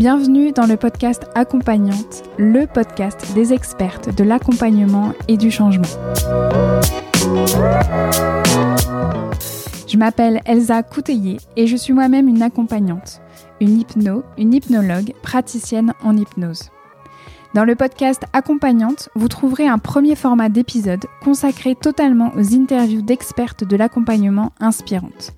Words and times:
Bienvenue 0.00 0.50
dans 0.52 0.64
le 0.64 0.78
podcast 0.78 1.26
Accompagnante, 1.34 2.22
le 2.38 2.66
podcast 2.66 3.34
des 3.34 3.52
expertes 3.52 4.08
de 4.08 4.24
l'accompagnement 4.24 5.12
et 5.28 5.36
du 5.36 5.50
changement. 5.50 5.84
Je 9.86 9.98
m'appelle 9.98 10.40
Elsa 10.46 10.82
Couteillé 10.82 11.36
et 11.54 11.66
je 11.66 11.76
suis 11.76 11.92
moi-même 11.92 12.28
une 12.28 12.40
accompagnante, 12.40 13.20
une 13.60 13.78
hypno, 13.78 14.24
une 14.38 14.54
hypnologue, 14.54 15.12
praticienne 15.22 15.92
en 16.02 16.16
hypnose. 16.16 16.70
Dans 17.52 17.64
le 17.64 17.74
podcast 17.74 18.22
Accompagnante, 18.32 19.10
vous 19.16 19.28
trouverez 19.28 19.68
un 19.68 19.78
premier 19.78 20.16
format 20.16 20.48
d'épisode 20.48 21.04
consacré 21.22 21.74
totalement 21.74 22.32
aux 22.36 22.54
interviews 22.54 23.02
d'expertes 23.02 23.64
de 23.64 23.76
l'accompagnement 23.76 24.52
inspirantes. 24.60 25.34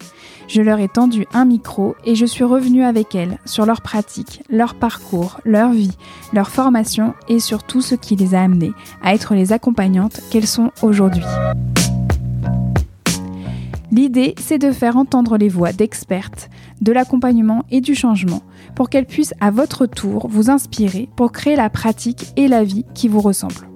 Je 0.48 0.62
leur 0.62 0.80
ai 0.80 0.88
tendu 0.88 1.26
un 1.32 1.44
micro 1.44 1.94
et 2.04 2.14
je 2.14 2.26
suis 2.26 2.44
revenue 2.44 2.84
avec 2.84 3.14
elles 3.14 3.38
sur 3.44 3.66
leur 3.66 3.80
pratique, 3.80 4.42
leur 4.50 4.74
parcours, 4.74 5.40
leur 5.44 5.72
vie, 5.72 5.96
leur 6.32 6.50
formation 6.50 7.14
et 7.28 7.40
sur 7.40 7.62
tout 7.62 7.80
ce 7.80 7.94
qui 7.94 8.16
les 8.16 8.34
a 8.34 8.42
amenées 8.42 8.72
à 9.02 9.14
être 9.14 9.34
les 9.34 9.52
accompagnantes 9.52 10.20
qu'elles 10.30 10.46
sont 10.46 10.70
aujourd'hui. 10.82 11.24
L'idée, 13.90 14.34
c'est 14.38 14.58
de 14.58 14.72
faire 14.72 14.96
entendre 14.96 15.36
les 15.36 15.50
voix 15.50 15.72
d'expertes 15.72 16.48
de 16.80 16.92
l'accompagnement 16.92 17.64
et 17.70 17.80
du 17.80 17.94
changement 17.94 18.42
pour 18.74 18.90
qu'elles 18.90 19.06
puissent 19.06 19.34
à 19.40 19.50
votre 19.50 19.86
tour 19.86 20.28
vous 20.28 20.50
inspirer 20.50 21.08
pour 21.14 21.30
créer 21.30 21.56
la 21.56 21.70
pratique 21.70 22.32
et 22.36 22.48
la 22.48 22.64
vie 22.64 22.84
qui 22.94 23.08
vous 23.08 23.20
ressemblent. 23.20 23.68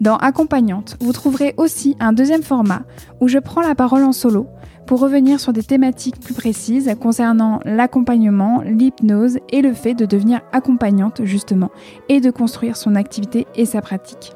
Dans 0.00 0.18
Accompagnante, 0.18 0.96
vous 1.00 1.12
trouverez 1.12 1.54
aussi 1.56 1.96
un 2.00 2.12
deuxième 2.12 2.42
format 2.42 2.82
où 3.20 3.28
je 3.28 3.38
prends 3.38 3.62
la 3.62 3.74
parole 3.74 4.04
en 4.04 4.12
solo 4.12 4.46
pour 4.86 5.00
revenir 5.00 5.40
sur 5.40 5.52
des 5.52 5.62
thématiques 5.62 6.20
plus 6.20 6.34
précises 6.34 6.94
concernant 7.00 7.60
l'accompagnement, 7.64 8.62
l'hypnose 8.62 9.38
et 9.50 9.62
le 9.62 9.72
fait 9.72 9.94
de 9.94 10.06
devenir 10.06 10.40
accompagnante 10.52 11.22
justement 11.24 11.70
et 12.08 12.20
de 12.20 12.30
construire 12.30 12.76
son 12.76 12.94
activité 12.94 13.46
et 13.54 13.66
sa 13.66 13.80
pratique. 13.80 14.32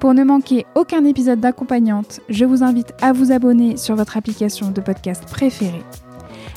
Pour 0.00 0.12
ne 0.12 0.24
manquer 0.24 0.66
aucun 0.74 1.04
épisode 1.04 1.40
d'accompagnante, 1.40 2.20
je 2.28 2.44
vous 2.44 2.62
invite 2.62 2.92
à 3.00 3.12
vous 3.12 3.32
abonner 3.32 3.76
sur 3.76 3.96
votre 3.96 4.16
application 4.16 4.70
de 4.70 4.80
podcast 4.80 5.24
préférée. 5.24 5.82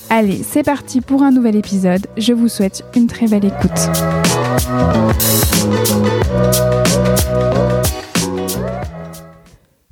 Allez, 0.10 0.42
c'est 0.44 0.64
parti 0.64 1.02
pour 1.02 1.22
un 1.22 1.32
nouvel 1.32 1.56
épisode. 1.56 2.08
Je 2.18 2.34
vous 2.34 2.48
souhaite 2.48 2.84
une 2.96 3.08
très 3.08 3.28
belle 3.28 3.46
écoute. 3.46 3.90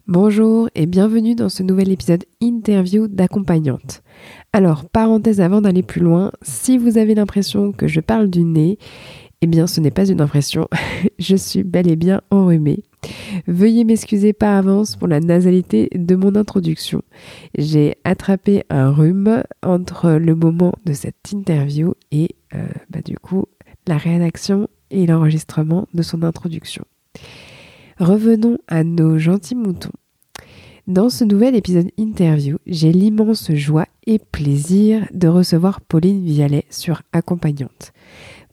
Bonjour 0.07 0.69
et 0.75 0.85
bienvenue 0.85 1.33
dans 1.33 1.49
ce 1.49 1.63
nouvel 1.63 1.91
épisode 1.91 2.25
interview 2.39 3.07
d'accompagnante. 3.07 4.03
Alors, 4.53 4.85
parenthèse 4.85 5.41
avant 5.41 5.61
d'aller 5.61 5.81
plus 5.81 5.99
loin, 5.99 6.31
si 6.43 6.77
vous 6.77 6.99
avez 6.99 7.15
l'impression 7.15 7.71
que 7.71 7.87
je 7.87 8.01
parle 8.01 8.29
du 8.29 8.43
nez, 8.43 8.77
eh 9.41 9.47
bien 9.47 9.65
ce 9.65 9.81
n'est 9.81 9.89
pas 9.89 10.07
une 10.07 10.21
impression, 10.21 10.67
je 11.17 11.35
suis 11.35 11.63
bel 11.63 11.89
et 11.89 11.95
bien 11.95 12.21
enrhumée. 12.29 12.83
Veuillez 13.47 13.83
m'excuser 13.83 14.31
par 14.31 14.55
avance 14.55 14.95
pour 14.95 15.07
la 15.07 15.19
nasalité 15.19 15.89
de 15.95 16.15
mon 16.15 16.35
introduction. 16.35 17.01
J'ai 17.57 17.95
attrapé 18.03 18.63
un 18.69 18.91
rhume 18.91 19.41
entre 19.63 20.11
le 20.11 20.35
moment 20.35 20.73
de 20.85 20.93
cette 20.93 21.31
interview 21.31 21.95
et 22.11 22.35
euh, 22.53 22.67
bah, 22.91 23.01
du 23.03 23.17
coup 23.17 23.45
la 23.87 23.97
rédaction 23.97 24.67
et 24.91 25.07
l'enregistrement 25.07 25.87
de 25.95 26.03
son 26.03 26.21
introduction. 26.21 26.85
Revenons 27.99 28.57
à 28.67 28.83
nos 28.83 29.17
gentils 29.17 29.55
moutons. 29.55 29.93
Dans 30.85 31.09
ce 31.09 31.23
nouvel 31.23 31.55
épisode 31.55 31.91
interview, 31.97 32.57
j'ai 32.67 32.91
l'immense 32.91 33.53
joie 33.53 33.85
et 34.05 34.19
plaisir 34.19 35.07
de 35.13 35.29
recevoir 35.29 35.79
Pauline 35.79 36.25
Vialet 36.25 36.65
sur 36.69 37.03
Accompagnante. 37.13 37.93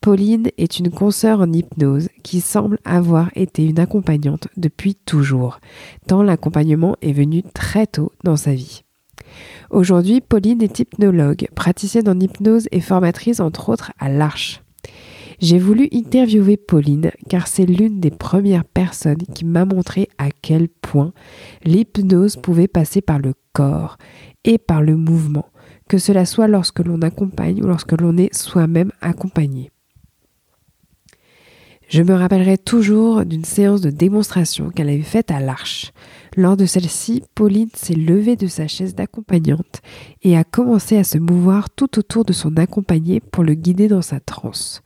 Pauline 0.00 0.48
est 0.58 0.78
une 0.78 0.92
consoeur 0.92 1.41
en 1.41 1.52
hypnose 1.52 2.08
qui 2.22 2.41
semble 2.41 2.78
avoir 2.84 3.31
été 3.34 3.66
une 3.66 3.81
accompagnante 3.81 4.47
depuis 4.56 4.94
toujours, 4.94 5.58
tant 6.06 6.22
l'accompagnement 6.22 6.94
est 7.02 7.12
venu 7.12 7.42
très 7.52 7.88
tôt 7.88 8.12
dans 8.22 8.36
sa 8.36 8.54
vie. 8.54 8.84
Aujourd'hui, 9.70 10.20
Pauline 10.20 10.62
est 10.62 10.78
hypnologue, 10.78 11.48
praticienne 11.56 12.08
en 12.08 12.20
hypnose 12.20 12.69
et 12.70 12.81
formatrice 12.81 13.41
entre 13.41 13.70
autres 13.70 13.91
à 13.98 14.08
l'Arche. 14.08 14.62
J'ai 15.42 15.58
voulu 15.58 15.88
interviewer 15.92 16.56
Pauline 16.56 17.10
car 17.28 17.48
c'est 17.48 17.66
l'une 17.66 17.98
des 17.98 18.12
premières 18.12 18.64
personnes 18.64 19.25
qui 19.34 19.44
m'a 19.44 19.64
montré 19.64 20.08
à 20.16 20.30
quel 20.30 20.69
point 20.69 21.12
l'hypnose 21.64 22.36
pouvait 22.36 22.69
passer 22.69 23.00
par 23.00 23.19
le 23.19 23.34
corps 23.52 23.98
et 24.44 24.58
par 24.58 24.82
le 24.82 24.97
mouvement, 24.97 25.47
que 25.88 25.98
cela 25.98 26.26
soit 26.26 26.47
lorsque 26.47 26.78
l'on 26.78 27.02
accompagne 27.02 27.60
ou 27.60 27.66
lorsque 27.66 28.00
l'on 28.00 28.16
est 28.19 28.32
soi-même 28.32 28.92
accompagné. 29.00 29.72
Je 31.92 32.02
me 32.02 32.14
rappellerai 32.14 32.56
toujours 32.56 33.26
d'une 33.26 33.44
séance 33.44 33.82
de 33.82 33.91
démonstration 33.91 34.70
qu'elle 34.70 34.88
avait 34.88 35.02
faite 35.02 35.31
à 35.31 35.41
l'Arche. 35.41 35.92
Lors 36.38 36.56
de 36.56 36.64
celle-ci, 36.64 37.22
Pauline 37.34 37.69
s'est 37.75 37.92
levée 37.92 38.34
de 38.34 38.47
sa 38.47 38.66
chaise 38.66 38.94
d'accompagnante 38.94 39.82
et 40.22 40.34
a 40.38 40.42
commencé 40.42 40.97
à 40.97 41.04
se 41.04 41.19
mouvoir 41.19 41.69
tout 41.69 41.98
autour 41.98 42.25
de 42.25 42.32
son 42.32 42.56
accompagné 42.56 43.20
pour 43.20 43.44
le 43.44 43.52
guider 43.52 43.88
dans 43.88 44.00
sa 44.00 44.20
transe. 44.20 44.82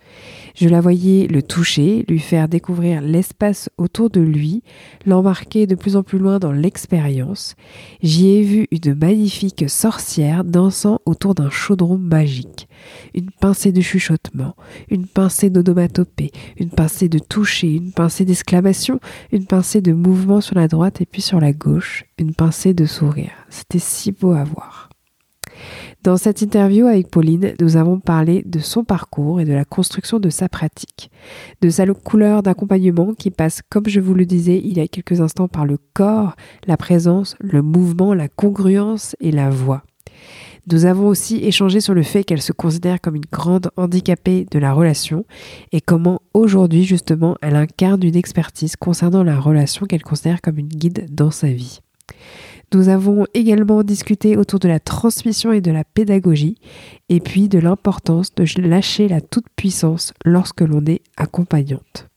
Je 0.57 0.71
la 0.71 0.81
voyais 0.81 1.27
le 1.27 1.43
toucher, 1.43 2.07
lui 2.09 2.19
faire 2.19 2.49
découvrir 2.49 3.03
l'espace 3.03 3.69
autour 3.77 4.09
de 4.09 4.23
lui, 4.23 4.63
l'embarquer 5.05 5.67
de 5.67 5.75
plus 5.75 5.97
en 5.97 6.03
plus 6.03 6.19
loin 6.19 6.39
dans 6.39 6.51
l'expérience. 6.51 7.57
J'y 8.03 8.29
ai 8.31 8.43
vu 8.43 8.67
une 8.71 8.95
magnifique 8.95 9.69
sorcière 9.69 10.45
dansant 10.45 11.01
autour 11.05 11.35
d'un 11.35 11.51
chaudron 11.51 11.99
magique. 11.99 12.69
Une 13.15 13.31
pincée 13.31 13.71
de 13.71 13.83
chuchotement, 13.83 14.57
une 14.89 15.07
pincée 15.07 15.51
d'onomatopée, 15.51 16.33
une 16.59 16.71
pincée 16.71 17.11
de 17.11 17.19
toucher, 17.19 17.75
une 17.75 17.93
pincée 17.93 18.25
d'exclamation, 18.25 18.99
une 19.33 19.45
pincée 19.45 19.83
de 19.83 19.93
mouvement 19.93 20.41
sur 20.41 20.55
la 20.55 20.69
droite 20.69 21.03
et 21.03 21.07
puis 21.07 21.21
sur 21.21 21.39
la 21.39 21.53
gauche, 21.53 22.07
une 22.17 22.33
pincée 22.33 22.73
de 22.73 22.87
sourire. 22.87 23.33
C'était 23.51 23.79
si 23.79 24.11
beau 24.11 24.33
à 24.33 24.45
voir. 24.45 24.89
Dans 26.03 26.17
cette 26.17 26.43
interview 26.43 26.87
avec 26.87 27.09
Pauline, 27.11 27.55
nous 27.61 27.77
avons 27.77 27.99
parlé 28.01 28.43
de 28.47 28.59
son 28.59 28.85
parcours 28.85 29.41
et 29.41 29.45
de 29.45 29.53
la 29.53 29.65
construction 29.65 30.21
de 30.21 30.31
sa 30.31 30.49
pratique, 30.49 31.11
de 31.63 31.71
sa 31.71 31.87
couleur 31.87 32.43
d'accompagnement 32.43 33.15
qui 33.15 33.31
passe, 33.31 33.63
comme 33.69 33.89
je 33.89 34.01
vous 34.01 34.15
le 34.15 34.27
disais 34.27 34.61
il 34.63 34.77
y 34.77 34.81
a 34.81 34.89
quelques 34.89 35.21
instants, 35.21 35.49
par 35.49 35.67
le 35.67 35.79
corps, 35.95 36.37
la 36.67 36.77
présence, 36.77 37.37
le 37.41 37.63
mouvement, 37.63 38.15
la 38.15 38.29
congruence 38.29 39.17
et 39.21 39.31
la 39.31 39.51
voix. 39.51 39.83
Nous 40.69 40.85
avons 40.85 41.07
aussi 41.07 41.45
échangé 41.45 41.81
sur 41.81 41.95
le 41.95 42.03
fait 42.03 42.25
qu'elle 42.25 42.43
se 42.43 42.53
considère 42.53 43.01
comme 43.01 43.15
une 43.15 43.27
grande 43.31 43.71
handicapée 43.77 44.47
de 44.51 44.59
la 44.59 44.73
relation 44.73 45.25
et 45.71 45.81
comment 45.81 46.21
aujourd'hui 46.35 46.85
justement 46.85 47.37
elle 47.41 47.55
incarne 47.55 48.03
une 48.03 48.17
expertise 48.17 48.75
concernant 48.75 49.23
la 49.23 49.39
relation 49.39 49.87
qu'elle 49.87 50.03
considère 50.03 50.41
comme 50.41 50.59
une 50.59 50.67
guide 50.67 51.07
dans 51.15 51.31
sa 51.31 51.49
vie. 51.49 51.79
Nous 52.75 52.89
avons 52.89 53.27
également 53.33 53.83
discuté 53.83 54.37
autour 54.37 54.59
de 54.59 54.69
la 54.69 54.81
transmission 54.81 55.53
et 55.53 55.61
de 55.61 55.71
la 55.71 55.85
pédagogie, 55.85 56.59
et 57.09 57.21
puis 57.21 57.49
de 57.49 57.59
l'importance 57.59 58.35
de 58.35 58.45
lâcher 58.61 59.09
la 59.09 59.21
toute-puissance 59.21 60.13
lorsque 60.25 60.63
l'on 60.63 60.85
est 60.87 61.03
accompagnante. 61.17 62.09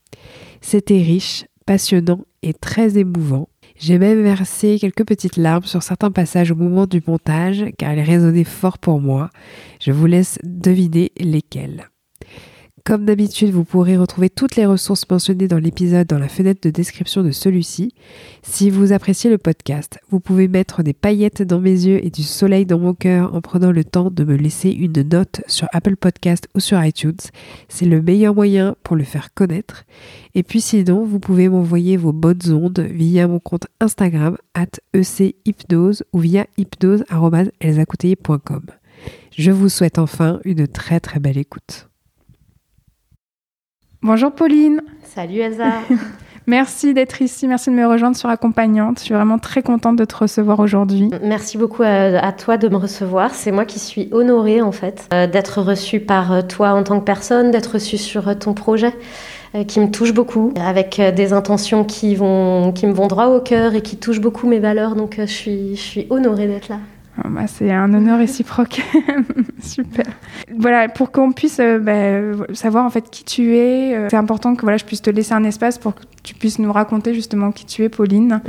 C'était 0.62 1.02
riche, 1.02 1.46
passionnant 1.66 2.22
et 2.42 2.54
très 2.54 2.98
émouvant. 2.98 3.48
J'ai 3.78 4.00
même 4.00 4.22
versé 4.22 4.78
quelques 4.80 5.06
petites 5.06 5.38
larmes 5.38 5.64
sur 5.64 5.84
certains 5.84 6.12
passages 6.12 6.52
au 6.52 6.56
moment 6.56 6.86
du 6.86 7.02
montage 7.06 7.66
car 7.78 7.94
ils 7.94 8.02
résonnaient 8.02 8.44
fort 8.44 8.78
pour 8.78 9.00
moi. 9.00 9.30
Je 9.80 9.92
vous 9.92 10.06
laisse 10.06 10.40
deviner 10.44 11.12
lesquels. 11.18 11.90
Comme 12.86 13.06
d'habitude, 13.06 13.52
vous 13.52 13.64
pourrez 13.64 13.98
retrouver 13.98 14.30
toutes 14.30 14.56
les 14.56 14.66
ressources 14.66 15.10
mentionnées 15.10 15.48
dans 15.48 15.58
l'épisode 15.58 16.08
dans 16.08 16.18
la 16.18 16.28
fenêtre 16.28 16.62
de 16.64 16.70
description 16.70 17.24
de 17.24 17.32
celui-ci. 17.32 17.94
Si 18.42 18.70
vous 18.70 18.94
appréciez 18.94 19.30
le 19.30 19.38
podcast, 19.38 20.00
vous 20.10 20.20
pouvez 20.20 20.48
mettre 20.48 20.84
des 20.84 20.94
paillettes 20.94 21.42
dans 21.42 21.60
mes 21.60 21.72
yeux 21.86 22.04
et 22.04 22.10
du 22.10 22.24
soleil 22.24 22.66
dans 22.66 22.80
mon 22.80 22.94
cœur 22.94 23.34
en 23.36 23.42
prenant 23.42 23.72
le 23.72 23.84
temps 23.84 24.10
de 24.12 24.24
me 24.24 24.36
laisser 24.36 24.70
une 24.70 25.02
note 25.02 25.42
sur 25.48 25.68
Apple 25.72 25.96
Podcast 25.98 26.48
ou 26.56 26.60
sur 26.60 26.84
iTunes. 26.84 27.18
C'est 27.68 27.86
le 27.86 28.02
meilleur 28.02 28.34
moyen 28.34 28.76
pour 28.84 28.96
le 28.96 29.04
faire 29.04 29.34
connaître. 29.34 29.84
Et 30.36 30.44
puis 30.44 30.62
sinon, 30.62 31.06
vous 31.06 31.20
pouvez 31.20 31.50
m'envoyer 31.50 31.98
vos 31.98 32.14
bonnes 32.14 32.52
ondes 32.52 32.80
via 32.80 33.28
mon 33.28 33.40
compte 33.40 33.68
Instagram 33.80 34.38
at 34.54 34.80
echypnose 34.94 36.04
ou 36.14 36.20
via 36.20 36.46
hypnose.com. 36.58 37.06
Je 39.38 39.52
vous 39.52 39.70
souhaite 39.70 40.00
enfin 40.00 40.40
une 40.44 40.68
très 40.68 41.00
très 41.00 41.20
belle 41.20 41.38
écoute. 41.38 41.89
Bonjour 44.02 44.32
Pauline. 44.32 44.82
Salut 45.04 45.40
Elsa. 45.40 45.74
merci 46.48 46.94
d'être 46.94 47.22
ici, 47.22 47.50
merci 47.50 47.70
de 47.70 47.76
me 47.76 47.86
rejoindre 47.86 48.16
sur 48.16 48.30
Accompagnante. 48.30 49.00
Je 49.00 49.04
suis 49.04 49.14
vraiment 49.14 49.40
très 49.40 49.62
contente 49.62 49.98
de 49.98 50.06
te 50.06 50.16
recevoir 50.16 50.62
aujourd'hui. 50.62 51.10
Merci 51.22 51.58
beaucoup 51.58 51.84
à, 51.84 52.32
toi 52.32 52.56
de 52.56 52.70
me 52.70 52.78
recevoir. 52.78 53.34
C'est 53.34 53.52
moi 53.52 53.66
qui 53.66 53.78
suis 53.78 54.08
honorée 54.14 54.62
en 54.62 54.72
fait 54.72 55.10
euh, 55.14 55.28
d'être 55.28 55.62
reçue 55.62 56.00
par 56.00 56.32
euh, 56.32 56.42
toi 56.42 56.70
en 56.70 56.84
tant 56.84 57.02
que 57.02 57.04
personne, 57.04 57.52
d'être 57.52 57.74
reçue 57.74 57.98
sur 57.98 58.30
euh, 58.30 58.36
ton 58.36 58.54
projet 58.54 58.94
qui 59.68 59.80
me 59.80 59.90
touche 59.90 60.14
beaucoup, 60.14 60.54
avec 60.64 61.02
des 61.16 61.34
intentions 61.34 61.84
qui, 61.84 62.14
vont, 62.14 62.72
qui 62.72 62.86
me 62.86 62.94
vont 62.94 63.08
droit 63.08 63.26
au 63.30 63.42
cœur 63.42 63.74
et 63.74 63.82
qui 63.82 63.98
touchent 63.98 64.22
beaucoup 64.22 64.48
mes 64.48 64.60
valeurs. 64.60 64.94
Donc 64.96 65.16
je 65.18 65.26
suis, 65.26 65.76
je 65.76 65.82
suis 65.82 66.08
honorée 66.12 66.46
d'être 66.46 66.70
là. 66.70 66.78
Ah, 67.24 67.28
bah, 67.30 67.48
c'est 67.48 67.72
un 67.72 67.94
honneur 67.94 68.18
réciproque. 68.20 68.82
Super. 69.62 70.06
Voilà, 70.58 70.90
pour 70.90 71.12
qu'on 71.12 71.32
puisse 71.32 71.60
euh, 71.60 71.80
bah, 71.80 72.54
savoir 72.54 72.86
en 72.86 72.90
fait 72.90 73.10
qui 73.10 73.24
tu 73.24 73.56
es, 73.56 73.96
euh, 73.96 74.08
c'est 74.10 74.18
important 74.18 74.56
que 74.56 74.62
voilà, 74.62 74.78
je 74.78 74.86
puisse 74.86 75.02
te 75.02 75.10
laisser 75.10 75.34
un 75.34 75.44
espace 75.44 75.78
pour 75.78 75.96
que 75.96 76.02
tu 76.24 76.34
puisses 76.34 76.60
nous 76.60 76.72
raconter 76.72 77.14
justement 77.14 77.52
qui 77.52 77.66
tu 77.66 77.84
es, 77.84 77.90
Pauline, 77.90 78.42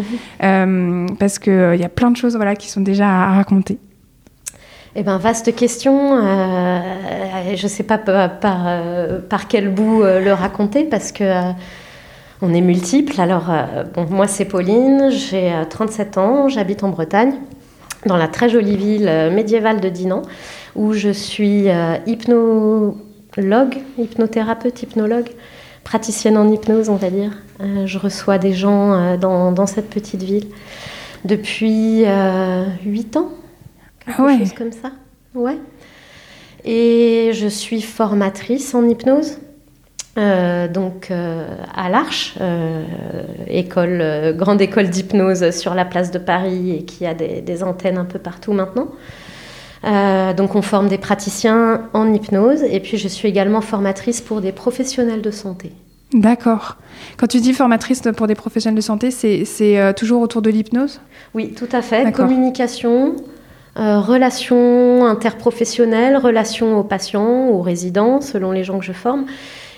euh, 0.43 1.06
parce 1.19 1.38
qu'il 1.38 1.72
il 1.75 1.81
y 1.81 1.84
a 1.84 1.88
plein 1.88 2.11
de 2.11 2.17
choses 2.17 2.37
voilà, 2.37 2.56
qui 2.56 2.69
sont 2.69 2.81
déjà 2.81 3.08
à, 3.08 3.32
raconter. 3.32 3.78
Eh 4.96 5.02
ben, 5.02 5.19
vaste 5.19 5.55
question. 5.55 6.16
je 6.19 7.62
ne 7.62 7.69
sais 7.69 7.84
pas 7.84 7.96
par, 7.99 8.28
par, 9.28 9.49
quel 9.49 9.73
bout 9.73 10.02
le 10.02 10.32
raconter 10.32 10.82
parce 10.84 11.12
que 11.12 11.52
on 12.43 12.52
est 12.52 12.61
multiples. 12.61 13.20
Alors, 13.20 13.52
bon, 13.94 14.06
moi, 14.11 14.26
c'est 14.26 14.46
Pauline, 14.46 15.11
j'ai 15.11 15.52
37 15.69 16.19
ans, 16.19 16.49
j'habite 16.49 16.82
en 16.82 16.88
Bretagne 16.88 17.34
dans 18.06 18.17
la 18.17 18.29
très 18.29 18.49
jolie 18.49 18.76
ville 18.76 19.08
euh, 19.08 19.31
médiévale 19.31 19.81
de 19.81 19.88
Dinan, 19.88 20.23
où 20.75 20.93
je 20.93 21.11
suis 21.11 21.69
euh, 21.69 21.97
hypnologue, 22.06 23.79
hypnothérapeute, 23.99 24.82
hypnologue, 24.82 25.29
praticienne 25.85 26.37
en 26.37 26.49
hypnose, 26.50 26.88
on 26.88 26.97
va 26.97 27.11
dire. 27.11 27.32
Euh, 27.61 27.87
je 27.87 27.99
reçois 27.99 28.38
des 28.38 28.52
gens 28.52 29.17
dans, 29.19 29.67
cette 29.67 29.91
petite 29.91 30.23
ville 30.23 30.47
depuis 31.25 32.05
8 32.85 33.17
ans, 33.17 33.29
quelque 34.05 34.23
ah 34.23 34.38
chose 34.38 34.52
comme 34.55 34.73
ça. 34.73 34.93
Ouais. 35.35 35.58
Et 36.64 37.31
je 37.35 37.47
suis 37.47 37.82
formatrice 37.82 38.75
en 38.75 38.88
hypnose. 38.88 39.38
Euh, 40.19 40.67
donc 40.67 41.11
euh, 41.11 41.47
à 41.75 41.89
l'Arche, 41.89 42.35
euh, 42.41 42.83
école, 43.47 44.35
grande 44.37 44.61
école 44.61 44.89
d'hypnose 44.89 45.51
sur 45.51 45.75
la 45.75 45.85
place 45.85 46.11
de 46.11 46.19
Paris 46.19 46.73
et 46.73 46.85
qui 46.85 47.07
a 47.07 47.15
des, 47.15 47.62
antennes 47.62 47.99
un 47.99 48.05
peu 48.05 48.19
partout 48.19 48.53
maintenant. 48.53 48.89
donc 50.37 50.55
on 50.57 50.62
forme 50.62 50.89
des 50.89 50.99
praticiens 50.99 51.83
en 51.93 52.12
hypnose 52.12 52.62
et 52.62 52.81
puis 52.81 52.97
je 52.97 53.07
suis 53.07 53.29
également 53.29 53.61
formatrice 53.61 54.21
pour 54.21 54.41
des 54.41 54.53
professionnels 54.53 55.23
de 55.23 55.31
santé. 55.31 55.73
D'accord. 56.12 56.77
Quand 57.17 57.29
tu 57.29 57.39
dis 57.39 57.53
formatrice 57.53 58.03
pour 58.17 58.27
des 58.27 58.35
professionnels 58.35 58.77
de 58.77 58.81
santé, 58.83 59.12
c'est 59.12 59.95
toujours 59.95 60.23
autour 60.23 60.43
de 60.43 60.51
l'hypnose? 60.51 61.01
Oui, 61.35 61.55
tout 61.55 61.69
à 61.71 61.83
fait. 61.83 62.11
Communication, 62.11 63.15
relations 63.77 65.07
interprofessionnelles, 65.07 66.17
relations 66.17 66.79
aux 66.79 66.85
patients, 66.85 67.49
aux 67.51 67.62
résidents, 67.62 68.21
selon 68.21 68.51
les 68.51 68.65
gens 68.65 68.81
que 68.81 68.85
je 68.85 68.93
forme. 68.93 69.27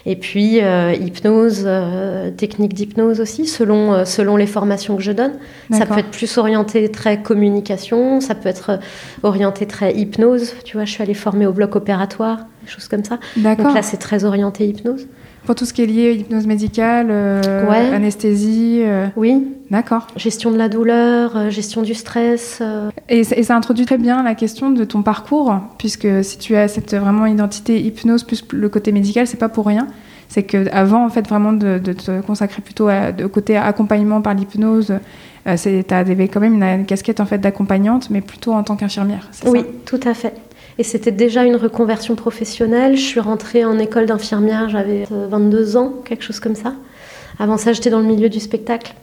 Et 0.04 0.16
puis 0.16 0.60
euh, 0.60 0.94
hypnose, 0.94 1.62
euh, 1.64 2.30
technique 2.30 2.74
d'hypnose 2.74 3.20
aussi, 3.20 3.46
selon, 3.46 3.92
euh, 3.92 4.04
selon 4.04 4.36
les 4.36 4.46
formations 4.46 4.96
que 4.96 5.02
je 5.02 5.12
donne. 5.12 5.34
Ça 5.70 5.86
peut 5.86 5.98
être 5.98 6.10
plus 6.10 6.38
orienté 6.38 6.90
très 6.90 7.22
communication, 7.22 8.20
ça 8.20 8.34
peut 8.34 8.48
être 8.48 8.80
orienté 9.22 9.66
très 9.66 9.94
hypnose. 9.94 10.54
Tu 10.64 10.76
vois, 10.76 10.84
je 10.84 10.92
suis 10.92 11.02
allée 11.02 11.14
former 11.14 11.46
au 11.46 11.52
bloc 11.52 11.76
opératoire, 11.76 12.38
des 12.64 12.70
choses 12.70 12.88
comme 12.88 13.04
ça. 13.04 13.18
Donc 13.36 13.74
là, 13.74 13.82
c'est 13.82 13.96
très 13.96 14.24
orienté 14.24 14.66
hypnose. 14.66 15.06
Pour 15.44 15.54
tout 15.54 15.64
ce 15.64 15.72
qui 15.72 15.82
est 15.82 15.86
lié 15.86 16.08
à 16.08 16.10
hypnose 16.12 16.46
médicale, 16.46 17.10
anesthésie. 17.10 18.82
Oui. 19.16 19.48
D'accord. 19.70 20.06
Gestion 20.16 20.50
de 20.50 20.58
la 20.58 20.68
douleur, 20.68 21.50
gestion 21.50 21.82
du 21.82 21.94
stress. 21.94 22.62
Et, 23.08 23.20
et, 23.20 23.42
ça 23.42 23.56
introduit 23.56 23.86
très 23.86 23.98
bien 23.98 24.22
la 24.22 24.34
question 24.34 24.70
de 24.70 24.84
ton 24.84 25.02
parcours, 25.02 25.54
puisque 25.78 26.06
si 26.22 26.38
tu 26.38 26.54
as 26.56 26.68
cette 26.68 26.94
vraiment 26.94 27.26
identité 27.26 27.80
hypnose 27.80 28.22
plus 28.22 28.44
le 28.52 28.68
côté 28.68 28.92
médical, 28.92 29.26
c'est 29.26 29.38
pas 29.38 29.48
pour 29.48 29.66
rien 29.66 29.88
c'est 30.32 30.44
que 30.44 30.66
avant 30.72 31.04
en 31.04 31.10
fait 31.10 31.28
vraiment 31.28 31.52
de, 31.52 31.78
te 31.78 32.22
consacrer 32.22 32.62
plutôt 32.62 32.88
au 32.88 33.28
côté 33.28 33.56
accompagnement 33.58 34.22
par 34.22 34.32
l'hypnose, 34.32 34.94
euh, 35.46 35.56
tu 35.56 35.94
avais 35.94 36.28
quand 36.28 36.40
même 36.40 36.54
une, 36.54 36.86
casquette 36.86 37.20
en 37.20 37.26
fait 37.26 37.38
d'accompagnante, 37.38 38.08
mais 38.08 38.22
plutôt 38.22 38.52
en 38.52 38.62
tant 38.62 38.76
qu'infirmière. 38.76 39.28
Oui, 39.44 39.64
tout 39.84 40.00
à 40.04 40.14
fait. 40.14 40.34
Et 40.78 40.84
c'était 40.84 41.12
déjà 41.12 41.44
une 41.44 41.56
reconversion 41.56 42.14
professionnelle. 42.14 42.96
Je 42.96 43.02
suis 43.02 43.20
rentrée 43.20 43.64
en 43.64 43.78
école 43.78 44.06
d'infirmière, 44.06 44.68
j'avais 44.68 45.06
22 45.10 45.76
ans, 45.76 45.92
quelque 46.04 46.24
chose 46.24 46.40
comme 46.40 46.54
ça. 46.54 46.74
Avant 47.38 47.56
ça, 47.56 47.72
j'étais 47.72 47.90
dans 47.90 48.00
le 48.00 48.06
milieu 48.06 48.28
du 48.28 48.40
spectacle. 48.40 48.94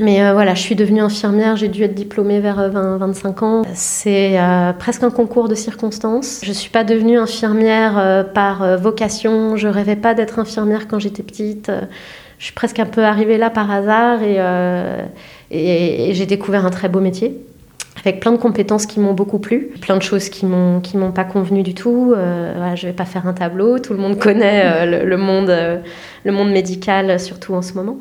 Mais 0.00 0.22
euh, 0.22 0.32
voilà, 0.32 0.54
je 0.54 0.60
suis 0.60 0.76
devenue 0.76 1.00
infirmière, 1.00 1.56
j'ai 1.56 1.68
dû 1.68 1.82
être 1.82 1.94
diplômée 1.94 2.38
vers 2.38 2.70
20-25 2.70 3.26
euh, 3.26 3.44
ans. 3.44 3.62
C'est 3.74 4.38
euh, 4.38 4.72
presque 4.72 5.02
un 5.02 5.10
concours 5.10 5.48
de 5.48 5.56
circonstances. 5.56 6.40
Je 6.42 6.50
ne 6.50 6.54
suis 6.54 6.70
pas 6.70 6.84
devenue 6.84 7.18
infirmière 7.18 8.26
par 8.32 8.78
vocation, 8.78 9.56
je 9.56 9.66
rêvais 9.66 9.96
pas 9.96 10.14
d'être 10.14 10.38
infirmière 10.38 10.86
quand 10.86 10.98
j'étais 10.98 11.22
petite. 11.22 11.70
je 12.38 12.44
suis 12.44 12.54
presque 12.54 12.78
un 12.78 12.86
peu 12.86 13.04
arrivée 13.04 13.38
là 13.38 13.50
par 13.50 13.70
hasard 13.70 14.22
et, 14.22 16.10
j'ai 16.12 16.26
découvert 16.26 16.64
un 16.64 16.70
très 16.70 16.88
beau 16.88 17.00
métier 17.00 17.36
avec 18.04 18.20
plein 18.20 18.32
de 18.32 18.36
compétences 18.36 18.86
qui 18.86 19.00
m'ont 19.00 19.14
beaucoup 19.14 19.38
plu, 19.38 19.70
plein 19.80 19.96
de 19.96 20.02
choses 20.02 20.28
qui 20.28 20.46
m'ont 20.46 20.80
qui 20.80 20.96
m'ont 20.96 21.12
pas 21.12 21.24
convenu 21.24 21.62
du 21.62 21.74
tout. 21.74 22.14
Euh, 22.16 22.74
je 22.76 22.86
vais 22.86 22.92
pas 22.92 23.04
faire 23.04 23.26
un 23.26 23.34
tableau, 23.34 23.78
tout 23.78 23.92
le 23.92 23.98
monde 23.98 24.18
connaît 24.18 24.86
le, 24.86 25.16
monde 25.16 25.52
le 26.24 26.32
monde 26.32 26.50
médical 26.50 27.18
surtout 27.20 27.54
en 27.54 27.62
ce 27.62 27.74
moment. 27.74 27.98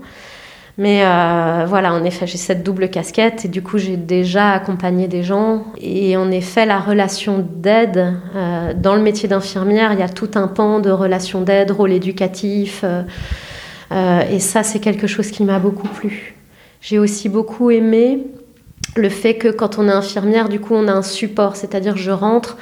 Mais 0.77 1.01
euh, 1.03 1.65
voilà, 1.67 1.91
en 1.91 2.03
effet, 2.03 2.27
j'ai 2.27 2.37
cette 2.37 2.61
double 2.61 2.89
casquette 2.89 3.45
et 3.45 3.47
du 3.47 3.63
coup, 3.63 3.79
j'ai 3.79 3.97
déjà 3.97 4.51
accompagné 4.51 5.07
des 5.07 5.23
gens. 5.23 5.65
Et 5.81 6.15
en 6.17 6.29
effet, 6.29 6.67
la 6.67 6.79
relation 6.79 7.43
d'aide, 7.51 8.13
euh, 8.35 8.73
dans 8.75 8.95
le 8.95 9.01
métier 9.01 9.27
d'infirmière, 9.27 9.93
il 9.93 9.99
y 9.99 10.03
a 10.03 10.09
tout 10.09 10.29
un 10.35 10.47
pan 10.47 10.79
de 10.79 10.91
relation 10.91 11.41
d'aide, 11.41 11.71
rôle 11.71 11.91
éducatif. 11.91 12.85
Euh, 13.91 14.21
et 14.29 14.39
ça, 14.39 14.61
c'est 14.61 14.79
quelque 14.79 15.07
chose 15.07 15.31
qui 15.31 15.43
m'a 15.43 15.57
beaucoup 15.57 15.87
plu. 15.87 16.35
J'ai 16.79 16.99
aussi 16.99 17.27
beaucoup 17.27 17.71
aimé 17.71 18.27
le 18.97 19.09
fait 19.09 19.35
que 19.35 19.47
quand 19.47 19.79
on 19.79 19.87
est 19.87 19.91
infirmière, 19.91 20.49
du 20.49 20.59
coup, 20.59 20.73
on 20.75 20.87
a 20.87 20.93
un 20.93 21.01
support, 21.01 21.55
c'est-à-dire 21.55 21.97
je 21.97 22.11
rentre 22.11 22.57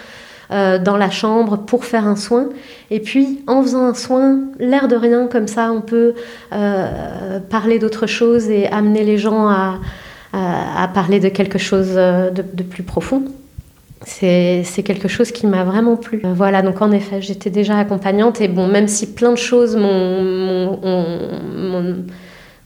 euh, 0.52 0.78
dans 0.78 0.96
la 0.96 1.10
chambre 1.10 1.58
pour 1.58 1.86
faire 1.86 2.08
un 2.08 2.16
soin. 2.16 2.50
Et 2.92 3.00
puis, 3.00 3.40
en 3.48 3.64
faisant 3.64 3.86
un 3.86 3.96
soin, 3.96 4.42
l'air 4.60 4.88
de 4.88 4.96
rien, 4.96 5.28
comme 5.28 5.48
ça, 5.48 5.72
on 5.72 5.82
peut 5.82 6.14
euh, 6.54 7.40
parler 7.50 7.80
d'autre 7.80 8.06
chose 8.06 8.48
et 8.50 8.68
amener 8.68 9.04
les 9.04 9.18
gens 9.18 9.48
à, 9.48 9.80
à, 10.34 10.88
parler 10.94 11.20
de 11.20 11.30
quelque 11.30 11.58
chose 11.58 11.94
euh, 11.96 12.30
de, 12.30 12.64
plus 12.64 12.84
profond. 12.84 13.24
C'est 14.06 14.84
quelque 14.86 15.08
chose 15.08 15.32
qui 15.32 15.48
m'a 15.48 15.64
vraiment 15.64 15.96
plu. 15.96 16.22
Voilà, 16.24 16.62
donc 16.62 16.80
en 16.84 16.92
effet, 16.92 17.22
j'étais 17.22 17.50
déjà 17.50 17.80
accompagnante 17.80 18.40
et 18.40 18.48
bon, 18.48 18.68
même 18.68 18.88
si 18.88 19.14
plein 19.14 19.32
de 19.32 19.38
choses 19.38 19.76
m'ont 19.76 20.78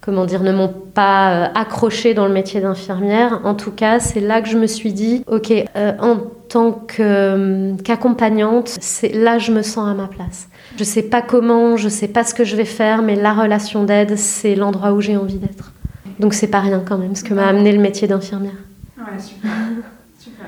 comment 0.10 0.26
dire, 0.26 0.42
ne 0.42 0.52
m'ont 0.52 0.74
pas 0.94 1.46
accroché 1.54 2.14
dans 2.14 2.28
le 2.28 2.34
métier 2.34 2.62
d'infirmière. 2.62 3.42
En 3.44 3.54
tout 3.54 3.72
cas, 3.72 4.00
c'est 4.00 4.20
là 4.20 4.42
que 4.42 4.50
je 4.50 4.58
me 4.58 4.66
suis 4.68 4.92
dit, 4.92 5.24
ok, 5.28 5.54
en 5.76 6.18
tant 6.50 6.86
euh, 7.00 7.76
qu'accompagnante, 7.84 8.68
c'est 8.82 9.14
là 9.14 9.38
je 9.38 9.52
me 9.52 9.62
sens 9.62 9.88
à 9.88 9.94
ma 9.94 10.08
place. 10.08 10.50
Je 10.78 10.84
sais 10.84 11.04
pas 11.04 11.22
comment, 11.22 11.78
je 11.78 11.88
sais 11.88 12.08
pas 12.08 12.24
ce 12.24 12.34
que 12.34 12.44
je 12.44 12.56
vais 12.56 12.66
faire, 12.66 13.02
mais 13.02 13.16
la 13.16 13.34
relation 13.34 13.84
d'aide, 13.84 14.18
c'est 14.18 14.56
l'endroit 14.56 14.94
où 14.94 15.02
j'ai 15.02 15.16
envie 15.16 15.38
d'être. 15.38 15.72
Donc 16.20 16.34
c'est 16.34 16.48
pas 16.48 16.60
rien 16.60 16.82
quand 16.86 16.98
même, 16.98 17.16
ce 17.16 17.24
que 17.24 17.34
m'a 17.34 17.48
amené 17.48 17.72
le 17.72 17.80
métier 17.80 18.08
d'infirmière. 18.08 18.58
super. 19.20 19.52
super. 20.20 20.46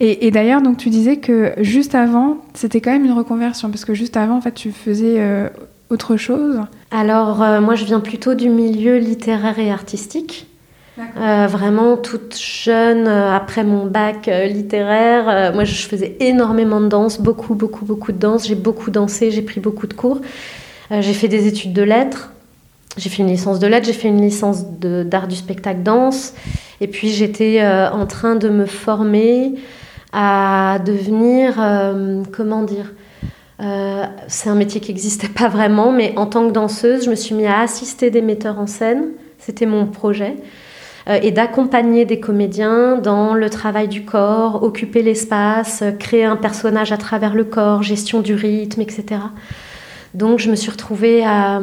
Et, 0.00 0.30
d'ailleurs, 0.30 0.62
donc 0.62 0.78
tu 0.78 0.90
disais 0.90 1.18
que 1.18 1.52
juste 1.58 1.94
avant, 1.94 2.38
c'était 2.54 2.80
quand 2.80 2.90
même 2.90 3.04
une 3.04 3.12
reconversion, 3.12 3.70
parce 3.70 3.84
que 3.84 3.94
juste 3.94 4.16
avant, 4.16 4.36
en 4.36 4.40
fait, 4.40 4.52
tu 4.52 4.72
faisais 4.72 5.16
euh, 5.18 5.48
autre 5.90 6.16
chose. 6.16 6.60
Alors, 6.90 7.42
euh, 7.42 7.60
moi, 7.60 7.74
je 7.74 7.84
viens 7.84 8.00
plutôt 8.00 8.34
du 8.34 8.48
milieu 8.48 8.98
littéraire 8.98 9.58
et 9.58 9.70
artistique. 9.70 10.46
Euh, 11.18 11.46
vraiment 11.46 11.98
toute 11.98 12.38
jeune, 12.38 13.06
après 13.06 13.64
mon 13.64 13.84
bac 13.84 14.30
littéraire, 14.46 15.52
moi 15.52 15.64
je 15.64 15.74
faisais 15.86 16.16
énormément 16.20 16.80
de 16.80 16.88
danse, 16.88 17.20
beaucoup, 17.20 17.54
beaucoup, 17.54 17.84
beaucoup 17.84 18.12
de 18.12 18.18
danse. 18.18 18.48
J'ai 18.48 18.54
beaucoup 18.54 18.90
dansé, 18.90 19.30
j'ai 19.30 19.42
pris 19.42 19.60
beaucoup 19.60 19.86
de 19.86 19.92
cours. 19.92 20.22
j'ai 20.90 21.12
fait 21.12 21.28
des 21.28 21.48
études 21.48 21.74
de 21.74 21.82
lettres. 21.82 22.32
J'ai 22.96 23.10
fait 23.10 23.22
une 23.22 23.28
licence 23.28 23.58
de 23.58 23.66
lettres, 23.66 23.84
j'ai 23.84 23.92
fait 23.92 24.08
une 24.08 24.22
licence 24.22 24.64
d'art 24.80 25.28
du 25.28 25.36
spectacle 25.36 25.82
danse. 25.82 26.32
Et 26.80 26.86
puis 26.86 27.10
j'étais 27.10 27.62
en 27.92 28.06
train 28.06 28.34
de 28.34 28.48
me 28.48 28.64
former 28.64 29.52
à 30.18 30.78
devenir, 30.78 31.56
euh, 31.58 32.22
comment 32.32 32.62
dire, 32.62 32.92
euh, 33.60 34.04
c'est 34.28 34.48
un 34.48 34.54
métier 34.54 34.80
qui 34.80 34.92
n'existait 34.92 35.28
pas 35.28 35.48
vraiment, 35.48 35.92
mais 35.92 36.12
en 36.16 36.26
tant 36.26 36.46
que 36.46 36.52
danseuse, 36.52 37.04
je 37.04 37.10
me 37.10 37.14
suis 37.14 37.34
mis 37.34 37.46
à 37.46 37.60
assister 37.60 38.10
des 38.10 38.22
metteurs 38.22 38.58
en 38.58 38.66
scène, 38.66 39.08
c'était 39.38 39.66
mon 39.66 39.86
projet, 39.86 40.36
euh, 41.08 41.18
et 41.22 41.30
d'accompagner 41.30 42.04
des 42.04 42.20
comédiens 42.20 42.96
dans 42.96 43.34
le 43.34 43.48
travail 43.48 43.88
du 43.88 44.04
corps, 44.04 44.62
occuper 44.62 45.02
l'espace, 45.02 45.82
créer 45.98 46.24
un 46.24 46.36
personnage 46.36 46.92
à 46.92 46.96
travers 46.96 47.34
le 47.34 47.44
corps, 47.44 47.82
gestion 47.82 48.20
du 48.20 48.34
rythme, 48.34 48.80
etc. 48.80 49.04
Donc 50.14 50.38
je 50.38 50.50
me 50.50 50.56
suis 50.56 50.70
retrouvée 50.70 51.24
à, 51.24 51.60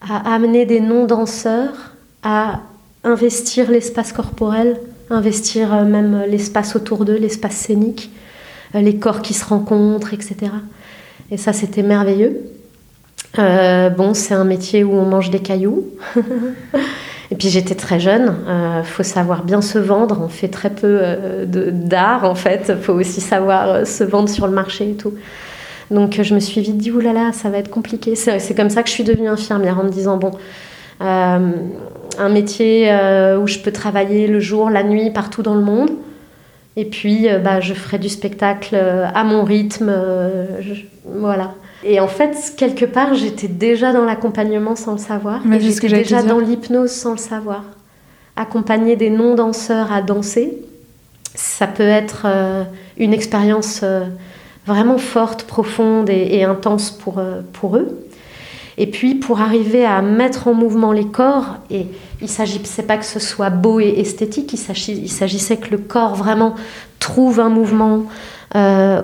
à 0.00 0.34
amener 0.34 0.66
des 0.66 0.80
non-danseurs 0.80 1.92
à 2.22 2.60
investir 3.04 3.70
l'espace 3.70 4.12
corporel 4.12 4.78
investir 5.10 5.72
euh, 5.72 5.84
même 5.84 6.24
l'espace 6.28 6.76
autour 6.76 7.04
d'eux, 7.04 7.16
l'espace 7.16 7.56
scénique, 7.56 8.10
les 8.74 8.96
corps 8.96 9.22
qui 9.22 9.32
se 9.32 9.44
rencontrent, 9.44 10.12
etc. 10.12 10.36
Et 11.30 11.36
ça, 11.36 11.52
c'était 11.52 11.82
merveilleux. 11.82 12.40
Euh, 13.38 13.90
bon, 13.90 14.14
c'est 14.14 14.34
un 14.34 14.44
métier 14.44 14.84
où 14.84 14.92
on 14.92 15.04
mange 15.04 15.30
des 15.30 15.40
cailloux. 15.40 15.86
et 17.30 17.34
puis 17.34 17.48
j'étais 17.48 17.74
très 17.74 18.00
jeune. 18.00 18.34
Il 18.46 18.84
faut 18.84 19.02
savoir 19.02 19.44
bien 19.44 19.60
se 19.60 19.78
vendre. 19.78 20.20
On 20.24 20.28
fait 20.28 20.48
très 20.48 20.70
peu 20.70 21.00
d'art 21.44 22.24
en 22.24 22.34
fait. 22.34 22.66
Il 22.68 22.82
faut 22.82 22.94
aussi 22.94 23.20
savoir 23.20 23.86
se 23.86 24.04
vendre 24.04 24.28
sur 24.28 24.46
le 24.46 24.52
marché 24.52 24.90
et 24.90 24.94
tout. 24.94 25.14
Donc 25.90 26.20
je 26.22 26.34
me 26.34 26.40
suis 26.40 26.60
vite 26.60 26.78
dit 26.78 26.90
oulala, 26.90 27.32
ça 27.32 27.50
va 27.50 27.58
être 27.58 27.70
compliqué. 27.70 28.14
C'est 28.14 28.54
comme 28.54 28.70
ça 28.70 28.82
que 28.82 28.88
je 28.88 28.94
suis 28.94 29.04
devenue 29.04 29.28
infirmière 29.28 29.78
en 29.78 29.84
me 29.84 29.90
disant 29.90 30.16
bon, 30.16 30.30
un 32.18 32.28
métier 32.28 32.90
euh, 32.90 33.38
où 33.38 33.46
je 33.46 33.58
peux 33.58 33.72
travailler 33.72 34.26
le 34.26 34.40
jour, 34.40 34.70
la 34.70 34.82
nuit, 34.82 35.10
partout 35.10 35.42
dans 35.42 35.54
le 35.54 35.62
monde. 35.62 35.90
Et 36.76 36.84
puis, 36.84 37.28
euh, 37.28 37.38
bah, 37.38 37.60
je 37.60 37.74
ferai 37.74 37.98
du 37.98 38.08
spectacle 38.08 38.74
euh, 38.74 39.06
à 39.14 39.24
mon 39.24 39.44
rythme. 39.44 39.92
voilà. 41.04 41.54
Et 41.84 42.00
en 42.00 42.08
fait, 42.08 42.54
quelque 42.56 42.84
part, 42.84 43.14
j'étais 43.14 43.48
déjà 43.48 43.92
dans 43.92 44.04
l'accompagnement 44.04 44.76
sans 44.76 44.92
le 44.92 44.98
savoir. 44.98 45.40
Mais 45.44 45.60
j'étais 45.60 45.88
déjà 45.88 46.22
dans 46.22 46.38
l'hypnose 46.38 46.90
sans 46.90 47.12
le 47.12 47.18
savoir. 47.18 47.64
Accompagner 48.36 48.96
des 48.96 49.08
non-danseurs 49.08 49.92
à 49.92 50.02
danser, 50.02 50.58
ça 51.34 51.66
peut 51.66 51.82
être 51.82 52.26
une 52.98 53.14
expérience 53.14 53.82
vraiment 54.66 54.98
forte, 54.98 55.44
profonde 55.44 56.10
et, 56.10 56.28
et 56.32 56.44
intense 56.44 56.90
pour, 56.90 57.22
pour 57.52 57.76
eux. 57.76 58.05
Et 58.78 58.86
puis 58.86 59.14
pour 59.14 59.40
arriver 59.40 59.84
à 59.84 60.02
mettre 60.02 60.48
en 60.48 60.54
mouvement 60.54 60.92
les 60.92 61.06
corps, 61.06 61.56
et 61.70 61.86
il 62.20 62.28
s'agissait 62.28 62.82
pas 62.82 62.98
que 62.98 63.06
ce 63.06 63.18
soit 63.18 63.50
beau 63.50 63.80
et 63.80 63.94
esthétique, 63.98 64.52
il 64.52 65.08
s'agissait 65.08 65.56
que 65.56 65.70
le 65.70 65.78
corps 65.78 66.14
vraiment 66.14 66.54
trouve 66.98 67.40
un 67.40 67.48
mouvement, 67.48 68.04
euh, 68.54 69.00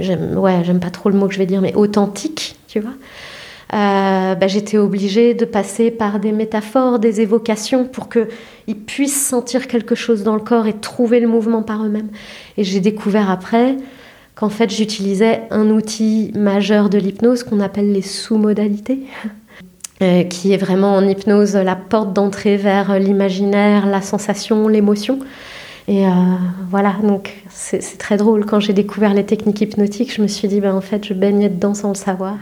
j'aime 0.00 0.80
pas 0.80 0.90
trop 0.90 1.10
le 1.10 1.16
mot 1.16 1.28
que 1.28 1.34
je 1.34 1.38
vais 1.38 1.46
dire, 1.46 1.60
mais 1.60 1.74
authentique, 1.74 2.56
tu 2.66 2.80
vois. 2.80 2.92
Euh, 3.72 4.34
bah, 4.34 4.46
j'étais 4.46 4.78
obligée 4.78 5.34
de 5.34 5.44
passer 5.44 5.90
par 5.90 6.20
des 6.20 6.32
métaphores, 6.32 6.98
des 6.98 7.20
évocations 7.20 7.84
pour 7.84 8.08
qu'ils 8.08 8.78
puissent 8.86 9.26
sentir 9.26 9.66
quelque 9.66 9.94
chose 9.94 10.22
dans 10.22 10.34
le 10.34 10.42
corps 10.42 10.66
et 10.66 10.74
trouver 10.74 11.18
le 11.18 11.26
mouvement 11.26 11.62
par 11.62 11.84
eux-mêmes. 11.84 12.10
Et 12.56 12.62
j'ai 12.62 12.80
découvert 12.80 13.30
après 13.30 13.76
qu'en 14.34 14.48
fait 14.48 14.70
j'utilisais 14.70 15.42
un 15.50 15.70
outil 15.70 16.32
majeur 16.34 16.90
de 16.90 16.98
l'hypnose 16.98 17.42
qu'on 17.42 17.60
appelle 17.60 17.92
les 17.92 18.02
sous-modalités, 18.02 19.00
euh, 20.02 20.24
qui 20.24 20.52
est 20.52 20.56
vraiment 20.56 20.94
en 20.94 21.06
hypnose 21.06 21.54
la 21.54 21.76
porte 21.76 22.12
d'entrée 22.12 22.56
vers 22.56 22.98
l'imaginaire, 22.98 23.86
la 23.86 24.02
sensation, 24.02 24.68
l'émotion. 24.68 25.18
Et 25.86 26.06
euh, 26.06 26.10
voilà, 26.70 26.94
donc 27.02 27.34
c'est 27.50 27.98
très 27.98 28.16
drôle. 28.16 28.46
Quand 28.46 28.58
j'ai 28.58 28.72
découvert 28.72 29.12
les 29.12 29.24
techniques 29.24 29.60
hypnotiques, 29.60 30.14
je 30.14 30.22
me 30.22 30.28
suis 30.28 30.48
dit, 30.48 30.60
ben, 30.60 30.74
en 30.74 30.80
fait, 30.80 31.04
je 31.04 31.12
baignais 31.12 31.50
dedans 31.50 31.74
sans 31.74 31.90
le 31.90 31.94
savoir. 31.94 32.36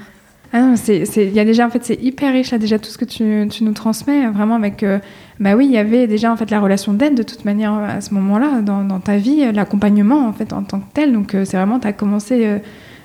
Ah 0.55 0.75
il 0.87 1.33
y 1.33 1.41
a 1.41 1.47
déjà 1.47 1.67
en 1.67 1.71
fait 1.71 1.83
c'est 1.83 1.99
hyper 2.03 2.31
riche 2.31 2.51
là 2.51 2.59
déjà 2.59 2.79
tout 2.79 2.91
ce 2.91 2.99
que 2.99 3.07
tu, 3.07 3.49
tu 3.51 3.65
nous 3.65 3.73
transmets 3.73 4.29
vraiment 4.29 4.57
avec 4.57 4.83
euh, 4.83 4.99
bah 5.43 5.57
oui 5.57 5.67
il 5.67 5.73
y 5.73 5.79
avait 5.79 6.07
déjà 6.07 6.31
en 6.31 6.37
fait 6.37 6.53
la 6.53 6.61
relation 6.61 6.95
d'aide 6.95 7.17
de 7.17 7.25
toute 7.25 7.45
manière 7.45 7.73
à 7.73 8.01
ce 8.01 8.15
moment-là 8.15 8.61
dans, 8.63 9.01
ta 9.01 9.17
vie 9.17 9.51
l'accompagnement 9.53 10.29
en 10.29 10.33
fait 10.33 10.53
en 10.53 10.63
tant 10.63 10.79
que 10.79 10.87
tel. 10.95 11.13
Donc 11.13 11.35
euh, 11.35 11.45
c'est 11.45 11.57
vraiment 11.57 11.81
tu 11.81 11.89
as 11.89 11.93
commencé 11.93 12.47
euh, 12.47 12.59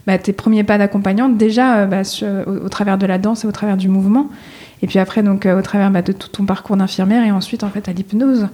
bah, 0.05 0.19
tes 0.19 0.33
premiers 0.33 0.63
pas 0.63 0.77
d'accompagnante 0.77 1.35
déjà 1.35 1.87
bah, 1.87 2.03
au, 2.45 2.69
travers 2.69 2.99
de 2.99 3.07
la 3.07 3.17
danse 3.17 3.43
et 3.43 3.47
au 3.47 3.51
travers 3.51 3.75
du 3.75 3.89
mouvement 3.89 4.29
et 4.81 4.87
puis 4.87 4.99
après 4.99 5.23
donc 5.23 5.45
au 5.45 5.61
travers 5.61 5.89
bah, 5.91 6.01
de 6.01 6.11
tout 6.11 6.29
ton 6.29 6.45
parcours 6.45 6.77
d'infirmière 6.77 7.23
et 7.23 7.31
ensuite 7.31 7.63
en 7.63 7.69
fait 7.69 7.89
à 7.89 7.93
l'hypnose 7.93 8.47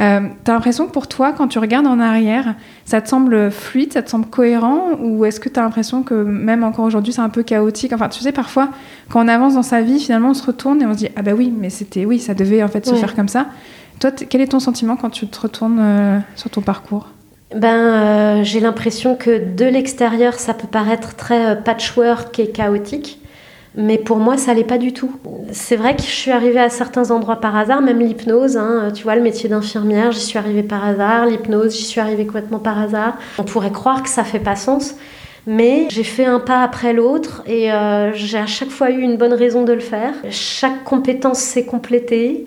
euh, 0.00 0.20
t'as 0.42 0.54
l'impression 0.54 0.86
que 0.86 0.92
pour 0.92 1.06
toi, 1.06 1.32
quand 1.32 1.46
tu 1.46 1.58
regardes 1.58 1.86
en 1.86 2.00
arrière, 2.00 2.54
ça 2.84 3.00
te 3.00 3.08
semble 3.08 3.50
fluide, 3.50 3.92
ça 3.92 4.02
te 4.02 4.10
semble 4.10 4.26
cohérent 4.26 4.98
Ou 5.00 5.24
est-ce 5.24 5.38
que 5.38 5.48
tu 5.48 5.60
as 5.60 5.62
l'impression 5.62 6.02
que 6.02 6.14
même 6.14 6.64
encore 6.64 6.84
aujourd'hui, 6.84 7.12
c'est 7.12 7.20
un 7.20 7.28
peu 7.28 7.42
chaotique? 7.42 7.92
Enfin, 7.92 8.08
tu 8.08 8.20
sais, 8.20 8.32
parfois, 8.32 8.70
quand 9.08 9.24
on 9.24 9.28
avance 9.28 9.54
dans 9.54 9.62
sa 9.62 9.82
vie, 9.82 10.00
finalement, 10.00 10.30
on 10.30 10.34
se 10.34 10.44
retourne 10.44 10.82
et 10.82 10.86
on 10.86 10.94
se 10.94 10.98
dit 10.98 11.08
Ah 11.16 11.22
bah 11.22 11.32
oui, 11.36 11.52
mais 11.56 11.70
c'était, 11.70 12.04
oui, 12.04 12.18
ça 12.18 12.34
devait 12.34 12.62
en 12.62 12.68
fait 12.68 12.84
se 12.86 12.94
faire 12.94 13.14
comme 13.14 13.28
ça. 13.28 13.46
Toi, 14.00 14.10
quel 14.10 14.40
est 14.40 14.48
ton 14.48 14.60
sentiment 14.60 14.96
quand 14.96 15.10
tu 15.10 15.28
te 15.28 15.40
retournes 15.40 15.78
euh, 15.78 16.18
sur 16.34 16.50
ton 16.50 16.60
parcours? 16.60 17.08
Ben, 17.54 17.76
euh, 17.76 18.42
j'ai 18.42 18.58
l'impression 18.58 19.14
que 19.14 19.54
de 19.54 19.64
l'extérieur, 19.64 20.34
ça 20.34 20.54
peut 20.54 20.66
paraître 20.66 21.14
très 21.14 21.62
patchwork 21.62 22.36
et 22.40 22.50
chaotique. 22.50 23.20
Mais 23.76 23.98
pour 23.98 24.18
moi, 24.18 24.36
ça 24.36 24.54
l'est 24.54 24.62
pas 24.62 24.78
du 24.78 24.92
tout. 24.92 25.10
C'est 25.50 25.74
vrai 25.74 25.96
que 25.96 26.02
je 26.02 26.08
suis 26.08 26.30
arrivée 26.30 26.60
à 26.60 26.68
certains 26.68 27.10
endroits 27.10 27.40
par 27.40 27.56
hasard, 27.56 27.80
même 27.80 27.98
l'hypnose. 27.98 28.56
Hein, 28.56 28.92
tu 28.94 29.02
vois, 29.02 29.16
le 29.16 29.22
métier 29.22 29.48
d'infirmière, 29.48 30.12
j'y 30.12 30.20
suis 30.20 30.38
arrivée 30.38 30.62
par 30.62 30.84
hasard. 30.84 31.26
L'hypnose, 31.26 31.76
j'y 31.76 31.82
suis 31.82 32.00
arrivée 32.00 32.24
complètement 32.24 32.60
par 32.60 32.80
hasard. 32.80 33.16
On 33.36 33.42
pourrait 33.42 33.72
croire 33.72 34.04
que 34.04 34.08
ça 34.08 34.22
fait 34.22 34.38
pas 34.38 34.54
sens, 34.54 34.94
mais 35.48 35.88
j'ai 35.90 36.04
fait 36.04 36.24
un 36.24 36.38
pas 36.38 36.62
après 36.62 36.92
l'autre 36.92 37.42
et 37.46 37.72
euh, 37.72 38.12
j'ai 38.14 38.38
à 38.38 38.46
chaque 38.46 38.70
fois 38.70 38.90
eu 38.90 39.00
une 39.00 39.16
bonne 39.16 39.34
raison 39.34 39.64
de 39.64 39.72
le 39.72 39.80
faire. 39.80 40.14
Chaque 40.30 40.84
compétence 40.84 41.38
s'est 41.38 41.64
complétée. 41.64 42.46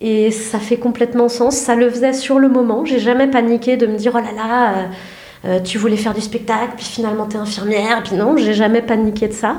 Et 0.00 0.30
ça 0.30 0.60
fait 0.60 0.76
complètement 0.76 1.28
sens. 1.28 1.56
Ça 1.56 1.74
le 1.74 1.90
faisait 1.90 2.12
sur 2.12 2.38
le 2.38 2.48
moment. 2.48 2.84
J'ai 2.84 3.00
jamais 3.00 3.26
paniqué 3.26 3.76
de 3.76 3.86
me 3.86 3.96
dire 3.96 4.12
oh 4.14 4.18
là 4.18 4.32
là, 4.32 4.70
euh, 4.70 4.84
euh, 5.44 5.60
tu 5.60 5.76
voulais 5.76 5.96
faire 5.96 6.14
du 6.14 6.20
spectacle, 6.20 6.74
puis 6.76 6.84
finalement 6.84 7.26
tu 7.26 7.36
es 7.36 7.40
infirmière. 7.40 8.02
Puis 8.04 8.14
non, 8.14 8.36
j'ai 8.36 8.54
jamais 8.54 8.82
paniqué 8.82 9.26
de 9.26 9.32
ça 9.32 9.56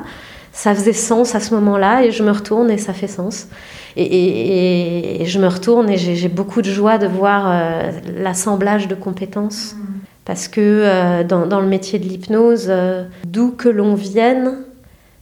ça 0.51 0.73
faisait 0.73 0.93
sens 0.93 1.35
à 1.35 1.39
ce 1.39 1.53
moment-là 1.55 2.03
et 2.03 2.11
je 2.11 2.23
me 2.23 2.31
retourne 2.31 2.69
et 2.69 2.77
ça 2.77 2.93
fait 2.93 3.07
sens. 3.07 3.47
Et, 3.95 5.23
je 5.25 5.39
me 5.39 5.47
retourne 5.47 5.89
et 5.89 5.97
j'ai 5.97 6.29
beaucoup 6.29 6.61
de 6.61 6.69
joie 6.69 6.97
de 6.97 7.07
voir 7.07 7.45
euh, 7.47 7.91
l'assemblage 8.17 8.87
de 8.87 8.95
compétences. 8.95 9.75
Mm. 9.75 9.85
Parce 10.25 10.47
que 10.47 10.61
euh, 10.61 11.23
dans, 11.23 11.59
le 11.59 11.67
métier 11.67 11.97
de 11.97 12.05
l'hypnose, 12.05 12.67
euh, 12.69 13.05
d'où 13.25 13.51
que 13.51 13.67
l'on 13.67 13.95
vienne, 13.95 14.57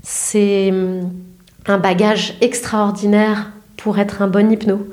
c'est 0.04 0.72
mm, 0.72 1.10
un 1.68 1.78
bagage 1.78 2.36
extraordinaire 2.42 3.52
pour 3.78 4.00
être 4.00 4.22
un 4.22 4.28
bon 4.28 4.52
hypno. 4.52 4.88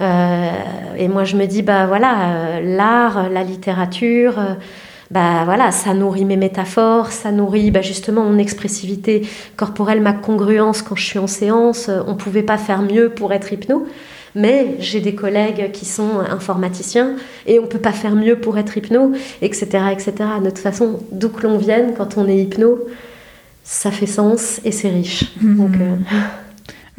et 0.00 1.08
moi, 1.08 1.24
je 1.24 1.36
me 1.36 1.46
dis, 1.46 1.62
bah 1.62 1.86
voilà, 1.86 2.60
l'art, 2.62 3.28
la 3.30 3.44
littérature, 3.44 4.34
bah 5.10 5.42
voilà, 5.44 5.72
ça 5.72 5.92
nourrit 5.92 6.24
mes 6.24 6.36
métaphores, 6.36 7.10
ça 7.10 7.32
nourrit 7.32 7.72
bah, 7.72 7.82
justement 7.82 8.22
mon 8.22 8.38
expressivité 8.38 9.26
corporelle, 9.56 10.00
ma 10.00 10.12
congruence 10.12 10.82
quand 10.82 10.94
je 10.94 11.04
suis 11.04 11.18
en 11.18 11.26
séance. 11.26 11.90
On 12.06 12.12
ne 12.12 12.16
pouvait 12.16 12.44
pas 12.44 12.58
faire 12.58 12.82
mieux 12.82 13.10
pour 13.10 13.32
être 13.32 13.52
hypno. 13.52 13.86
Mais 14.36 14.76
j'ai 14.78 15.00
des 15.00 15.16
collègues 15.16 15.72
qui 15.72 15.84
sont 15.84 16.20
informaticiens 16.20 17.16
et 17.46 17.58
on 17.58 17.62
ne 17.62 17.66
peut 17.66 17.80
pas 17.80 17.92
faire 17.92 18.14
mieux 18.14 18.36
pour 18.36 18.58
être 18.58 18.76
hypno, 18.76 19.12
etc. 19.42 19.66
etc. 19.90 20.12
De 20.42 20.50
toute 20.50 20.58
façon, 20.58 21.00
d'où 21.10 21.30
que 21.30 21.42
l'on 21.42 21.58
vienne, 21.58 21.94
quand 21.96 22.16
on 22.16 22.28
est 22.28 22.36
hypno, 22.36 22.78
ça 23.64 23.90
fait 23.90 24.06
sens 24.06 24.60
et 24.64 24.70
c'est 24.70 24.90
riche. 24.90 25.24
Donc, 25.42 25.72
euh, 25.80 25.96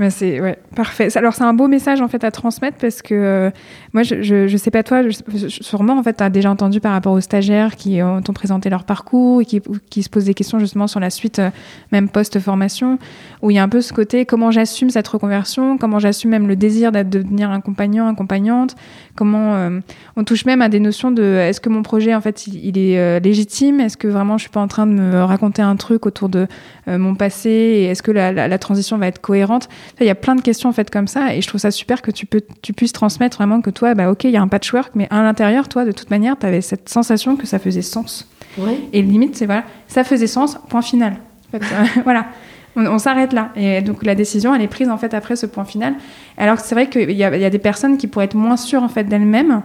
Mais 0.02 0.10
c'est 0.10 0.42
ouais, 0.42 0.58
parfait. 0.76 1.16
Alors 1.16 1.36
c'est 1.36 1.44
un 1.44 1.54
beau 1.54 1.68
message 1.68 2.02
en 2.02 2.08
fait 2.08 2.24
à 2.24 2.32
transmettre 2.32 2.78
parce 2.78 3.04
que 3.04 3.14
euh, 3.14 3.52
moi 3.94 4.02
je, 4.02 4.24
je, 4.24 4.58
sais 4.58 4.72
pas 4.72 4.82
toi, 4.82 5.04
sûrement 5.48 5.96
en 5.96 6.02
fait 6.02 6.18
tu 6.18 6.24
as 6.24 6.32
déjà 6.32 6.50
entendu 6.50 6.80
par 6.80 6.94
rapport 6.94 7.14
aux 7.14 7.22
stagiaires 7.22 7.76
qui 7.76 8.02
ont, 8.02 8.18
ont 8.18 8.34
présenté 8.34 8.72
leur 8.72 8.84
parcours 8.84 9.42
et 9.42 9.46
qui, 9.46 9.62
qui, 9.92 10.02
se 10.02 10.10
posent 10.10 10.26
des 10.26 10.34
questions 10.34 10.58
justement 10.58 10.88
sur 10.88 11.00
la 11.00 11.12
suite 11.12 11.38
euh, 11.38 11.52
même 11.92 12.10
post-formation 12.10 12.98
où 13.44 13.52
il 13.52 13.58
y 13.58 13.60
a 13.60 13.64
un 13.64 13.70
peu 13.70 13.80
ce 13.80 13.94
côté 13.94 14.26
comment 14.26 14.50
j'assume 14.50 14.90
cette 14.90 15.08
reconversion, 15.08 15.78
comment 15.78 16.00
j'assume 16.00 16.32
même 16.32 16.48
le 16.48 16.56
désir 16.56 16.92
d'être 16.92 17.12
devenir 17.12 17.52
accompagnant, 17.52 18.08
accompagnante, 18.08 18.76
comment 19.16 19.54
euh, 19.54 19.82
on 20.16 20.24
touche 20.24 20.46
même 20.46 20.64
à 20.64 20.70
des 20.70 20.80
notions 20.80 21.12
de 21.12 21.22
est-ce 21.22 21.62
que 21.62 21.70
mon 21.70 21.84
projet 21.84 22.16
en 22.16 22.22
fait 22.22 22.48
il, 22.48 22.80
est 22.80 23.20
légitime, 23.20 23.80
est-ce 23.80 23.98
que 23.98 24.08
vraiment 24.08 24.40
je 24.40 24.46
suis 24.46 24.50
pas 24.50 24.62
en 24.62 24.68
train 24.68 24.88
de 24.88 24.94
me 24.94 25.24
raconter 25.24 25.62
un 25.62 25.76
truc 25.76 26.08
autour 26.08 26.28
de 26.28 26.48
mon 26.88 27.14
passé 27.14 27.50
est-ce 27.92 28.02
que 28.02 28.10
la 28.10 28.58
transition 28.58 28.98
va 28.98 29.06
être 29.06 29.22
cohérente? 29.22 29.70
Il 30.00 30.08
y 30.08 30.10
a 30.10 30.16
plein 30.16 30.36
de 30.36 30.42
questions 30.42 30.70
en 30.70 30.74
fait 30.74 30.90
comme 30.90 31.08
ça, 31.08 31.36
et 31.36 31.42
je 31.42 31.48
trouve 31.48 31.60
ça 31.60 31.72
super 31.72 32.02
que 32.02 32.12
tu, 32.12 32.26
peux, 32.26 32.42
tu 32.62 32.74
puisses 32.74 32.94
transmettre 32.94 33.38
vraiment 33.38 33.62
que 33.62 33.70
toi, 33.70 33.94
bah, 33.94 34.12
ok, 34.12 34.24
il 34.24 34.32
y 34.32 34.38
a 34.38 34.42
un 34.42 34.48
patchwork, 34.48 34.92
mais 34.96 35.08
à 35.10 35.22
l'intérieur, 35.22 35.68
toi, 35.68 35.86
de 35.86 35.92
toute 35.92 36.10
manière, 36.10 36.38
tu 36.38 36.46
avais 36.46 36.62
cette 36.62 36.90
sensation 36.90 37.36
que 37.36 37.46
ça 37.46 37.60
faisait 37.60 37.82
sens. 37.82 38.28
Ouais. 38.58 38.80
Et 38.94 39.02
limite, 39.02 39.36
c'est 39.36 39.46
voilà, 39.46 39.64
ça 39.88 40.04
faisait 40.04 40.28
sens, 40.28 40.58
point 40.70 40.82
final. 40.82 41.18
En 41.48 41.60
fait, 41.60 41.64
euh, 41.64 42.02
voilà. 42.04 42.28
On, 42.76 42.86
on 42.86 43.00
s'arrête 43.00 43.34
là. 43.34 43.52
Et 43.56 43.82
donc 43.82 44.06
la 44.06 44.16
décision, 44.16 44.56
elle 44.56 44.62
est 44.62 44.68
prise 44.68 44.90
en 44.90 44.98
fait 44.98 45.14
après 45.14 45.36
ce 45.36 45.46
point 45.46 45.66
final. 45.66 45.96
Alors 46.38 46.56
que 46.56 46.62
c'est 46.62 46.76
vrai 46.76 46.90
qu'il 46.90 47.12
y, 47.12 47.16
y, 47.16 47.24
a 47.24 47.50
des 47.50 47.60
personnes 47.60 47.98
qui 47.98 48.08
pourraient 48.08 48.26
être 48.26 48.36
moins 48.36 48.56
sûres 48.56 48.84
en 48.84 48.88
fait 48.88 49.04
d'elles-mêmes, 49.04 49.62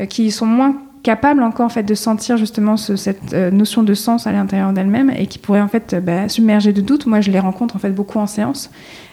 euh, 0.00 0.06
qui 0.06 0.30
sont 0.30 0.46
moins 0.46 0.76
capables 1.02 1.42
encore 1.42 1.66
en 1.66 1.70
fait 1.70 1.82
de 1.82 1.94
sentir 1.94 2.36
justement 2.36 2.76
ce, 2.76 2.96
cette 2.96 3.32
euh, 3.32 3.50
notion 3.50 3.82
de 3.82 3.94
sens 3.94 4.26
à 4.26 4.32
l'intérieur 4.32 4.72
d'elles-mêmes 4.72 5.10
et 5.10 5.26
qui 5.26 5.38
pourraient 5.38 5.60
en 5.60 5.68
fait 5.68 5.96
bah, 6.02 6.28
submerger 6.28 6.72
de 6.72 6.80
doutes. 6.80 7.06
Moi, 7.06 7.20
je 7.20 7.30
les 7.30 7.40
rencontre 7.40 7.76
en 7.76 7.78
fait 7.78 7.90
beaucoup 7.90 8.18
en 8.18 8.26
séance 8.26 8.70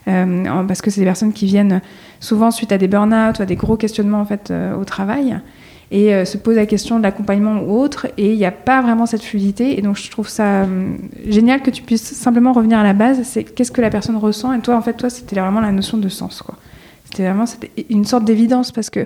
euh, 0.07 0.63
parce 0.67 0.81
que 0.81 0.91
c'est 0.91 1.01
des 1.01 1.05
personnes 1.05 1.33
qui 1.33 1.45
viennent 1.45 1.81
souvent 2.19 2.51
suite 2.51 2.71
à 2.71 2.77
des 2.77 2.87
burn-out 2.87 3.39
ou 3.39 3.41
à 3.41 3.45
des 3.45 3.55
gros 3.55 3.77
questionnements 3.77 4.21
en 4.21 4.25
fait 4.25 4.51
euh, 4.51 4.75
au 4.75 4.85
travail 4.85 5.39
et 5.91 6.13
euh, 6.13 6.25
se 6.25 6.37
posent 6.37 6.55
la 6.55 6.65
question 6.65 6.97
de 6.97 7.03
l'accompagnement 7.03 7.61
ou 7.61 7.77
autre 7.77 8.07
et 8.17 8.31
il 8.31 8.37
n'y 8.37 8.45
a 8.45 8.51
pas 8.51 8.81
vraiment 8.81 9.05
cette 9.05 9.23
fluidité 9.23 9.77
et 9.77 9.81
donc 9.81 9.97
je 9.97 10.09
trouve 10.09 10.27
ça 10.27 10.63
euh, 10.63 10.95
génial 11.27 11.61
que 11.61 11.69
tu 11.69 11.83
puisses 11.83 12.13
simplement 12.13 12.53
revenir 12.53 12.79
à 12.79 12.83
la 12.83 12.93
base 12.93 13.21
c'est 13.23 13.43
qu'est-ce 13.43 13.71
que 13.71 13.81
la 13.81 13.89
personne 13.89 14.17
ressent 14.17 14.51
et 14.53 14.59
toi 14.59 14.75
en 14.75 14.81
fait 14.81 14.93
toi 14.93 15.09
c'était 15.09 15.39
vraiment 15.39 15.61
la 15.61 15.71
notion 15.71 15.97
de 15.97 16.09
sens 16.09 16.41
quoi 16.41 16.55
c'était 17.05 17.23
vraiment 17.23 17.45
une 17.89 18.05
sorte 18.05 18.25
d'évidence 18.25 18.71
parce 18.71 18.89
que 18.89 19.01
euh, 19.01 19.05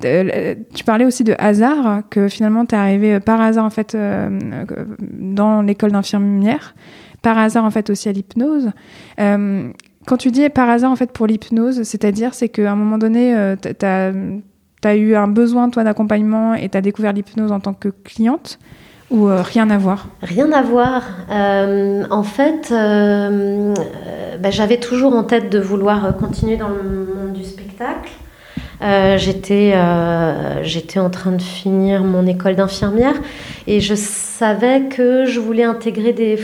tu 0.00 0.84
parlais 0.84 1.04
aussi 1.04 1.24
de 1.24 1.34
hasard, 1.38 2.02
que 2.10 2.28
finalement 2.28 2.66
tu 2.66 2.74
es 2.74 2.78
arrivé 2.78 3.20
par 3.20 3.40
hasard 3.40 3.64
en 3.64 3.70
fait 3.70 3.94
euh, 3.94 4.28
dans 5.12 5.62
l'école 5.62 5.92
d'infirmière, 5.92 6.74
par 7.22 7.38
hasard 7.38 7.64
en 7.64 7.70
fait 7.70 7.90
aussi 7.90 8.08
à 8.08 8.12
l'hypnose. 8.12 8.70
Euh, 9.20 9.70
quand 10.06 10.16
tu 10.16 10.30
dis 10.30 10.48
par 10.48 10.68
hasard 10.68 10.90
en 10.90 10.96
fait 10.96 11.12
pour 11.12 11.26
l'hypnose, 11.26 11.82
c'est-à-dire 11.82 12.34
c'est 12.34 12.48
qu'à 12.48 12.72
un 12.72 12.76
moment 12.76 12.98
donné, 12.98 13.36
euh, 13.36 13.56
tu 13.56 13.86
as, 13.86 14.96
eu 14.96 15.14
un 15.14 15.28
besoin 15.28 15.68
toi 15.68 15.84
d'accompagnement 15.84 16.54
et 16.54 16.68
tu 16.68 16.78
as 16.78 16.80
découvert 16.80 17.12
l'hypnose 17.12 17.52
en 17.52 17.60
tant 17.60 17.74
que 17.74 17.88
cliente 17.88 18.58
ou 19.10 19.28
euh, 19.28 19.42
rien 19.42 19.68
à 19.70 19.78
voir? 19.78 20.06
Rien 20.22 20.52
à 20.52 20.62
voir. 20.62 21.02
Euh, 21.30 22.04
en 22.10 22.22
fait, 22.22 22.70
euh, 22.70 23.74
bah, 24.40 24.50
j'avais 24.50 24.78
toujours 24.78 25.14
en 25.14 25.24
tête 25.24 25.50
de 25.50 25.58
vouloir 25.58 26.16
continuer 26.16 26.56
dans 26.56 26.68
le 26.68 26.82
monde 27.14 27.32
du 27.32 27.44
spectacle. 27.44 28.10
J'étais 28.80 29.74
j'étais 30.62 30.98
en 30.98 31.10
train 31.10 31.32
de 31.32 31.42
finir 31.42 32.02
mon 32.02 32.26
école 32.26 32.56
d'infirmière 32.56 33.14
et 33.66 33.80
je 33.80 33.94
savais 33.94 34.82
que 34.88 35.26
je 35.26 35.38
voulais 35.38 35.64
intégrer 35.64 36.12
des 36.12 36.38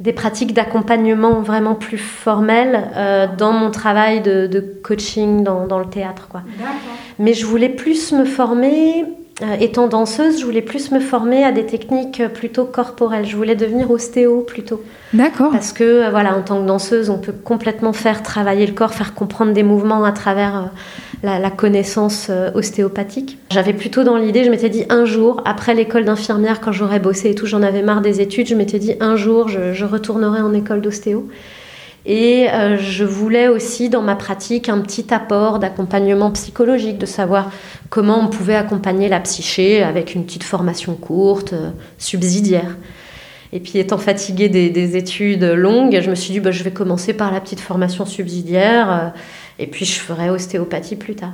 des 0.00 0.12
pratiques 0.12 0.54
d'accompagnement 0.54 1.40
vraiment 1.40 1.74
plus 1.74 1.98
formelles 1.98 2.88
euh, 2.96 3.26
dans 3.36 3.52
mon 3.52 3.70
travail 3.70 4.20
de, 4.20 4.46
de 4.46 4.60
coaching 4.60 5.42
dans, 5.42 5.66
dans, 5.66 5.80
le 5.80 5.86
théâtre. 5.86 6.28
Quoi. 6.28 6.42
Mais 7.18 7.34
je 7.34 7.44
voulais 7.44 7.68
plus 7.68 8.12
me 8.12 8.24
former, 8.24 9.04
euh, 9.42 9.56
étant 9.60 9.88
danseuse, 9.88 10.38
je 10.38 10.44
voulais 10.44 10.62
plus 10.62 10.92
me 10.92 11.00
former 11.00 11.42
à 11.42 11.50
des 11.50 11.66
techniques 11.66 12.22
plutôt 12.32 12.64
corporelles. 12.64 13.26
Je 13.26 13.36
voulais 13.36 13.56
devenir 13.56 13.90
ostéo 13.90 14.42
plutôt. 14.42 14.82
D'accord. 15.12 15.50
Parce 15.50 15.72
que, 15.72 15.84
euh, 15.84 16.10
voilà, 16.10 16.36
en 16.36 16.42
tant 16.42 16.60
que 16.60 16.66
danseuse, 16.66 17.10
on 17.10 17.18
peut 17.18 17.32
complètement 17.32 17.92
faire 17.92 18.22
travailler 18.22 18.66
le 18.66 18.74
corps, 18.74 18.94
faire 18.94 19.14
comprendre 19.14 19.52
des 19.52 19.64
mouvements 19.64 20.04
à 20.04 20.12
travers 20.12 20.56
euh, 20.56 20.66
la, 21.22 21.50
connaissance 21.50 22.28
euh, 22.30 22.50
ostéopathique. 22.54 23.38
J'avais 23.50 23.72
plutôt 23.72 24.04
dans 24.04 24.16
l'idée, 24.16 24.44
je 24.44 24.50
m'étais 24.50 24.68
dit 24.68 24.84
un 24.88 25.04
jour, 25.04 25.42
après 25.44 25.74
l'école 25.74 26.04
d'infirmière, 26.04 26.60
quand 26.60 26.72
j'aurais 26.72 27.00
bossé 27.00 27.30
et 27.30 27.34
tout, 27.34 27.46
j'en 27.46 27.62
avais 27.62 27.82
marre 27.82 28.00
des 28.00 28.20
études, 28.20 28.46
je 28.46 28.54
m'étais 28.54 28.78
dit 28.78 28.94
un 29.00 29.16
jour, 29.16 29.48
je, 29.48 29.72
je 29.72 29.84
retournerai 29.84 30.40
en 30.40 30.54
école 30.54 30.80
d'ostéo. 30.80 31.28
Et 32.06 32.48
euh, 32.50 32.78
je 32.78 33.04
voulais 33.04 33.48
aussi, 33.48 33.90
dans 33.90 34.00
ma 34.00 34.16
pratique, 34.16 34.68
un 34.68 34.80
petit 34.80 35.12
apport 35.12 35.58
d'accompagnement 35.58 36.30
psychologique, 36.30 36.96
de 36.96 37.06
savoir 37.06 37.50
comment 37.90 38.18
on 38.20 38.28
pouvait 38.28 38.54
accompagner 38.54 39.08
la 39.08 39.20
psyché 39.20 39.82
avec 39.82 40.14
une 40.14 40.24
petite 40.24 40.44
formation 40.44 40.94
courte, 40.94 41.52
euh, 41.52 41.70
subsidiaire. 41.98 42.76
Et 43.52 43.60
puis, 43.60 43.78
étant 43.78 43.98
fatiguée 43.98 44.48
des, 44.48 44.70
des, 44.70 44.96
études 44.96 45.44
longues, 45.44 46.00
je 46.00 46.08
me 46.10 46.14
suis 46.14 46.32
dit, 46.32 46.40
bah, 46.40 46.50
je 46.50 46.62
vais 46.62 46.70
commencer 46.70 47.12
par 47.12 47.32
la 47.32 47.40
petite 47.40 47.60
formation 47.60 48.06
subsidiaire, 48.06 49.12
et 49.58 49.66
puis 49.66 49.84
je 49.84 49.98
ferai 49.98 50.30
ostéopathie 50.30 50.96
plus 50.96 51.14
tard. 51.14 51.32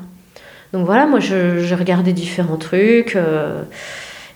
Donc 0.72 0.86
voilà, 0.86 1.06
moi, 1.06 1.20
j'ai 1.20 1.74
regardé 1.74 2.12
différents 2.12 2.56
trucs, 2.56 3.14
euh, 3.14 3.62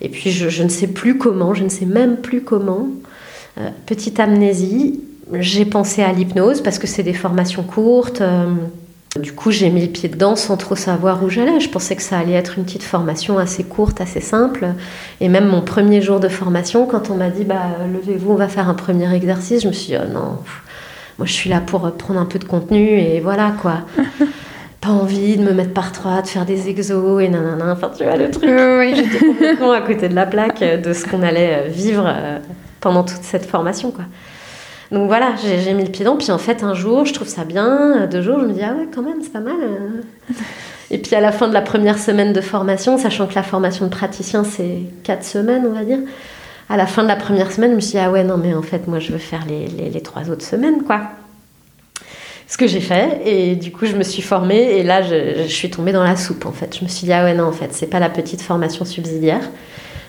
et 0.00 0.08
puis 0.08 0.30
je, 0.30 0.62
ne 0.62 0.68
sais 0.68 0.86
plus 0.86 1.18
comment, 1.18 1.52
je 1.52 1.64
ne 1.64 1.68
sais 1.68 1.84
même 1.84 2.18
plus 2.18 2.42
comment. 2.42 2.88
Euh, 3.58 3.70
petite 3.86 4.20
amnésie, 4.20 5.00
j'ai 5.32 5.64
pensé 5.64 6.02
à 6.02 6.12
l'hypnose 6.12 6.62
parce 6.62 6.78
que 6.78 6.86
c'est 6.86 7.02
des 7.02 7.12
formations 7.12 7.64
courtes. 7.64 8.20
Euh, 8.20 8.46
du 9.18 9.32
coup, 9.32 9.50
j'ai 9.50 9.68
mis 9.68 9.80
le 9.80 9.88
pied 9.88 10.08
dedans 10.08 10.36
sans 10.36 10.56
trop 10.56 10.76
savoir 10.76 11.24
où 11.24 11.28
j'allais. 11.28 11.58
Je 11.58 11.68
pensais 11.68 11.96
que 11.96 12.02
ça 12.02 12.18
allait 12.18 12.34
être 12.34 12.56
une 12.56 12.64
petite 12.64 12.84
formation 12.84 13.38
assez 13.38 13.64
courte, 13.64 14.00
assez 14.00 14.20
simple. 14.20 14.68
Et 15.20 15.28
même 15.28 15.48
mon 15.48 15.62
premier 15.62 16.00
jour 16.02 16.20
de 16.20 16.28
formation, 16.28 16.86
quand 16.86 17.10
on 17.10 17.16
m'a 17.16 17.30
dit 17.30 17.42
bah, 17.42 17.78
levez-vous, 17.92 18.30
on 18.30 18.36
va 18.36 18.48
faire 18.48 18.68
un 18.68 18.74
premier 18.74 19.12
exercice, 19.12 19.62
je 19.62 19.68
me 19.68 19.72
suis 19.72 19.88
dit 19.88 19.98
oh 20.00 20.12
non, 20.12 20.38
moi 21.18 21.26
je 21.26 21.32
suis 21.32 21.50
là 21.50 21.60
pour 21.60 21.90
prendre 21.92 22.20
un 22.20 22.24
peu 22.24 22.38
de 22.38 22.44
contenu 22.44 22.98
et 22.98 23.20
voilà 23.20 23.52
quoi. 23.60 23.80
Pas 24.80 24.90
envie 24.90 25.36
de 25.36 25.42
me 25.42 25.52
mettre 25.52 25.74
par 25.74 25.90
trois, 25.90 26.22
de 26.22 26.28
faire 26.28 26.46
des 26.46 26.68
exos 26.68 27.20
et 27.20 27.28
nanana. 27.28 27.72
Enfin, 27.72 27.90
tu 27.96 28.04
vois 28.04 28.16
le 28.16 28.30
truc. 28.30 28.48
Oui. 28.48 28.94
J'étais 28.96 29.26
complètement 29.26 29.72
à 29.72 29.80
côté 29.80 30.08
de 30.08 30.14
la 30.14 30.24
plaque 30.24 30.60
de 30.60 30.92
ce 30.92 31.04
qu'on 31.04 31.22
allait 31.22 31.68
vivre 31.68 32.08
pendant 32.80 33.02
toute 33.02 33.22
cette 33.22 33.44
formation 33.44 33.90
quoi. 33.90 34.04
Donc 34.90 35.06
voilà, 35.06 35.34
j'ai 35.36 35.74
mis 35.74 35.84
le 35.84 35.90
pied 35.90 36.04
dedans. 36.04 36.16
Puis 36.16 36.30
en 36.30 36.38
fait, 36.38 36.62
un 36.62 36.74
jour, 36.74 37.04
je 37.04 37.12
trouve 37.12 37.28
ça 37.28 37.44
bien. 37.44 38.06
Deux 38.06 38.22
jours, 38.22 38.40
je 38.40 38.46
me 38.46 38.52
dis, 38.52 38.62
ah 38.62 38.72
ouais, 38.72 38.88
quand 38.92 39.02
même, 39.02 39.18
c'est 39.22 39.32
pas 39.32 39.40
mal. 39.40 39.56
Et 40.90 40.98
puis 40.98 41.14
à 41.14 41.20
la 41.20 41.32
fin 41.32 41.48
de 41.48 41.52
la 41.52 41.60
première 41.60 41.98
semaine 41.98 42.32
de 42.32 42.40
formation, 42.40 42.96
sachant 42.96 43.26
que 43.26 43.34
la 43.34 43.42
formation 43.42 43.84
de 43.86 43.90
praticien, 43.90 44.44
c'est 44.44 44.80
quatre 45.02 45.24
semaines, 45.24 45.66
on 45.66 45.74
va 45.74 45.84
dire. 45.84 45.98
À 46.70 46.76
la 46.76 46.86
fin 46.86 47.02
de 47.02 47.08
la 47.08 47.16
première 47.16 47.50
semaine, 47.50 47.70
je 47.70 47.76
me 47.76 47.80
suis 47.80 47.92
dit, 47.92 47.98
ah 47.98 48.10
ouais, 48.10 48.24
non, 48.24 48.36
mais 48.36 48.54
en 48.54 48.62
fait, 48.62 48.88
moi, 48.88 48.98
je 48.98 49.12
veux 49.12 49.18
faire 49.18 49.44
les, 49.46 49.66
les, 49.68 49.90
les 49.90 50.00
trois 50.00 50.30
autres 50.30 50.44
semaines, 50.44 50.82
quoi. 50.82 51.00
Ce 52.46 52.56
que 52.56 52.66
j'ai 52.66 52.80
fait. 52.80 53.20
Et 53.24 53.56
du 53.56 53.72
coup, 53.72 53.86
je 53.86 53.96
me 53.96 54.02
suis 54.02 54.22
formée. 54.22 54.78
Et 54.78 54.82
là, 54.82 55.02
je, 55.02 55.42
je, 55.44 55.52
suis 55.52 55.70
tombée 55.70 55.92
dans 55.92 56.04
la 56.04 56.16
soupe, 56.16 56.46
en 56.46 56.52
fait. 56.52 56.76
Je 56.78 56.84
me 56.84 56.88
suis 56.88 57.06
dit, 57.06 57.12
ah 57.12 57.24
ouais, 57.24 57.34
non, 57.34 57.44
en 57.44 57.52
fait, 57.52 57.72
c'est 57.72 57.86
pas 57.86 58.00
la 58.00 58.10
petite 58.10 58.42
formation 58.42 58.84
subsidiaire. 58.84 59.48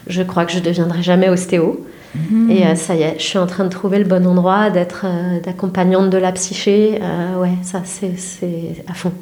Je 0.07 0.21
crois 0.23 0.45
que 0.45 0.51
je 0.51 0.59
deviendrai 0.59 1.01
jamais 1.01 1.29
ostéo. 1.29 1.85
Mmh. 2.15 2.51
Et 2.51 2.65
euh, 2.65 2.75
ça 2.75 2.95
y 2.95 3.03
est, 3.03 3.15
je 3.19 3.23
suis 3.23 3.37
en 3.37 3.45
train 3.45 3.63
de 3.63 3.69
trouver 3.69 3.99
le 3.99 4.05
bon 4.05 4.25
endroit, 4.25 4.69
d'être 4.69 5.05
euh, 5.05 5.39
d'accompagnante 5.39 6.09
de 6.09 6.17
la 6.17 6.31
psyché. 6.31 6.99
Euh, 7.01 7.39
ouais, 7.39 7.53
ça, 7.63 7.83
c'est 7.85 8.13
à 8.87 8.93
fond. 8.93 9.13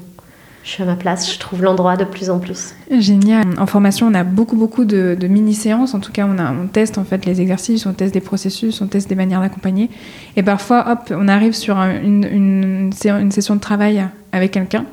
Je 0.68 0.74
suis 0.74 0.84
à 0.84 0.86
ma 0.86 0.98
place, 0.98 1.32
je 1.32 1.40
trouve 1.40 1.64
l'endroit 1.64 1.96
de 1.96 2.04
plus 2.04 2.30
en 2.30 2.40
plus. 2.40 2.76
Génial. 2.92 3.46
En 3.58 3.66
formation, 3.68 4.06
on 4.06 4.14
a 4.14 4.26
beaucoup, 4.26 4.58
beaucoup 4.58 4.84
de, 4.84 5.16
de 5.18 5.28
mini-séances. 5.28 5.94
En 5.94 6.02
tout 6.02 6.12
cas, 6.12 6.28
on, 6.30 6.38
a, 6.38 6.52
on 6.52 6.68
teste 6.68 6.98
en 6.98 7.06
fait 7.06 7.26
les 7.26 7.40
exercices, 7.40 7.86
on 7.86 7.94
teste 7.94 8.14
des 8.14 8.20
processus, 8.20 8.82
on 8.82 8.88
teste 8.88 9.08
des 9.08 9.16
manières 9.16 9.40
d'accompagner. 9.40 9.90
Et 10.36 10.44
parfois, 10.44 10.92
hop, 10.92 11.14
on 11.16 11.30
arrive 11.30 11.54
sur 11.54 11.78
un, 11.78 12.02
une, 12.02 12.26
une, 12.30 12.92
une 13.06 13.32
session 13.32 13.56
de 13.56 13.62
travail 13.62 14.06
avec 14.34 14.52
quelqu'un 14.52 14.84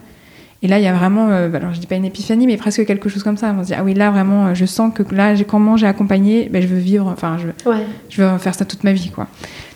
et 0.62 0.66
là, 0.68 0.78
il 0.78 0.84
y 0.84 0.86
a 0.86 0.94
vraiment, 0.94 1.28
euh, 1.28 1.52
alors 1.52 1.74
je 1.74 1.80
dis 1.80 1.86
pas 1.86 1.96
une 1.96 2.06
épiphanie, 2.06 2.46
mais 2.46 2.56
presque 2.56 2.86
quelque 2.86 3.10
chose 3.10 3.22
comme 3.22 3.36
ça. 3.36 3.54
On 3.54 3.62
se 3.62 3.66
dit, 3.66 3.74
ah 3.74 3.84
oui, 3.84 3.92
là, 3.92 4.10
vraiment, 4.10 4.54
je 4.54 4.64
sens 4.64 4.92
que 4.94 5.02
là, 5.14 5.34
comment 5.46 5.76
j'ai 5.76 5.86
accompagné, 5.86 6.48
ben, 6.50 6.62
je 6.62 6.68
veux 6.68 6.78
vivre, 6.78 7.06
enfin, 7.06 7.36
je, 7.36 7.68
ouais. 7.68 7.84
je 8.08 8.22
veux 8.22 8.38
faire 8.38 8.54
ça 8.54 8.64
toute 8.64 8.82
ma 8.82 8.94
vie, 8.94 9.10
quoi. 9.10 9.26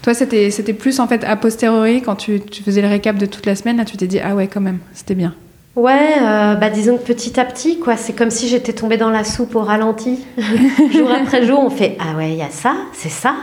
Toi, 0.01 0.15
c'était, 0.15 0.51
c'était 0.51 0.73
plus, 0.73 0.99
en 0.99 1.07
fait, 1.07 1.25
a 1.25 1.37
posteriori, 1.37 2.01
quand 2.01 2.15
tu, 2.15 2.41
tu 2.41 2.63
faisais 2.63 2.81
le 2.81 2.89
récap 2.89 3.19
de 3.19 3.27
toute 3.27 3.45
la 3.45 3.55
semaine, 3.55 3.77
là, 3.77 3.85
tu 3.85 3.99
t'es 3.99 4.07
dit, 4.07 4.19
ah 4.19 4.35
ouais, 4.35 4.47
quand 4.47 4.63
même, 4.63 4.79
c'était 4.95 5.15
bien. 5.15 5.35
Ouais, 5.79 6.17
euh, 6.21 6.57
bah 6.57 6.71
disons 6.71 6.99
que 6.99 7.05
petit 7.05 7.39
à 7.39 7.45
petit, 7.45 7.79
quoi. 7.79 7.97
C'est 7.97 8.13
comme 8.13 8.33
si 8.33 8.49
j'étais 8.49 8.73
tombée 8.73 8.97
dans 8.97 9.11
la 9.11 9.23
soupe 9.23 9.55
au 9.55 9.63
ralenti. 9.63 10.19
jour 10.93 11.09
après 11.09 11.47
jour, 11.47 11.61
on 11.63 11.71
fait, 11.71 11.97
ah 12.01 12.17
ouais, 12.17 12.33
il 12.33 12.37
y 12.37 12.43
a 12.43 12.51
ça, 12.51 12.75
c'est 12.93 13.09
ça 13.09 13.35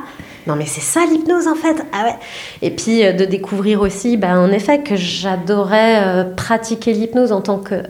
non 0.47 0.55
mais 0.55 0.67
c'est 0.67 0.81
ça 0.81 0.99
l'hypnose 1.09 1.47
en 1.47 1.55
fait 1.55 1.83
ah 1.91 2.03
ouais 2.03 2.15
et 2.61 2.69
puis 2.69 3.03
euh, 3.03 3.13
de 3.13 3.25
découvrir 3.25 3.81
aussi 3.81 4.15
bah, 4.15 4.39
en 4.39 4.51
effet 4.51 4.83
que 4.83 4.95
j'adorais 4.95 6.03
euh, 6.05 6.23
pratiquer 6.23 6.93
l'hypnose 6.93 7.31
en 7.31 7.41
tant 7.41 7.57
que 7.57 7.81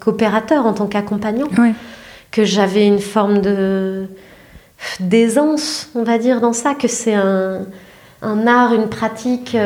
qu'opérateur 0.00 0.66
en 0.66 0.74
tant 0.74 0.86
qu'accompagnant 0.86 1.48
ouais. 1.56 1.72
que 2.30 2.44
j'avais 2.44 2.86
une 2.86 2.98
forme 2.98 3.40
de 3.40 4.06
d'aisance 5.00 5.88
on 5.94 6.02
va 6.02 6.18
dire 6.18 6.42
dans 6.42 6.52
ça 6.52 6.74
que 6.74 6.88
c'est 6.88 7.14
un, 7.14 7.62
un, 8.20 8.46
art 8.46 8.74
une 8.74 8.90
pratique 8.90 9.56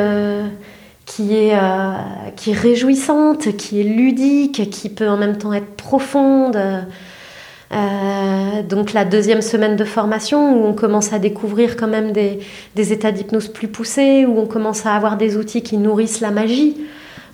qui 1.06 1.34
est, 1.34 1.54
euh, 1.54 1.92
qui 2.36 2.50
est 2.50 2.54
réjouissante, 2.54 3.56
qui 3.56 3.80
est 3.80 3.84
ludique, 3.84 4.68
qui 4.70 4.88
peut 4.90 5.08
en 5.08 5.16
même 5.16 5.38
temps 5.38 5.52
être 5.52 5.74
profonde. 5.76 6.58
Euh, 7.72 8.62
donc 8.68 8.92
la 8.92 9.04
deuxième 9.04 9.42
semaine 9.42 9.76
de 9.76 9.84
formation 9.84 10.56
où 10.60 10.66
on 10.66 10.72
commence 10.72 11.12
à 11.12 11.18
découvrir 11.18 11.76
quand 11.76 11.88
même 11.88 12.12
des, 12.12 12.38
des 12.76 12.92
états 12.92 13.10
d'hypnose 13.12 13.48
plus 13.48 13.68
poussés, 13.68 14.24
où 14.26 14.38
on 14.38 14.46
commence 14.46 14.86
à 14.86 14.94
avoir 14.94 15.16
des 15.16 15.36
outils 15.36 15.62
qui 15.62 15.76
nourrissent 15.78 16.20
la 16.20 16.30
magie. 16.30 16.76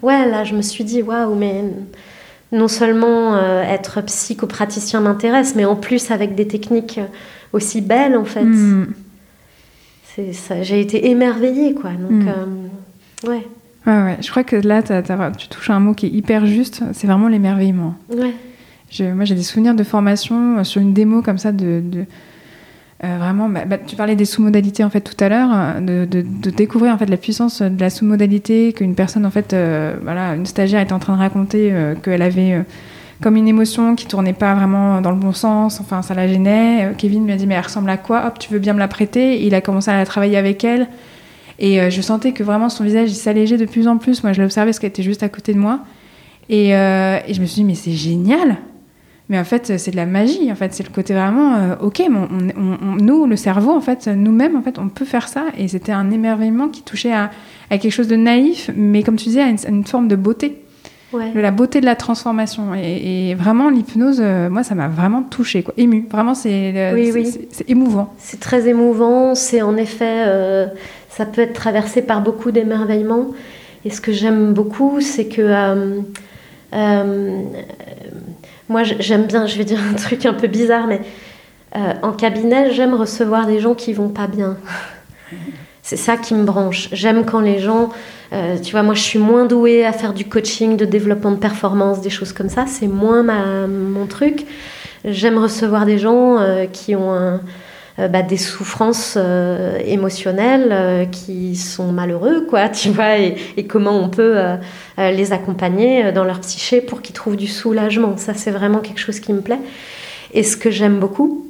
Ouais, 0.03 0.27
là 0.29 0.45
je 0.45 0.55
me 0.55 0.63
suis 0.63 0.85
dit, 0.85 1.03
waouh, 1.03 1.35
mais 1.35 1.65
non 2.51 2.69
seulement 2.69 3.35
euh, 3.37 3.63
être 3.63 4.01
psychopraticien 4.03 5.01
m'intéresse, 5.01 5.55
mais 5.55 5.65
en 5.65 5.77
plus 5.77 6.11
avec 6.11 6.35
des 6.35 6.47
techniques 6.47 7.01
aussi 7.53 7.81
belles 7.81 8.17
en 8.17 8.25
fait. 8.25 8.45
Hmm. 8.45 8.87
C'est 10.15 10.33
ça, 10.35 10.63
j'ai 10.63 10.81
été 10.81 11.09
émerveillée 11.11 11.73
quoi. 11.75 11.91
Donc 11.91 12.11
Mm. 12.25 12.29
euh, 12.29 13.29
ouais, 13.31 13.47
Ouais, 13.87 13.93
ouais. 14.03 14.17
Je 14.21 14.31
crois 14.31 14.45
que 14.45 14.57
là, 14.57 14.81
tu 14.83 15.49
touches 15.49 15.71
à 15.71 15.75
un 15.75 15.81
mot 15.81 15.93
qui 15.95 16.07
est 16.07 16.11
hyper 16.11 16.47
juste. 16.47 16.83
C'est 16.93 17.07
vraiment 17.07 17.29
l'émerveillement. 17.29 17.95
ouais, 18.17 18.33
Je- 18.91 19.05
moi, 19.13 19.25
j'ai 19.25 19.35
des 19.35 19.43
souvenirs 19.43 19.75
de 19.75 19.83
formation 19.85 20.59
euh, 20.59 20.65
sur 20.65 20.81
une 20.81 20.93
démo 20.93 21.23
comme 21.23 21.39
ça 21.39 21.51
de. 21.53 21.81
de- 21.85 22.05
euh, 23.05 23.17
vraiment, 23.19 23.49
bah, 23.49 23.65
bah, 23.67 23.79
tu 23.79 23.97
parlais 23.97 24.15
des 24.15 24.25
sous-modalités 24.25 24.85
en 24.85 24.91
fait 24.91 25.01
tout 25.01 25.17
à 25.25 25.29
l'heure, 25.29 25.49
euh, 25.53 25.81
de, 25.81 26.05
de- 26.05 26.25
de 26.25 26.51
découvrir 26.51 26.95
en 26.95 26.99
fait 26.99 27.07
la 27.11 27.17
puissance 27.17 27.61
de 27.61 27.81
la 27.81 27.91
sous-modalité 27.91 28.73
qu'une 28.73 28.95
personne 28.95 29.27
en 29.27 29.31
fait, 29.33 29.53
euh, 29.55 29.97
voilà, 30.03 30.35
une 30.37 30.47
stagiaire 30.47 30.81
était 30.81 30.93
en 30.93 31.01
train 31.01 31.15
de 31.15 31.19
raconter 31.19 31.71
euh, 31.73 31.95
qu'elle 31.97 32.23
avait 32.23 32.63
comme 33.21 33.35
une 33.35 33.49
émotion 33.49 33.97
qui 33.97 34.07
tournait 34.07 34.33
pas 34.35 34.55
vraiment 34.55 35.01
dans 35.01 35.11
le 35.11 35.17
bon 35.17 35.33
sens, 35.33 35.81
enfin 35.81 36.03
ça 36.03 36.15
la 36.15 36.29
gênait. 36.29 36.93
Kevin 36.97 37.25
lui 37.27 37.33
a 37.33 37.37
dit 37.37 37.47
mais 37.49 37.55
elle 37.55 37.65
ressemble 37.65 37.91
à 37.91 37.97
quoi? 37.97 38.25
Hop, 38.27 38.39
tu 38.39 38.53
veux 38.53 38.61
bien 38.61 38.73
me 38.75 38.79
la 38.79 38.89
prêter? 38.89 39.45
Il 39.45 39.55
a 39.57 39.61
commencé 39.61 39.91
à 39.91 39.97
la 39.97 40.07
travailler 40.07 40.37
avec 40.37 40.63
elle 40.63 40.87
et 41.59 41.81
euh, 41.81 41.91
je 41.91 42.01
sentais 42.01 42.33
que 42.33 42.43
vraiment 42.43 42.69
son 42.69 42.85
visage 42.85 43.11
s'allégeait 43.11 43.57
de 43.57 43.67
plus 43.67 43.89
en 43.89 43.99
plus. 43.99 44.23
Moi 44.23 44.33
je 44.33 44.43
l'observais 44.43 44.71
parce 44.71 44.79
qu'elle 44.79 44.91
était 44.91 45.03
juste 45.03 45.23
à 45.23 45.29
côté 45.29 45.55
de 45.55 45.59
moi 45.59 45.81
et, 46.49 46.75
euh, 46.75 47.19
et 47.27 47.35
je 47.35 47.41
me 47.41 47.47
suis 47.47 47.63
dit 47.63 47.65
mais 47.65 47.75
c'est 47.75 47.93
génial 47.93 48.59
mais 49.33 49.39
en 49.39 49.45
fait, 49.45 49.79
c'est 49.79 49.93
de 49.93 49.97
la 49.97 50.05
magie. 50.05 50.53
En 50.53 50.55
fait, 50.55 50.75
c'est 50.75 50.87
le 50.87 50.93
côté 50.93 51.15
vraiment, 51.15 51.55
euh, 51.55 51.77
ok, 51.81 52.03
nous, 53.01 53.25
le 53.25 53.37
cerveau, 53.37 53.71
en 53.71 53.81
fait, 53.81 54.07
nous-mêmes, 54.07 54.57
en 54.57 54.63
fait, 54.63 54.79
on 54.79 54.91
peut 54.91 55.07
faire 55.07 55.27
ça. 55.27 55.47
Et 55.57 55.69
c'était 55.69 55.93
un 55.93 56.11
émerveillement 56.11 56.69
qui 56.69 56.83
touchait 56.83 57.15
à, 57.15 57.31
quelque 57.71 57.89
chose 57.89 58.09
de 58.09 58.17
naïf, 58.17 58.71
mais 58.77 59.03
comme 59.03 59.17
tu 59.17 59.25
disais, 59.25 59.41
à 59.41 59.49
une 59.69 59.85
forme 59.87 60.09
de 60.09 60.17
beauté, 60.17 60.62
ouais. 61.13 61.33
la 61.35 61.51
beauté 61.51 61.81
de 61.81 61.87
la 61.87 61.97
transformation. 61.97 62.75
Et, 62.75 63.31
et 63.31 63.35
vraiment, 63.35 63.71
l'hypnose, 63.71 64.21
euh, 64.21 64.49
moi, 64.49 64.63
ça 64.63 64.75
m'a 64.75 64.89
vraiment 64.89 65.23
touchée, 65.23 65.63
quoi, 65.63 65.75
émue. 65.77 66.07
Vraiment, 66.11 66.35
c'est 66.35 66.73
euh, 66.77 66.95
Oui, 66.95 67.11
oui. 67.13 67.49
émouvant. 67.69 68.13
C'est 68.19 68.41
très 68.41 68.69
émouvant, 68.69 69.35
c'est 69.35 69.63
en 69.63 69.77
effet, 69.77 70.25
euh, 70.27 70.67
ça 71.09 71.27
peut 71.27 71.43
être 71.43 71.53
traversé 71.53 72.03
par 72.03 72.23
beaucoup 72.23 72.51
d'émerveillement. 72.51 73.29
Et 73.85 73.91
ce 73.91 74.01
que 74.01 74.13
j'aime 74.13 74.53
beaucoup, 74.53 75.01
c'est 75.01 75.27
que 75.27 76.01
moi 78.69 78.83
j'aime 78.85 79.25
bien, 79.25 79.47
je 79.47 79.59
vais 79.59 79.65
dire 79.65 79.81
un 79.91 79.95
truc 79.95 80.25
un 80.25 80.35
peu 80.35 80.47
bizarre, 80.47 80.87
mais 80.87 81.01
en 82.03 82.13
cabinet, 82.13 82.73
j'aime 82.73 82.95
recevoir 82.95 83.47
des 83.47 83.59
gens 83.59 83.75
qui 83.75 83.93
vont 83.93 84.09
pas 84.09 84.29
bien. 84.29 84.57
C'est 85.83 85.97
ça 85.97 86.17
qui 86.17 86.35
me 86.35 86.45
branche. 86.45 86.89
J'aime 86.93 87.25
quand 87.25 87.41
les 87.41 87.59
gens, 87.59 87.91
euh, 88.33 88.57
tu 88.57 88.71
vois, 88.71 88.85
moi 88.85 88.95
je 88.95 89.03
suis 89.03 89.19
moins 89.19 89.47
douée 89.47 89.85
à 89.85 89.93
faire 89.93 90.13
du 90.13 90.25
coaching, 90.25 90.77
de 90.77 90.85
développement 90.85 91.33
de 91.33 91.37
performance, 91.37 92.01
des 92.01 92.11
choses 92.11 92.33
comme 92.33 92.49
ça. 92.49 92.67
C'est 92.69 92.87
moins 92.87 93.25
ma, 93.25 93.67
mon 93.67 94.07
truc. 94.07 94.47
J'aime 95.05 95.39
recevoir 95.39 95.85
des 95.85 95.99
gens 95.99 96.39
euh, 96.39 96.67
qui 96.67 96.95
ont 96.95 97.13
euh, 97.13 98.09
bah, 98.09 98.23
des 98.23 98.37
souffrances 98.37 99.19
émotionnelles, 99.85 101.09
qui 101.11 101.57
sont 101.57 101.91
malheureux, 101.91 102.47
quoi, 102.49 102.69
tu 102.71 102.91
vois, 102.91 103.19
et, 103.19 103.37
et 103.57 103.67
comment 103.67 103.99
on 103.99 104.09
peut 104.09 104.39
les 104.99 105.33
accompagner 105.33 106.13
dans 106.13 106.25
leur 106.25 106.39
psyché 106.41 106.81
pour 106.81 107.03
qu'ils 107.03 107.15
trouvent 107.15 107.37
du 107.37 107.49
soulagement. 107.49 108.17
Ça, 108.17 108.35
c'est 108.35 108.53
vraiment 108.53 108.79
quelque 108.79 109.01
chose 109.01 109.19
qui 109.19 109.33
me 109.33 109.41
plaît. 109.41 109.61
Et 110.33 110.45
ce 110.45 110.57
que 110.57 110.71
j'aime 110.71 111.01
beaucoup, 111.01 111.47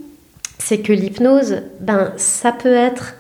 c'est 0.58 0.78
que 0.78 0.92
l'hypnose, 0.92 1.62
ben, 1.80 2.12
ça 2.16 2.50
peut 2.50 2.74
être 2.74 3.14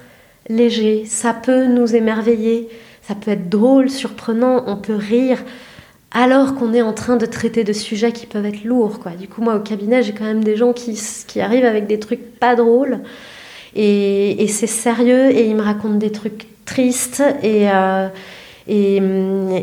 léger, 0.48 1.04
ça 1.06 1.34
peut 1.34 1.66
nous 1.66 1.94
émerveiller, 1.94 2.68
ça 3.02 3.14
peut 3.14 3.30
être 3.30 3.48
drôle, 3.48 3.90
surprenant, 3.90 4.64
on 4.66 4.76
peut 4.76 4.94
rire, 4.94 5.38
alors 6.10 6.54
qu'on 6.54 6.72
est 6.74 6.82
en 6.82 6.92
train 6.92 7.16
de 7.16 7.26
traiter 7.26 7.64
de 7.64 7.72
sujets 7.72 8.12
qui 8.12 8.26
peuvent 8.26 8.44
être 8.44 8.64
lourds. 8.64 9.00
Quoi. 9.00 9.12
Du 9.12 9.28
coup, 9.28 9.40
moi, 9.40 9.56
au 9.56 9.60
cabinet, 9.60 10.02
j'ai 10.02 10.12
quand 10.12 10.24
même 10.24 10.44
des 10.44 10.56
gens 10.56 10.72
qui, 10.72 11.00
qui 11.26 11.40
arrivent 11.40 11.64
avec 11.64 11.86
des 11.86 11.98
trucs 11.98 12.38
pas 12.38 12.54
drôles, 12.54 13.00
et, 13.74 14.42
et 14.42 14.48
c'est 14.48 14.66
sérieux, 14.66 15.30
et 15.30 15.48
ils 15.48 15.56
me 15.56 15.62
racontent 15.62 15.94
des 15.94 16.12
trucs 16.12 16.46
tristes, 16.64 17.22
et, 17.42 17.68
euh, 17.70 18.08
et, 18.68 19.00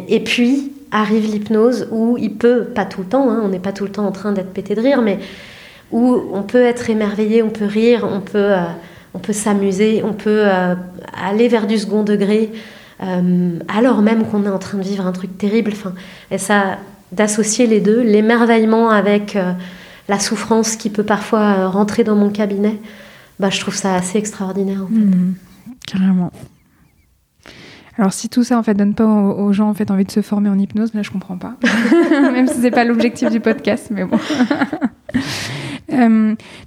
et 0.07 0.19
puis 0.21 0.71
arrive 0.91 1.25
l'hypnose, 1.31 1.87
où 1.91 2.17
il 2.17 2.33
peut, 2.33 2.63
pas 2.63 2.85
tout 2.85 3.01
le 3.01 3.07
temps, 3.07 3.29
hein, 3.29 3.41
on 3.43 3.49
n'est 3.49 3.59
pas 3.59 3.73
tout 3.73 3.83
le 3.83 3.91
temps 3.91 4.05
en 4.05 4.11
train 4.11 4.31
d'être 4.31 4.51
pété 4.51 4.75
de 4.75 4.81
rire, 4.81 5.01
mais 5.01 5.19
où 5.91 6.21
on 6.33 6.43
peut 6.43 6.63
être 6.63 6.89
émerveillé, 6.89 7.43
on 7.43 7.49
peut 7.49 7.65
rire, 7.65 8.07
on 8.11 8.21
peut, 8.21 8.37
euh, 8.37 8.63
on 9.13 9.19
peut 9.19 9.33
s'amuser, 9.33 10.01
on 10.03 10.13
peut 10.13 10.43
euh, 10.45 10.75
aller 11.13 11.47
vers 11.47 11.67
du 11.67 11.77
second 11.77 12.03
degré, 12.03 12.51
euh, 13.01 13.59
alors 13.67 14.01
même 14.01 14.25
qu'on 14.25 14.45
est 14.45 14.49
en 14.49 14.59
train 14.59 14.77
de 14.77 14.83
vivre 14.83 15.05
un 15.05 15.11
truc 15.11 15.37
terrible. 15.37 15.71
Enfin, 15.73 15.93
et 16.31 16.37
ça, 16.37 16.77
d'associer 17.11 17.67
les 17.67 17.79
deux, 17.79 18.01
l'émerveillement 18.01 18.89
avec 18.89 19.35
euh, 19.35 19.53
la 20.07 20.19
souffrance 20.19 20.75
qui 20.75 20.89
peut 20.89 21.03
parfois 21.03 21.67
rentrer 21.67 22.03
dans 22.03 22.15
mon 22.15 22.29
cabinet, 22.29 22.79
bah, 23.39 23.49
je 23.49 23.59
trouve 23.59 23.75
ça 23.75 23.95
assez 23.95 24.17
extraordinaire. 24.17 24.85
Mhm. 24.89 25.35
carrément. 25.87 26.31
Alors 27.97 28.13
si 28.13 28.29
tout 28.29 28.45
ça 28.45 28.57
en 28.57 28.63
fait 28.63 28.75
donne 28.75 28.93
pas 28.93 29.03
aux, 29.05 29.51
gens 29.51 29.67
en 29.67 29.73
fait 29.73 29.91
envie 29.91 30.05
de 30.05 30.11
se 30.11 30.21
former 30.21 30.47
en 30.47 30.57
hypnose, 30.57 30.93
là 30.93 31.01
je 31.01 31.11
comprends 31.11 31.37
pas. 31.37 31.57
Même 32.11 32.47
si 32.47 32.61
c'est 32.61 32.71
pas 32.71 32.85
l'objectif 32.85 33.29
du 33.29 33.41
podcast, 33.41 33.89
mais 33.91 34.05
bon. 34.05 34.17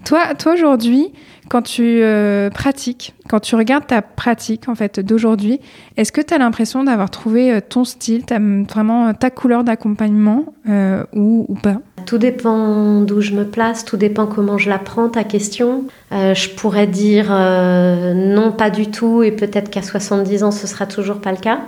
Toi, 0.04 0.34
toi 0.34 0.52
aujourd'hui, 0.52 1.12
quand 1.52 1.60
tu 1.60 2.00
euh, 2.02 2.48
pratiques, 2.48 3.12
quand 3.28 3.40
tu 3.40 3.56
regardes 3.56 3.86
ta 3.86 4.00
pratique 4.00 4.70
en 4.70 4.74
fait 4.74 5.00
d'aujourd'hui, 5.00 5.60
est-ce 5.98 6.10
que 6.10 6.22
tu 6.22 6.32
as 6.32 6.38
l'impression 6.38 6.82
d'avoir 6.82 7.10
trouvé 7.10 7.52
euh, 7.52 7.60
ton 7.60 7.84
style, 7.84 8.24
vraiment 8.70 9.12
ta 9.12 9.28
couleur 9.28 9.62
d'accompagnement 9.62 10.46
euh, 10.70 11.04
ou, 11.12 11.54
pas? 11.62 11.76
Tout 12.06 12.16
dépend 12.16 13.02
d'où 13.02 13.20
je 13.20 13.32
me 13.32 13.44
place, 13.44 13.84
tout 13.84 13.98
dépend 13.98 14.26
comment 14.26 14.56
je 14.56 14.70
la 14.70 14.78
prends, 14.78 15.10
ta 15.10 15.24
question. 15.24 15.84
Euh, 16.12 16.32
je 16.32 16.48
pourrais 16.48 16.86
dire 16.86 17.26
euh, 17.30 18.14
non, 18.14 18.50
pas 18.50 18.70
du 18.70 18.90
tout, 18.90 19.22
et 19.22 19.30
peut-être 19.30 19.68
qu'à 19.68 19.82
70 19.82 20.44
ans, 20.44 20.52
ce 20.52 20.66
sera 20.66 20.86
toujours 20.86 21.20
pas 21.20 21.32
le 21.32 21.38
cas. 21.38 21.60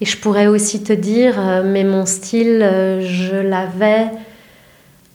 Et 0.00 0.04
je 0.04 0.16
pourrais 0.18 0.46
aussi 0.46 0.84
te 0.84 0.92
dire, 0.92 1.34
euh, 1.36 1.62
mais 1.66 1.82
mon 1.82 2.06
style, 2.06 2.62
euh, 2.62 3.00
je 3.00 3.34
l'avais 3.34 4.06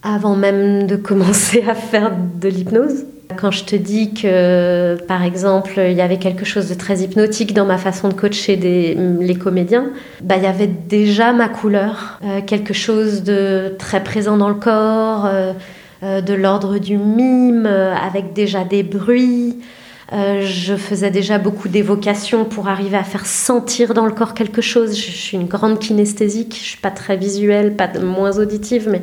avant 0.02 0.36
même 0.36 0.86
de 0.86 0.96
commencer 0.96 1.64
à 1.66 1.74
faire 1.74 2.12
de 2.14 2.48
l'hypnose. 2.48 3.06
Quand 3.34 3.50
je 3.50 3.64
te 3.64 3.74
dis 3.74 4.14
que, 4.14 4.96
par 5.08 5.24
exemple, 5.24 5.74
il 5.78 5.96
y 5.96 6.00
avait 6.00 6.18
quelque 6.18 6.44
chose 6.44 6.68
de 6.68 6.74
très 6.74 7.00
hypnotique 7.00 7.54
dans 7.54 7.66
ma 7.66 7.76
façon 7.76 8.08
de 8.08 8.14
coacher 8.14 8.56
les 8.56 9.34
comédiens, 9.34 9.90
bah, 10.22 10.36
il 10.36 10.44
y 10.44 10.46
avait 10.46 10.66
déjà 10.66 11.32
ma 11.32 11.48
couleur, 11.48 12.20
euh, 12.24 12.40
quelque 12.40 12.72
chose 12.72 13.22
de 13.22 13.74
très 13.78 14.02
présent 14.02 14.36
dans 14.36 14.48
le 14.48 14.54
corps, 14.54 15.26
euh, 15.26 15.52
euh, 16.02 16.20
de 16.20 16.34
l'ordre 16.34 16.78
du 16.78 16.98
mime, 16.98 17.66
avec 17.66 18.32
déjà 18.32 18.64
des 18.64 18.82
bruits. 18.82 19.56
Je 20.12 20.76
faisais 20.76 21.10
déjà 21.10 21.38
beaucoup 21.38 21.68
d'évocations 21.68 22.44
pour 22.44 22.68
arriver 22.68 22.96
à 22.96 23.02
faire 23.02 23.26
sentir 23.26 23.92
dans 23.92 24.06
le 24.06 24.12
corps 24.12 24.34
quelque 24.34 24.62
chose. 24.62 24.96
Je, 24.96 25.10
suis 25.10 25.36
une 25.36 25.48
grande 25.48 25.80
kinesthésique, 25.80 26.54
je 26.54 26.64
suis 26.64 26.80
pas 26.80 26.92
très 26.92 27.16
visuelle, 27.16 27.74
pas 27.74 27.88
moins 27.98 28.38
auditive, 28.38 28.88
mais 28.88 29.02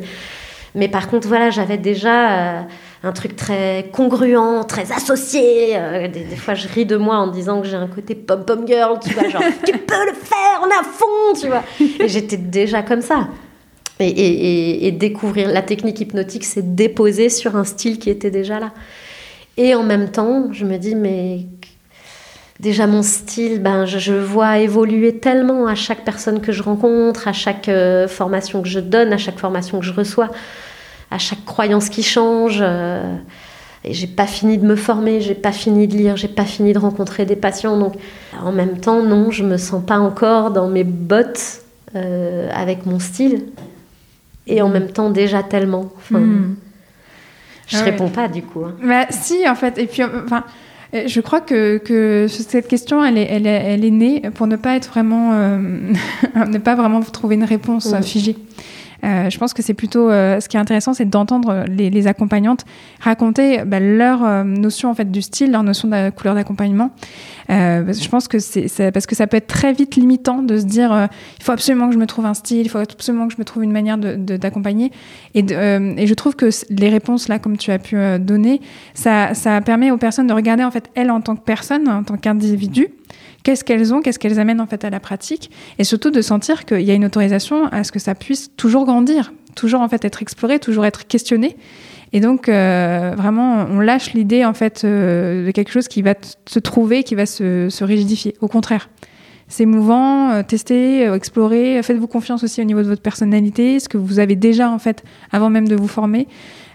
mais 0.76 0.88
par 0.88 1.08
contre, 1.08 1.28
voilà, 1.28 1.50
j'avais 1.50 1.78
déjà 1.78 2.66
un 3.04 3.12
truc 3.12 3.36
très 3.36 3.90
congruent, 3.92 4.64
très 4.66 4.90
associé. 4.92 5.76
Euh, 5.76 6.08
des, 6.08 6.24
des 6.24 6.36
fois, 6.36 6.54
je 6.54 6.66
ris 6.68 6.86
de 6.86 6.96
moi 6.96 7.16
en 7.16 7.26
disant 7.28 7.60
que 7.60 7.66
j'ai 7.68 7.76
un 7.76 7.86
côté 7.86 8.14
pom-pom 8.14 8.66
girl, 8.66 8.98
tu 9.04 9.12
vois, 9.14 9.28
genre, 9.28 9.42
tu 9.66 9.72
peux 9.72 10.06
le 10.06 10.14
faire, 10.14 10.60
on 10.62 10.68
est 10.68 10.80
à 10.80 10.84
fond, 10.84 11.38
tu 11.40 11.48
vois. 11.48 11.62
Et 12.00 12.08
j'étais 12.08 12.36
déjà 12.36 12.82
comme 12.82 13.02
ça. 13.02 13.28
Et, 14.00 14.08
et- 14.08 14.16
et- 14.16 14.86
et 14.88 14.92
découvrir 14.92 15.48
la 15.48 15.62
technique 15.62 16.00
hypnotique, 16.00 16.44
c'est 16.44 16.74
déposer 16.74 17.28
sur 17.28 17.56
un 17.56 17.64
style 17.64 17.98
qui 17.98 18.10
était 18.10 18.30
déjà 18.30 18.58
là. 18.58 18.72
Et 19.56 19.74
en 19.76 19.84
même 19.84 20.10
temps, 20.10 20.48
je 20.50 20.64
me 20.64 20.78
dis, 20.78 20.96
mais 20.96 21.40
déjà 22.58 22.86
mon 22.88 23.02
style, 23.02 23.60
ben, 23.62 23.84
je, 23.86 24.12
vois 24.12 24.58
évoluer 24.58 25.18
tellement 25.18 25.66
à 25.68 25.74
chaque 25.76 26.04
personne 26.04 26.40
que 26.40 26.50
je 26.50 26.62
rencontre, 26.62 27.28
à 27.28 27.32
chaque 27.32 27.68
euh, 27.68 28.08
formation 28.08 28.62
que 28.62 28.68
je 28.68 28.80
donne, 28.80 29.12
à 29.12 29.18
chaque 29.18 29.38
formation 29.38 29.78
que 29.78 29.84
je 29.86 29.92
reçois, 29.92 30.30
à 31.14 31.18
chaque 31.18 31.44
croyance 31.44 31.88
qui 31.88 32.02
change. 32.02 32.58
euh, 32.60 33.16
et 33.86 33.92
j'ai 33.92 34.06
pas 34.06 34.26
fini 34.26 34.56
de 34.56 34.64
me 34.66 34.76
former, 34.76 35.20
j'ai 35.20 35.34
pas 35.34 35.52
fini 35.52 35.86
de 35.86 35.94
lire, 35.94 36.16
j'ai 36.16 36.28
pas 36.28 36.46
fini 36.46 36.72
de 36.72 36.78
rencontrer 36.78 37.26
des 37.26 37.36
patients. 37.36 37.76
Donc, 37.78 37.94
en 38.42 38.50
même 38.50 38.78
temps, 38.78 39.02
non, 39.02 39.30
je 39.30 39.44
me 39.44 39.58
sens 39.58 39.84
pas 39.84 39.98
encore 39.98 40.50
dans 40.50 40.68
mes 40.68 40.84
bottes 40.84 41.60
euh, 41.94 42.48
avec 42.54 42.86
mon 42.86 42.98
style. 42.98 43.44
Et 44.46 44.62
en 44.62 44.68
même 44.70 44.88
temps, 44.90 45.10
déjà 45.10 45.42
tellement. 45.42 45.92
Enfin, 45.98 46.20
Hmm. 46.20 46.56
Je 47.66 47.76
Ah 47.76 47.80
ouais. 47.80 47.90
réponds 47.92 48.08
pas 48.08 48.28
du 48.28 48.42
coup. 48.42 48.62
hein. 48.64 48.74
Bah 48.82 49.06
si, 49.10 49.48
en 49.48 49.54
fait. 49.54 49.78
Et 49.78 49.86
puis, 49.86 50.02
euh, 50.02 50.08
enfin, 50.24 50.44
je 50.92 51.20
crois 51.20 51.40
que, 51.40 51.78
que 51.78 52.26
cette 52.28 52.68
question, 52.68 53.02
elle 53.04 53.16
est, 53.18 53.26
elle, 53.30 53.46
est, 53.46 53.62
elle 53.66 53.84
est 53.84 53.90
née 53.90 54.22
pour 54.34 54.46
ne 54.46 54.56
pas 54.56 54.76
être 54.76 54.88
vraiment, 54.90 55.32
euh, 55.34 55.58
ne 56.46 56.58
pas 56.58 56.74
vraiment 56.74 57.00
trouver 57.00 57.34
une 57.36 57.44
réponse 57.44 57.94
figée. 58.02 58.36
Euh, 59.04 59.28
je 59.28 59.38
pense 59.38 59.52
que 59.52 59.62
c'est 59.62 59.74
plutôt 59.74 60.10
euh, 60.10 60.40
ce 60.40 60.48
qui 60.48 60.56
est 60.56 60.60
intéressant, 60.60 60.94
c'est 60.94 61.04
d'entendre 61.04 61.64
les, 61.68 62.06
accompagnantes 62.06 62.64
raconter 63.00 63.64
bah, 63.64 63.80
leur 63.80 64.24
euh, 64.24 64.44
notion 64.44 64.90
en 64.90 64.94
fait 64.94 65.10
du 65.10 65.22
style, 65.22 65.52
leur 65.52 65.62
notion 65.62 65.88
de 65.88 65.92
la 65.92 66.10
couleur 66.10 66.34
d'accompagnement. 66.34 66.90
Je 67.48 68.08
pense 68.08 68.28
que 68.28 68.38
c'est 68.38 68.92
parce 68.92 69.06
que 69.06 69.14
ça 69.14 69.26
peut 69.26 69.36
être 69.36 69.46
très 69.46 69.72
vite 69.72 69.96
limitant 69.96 70.42
de 70.42 70.58
se 70.58 70.64
dire 70.64 71.08
il 71.38 71.44
faut 71.44 71.52
absolument 71.52 71.88
que 71.88 71.94
je 71.94 71.98
me 71.98 72.06
trouve 72.06 72.26
un 72.26 72.34
style, 72.34 72.60
il 72.60 72.68
faut 72.68 72.78
absolument 72.78 73.26
que 73.28 73.34
je 73.34 73.38
me 73.38 73.44
trouve 73.44 73.64
une 73.64 73.72
manière 73.72 73.98
d'accompagner. 73.98 74.90
Et, 75.34 75.44
je 75.46 76.14
trouve 76.14 76.36
que 76.36 76.48
les 76.70 76.88
réponses 76.88 77.28
là, 77.28 77.38
comme 77.38 77.56
tu 77.56 77.70
as 77.70 77.78
pu 77.78 77.96
donner, 78.18 78.60
ça, 78.94 79.34
ça 79.34 79.60
permet 79.60 79.90
aux 79.90 79.98
personnes 79.98 80.26
de 80.26 80.34
regarder 80.34 80.64
en 80.64 80.70
fait 80.70 80.90
elles 80.94 81.10
en 81.10 81.20
tant 81.20 81.36
que 81.36 81.42
personne, 81.42 81.88
en 81.88 82.02
tant 82.02 82.16
qu'individu. 82.16 82.88
Qu'est-ce 83.42 83.64
qu'elles 83.64 83.92
ont, 83.92 84.00
qu'est-ce 84.00 84.18
qu'elles 84.18 84.40
amènent 84.40 84.60
en 84.60 84.66
fait 84.66 84.84
à 84.84 84.90
la 84.90 85.00
pratique, 85.00 85.50
et 85.78 85.84
surtout 85.84 86.10
de 86.10 86.22
sentir 86.22 86.64
qu'il 86.64 86.80
y 86.82 86.90
a 86.90 86.94
une 86.94 87.04
autorisation 87.04 87.66
à 87.66 87.84
ce 87.84 87.92
que 87.92 87.98
ça 87.98 88.14
puisse 88.14 88.50
toujours 88.56 88.84
grandir, 88.86 89.32
toujours 89.54 89.80
en 89.80 89.88
fait 89.88 90.04
être 90.04 90.22
exploré, 90.22 90.58
toujours 90.58 90.86
être 90.86 91.06
questionné. 91.06 91.56
Et 92.12 92.20
donc 92.20 92.48
euh, 92.48 93.12
vraiment, 93.16 93.66
on 93.68 93.80
lâche 93.80 94.12
l'idée 94.14 94.44
en 94.44 94.54
fait 94.54 94.84
euh, 94.84 95.46
de 95.46 95.50
quelque 95.50 95.72
chose 95.72 95.88
qui 95.88 96.00
va 96.00 96.14
se 96.46 96.58
trouver, 96.58 97.02
qui 97.02 97.16
va 97.16 97.26
se, 97.26 97.68
se 97.68 97.84
rigidifier. 97.84 98.34
Au 98.40 98.48
contraire, 98.48 98.88
c'est 99.48 99.66
mouvant, 99.66 100.30
euh, 100.30 100.42
testez, 100.42 101.06
euh, 101.06 101.14
explorez, 101.14 101.82
faites-vous 101.82 102.06
confiance 102.06 102.42
aussi 102.44 102.60
au 102.60 102.64
niveau 102.64 102.82
de 102.82 102.88
votre 102.88 103.02
personnalité, 103.02 103.78
ce 103.78 103.88
que 103.88 103.98
vous 103.98 104.18
avez 104.18 104.36
déjà 104.36 104.70
en 104.70 104.78
fait 104.78 105.04
avant 105.32 105.50
même 105.50 105.68
de 105.68 105.76
vous 105.76 105.88
former. 105.88 106.28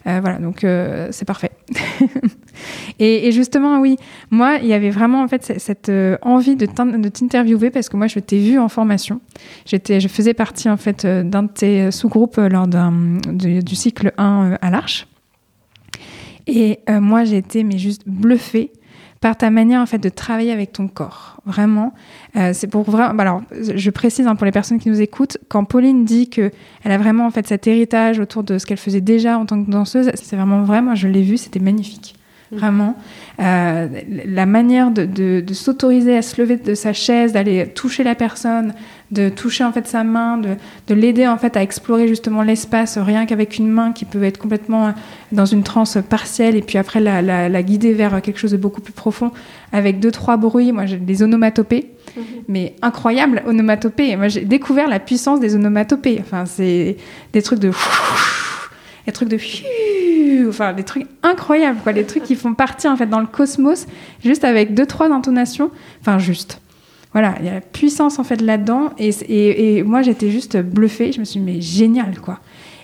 Euh, 0.07 0.19
voilà, 0.21 0.39
donc 0.39 0.63
euh, 0.63 1.09
c'est 1.11 1.25
parfait. 1.25 1.51
et, 2.99 3.31
justement, 3.31 3.79
oui, 3.79 3.97
moi, 4.31 4.57
il 4.61 4.67
y 4.67 4.73
avait 4.73 4.89
vraiment 4.89 5.21
en 5.21 5.27
fait 5.27 5.53
cette, 5.59 5.89
euh, 5.89 6.17
envie 6.21 6.55
de 6.55 6.65
t'in- 6.65 6.85
de 6.85 7.09
t'interviewer 7.09 7.69
parce 7.69 7.89
que 7.89 7.97
moi, 7.97 8.07
je 8.07 8.19
t'ai 8.19 8.39
vu 8.39 8.59
en 8.59 8.69
formation. 8.69 9.19
J'étais, 9.65 9.99
je 9.99 10.07
faisais 10.07 10.33
partie 10.33 10.69
en 10.69 10.77
fait 10.77 11.05
d'un 11.05 11.43
de 11.43 11.49
tes 11.49 11.91
sous-groupes 11.91 12.37
lors 12.37 12.67
du, 12.67 13.63
du 13.63 13.75
cycle 13.75 14.13
1 14.17 14.51
euh, 14.51 14.57
à 14.61 14.69
l'Arche. 14.71 15.07
Et 16.47 16.79
moi, 16.89 17.25
j'ai 17.25 17.37
été 17.37 17.63
mais 17.63 17.77
juste 17.77 18.01
bluffée 18.07 18.71
par 19.21 19.35
ta 19.37 19.49
manière 19.49 19.81
en 19.81 19.85
fait 19.85 19.97
de 19.97 20.09
travailler 20.09 20.51
avec 20.51 20.71
ton 20.71 20.87
corps. 20.87 21.37
Vraiment, 21.45 21.93
Euh, 22.35 22.51
c'est 22.53 22.67
pour 22.67 22.83
vraiment. 22.89 23.13
bah, 23.13 23.23
alors, 23.23 23.41
je 23.59 23.89
précise 23.89 24.27
hein, 24.27 24.35
pour 24.35 24.45
les 24.45 24.51
personnes 24.51 24.79
qui 24.79 24.89
nous 24.89 25.01
écoutent, 25.01 25.37
quand 25.49 25.63
Pauline 25.65 26.05
dit 26.05 26.29
que 26.29 26.51
elle 26.83 26.91
a 26.91 26.97
vraiment 26.97 27.25
en 27.25 27.31
fait 27.31 27.47
cet 27.47 27.67
héritage 27.67 28.19
autour 28.19 28.43
de 28.43 28.57
ce 28.57 28.65
qu'elle 28.65 28.77
faisait 28.77 29.01
déjà 29.01 29.37
en 29.37 29.45
tant 29.45 29.63
que 29.63 29.69
danseuse, 29.69 30.11
c'est 30.13 30.35
vraiment 30.35 30.61
vrai. 30.61 30.81
Moi, 30.81 30.95
je 30.95 31.07
l'ai 31.07 31.23
vu, 31.23 31.37
c'était 31.37 31.59
magnifique. 31.59 32.15
Vraiment, 32.51 32.95
Euh, 33.39 33.87
la 34.25 34.45
manière 34.45 34.89
de, 34.91 35.05
de- 35.05 35.39
de 35.39 35.53
s'autoriser 35.53 36.17
à 36.17 36.21
se 36.21 36.41
lever 36.41 36.57
de 36.57 36.73
sa 36.73 36.93
chaise, 36.93 37.31
d'aller 37.31 37.67
toucher 37.73 38.03
la 38.03 38.15
personne, 38.15 38.73
de 39.11 39.29
toucher 39.29 39.63
en 39.63 39.71
fait 39.71 39.87
sa 39.87 40.03
main, 40.03 40.37
de, 40.37 40.49
de 40.87 40.93
l'aider 40.93 41.25
en 41.27 41.37
fait 41.37 41.57
à 41.57 41.63
explorer 41.63 42.07
justement 42.07 42.43
l'espace, 42.43 42.97
rien 42.99 43.25
qu'avec 43.25 43.57
une 43.57 43.67
main 43.67 43.91
qui 43.91 44.05
peut 44.05 44.23
être 44.23 44.37
complètement 44.37 44.93
dans 45.31 45.45
une 45.45 45.63
transe 45.63 45.97
partielle 46.07 46.55
et 46.55 46.61
puis 46.61 46.77
après 46.77 46.99
la, 46.99 47.21
la- 47.23 47.49
la 47.49 47.63
guider 47.63 47.93
vers 47.93 48.21
quelque 48.21 48.37
chose 48.39 48.51
de 48.51 48.57
beaucoup 48.57 48.81
plus 48.81 48.93
profond 48.93 49.31
avec 49.73 49.99
deux 49.99 50.11
trois 50.11 50.37
bruits. 50.37 50.71
Moi, 50.71 50.85
j'ai 50.85 50.97
des 50.97 51.23
onomatopées, 51.23 51.89
mais 52.47 52.75
incroyables 52.83 53.41
onomatopées. 53.47 54.15
Moi, 54.15 54.27
j'ai 54.27 54.41
découvert 54.45 54.87
la 54.87 54.99
puissance 54.99 55.39
des 55.39 55.55
onomatopées. 55.55 56.19
Enfin, 56.21 56.45
c'est 56.45 56.97
des 57.33 57.41
trucs 57.41 57.59
de 57.59 57.71
des 59.07 59.11
trucs 59.11 59.29
de 59.29 59.39
enfin 60.49 60.73
des 60.73 60.83
trucs 60.83 61.07
incroyables 61.23 61.79
quoi, 61.83 61.93
des 61.93 62.05
trucs 62.05 62.23
qui 62.23 62.35
font 62.35 62.53
partie 62.53 62.87
en 62.87 62.95
fait 62.95 63.07
dans 63.07 63.19
le 63.19 63.25
cosmos 63.27 63.87
juste 64.23 64.43
avec 64.43 64.73
deux 64.75 64.85
trois 64.85 65.11
intonations. 65.11 65.71
Enfin, 66.01 66.19
juste. 66.19 66.61
Voilà, 67.13 67.35
il 67.39 67.45
y 67.45 67.49
a 67.49 67.55
la 67.55 67.61
puissance 67.61 68.19
en 68.19 68.23
fait 68.23 68.41
là-dedans 68.41 68.91
et, 68.99 69.83
moi 69.83 70.01
j'étais 70.01 70.29
juste 70.29 70.57
bluffée. 70.57 71.11
Je 71.11 71.19
me 71.19 71.25
suis 71.25 71.39
dit 71.39 71.45
mais 71.45 71.61
génial 71.61 72.19
quoi. 72.19 72.39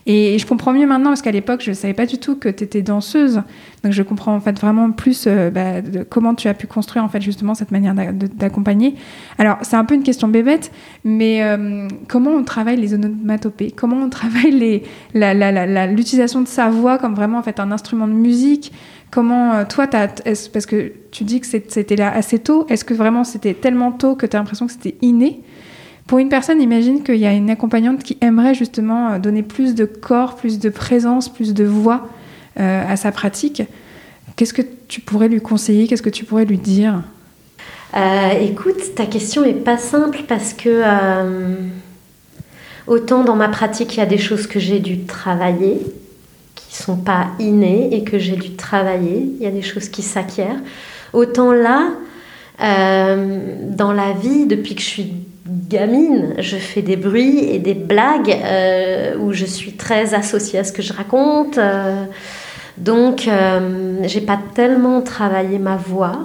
Et 0.08 0.38
je 0.38 0.46
comprends 0.46 0.72
mieux 0.72 0.86
maintenant 0.86 1.10
parce 1.10 1.24
qu'à 1.24 1.32
l'époque 1.32 1.62
je 1.64 1.72
ne 1.72 1.76
savais 1.76 1.94
pas 1.94 2.06
du 2.06 2.18
tout 2.20 2.36
que 2.36 2.50
tu 2.50 2.64
étais 2.64 2.82
danseuse. 2.82 3.42
Donc 3.84 3.92
je 3.92 4.04
comprends 4.04 4.36
en 4.36 4.40
fait 4.40 4.60
vraiment 4.60 4.92
plus 4.92 5.26
euh, 5.28 5.50
bah, 5.50 5.82
de 5.82 6.04
comment 6.04 6.36
tu 6.36 6.48
as 6.48 6.54
pu 6.56 6.66
construire 6.68 7.04
en 7.04 7.10
fait 7.10 7.22
justement 7.22 7.54
cette 7.54 7.72
manière 7.72 7.94
d'accompagner. 7.96 8.96
Alors 9.38 9.58
c'est 9.62 9.76
un 9.76 9.86
peu 9.86 9.94
une 9.96 10.04
question 10.04 10.28
bébête, 10.28 10.72
mais 11.04 11.44
euh, 11.44 11.88
comment 12.08 12.32
on 12.32 12.44
travaille 12.44 12.78
les 12.78 12.94
onomatopées? 12.96 13.72
Comment 13.72 13.98
on 13.98 14.10
travaille 14.10 14.82
l'utilisation 15.14 16.42
de 16.42 16.48
sa 16.48 16.70
voix 16.70 16.98
comme 16.98 17.14
vraiment 17.14 17.40
en 17.40 17.44
fait 17.44 17.60
un 17.60 17.72
instrument 17.72 18.08
de 18.08 18.14
musique? 18.14 18.72
Comment 19.16 19.54
euh, 19.54 19.64
toi, 19.64 19.88
parce 19.88 20.66
que 20.66 20.92
tu 21.12 21.24
dis 21.24 21.40
que 21.40 21.48
c'était 21.48 21.96
là 21.96 22.12
assez 22.14 22.38
tôt, 22.38 22.66
est-ce 22.68 22.84
que 22.84 22.94
vraiment 22.94 23.24
c'était 23.24 23.54
tellement 23.54 23.94
tôt 23.94 24.14
que 24.16 24.26
tu 24.26 24.36
as 24.36 24.40
l'impression 24.40 24.68
que 24.68 24.74
c'était 24.74 24.98
inné? 25.02 25.40
Pour 26.06 26.20
une 26.20 26.28
personne, 26.28 26.62
imagine 26.62 27.02
qu'il 27.02 27.16
y 27.16 27.26
a 27.26 27.32
une 27.32 27.50
accompagnante 27.50 28.04
qui 28.04 28.18
aimerait 28.20 28.54
justement 28.54 29.12
euh, 29.14 29.20
donner 29.20 29.42
plus 29.42 29.74
de 29.74 29.86
corps, 29.86 30.36
plus 30.36 30.60
de 30.60 30.68
présence, 30.68 31.30
plus 31.30 31.54
de 31.54 31.64
voix 31.64 32.10
euh, 32.60 32.92
à 32.92 32.98
sa 32.98 33.14
pratique. 33.14 33.64
Qu'est-ce 34.36 34.54
que 34.54 34.64
tu 34.90 35.00
pourrais 35.00 35.30
lui 35.30 35.40
conseiller? 35.40 35.88
Qu'est-ce 35.88 36.04
que 36.04 36.10
tu 36.10 36.26
pourrais 36.26 36.44
lui 36.44 36.58
dire? 36.58 37.02
Écoute, 38.42 38.96
ta 38.96 39.06
question 39.06 39.46
est 39.46 39.54
pas 39.54 39.78
simple 39.78 40.24
parce 40.28 40.54
que 40.54 40.82
autant 42.86 43.24
dans 43.24 43.38
ma 43.38 43.48
pratique, 43.48 43.96
il 43.96 44.00
y 44.00 44.04
a 44.04 44.06
des 44.06 44.18
choses 44.18 44.46
que 44.46 44.60
j'ai 44.60 44.82
dû 44.82 45.06
travailler, 45.06 45.80
qui 46.76 46.84
sont 46.84 46.98
pas 46.98 47.28
innées 47.40 47.90
et 47.94 48.04
que 48.04 48.20
j'ai 48.20 48.36
dû 48.36 48.56
travailler. 48.56 49.30
Il 49.40 49.44
y 49.44 49.48
a 49.48 49.52
des 49.52 49.62
choses 49.62 49.90
qui 49.90 50.02
s'acquièrent. 50.02 50.60
Autant 51.14 51.54
là, 51.54 51.92
euh, 52.62 53.56
dans 53.70 53.94
la 53.94 54.12
vie, 54.12 54.46
depuis 54.46 54.76
que 54.76 54.82
je 54.82 54.88
suis 54.88 55.14
gamine, 55.48 56.34
je 56.40 56.58
fais 56.58 56.82
des 56.82 56.98
bruits 56.98 57.40
et 57.40 57.60
des 57.60 57.74
blagues 57.74 58.32
euh, 58.32 59.16
où 59.18 59.32
je 59.32 59.46
suis 59.46 59.74
très 59.74 60.14
associée 60.14 60.60
à 60.60 60.64
ce 60.64 60.74
que 60.74 60.82
je 60.82 60.94
raconte. 60.94 61.58
euh, 61.58 62.06
donc, 62.78 63.30
euh, 63.30 64.00
j'ai 64.04 64.20
pas 64.20 64.40
tellement 64.54 65.02
travaillé 65.02 65.60
ma 65.60 65.78
voix. 65.78 66.20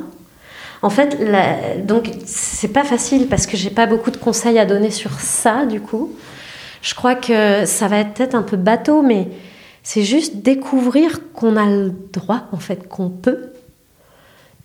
En 0.82 0.90
fait, 0.90 1.18
donc 1.86 2.10
c'est 2.24 2.72
pas 2.72 2.84
facile 2.84 3.28
parce 3.28 3.46
que 3.46 3.56
j'ai 3.56 3.68
pas 3.68 3.86
beaucoup 3.86 4.10
de 4.10 4.16
conseils 4.16 4.58
à 4.58 4.64
donner 4.64 4.90
sur 4.90 5.12
ça 5.20 5.66
du 5.66 5.80
coup. 5.80 6.10
Je 6.80 6.94
crois 6.94 7.14
que 7.14 7.66
ça 7.66 7.86
va 7.86 7.98
être 7.98 8.14
peut-être 8.14 8.34
un 8.34 8.42
peu 8.42 8.56
bateau, 8.56 9.02
mais 9.02 9.28
c'est 9.83 10.03
juste 10.03 10.37
découvrir 10.37 11.33
qu'on 11.33 11.57
a 11.57 11.66
le 11.66 11.93
droit, 12.12 12.43
en 12.53 12.59
fait, 12.59 12.88
qu'on 12.88 13.09
peut. 13.09 13.51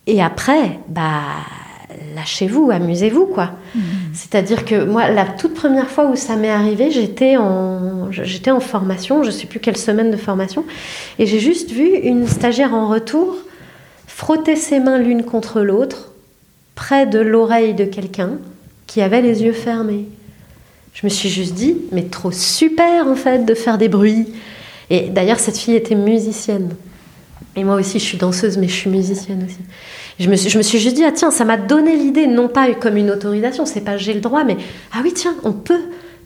Et 0.08 0.22
après, 0.22 0.80
bah 0.88 1.22
lâchez-vous, 2.14 2.72
amusez-vous, 2.72 3.26
quoi. 3.28 3.52
C'est-à-dire 4.14 4.66
que 4.66 4.84
moi, 4.84 5.10
la 5.10 5.26
toute 5.26 5.54
première 5.54 5.90
fois 5.90 6.10
où 6.10 6.16
ça 6.16 6.36
m'est 6.36 6.50
arrivé, 6.50 6.92
j'étais 6.92 7.38
en, 7.38 8.12
j'étais 8.12 8.52
en 8.52 8.60
formation, 8.60 9.24
je 9.24 9.32
sais 9.32 9.48
plus 9.48 9.60
quelle 9.60 9.78
semaine 9.78 10.12
de 10.12 10.18
formation, 10.18 10.66
et 11.20 11.26
j'ai 11.26 11.40
juste 11.40 11.72
vu 11.72 11.88
une 11.88 12.28
stagiaire 12.28 12.74
en 12.74 12.88
retour 12.88 13.36
frotter 14.08 14.56
ses 14.56 14.80
mains 14.80 14.98
l'une 14.98 15.24
contre 15.24 15.62
l'autre, 15.62 16.14
près 16.74 17.06
de 17.06 17.20
l'oreille 17.20 17.74
de 17.74 17.84
quelqu'un 17.84 18.38
qui 18.88 19.02
avait 19.02 19.22
les 19.22 19.44
yeux 19.44 19.54
fermés. 19.54 20.06
Je 20.94 21.06
me 21.06 21.10
suis 21.10 21.30
juste 21.30 21.54
dit, 21.54 21.76
mais 21.92 22.04
trop 22.04 22.32
super 22.32 23.08
en 23.08 23.16
fait 23.16 23.46
de 23.46 23.54
faire 23.54 23.78
des 23.78 23.90
bruits. 23.90 24.28
Et 24.90 25.10
d'ailleurs, 25.10 25.40
cette 25.40 25.58
fille 25.58 25.76
était 25.76 25.96
musicienne. 25.96 26.76
Et 27.56 27.64
moi 27.64 27.76
aussi, 27.76 28.00
je 28.00 28.04
suis 28.04 28.18
danseuse, 28.18 28.58
mais 28.58 28.68
je 28.68 28.74
suis 28.74 28.90
musicienne 28.90 29.44
aussi. 29.46 29.60
Je 30.20 30.30
me 30.30 30.36
suis, 30.36 30.50
je 30.50 30.58
me 30.58 30.64
suis 30.64 30.80
juste 30.80 30.96
dit, 30.96 31.04
ah 31.06 31.12
tiens, 31.14 31.32
ça 31.32 31.46
m'a 31.46 31.58
donné 31.58 31.96
l'idée, 31.96 32.28
non 32.28 32.48
pas 32.48 32.74
comme 32.74 32.98
une 32.98 33.12
autorisation, 33.12 33.66
c'est 33.66 33.82
pas 33.82 33.98
j'ai 33.98 34.14
le 34.14 34.22
droit, 34.22 34.44
mais 34.44 34.58
ah 34.94 35.00
oui, 35.04 35.14
tiens, 35.14 35.36
on 35.44 35.52
peut. 35.52 35.82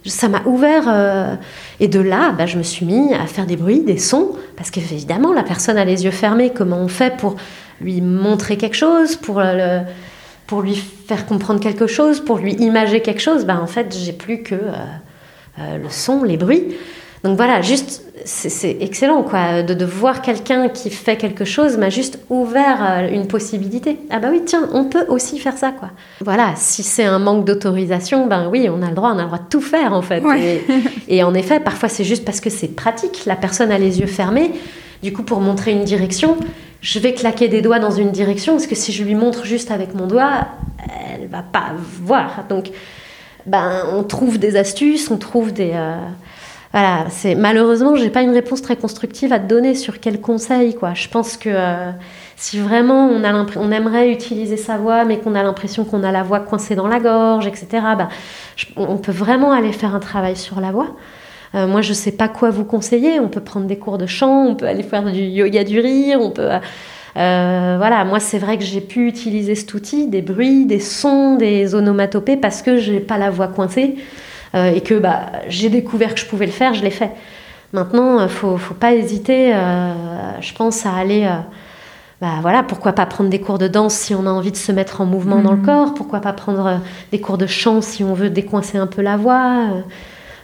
Ça 0.06 0.28
m'a 0.28 0.42
ouvert. 0.46 0.84
euh, 0.88 1.34
et 1.78 1.88
de 1.88 2.00
là, 2.00 2.32
bah, 2.32 2.46
je 2.46 2.56
me 2.56 2.62
suis 2.62 2.86
mis 2.86 3.14
à 3.14 3.26
faire 3.26 3.46
des 3.46 3.56
bruits, 3.56 3.80
des 3.80 3.98
sons, 3.98 4.32
parce 4.56 4.70
qu'évidemment, 4.70 5.32
la 5.32 5.42
personne 5.42 5.76
a 5.76 5.84
les 5.84 6.04
yeux 6.04 6.10
fermés. 6.10 6.52
Comment 6.54 6.78
on 6.78 6.88
fait 6.88 7.16
pour 7.16 7.36
lui 7.80 8.00
montrer 8.00 8.56
quelque 8.56 8.76
chose, 8.76 9.16
pour, 9.16 9.40
le, 9.40 9.80
pour 10.46 10.62
lui 10.62 10.74
faire 10.74 11.26
comprendre 11.26 11.60
quelque 11.60 11.86
chose, 11.86 12.20
pour 12.20 12.38
lui 12.38 12.54
imager 12.54 13.00
quelque 13.00 13.20
chose? 13.20 13.44
Bah, 13.44 13.58
En 13.62 13.66
fait, 13.66 13.96
j'ai 13.96 14.12
plus 14.12 14.42
que 14.42 14.54
euh, 14.54 14.72
euh, 15.58 15.78
le 15.78 15.90
son, 15.90 16.22
les 16.22 16.36
bruits. 16.36 16.76
Donc 17.22 17.36
voilà, 17.36 17.60
juste, 17.60 18.02
c'est- 18.24 18.78
excellent 18.80 19.22
quoi, 19.22 19.62
de, 19.62 19.74
de 19.74 19.84
voir 19.84 20.22
quelqu'un 20.22 20.70
qui 20.70 20.88
fait 20.88 21.16
quelque 21.16 21.44
chose 21.44 21.76
m'a 21.76 21.90
juste 21.90 22.18
ouvert 22.30 22.78
euh, 22.82 23.08
une 23.12 23.26
possibilité. 23.26 23.98
Ah 24.08 24.18
bah 24.20 24.28
oui, 24.30 24.40
tiens, 24.46 24.68
on 24.72 24.84
peut 24.84 25.04
aussi 25.08 25.38
faire 25.38 25.58
ça 25.58 25.70
quoi. 25.70 25.90
Voilà, 26.22 26.54
si 26.56 26.82
c'est 26.82 27.04
un 27.04 27.18
manque 27.18 27.44
d'autorisation, 27.44 28.26
ben 28.26 28.48
oui, 28.50 28.68
on 28.70 28.80
a 28.82 28.88
le 28.88 28.94
droit, 28.94 29.10
on 29.14 29.18
a 29.18 29.22
le 29.22 29.26
droit 29.26 29.38
de 29.38 29.48
tout 29.50 29.60
faire 29.60 29.92
en 29.92 30.00
fait. 30.00 30.22
Ouais. 30.22 30.62
Et, 31.08 31.16
et 31.18 31.22
en 31.22 31.34
effet, 31.34 31.60
parfois 31.60 31.90
c'est 31.90 32.04
juste 32.04 32.24
parce 32.24 32.40
que 32.40 32.48
c'est 32.48 32.68
pratique, 32.68 33.26
la 33.26 33.36
personne 33.36 33.70
a 33.70 33.76
les 33.78 34.00
yeux 34.00 34.06
fermés. 34.06 34.52
Du 35.02 35.12
coup, 35.12 35.22
pour 35.22 35.40
montrer 35.40 35.72
une 35.72 35.84
direction, 35.84 36.36
je 36.80 36.98
vais 36.98 37.12
claquer 37.12 37.48
des 37.48 37.60
doigts 37.60 37.78
dans 37.80 37.90
une 37.90 38.12
direction 38.12 38.54
parce 38.54 38.66
que 38.66 38.74
si 38.74 38.92
je 38.92 39.04
lui 39.04 39.14
montre 39.14 39.44
juste 39.44 39.70
avec 39.70 39.94
mon 39.94 40.06
doigt, 40.06 40.46
elle 41.14 41.26
va 41.28 41.42
pas 41.42 41.72
voir. 42.02 42.44
Donc, 42.48 42.70
ben, 43.46 43.84
on 43.94 44.02
trouve 44.04 44.38
des 44.38 44.56
astuces, 44.56 45.10
on 45.10 45.16
trouve 45.16 45.52
des, 45.52 45.72
euh, 45.74 45.96
voilà, 46.72 47.06
c'est 47.10 47.34
malheureusement, 47.34 47.96
j'ai 47.96 48.10
pas 48.10 48.22
une 48.22 48.30
réponse 48.30 48.62
très 48.62 48.76
constructive 48.76 49.32
à 49.32 49.40
te 49.40 49.48
donner 49.48 49.74
sur 49.74 49.98
quel 49.98 50.20
conseil, 50.20 50.74
quoi. 50.76 50.94
Je 50.94 51.08
pense 51.08 51.36
que 51.36 51.48
euh, 51.52 51.90
si 52.36 52.60
vraiment 52.60 53.08
on, 53.08 53.24
a 53.24 53.46
on 53.56 53.72
aimerait 53.72 54.12
utiliser 54.12 54.56
sa 54.56 54.78
voix, 54.78 55.04
mais 55.04 55.18
qu'on 55.18 55.34
a 55.34 55.42
l'impression 55.42 55.84
qu'on 55.84 56.04
a 56.04 56.12
la 56.12 56.22
voix 56.22 56.38
coincée 56.38 56.76
dans 56.76 56.86
la 56.86 57.00
gorge, 57.00 57.48
etc., 57.48 57.68
bah, 57.98 58.08
on 58.76 58.98
peut 58.98 59.12
vraiment 59.12 59.52
aller 59.52 59.72
faire 59.72 59.96
un 59.96 60.00
travail 60.00 60.36
sur 60.36 60.60
la 60.60 60.70
voix. 60.70 60.94
Euh, 61.56 61.66
moi, 61.66 61.82
je 61.82 61.92
sais 61.92 62.12
pas 62.12 62.28
quoi 62.28 62.50
vous 62.50 62.64
conseiller. 62.64 63.18
On 63.18 63.28
peut 63.28 63.40
prendre 63.40 63.66
des 63.66 63.78
cours 63.78 63.98
de 63.98 64.06
chant, 64.06 64.46
on 64.46 64.54
peut 64.54 64.66
aller 64.66 64.84
faire 64.84 65.10
du 65.10 65.22
yoga 65.22 65.64
du 65.64 65.80
rire, 65.80 66.20
on 66.20 66.30
peut. 66.30 66.50
Euh, 67.16 67.74
voilà, 67.78 68.04
moi, 68.04 68.20
c'est 68.20 68.38
vrai 68.38 68.56
que 68.56 68.64
j'ai 68.64 68.80
pu 68.80 69.08
utiliser 69.08 69.56
cet 69.56 69.74
outil, 69.74 70.06
des 70.06 70.22
bruits, 70.22 70.66
des 70.66 70.78
sons, 70.78 71.34
des 71.34 71.74
onomatopées, 71.74 72.36
parce 72.36 72.62
que 72.62 72.76
j'ai 72.76 73.00
pas 73.00 73.18
la 73.18 73.30
voix 73.30 73.48
coincée. 73.48 73.96
Euh, 74.54 74.72
et 74.72 74.80
que 74.80 74.94
bah, 74.94 75.26
j'ai 75.48 75.68
découvert 75.68 76.14
que 76.14 76.20
je 76.20 76.26
pouvais 76.26 76.46
le 76.46 76.52
faire, 76.52 76.74
je 76.74 76.82
l'ai 76.82 76.90
fait. 76.90 77.10
Maintenant, 77.72 78.18
il 78.18 78.24
euh, 78.24 78.28
faut, 78.28 78.56
faut 78.56 78.74
pas 78.74 78.94
hésiter, 78.94 79.54
euh, 79.54 79.92
je 80.40 80.52
pense, 80.54 80.86
à 80.86 80.94
aller 80.94 81.28
bah 82.20 82.34
voilà, 82.42 82.62
pourquoi 82.62 82.92
pas 82.92 83.06
prendre 83.06 83.30
des 83.30 83.40
cours 83.40 83.56
de 83.56 83.66
danse 83.66 83.94
si 83.94 84.14
on 84.14 84.26
a 84.26 84.30
envie 84.30 84.50
de 84.50 84.56
se 84.56 84.72
mettre 84.72 85.00
en 85.00 85.06
mouvement 85.06 85.40
dans 85.40 85.52
le 85.52 85.56
mhm. 85.56 85.64
corps, 85.64 85.94
pourquoi 85.94 86.20
pas 86.20 86.34
prendre 86.34 86.80
des 87.12 87.18
cours 87.18 87.38
de 87.38 87.46
chant 87.46 87.80
si 87.80 88.04
on 88.04 88.12
veut 88.12 88.28
décoincer 88.28 88.76
un 88.76 88.86
peu 88.86 89.00
la 89.00 89.16
voix. 89.16 89.68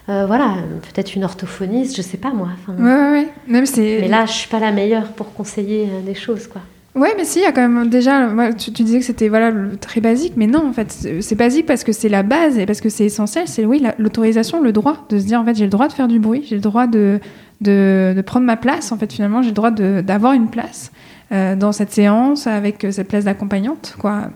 voilà, 0.06 0.54
peut-être 0.94 1.14
une 1.16 1.24
orthophoniste, 1.24 1.94
je 1.94 2.00
sais 2.00 2.16
pas 2.16 2.30
moi. 2.30 2.48
ouais, 2.68 2.82
ouais, 2.82 3.10
ouais. 3.10 3.28
Même 3.46 3.66
Mais 3.76 4.08
là, 4.08 4.24
je 4.24 4.32
suis 4.32 4.48
pas 4.48 4.58
la 4.58 4.72
meilleure 4.72 5.08
pour 5.08 5.34
conseiller 5.34 5.86
des 6.06 6.14
choses, 6.14 6.46
quoi. 6.46 6.62
Ouais, 6.96 7.12
mais 7.14 7.26
si, 7.26 7.40
il 7.40 7.42
y 7.42 7.44
a 7.44 7.52
quand 7.52 7.68
même 7.68 7.90
déjà. 7.90 8.30
Tu, 8.56 8.70
disais 8.70 9.00
que 9.00 9.04
c'était 9.04 9.28
voilà 9.28 9.52
très 9.78 10.00
basique, 10.00 10.32
mais 10.36 10.46
non, 10.46 10.66
en 10.66 10.72
fait, 10.72 10.90
c'est 11.20 11.34
basique 11.34 11.66
parce 11.66 11.84
que 11.84 11.92
c'est 11.92 12.08
la 12.08 12.22
base 12.22 12.58
et 12.58 12.64
parce 12.64 12.80
que 12.80 12.88
c'est 12.88 13.04
essentiel. 13.04 13.46
C'est 13.48 13.66
oui, 13.66 13.84
l'autorisation, 13.98 14.62
le 14.62 14.72
droit 14.72 15.06
de 15.10 15.18
se 15.18 15.26
dire 15.26 15.38
en 15.38 15.44
fait, 15.44 15.54
j'ai 15.54 15.64
le 15.64 15.70
droit 15.70 15.88
de 15.88 15.92
faire 15.92 16.08
du 16.08 16.18
bruit, 16.18 16.44
j'ai 16.48 16.54
le 16.54 16.62
droit 16.62 16.86
de, 16.86 17.20
de, 17.60 18.22
prendre 18.24 18.46
ma 18.46 18.56
place. 18.56 18.92
En 18.92 18.96
fait, 18.96 19.12
finalement, 19.12 19.42
j'ai 19.42 19.50
le 19.50 19.54
droit 19.54 19.70
d'avoir 19.70 20.32
une 20.32 20.48
place 20.48 20.90
euh, 21.32 21.54
dans 21.54 21.72
cette 21.72 21.92
séance 21.92 22.46
avec 22.46 22.82
euh, 22.82 22.90
cette 22.90 23.08
place 23.08 23.24
d'accompagnante, 23.24 23.94
quoi. 23.98 24.30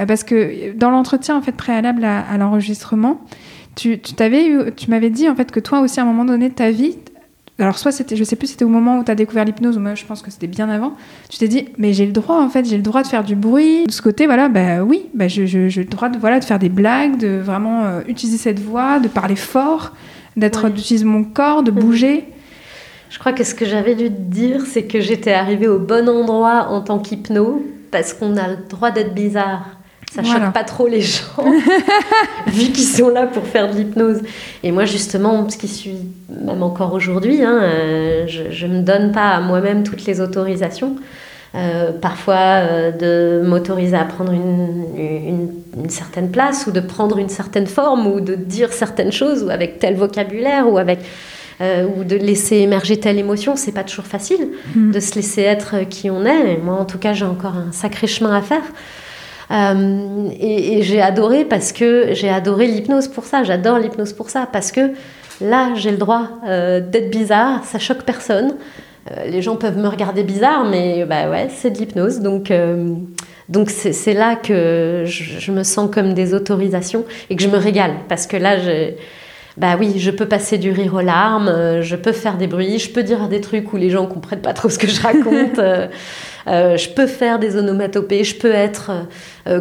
Euh, 0.00 0.06
parce 0.06 0.24
que 0.24 0.76
dans 0.76 0.90
l'entretien 0.90 1.36
en 1.36 1.42
fait 1.42 1.52
préalable 1.52 2.04
à, 2.04 2.36
l'enregistrement, 2.36 3.20
tu, 3.76 4.00
tu 4.00 4.14
tu 4.14 4.90
m'avais 4.90 5.10
dit 5.10 5.28
en 5.28 5.36
fait 5.36 5.52
que 5.52 5.60
toi 5.60 5.80
aussi 5.80 6.00
à 6.00 6.02
un 6.02 6.06
moment 6.06 6.24
donné 6.24 6.50
ta 6.50 6.72
vie, 6.72 6.98
alors 7.58 7.78
soit 7.78 7.92
c'était, 7.92 8.16
je 8.16 8.24
sais 8.24 8.36
plus, 8.36 8.48
c'était 8.48 8.64
au 8.64 8.68
moment 8.68 8.98
où 8.98 9.04
tu 9.04 9.10
as 9.10 9.14
découvert 9.14 9.44
l'hypnose, 9.44 9.76
ou 9.76 9.80
moi 9.80 9.94
je 9.94 10.04
pense 10.04 10.22
que 10.22 10.30
c'était 10.30 10.46
bien 10.46 10.68
avant, 10.70 10.94
tu 11.28 11.38
t'es 11.38 11.48
dit, 11.48 11.68
mais 11.76 11.92
j'ai 11.92 12.06
le 12.06 12.12
droit 12.12 12.40
en 12.40 12.48
fait, 12.48 12.64
j'ai 12.64 12.76
le 12.76 12.82
droit 12.82 13.02
de 13.02 13.06
faire 13.06 13.24
du 13.24 13.36
bruit. 13.36 13.84
De 13.86 13.92
ce 13.92 14.00
côté, 14.00 14.26
voilà, 14.26 14.48
bah 14.48 14.82
oui, 14.82 15.06
bah, 15.14 15.28
j'ai 15.28 15.46
le 15.46 15.84
droit 15.84 16.08
de, 16.08 16.18
voilà, 16.18 16.40
de 16.40 16.44
faire 16.44 16.58
des 16.58 16.70
blagues, 16.70 17.18
de 17.18 17.38
vraiment 17.38 17.84
euh, 17.84 18.00
utiliser 18.08 18.38
cette 18.38 18.58
voix, 18.58 18.98
de 19.00 19.08
parler 19.08 19.36
fort, 19.36 19.92
d'être, 20.36 20.70
d'utiliser 20.70 21.04
mon 21.04 21.24
corps, 21.24 21.62
de 21.62 21.70
mhm. 21.70 21.78
bouger. 21.78 22.24
Je 23.10 23.18
crois 23.18 23.34
que 23.34 23.44
ce 23.44 23.54
que 23.54 23.66
j'avais 23.66 23.94
dû 23.94 24.06
te 24.06 24.20
dire, 24.20 24.62
c'est 24.64 24.84
que 24.84 25.00
j'étais 25.00 25.34
arrivée 25.34 25.68
au 25.68 25.78
bon 25.78 26.08
endroit 26.08 26.68
en 26.70 26.80
tant 26.80 26.98
qu'hypno, 26.98 27.62
parce 27.90 28.14
qu'on 28.14 28.38
a 28.38 28.48
le 28.48 28.56
droit 28.70 28.90
d'être 28.90 29.14
bizarre 29.14 29.81
ça 30.14 30.22
choque 30.22 30.52
pas 30.52 30.64
trop 30.64 30.88
les 30.88 31.00
gens, 31.00 31.42
vu 32.48 32.70
qu'ils 32.70 32.84
sont 32.84 33.08
là 33.08 33.26
pour 33.26 33.46
faire 33.46 33.70
de 33.72 33.78
l'hypnose. 33.78 34.20
Et 34.62 34.70
moi, 34.70 34.84
justement, 34.84 35.48
ce 35.48 35.56
qui 35.56 35.68
suis 35.68 35.96
même 36.28 36.62
encore 36.62 36.92
aujourd'hui, 36.92 37.42
hein, 37.42 37.60
euh, 37.62 38.26
je 38.26 38.66
ne 38.66 38.78
me 38.78 38.82
donne 38.82 39.12
pas 39.12 39.30
à 39.30 39.40
moi-même 39.40 39.84
toutes 39.84 40.04
les 40.04 40.20
autorisations. 40.20 40.96
Euh, 41.54 41.92
parfois 41.92 42.34
euh, 42.34 42.92
de 42.92 43.46
m'autoriser 43.46 43.96
à 43.96 44.04
prendre 44.04 44.32
une, 44.32 45.50
une, 45.76 45.90
certaine 45.90 46.30
place 46.30 46.66
ou 46.66 46.72
de 46.72 46.80
prendre 46.80 47.18
une 47.18 47.28
certaine 47.28 47.66
forme 47.66 48.06
ou 48.06 48.22
de 48.22 48.34
dire 48.34 48.72
certaines 48.72 49.12
choses 49.12 49.42
ou 49.42 49.50
avec 49.50 49.78
tel 49.78 49.96
vocabulaire 49.96 50.66
ou 50.70 50.78
avec 50.78 51.00
ou 51.60 52.02
de 52.02 52.16
laisser 52.16 52.56
émerger 52.56 52.98
telle 52.98 53.20
émotion, 53.20 53.54
c'est 53.54 53.70
pas 53.70 53.84
toujours 53.84 54.06
facile 54.06 54.48
mm. 54.74 54.90
de 54.90 54.98
se 54.98 55.14
laisser 55.14 55.42
être 55.42 55.88
qui 55.88 56.10
on 56.10 56.24
est. 56.24 56.54
Et 56.54 56.56
moi, 56.56 56.74
en 56.74 56.84
tout 56.84 56.98
cas, 56.98 57.12
j'ai 57.12 57.24
encore 57.24 57.54
un 57.54 57.70
sacré 57.70 58.08
chemin 58.08 58.34
à 58.34 58.42
faire. 58.42 58.64
Euh, 59.50 60.28
et, 60.40 60.82
j'ai 60.82 61.00
adoré 61.00 61.44
parce 61.44 61.72
que 61.72 62.08
j'ai 62.12 62.28
adoré 62.28 62.66
l'hypnose 62.66 63.08
pour 63.08 63.24
ça. 63.24 63.44
J'adore 63.44 63.78
l'hypnose 63.78 64.12
pour 64.12 64.30
ça 64.30 64.48
parce 64.50 64.72
que 64.72 64.92
là, 65.40 65.74
j'ai 65.74 65.90
le 65.90 65.96
droit 65.96 66.28
euh, 66.46 66.80
d'être 66.80 67.10
bizarre. 67.10 67.64
Ça 67.64 67.78
choque 67.78 68.02
personne. 68.02 68.54
Euh, 69.10 69.24
les 69.26 69.42
gens 69.42 69.56
peuvent 69.56 69.78
me 69.78 69.88
regarder 69.88 70.22
bizarre, 70.22 70.64
mais 70.64 71.04
bah 71.04 71.28
ouais, 71.28 71.48
c'est 71.54 71.70
de 71.70 71.78
l'hypnose. 71.78 72.20
Donc 72.20 72.52
donc 73.48 73.70
c'est 73.70 74.14
là 74.14 74.36
que 74.36 75.02
je, 75.04 75.24
je, 75.40 75.52
me 75.52 75.64
sens 75.64 75.90
comme 75.92 76.14
des 76.14 76.32
autorisations 76.32 77.04
et 77.28 77.36
que 77.36 77.42
je 77.42 77.48
me 77.48 77.58
régale 77.58 77.92
parce 78.08 78.26
que 78.26 78.36
là, 78.36 78.58
j'ai 78.58 78.96
bah 79.58 79.76
oui, 79.78 79.98
je 79.98 80.10
peux 80.10 80.26
passer 80.26 80.56
du 80.56 80.70
rire 80.70 80.94
aux 80.94 81.02
larmes, 81.02 81.48
euh, 81.48 81.82
je 81.82 81.94
peux 81.94 82.12
faire 82.12 82.38
des 82.38 82.46
bruits, 82.46 82.78
je 82.78 82.90
peux 82.90 83.02
dire 83.02 83.28
des 83.28 83.42
trucs 83.42 83.72
où 83.74 83.76
les 83.76 83.90
gens 83.90 84.06
comprennent 84.06 84.40
pas 84.40 84.54
trop 84.54 84.70
ce 84.70 84.78
que 84.78 84.86
je 84.86 85.00
raconte, 85.02 85.58
euh, 85.58 85.88
euh, 86.46 86.76
je 86.78 86.88
peux 86.88 87.06
faire 87.06 87.38
des 87.38 87.56
onomatopées, 87.56 88.24
je 88.24 88.34
peux 88.34 88.52
être 88.52 88.90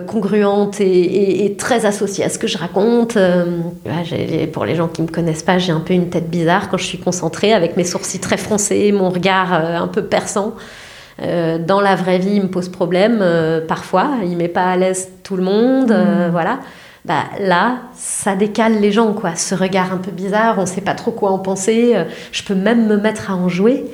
congruente 0.08 0.80
et, 0.80 1.56
très 1.58 1.86
associée 1.86 2.24
à 2.24 2.30
ce 2.30 2.40
que 2.40 2.48
je 2.48 2.58
raconte. 2.58 3.18
pour 4.54 4.66
les 4.66 4.76
gens 4.76 4.88
qui 4.88 5.02
me 5.02 5.08
connaissent 5.08 5.44
pas, 5.44 5.58
j'ai 5.58 5.72
un 5.72 5.80
peu 5.82 5.94
une 5.94 6.10
tête 6.10 6.30
bizarre 6.30 6.70
quand 6.70 6.78
je 6.78 6.86
suis 6.86 7.00
concentrée, 7.00 7.52
avec 7.52 7.78
mes 7.78 7.84
sourcils 7.84 8.20
très 8.20 8.38
froncés, 8.38 8.92
mon 8.92 9.10
regard 9.10 9.54
un 9.54 9.88
peu 9.88 10.04
perçant. 10.04 10.56
dans 11.20 11.82
la 11.82 11.96
vraie 11.96 12.20
vie, 12.20 12.36
il 12.36 12.44
me 12.44 12.48
pose 12.48 12.70
problème 12.70 13.24
parfois, 13.68 14.12
il 14.24 14.38
met 14.38 14.48
pas 14.48 14.72
à 14.72 14.78
l'aise 14.78 15.10
tout 15.24 15.36
le 15.36 15.44
monde, 15.44 15.92
mmh. 15.92 16.30
voilà 16.32 16.60
bah, 17.04 17.24
là, 17.40 17.80
ça 17.96 18.36
décale 18.36 18.80
les 18.80 18.92
gens, 18.92 19.14
quoi. 19.14 19.36
Ce 19.36 19.56
regard 19.56 19.92
un 19.92 19.98
peu 19.98 20.12
bizarre, 20.12 20.56
on 20.58 20.62
ne 20.62 20.66
sait 20.68 20.82
pas 20.82 20.94
trop 20.94 21.12
quoi 21.12 21.32
en 21.32 21.40
penser. 21.40 21.94
Euh, 21.96 22.06
je 22.32 22.44
peux 22.44 22.54
même 22.54 22.88
me 22.88 22.98
mettre 22.98 23.32
à 23.32 23.36
en 23.36 23.50
jouer. 23.50 23.86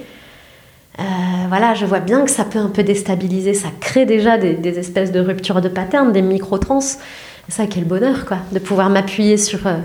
Euh, 0.99 1.03
voilà, 1.47 1.73
je 1.73 1.85
vois 1.85 1.99
bien 1.99 2.25
que 2.25 2.31
ça 2.31 2.43
peut 2.43 2.59
un 2.59 2.69
peu 2.69 2.83
déstabiliser. 2.83 3.53
Ça 3.53 3.69
crée 3.79 4.05
déjà 4.05 4.37
des, 4.37 4.79
espèces 4.79 5.11
de 5.11 5.21
ruptures 5.21 5.61
de 5.61 5.69
pattern, 5.69 6.11
des 6.11 6.21
micro-trans. 6.21 6.81
Ça, 7.49 7.65
quel 7.69 7.85
bonheur, 7.85 8.25
quoi, 8.25 8.39
de 8.51 8.59
pouvoir 8.59 8.89
m'appuyer 8.89 9.37
sur, 9.37 9.67
euh, 9.67 9.77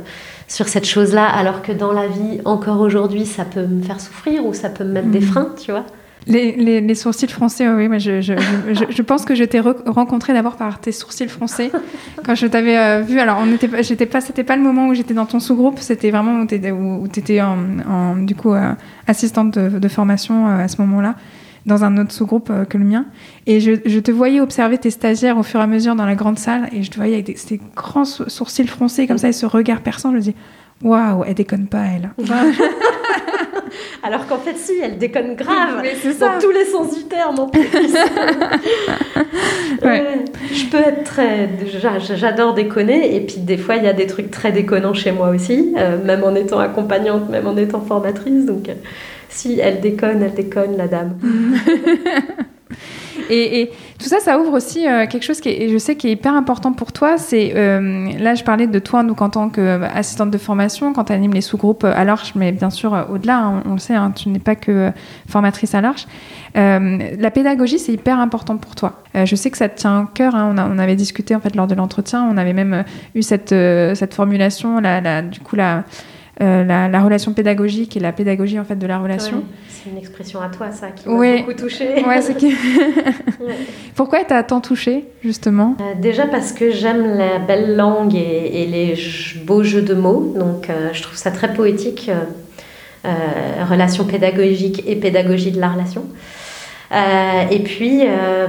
sur 0.49 0.67
cette 0.67 0.87
chose-là, 0.87 1.27
alors 1.27 1.63
que 1.63 1.71
dans 1.71 1.93
la 1.93 2.09
vie, 2.09 2.41
encore 2.45 2.81
aujourd'hui, 2.81 3.25
ça 3.25 3.45
peut 3.45 3.67
me 3.67 3.83
faire 3.83 4.01
souffrir 4.01 4.45
ou 4.45 4.53
ça 4.53 4.69
peut 4.69 4.83
me 4.83 4.93
mettre 4.93 5.11
des 5.11 5.21
mmh. 5.21 5.23
freins, 5.23 5.55
tu 5.63 5.71
vois. 5.71 5.85
Les, 6.27 6.81
les, 6.81 6.95
sourcils 6.95 7.27
français, 7.27 7.69
oui, 7.69 7.89
mais 7.89 7.99
je, 7.99 8.21
je, 8.21 8.35
je, 8.73 8.85
je, 8.89 9.03
pense 9.03 9.25
que 9.25 9.35
je 9.35 9.43
t'ai 9.43 9.59
rencontré 9.61 10.33
d'abord 10.33 10.57
par 10.57 10.79
tes 10.79 10.93
sourcils 10.93 11.27
français 11.27 11.73
quand 12.25 12.37
je 12.37 12.47
t'avais 12.47 12.79
euh, 12.79 13.01
vu. 13.01 13.19
Alors, 13.19 13.39
on 13.41 13.47
n'était 13.47 13.83
j'étais 13.83 14.07
pas, 14.07 14.21
c'était 14.21 14.45
pas 14.45 14.55
le 14.55 14.63
moment 14.63 14.87
où 14.89 14.95
j'étais 14.95 15.15
dans 15.15 15.27
ton 15.27 15.41
sous-groupe, 15.41 15.81
c'était 15.81 16.11
vraiment 16.11 16.43
où 16.43 16.47
tu 16.47 17.21
étais, 17.21 17.41
en, 17.41 17.59
en, 17.89 18.17
du 18.17 18.37
coup 18.37 18.53
euh, 18.53 18.73
assistante 19.09 19.59
de, 19.59 19.89
formation 19.89 20.47
euh, 20.47 20.65
à 20.65 20.69
ce 20.69 20.81
moment-là, 20.83 21.17
dans 21.67 21.83
un 21.83 21.99
autre 21.99 22.13
sous-groupe 22.13 22.53
que 22.69 22.79
le 22.79 22.85
mien. 22.85 23.05
Et 23.47 23.59
je, 23.59 23.99
te 23.99 24.11
voyais 24.13 24.41
observer 24.41 24.79
tes 24.79 24.91
stagiaires 24.91 25.39
au 25.39 25.43
fur 25.43 25.59
et 25.59 25.65
à 25.65 25.67
mesure 25.67 25.97
dans 25.97 26.07
la 26.07 26.15
grande 26.15 26.39
salle, 26.39 26.69
et 26.73 26.85
je 26.85 26.91
te 26.91 26.97
voyais 26.97 27.15
avec 27.15 27.37
ces 27.37 27.61
grands 27.75 28.05
sourcils 28.05 28.69
français 28.69 29.09
comme 29.09 29.19
ça 29.19 29.29
et 29.29 29.33
ce 29.33 29.47
regard 29.47 29.81
perçant. 29.81 30.11
Je 30.13 30.17
me 30.17 30.21
dis, 30.21 30.35
waouh, 30.83 31.25
elle 31.27 31.35
déconne 31.35 31.67
pas, 31.67 31.83
elle. 31.83 32.11
Alors 34.03 34.27
qu'en 34.27 34.39
fait, 34.39 34.57
si, 34.57 34.73
elle 34.83 34.99
déconne 34.99 35.35
grave. 35.35 35.83
dans 36.21 36.39
tous 36.41 36.51
les 36.51 36.65
sens 36.65 36.97
du 36.97 37.05
terme, 37.05 37.39
en 37.39 37.49
plus. 37.49 37.63
je 39.83 40.71
peux 40.71 40.79
être 40.79 41.05
très. 41.05 41.49
J'adore 42.17 42.55
déconner. 42.55 43.15
Et 43.17 43.21
puis, 43.21 43.37
des 43.39 43.57
fois, 43.57 43.77
il 43.77 43.85
y 43.85 43.89
a 43.89 43.93
des 43.93 44.07
trucs 44.07 44.31
très 44.31 44.53
déconnants 44.53 44.95
chez 44.95 45.13
moi 45.13 45.31
aussi, 45.31 45.75
euh, 45.77 46.03
même 46.03 46.25
en 46.25 46.35
étant 46.35 46.59
accompagnante, 46.59 47.29
même 47.31 47.47
en 47.47 47.57
étant 47.57 47.81
formatrice. 47.81 48.47
Donc, 48.47 48.69
euh, 48.69 48.75
si 49.29 49.61
elle 49.61 49.81
déconne, 49.81 50.23
elle 50.23 50.35
déconne, 50.35 50.77
la 50.77 50.89
dame. 50.89 51.19
Et, 53.35 53.71
tout 53.99 54.09
ça, 54.09 54.19
ça 54.21 54.39
ouvre 54.39 54.53
aussi 54.53 54.87
euh, 54.87 55.07
quelque 55.07 55.23
chose 55.23 55.41
qui 55.41 55.49
est, 55.49 55.69
je 55.69 55.79
sais 55.79 55.97
qui 55.97 56.09
est 56.09 56.13
hyper 56.13 56.35
important 56.35 56.73
pour 56.73 56.93
toi. 56.93 57.17
C'est 57.17 57.53
euh, 57.57 58.11
là, 58.19 58.35
je 58.35 58.45
parlais 58.45 58.67
de 58.67 58.79
toi, 58.79 59.03
donc 59.05 59.23
en 59.23 59.31
tant 59.31 59.49
qu'assistante 59.49 60.31
de 60.31 60.39
formation, 60.39 60.93
quand 60.93 61.05
tu 61.05 61.13
animes 61.13 61.33
les 61.33 61.41
sous-groupes 61.41 61.85
à 61.85 62.05
l'Arche, 62.05 62.35
mais 62.35 62.53
bien 62.53 62.69
sûr 62.69 62.95
euh, 62.95 63.05
au-delà, 63.11 63.39
hein, 63.39 63.63
on, 63.67 63.73
le 63.73 63.79
sait, 63.79 63.95
hein, 63.95 64.13
tu 64.15 64.29
n'es 64.29 64.39
pas 64.39 64.55
que 64.55 64.91
formatrice 65.29 65.75
à 65.75 65.81
l'Arche. 65.81 66.07
la 66.55 67.31
pédagogie, 67.31 67.79
c'est 67.79 67.93
hyper 67.93 68.19
important 68.19 68.57
pour 68.59 68.75
toi. 68.75 69.03
je 69.15 69.35
sais 69.37 69.51
que 69.51 69.57
ça 69.57 69.69
te 69.69 69.79
tient 69.79 70.03
au 70.03 70.07
cœur. 70.07 70.35
Hein, 70.35 70.55
on, 70.57 70.79
avait 70.79 70.97
discuté 70.97 71.35
en 71.35 71.41
fait 71.41 71.57
lors 71.57 71.67
de 71.67 71.75
l'entretien, 71.75 72.29
on 72.31 72.37
avait 72.37 72.53
même 72.53 72.85
eu 73.15 73.23
cette, 73.23 73.55
formulation, 74.13 74.81
la, 74.81 75.23
du 75.23 75.41
coup 75.41 75.57
la 75.57 75.85
euh, 76.41 76.65
la, 76.65 77.03
relation 77.03 77.35
pédagogique 77.35 77.95
et 77.95 78.01
la 78.01 78.11
pédagogie 78.11 78.59
en 78.59 78.65
fait 78.65 78.77
de 78.77 78.87
la 78.87 78.99
relation. 78.99 79.45
c'est 79.69 79.91
une 79.91 79.99
expression 79.99 80.41
à 80.41 80.49
toi 80.49 80.71
ça 80.71 80.89
qui 80.89 81.07
m'a 81.07 81.37
beaucoup 81.37 81.53
touchée. 81.53 81.95
Pourquoi 83.95 84.25
t'as 84.25 84.43
tant 84.43 84.63
touché 84.63 85.05
justement? 85.23 85.77
Euh, 85.81 86.01
Déjà 86.01 86.27
parce 86.27 86.53
que 86.53 86.71
j'aime 86.71 87.19
la 87.19 87.39
belle 87.39 87.77
langue 87.77 88.15
et, 88.15 88.67
les 88.67 88.95
beaux 89.45 89.63
jeux 89.63 89.83
de 89.83 89.93
mots, 89.93 90.33
donc 90.35 90.71
euh, 90.71 90.89
je 90.95 91.03
trouve 91.03 91.17
ça 91.17 91.31
très 91.31 91.53
poétique. 91.53 92.11
relation 93.69 94.05
pédagogique 94.05 94.85
et 94.87 94.97
pédagogie 94.97 95.51
de 95.51 95.61
la 95.61 95.69
relation. 95.69 96.07
et 97.51 97.59
puis 97.59 98.05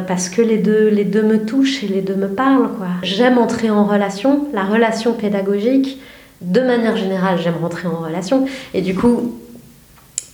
parce 0.08 0.30
que 0.30 0.42
les 0.42 0.58
deux, 0.58 0.88
les 0.88 1.04
deux 1.04 1.24
me 1.24 1.46
touchent 1.46 1.84
et 1.84 1.88
les 1.88 2.02
deux 2.02 2.16
me 2.16 2.30
parlent. 2.30 2.70
J'aime 3.02 3.38
entrer 3.38 3.70
en 3.70 3.84
relation. 3.84 4.48
La 4.54 4.64
relation 4.64 5.14
pédagogique, 5.14 6.00
de 6.44 6.62
manière 6.62 6.98
générale, 6.98 7.40
j'aime 7.42 7.58
rentrer 7.62 7.88
en 7.88 7.98
relation. 7.98 8.46
Et 8.74 8.82
du 8.82 8.96
coup, 8.96 9.34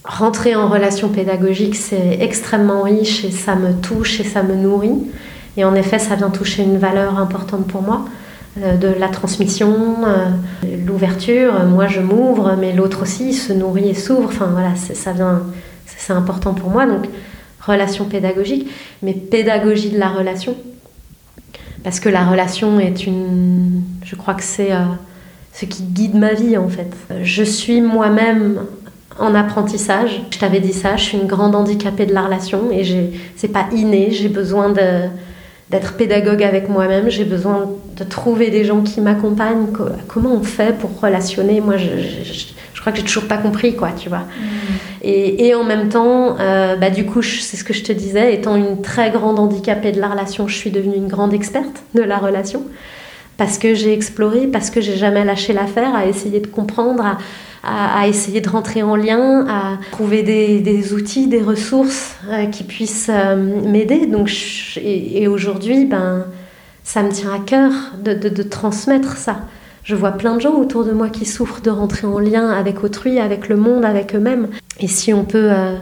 rentrer 0.04 0.56
en 0.56 0.68
relation 0.68 1.10
pédagogique, 1.10 1.76
c'est 1.76 2.18
extrêmement 2.20 2.82
riche 2.82 3.24
et 3.26 3.32
ça 3.32 3.56
me 3.56 3.74
touche 3.74 4.20
et 4.20 4.24
ça 4.24 4.44
me 4.44 4.56
nourrit. 4.56 4.98
Et 5.58 5.64
en 5.64 5.76
effet, 5.76 6.00
ça 6.00 6.16
vient 6.16 6.30
toucher 6.30 6.64
une 6.64 6.78
valeur 6.78 7.20
importante 7.20 7.68
pour 7.68 7.82
moi 7.82 8.06
euh, 8.62 8.76
de 8.76 8.88
la 8.88 9.10
transmission, 9.10 9.98
euh, 10.06 10.26
l'ouverture. 10.86 11.66
Moi, 11.66 11.88
je 11.88 12.00
m'ouvre, 12.00 12.56
mais 12.60 12.74
l'autre 12.74 13.04
aussi 13.04 13.34
se 13.34 13.54
nourrit 13.54 13.90
et 13.90 13.94
s'ouvre. 13.94 14.30
Enfin, 14.30 14.48
voilà, 14.48 14.76
ça 14.76 15.12
vient, 15.12 15.44
c'est 15.86 16.14
important 16.14 16.54
pour 16.54 16.70
moi. 16.70 16.86
Donc, 16.86 17.06
relation 17.62 18.06
pédagogique, 18.06 18.70
mais 19.04 19.14
pédagogie 19.14 19.90
de 19.90 20.00
la 20.00 20.10
relation. 20.10 20.56
Parce 21.84 22.00
que 22.00 22.10
la 22.10 22.26
relation 22.26 22.80
est 22.80 23.06
une. 23.06 23.82
Je 24.04 24.16
crois 24.16 24.34
que 24.34 24.44
c'est 24.44 24.74
euh, 24.74 24.86
ce 25.60 25.66
qui 25.66 25.84
guide 25.84 26.16
ma 26.16 26.34
vie, 26.34 26.58
en 26.58 26.70
fait. 26.70 26.92
Je 27.22 27.44
suis 27.44 27.82
moi-même 27.82 28.62
en 29.20 29.36
apprentissage. 29.36 30.22
Je 30.32 30.40
t'avais 30.40 30.62
dit 30.62 30.72
ça, 30.72 30.96
je 30.96 31.04
suis 31.04 31.18
une 31.18 31.28
grande 31.28 31.54
handicapée 31.54 32.06
de 32.06 32.14
la 32.14 32.22
relation 32.22 32.72
et 32.72 32.84
c'est 33.36 33.50
pas 33.50 33.66
inné, 33.74 34.12
j'ai 34.12 34.30
besoin 34.30 34.70
d'être 34.70 35.98
pédagogue 35.98 36.44
avec 36.44 36.70
moi-même, 36.70 37.10
j'ai 37.10 37.26
besoin 37.26 37.70
de 37.98 38.04
trouver 38.06 38.50
des 38.52 38.64
gens 38.64 38.82
qui 38.82 39.02
m'accompagnent. 39.02 39.68
Comment 40.08 40.34
on 40.34 40.44
fait 40.44 40.78
pour 40.78 40.98
relationner? 41.02 41.60
Moi, 41.60 41.76
je, 41.76 41.90
je, 42.24 42.80
crois 42.80 42.94
que 42.94 43.00
j'ai 43.00 43.04
toujours 43.04 43.28
pas 43.28 43.38
compris, 43.38 43.76
quoi, 43.76 43.90
tu 43.92 44.08
vois. 44.08 44.20
Mm. 44.20 45.02
Et, 45.02 45.48
et, 45.48 45.56
en 45.56 45.66
même 45.66 45.90
temps, 45.90 46.38
euh, 46.40 46.78
bah, 46.78 46.90
du 46.90 47.06
coup, 47.06 47.22
c'est 47.22 47.58
ce 47.58 47.66
que 47.66 47.74
je 47.74 47.84
te 47.84 47.92
disais, 47.92 48.34
étant 48.34 48.56
une 48.56 48.82
très 48.82 49.12
grande 49.12 49.40
handicapée 49.40 49.92
de 49.92 50.00
la 50.00 50.08
relation, 50.08 50.48
je 50.48 50.56
suis 50.56 50.72
devenue 50.72 50.96
une 50.96 51.10
grande 51.10 51.34
experte 51.34 51.84
de 51.96 52.02
la 52.02 52.18
relation 52.18 52.64
parce 53.40 53.58
que 53.58 53.74
j'ai 53.74 53.94
exploré, 53.94 54.48
parce 54.48 54.70
que 54.70 54.82
j'ai 54.82 54.98
jamais 54.98 55.24
lâché 55.24 55.54
l'affaire, 55.54 55.96
à 55.96 56.06
essayer 56.06 56.42
de 56.42 56.48
comprendre, 56.48 57.18
à 57.64 58.08
essayer 58.08 58.42
de 58.42 58.50
rentrer 58.50 58.84
en 58.84 58.98
lien, 58.98 59.46
à 59.48 59.78
trouver 59.92 60.24
des, 60.24 60.94
outils, 60.94 61.28
des 61.28 61.42
ressources 61.42 62.16
euh, 62.30 62.46
qui 62.48 62.64
puissent 62.64 63.10
euh, 63.10 63.36
m'aider. 63.36 64.08
Donc, 64.08 64.30
et, 64.78 65.28
aujourd'hui, 65.30 65.86
ben, 65.86 66.26
ça 66.84 67.02
me 67.02 67.12
tient 67.12 67.34
à 67.34 67.40
cœur 67.40 67.72
de, 68.04 68.44
transmettre 68.44 69.16
ça. 69.16 69.38
Je 69.84 69.96
vois 69.96 70.12
plein 70.12 70.36
de 70.36 70.42
gens 70.42 70.56
autour 70.56 70.84
de 70.84 70.92
moi 70.92 71.08
qui 71.10 71.26
souffrent 71.26 71.62
de 71.62 71.70
rentrer 71.70 72.08
en 72.08 72.20
lien 72.20 72.50
avec 72.50 72.84
autrui, 72.84 73.20
avec 73.20 73.48
le 73.48 73.56
monde, 73.56 73.86
avec 73.86 74.16
eux-mêmes. 74.16 74.50
Et 74.82 74.88
si 74.88 75.14
on 75.14 75.24
peut 75.24 75.50
euh, 75.52 75.76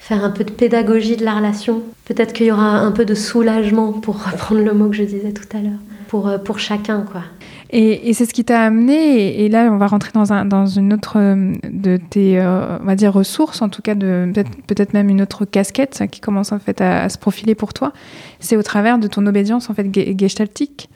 faire 0.00 0.24
un 0.24 0.30
peu 0.30 0.42
de 0.42 0.50
pédagogie 0.50 1.16
de 1.16 1.24
la 1.24 1.34
relation, 1.34 1.82
peut-être 2.06 2.32
qu'il 2.32 2.46
y 2.46 2.52
aura 2.52 2.80
un 2.80 2.90
peu 2.90 3.04
de 3.04 3.14
soulagement, 3.14 3.92
pour 3.92 4.24
reprendre 4.32 4.62
le 4.62 4.72
mot 4.74 4.88
que 4.88 4.96
je 4.96 5.04
disais 5.04 5.32
tout 5.32 5.56
à 5.56 5.60
l'heure, 5.60 5.78
pour, 6.08 6.30
pour 6.44 6.58
chacun, 6.58 7.02
quoi. 7.02 7.22
Et, 7.70 8.14
c'est 8.14 8.24
ce 8.24 8.32
qui 8.32 8.44
t'a 8.44 8.62
amené, 8.62 9.44
et, 9.44 9.48
là 9.50 9.68
on 9.70 9.76
va 9.76 9.88
rentrer 9.88 10.10
dans, 10.14 10.32
un, 10.32 10.66
une 10.66 10.94
autre 10.94 11.18
euh, 11.18 11.52
de 11.70 11.98
tes 11.98 12.40
euh, 12.40 12.78
on 12.80 12.84
va 12.84 12.94
dire 12.94 13.12
ressources, 13.12 13.60
en 13.60 13.68
tout 13.68 13.82
cas 13.82 13.94
peut-être 13.94 14.94
même 14.94 15.10
une 15.10 15.20
autre 15.20 15.44
casquette 15.44 16.02
qui 16.10 16.20
commence 16.20 16.52
en 16.52 16.58
fait 16.58 16.80
à, 16.80 17.10
se 17.10 17.18
profiler 17.18 17.54
pour 17.54 17.74
toi. 17.74 17.92
C'est 18.40 18.56
au 18.56 18.62
travers 18.62 18.98
de 18.98 19.06
ton 19.06 19.26
obédience 19.26 19.68
en 19.68 19.74
fait 19.74 19.86
gestaltique. 20.18 20.88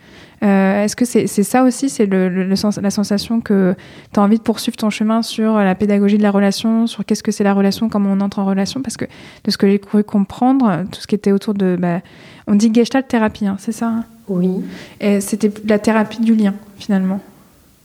Euh, 0.43 0.85
est-ce 0.85 0.97
que 0.97 1.05
c'est 1.05 1.27
ça 1.27 1.63
aussi, 1.63 1.89
c'est 1.89 2.07
le, 2.07 2.29
la 2.29 2.91
sensation 2.91 3.41
que 3.41 3.75
tu 4.13 4.19
as 4.19 4.23
envie 4.23 4.39
de 4.39 4.43
poursuivre 4.43 4.77
ton 4.77 4.91
chemin 4.91 5.23
sur 5.23 5.55
la 5.55 5.75
pédagogie 5.75 6.19
de 6.19 6.23
la 6.23 6.33
relation, 6.33 6.87
sur 6.87 7.05
qu'est-ce 7.05 7.23
que 7.23 7.31
c'est 7.31 7.45
la 7.45 7.55
relation, 7.55 7.89
comment 7.89 8.11
on 8.13 8.21
entre 8.21 8.41
en 8.41 8.45
relation? 8.45 8.83
Parce 8.83 8.97
que 8.97 9.05
de 9.45 9.51
ce 9.51 9.57
que 9.57 9.69
j'ai 9.69 9.79
cru 9.79 10.03
comprendre, 10.03 10.85
tout 10.91 11.01
ce 11.01 11.07
qui 11.07 11.15
était 11.15 11.33
autour 11.33 11.55
de... 11.55 11.77
Bah, 11.79 12.01
on 12.49 12.57
dit 12.57 12.73
gestalt 12.75 13.07
thérapie, 13.07 13.47
hein, 13.47 13.57
c'est 13.61 13.73
ça 13.73 13.87
hein? 13.87 14.05
Oui. 14.29 14.65
Et 15.01 15.21
c'était 15.21 15.53
la 15.67 15.79
thérapie 15.79 16.21
du 16.21 16.35
lien, 16.35 16.55
finalement. 16.79 17.21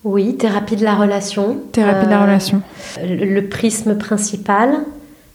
Oui, 0.03 0.35
thérapie 0.35 0.75
de 0.75 0.83
la 0.83 0.95
relation. 0.95 1.57
Thérapie 1.71 2.05
de 2.05 2.11
la 2.11 2.21
euh, 2.21 2.25
relation. 2.25 2.61
Le, 3.03 3.41
prisme 3.41 3.97
principal, 3.97 4.79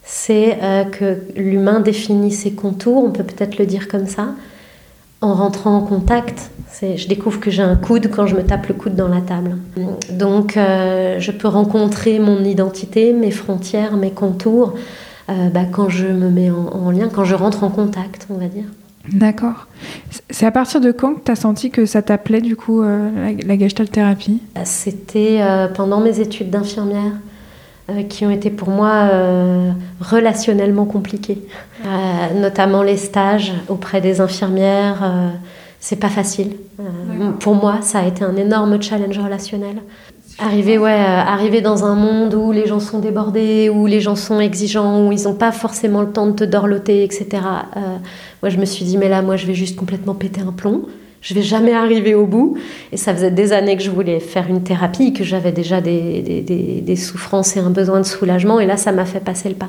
c'est 0.05 0.59
euh, 0.63 0.85
que 0.85 1.19
l'humain 1.37 1.81
définit 1.81 2.33
ses 2.33 2.53
contours, 2.53 3.05
on 3.05 3.11
peut 3.11 3.25
peut-être 3.25 3.59
le 3.59 3.67
dire 3.67 3.89
comme 3.89 4.07
ça, 4.07 4.29
en 5.23 5.35
rentrant 5.35 5.77
en 5.77 5.81
contact. 5.81 6.51
Je 6.83 7.07
découvre 7.07 7.39
que 7.39 7.51
j'ai 7.51 7.63
un 7.63 7.77
coude 7.77 8.11
quand 8.11 8.27
je 8.27 8.35
me 8.35 8.43
tape 8.43 8.67
le 8.67 8.75
coude 8.75 8.97
dans 8.97 9.07
la 9.07 9.21
table. 9.21 9.57
Donc, 10.11 10.57
euh, 10.57 11.21
je 11.21 11.31
peux 11.31 11.47
rencontrer 11.47 12.19
mon 12.19 12.43
identité, 12.43 13.13
mes 13.13 13.31
frontières, 13.31 13.97
mes 13.97 14.11
contours, 14.11 14.75
bah, 15.29 15.65
quand 15.71 15.89
je 15.89 16.09
me 16.09 16.29
mets 16.29 16.51
en 16.51 16.91
lien, 16.91 17.09
quand 17.09 17.25
je 17.25 17.37
rentre 17.37 17.63
en 17.63 17.71
contact, 17.71 18.27
on 18.31 18.37
va 18.37 18.47
dire. 18.47 18.65
D'accord. 19.11 19.67
C'est 20.31 20.47
à 20.47 20.53
partir 20.53 20.81
de 20.81 20.93
quand 20.93 21.15
que 21.15 21.25
tu 21.25 21.31
as 21.33 21.37
senti 21.37 21.71
que 21.71 21.87
ça 21.87 22.03
t'appelait 22.03 22.41
du 22.41 22.55
coup 22.55 22.83
euh, 22.83 23.33
la, 23.45 23.59
gestalt 23.59 23.91
thérapie? 23.91 24.41
C'était 24.65 25.39
euh, 25.41 25.69
pendant 25.69 26.01
mes 26.01 26.21
études 26.21 26.51
d'infirmière 26.51 27.13
euh, 27.13 27.32
qui 28.09 28.25
ont 28.25 28.31
été 28.31 28.51
pour 28.51 28.71
moi 28.71 29.09
relationnellement 30.01 30.85
compliquées. 30.85 31.43
notamment 32.37 32.83
les 32.83 32.97
stages 32.97 33.53
auprès 33.69 34.01
des 34.01 34.21
infirmières. 34.21 35.33
c'est 35.81 35.97
pas 35.97 36.09
facile. 36.09 36.57
pour 37.41 37.55
moi, 37.55 37.79
ça 37.83 38.01
a 38.01 38.07
été 38.07 38.25
un 38.25 38.37
énorme 38.37 38.81
challenge 38.81 39.19
relationnel. 39.19 39.77
Arriver, 40.39 40.79
ouais, 40.79 40.93
arriver 40.93 41.61
dans 41.61 41.85
un 41.85 41.95
monde 41.95 42.35
où 42.35 42.53
les 42.53 42.67
gens 42.67 42.81
sont 42.81 43.01
débordés, 43.01 43.69
où 43.69 43.87
les 43.87 44.01
gens 44.01 44.17
sont 44.17 44.41
exigeants, 44.41 45.07
où 45.07 45.13
ils 45.13 45.25
n'ont 45.25 45.35
pas 45.35 45.53
forcément 45.53 46.01
le 46.01 46.11
temps 46.11 46.27
de 46.27 46.33
te 46.33 46.45
dorloter, 46.45 47.05
etc. 47.05 47.27
Moi, 48.43 48.49
je 48.49 48.57
me 48.57 48.65
suis 48.65 48.85
dit, 48.85 48.97
mais 48.97 49.09
là, 49.09 49.23
moi, 49.23 49.37
je 49.37 49.47
vais 49.47 49.55
juste 49.55 49.77
complètement 49.77 50.15
péter 50.15 50.41
un 50.41 50.53
plomb. 50.53 50.87
Je 51.23 51.35
vais 51.35 51.43
jamais 51.43 51.73
arriver 51.73 52.15
au 52.15 52.27
bout. 52.27 52.59
Et 52.91 52.97
ça 52.97 53.15
faisait 53.15 53.31
des 53.31 53.53
années 53.53 53.77
que 53.77 53.83
je 53.83 53.91
voulais 53.91 54.21
faire 54.21 54.49
une 54.49 54.63
thérapie, 54.63 55.13
que 55.13 55.25
j'avais 55.25 55.53
déjà 55.53 55.81
des, 55.81 56.43
des, 56.85 56.97
souffrances 56.97 57.57
et 57.57 57.61
un 57.61 57.71
besoin 57.71 58.01
de 58.01 58.07
soulagement. 58.07 58.61
Et 58.61 58.67
là, 58.67 58.77
ça 58.77 58.93
m'a 58.93 59.07
fait 59.07 59.21
passer 59.21 59.49
le 59.49 59.55
pas. 59.55 59.69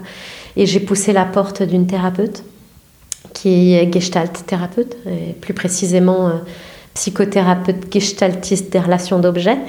Et 0.58 0.66
j'ai 0.66 0.80
poussé 0.80 1.14
la 1.14 1.26
porte 1.26 1.62
d'une 1.62 1.86
thérapeute, 1.86 2.44
qui 3.34 3.76
est 3.76 3.94
gestalt 3.94 4.46
thérapeute, 4.46 4.98
plus 5.42 5.54
précisément 5.54 6.28
euh, 6.28 6.32
psychothérapeute 6.96 7.92
gestaltiste 7.92 8.74
des 8.74 8.80
relations 8.80 9.20
d'objets. 9.20 9.60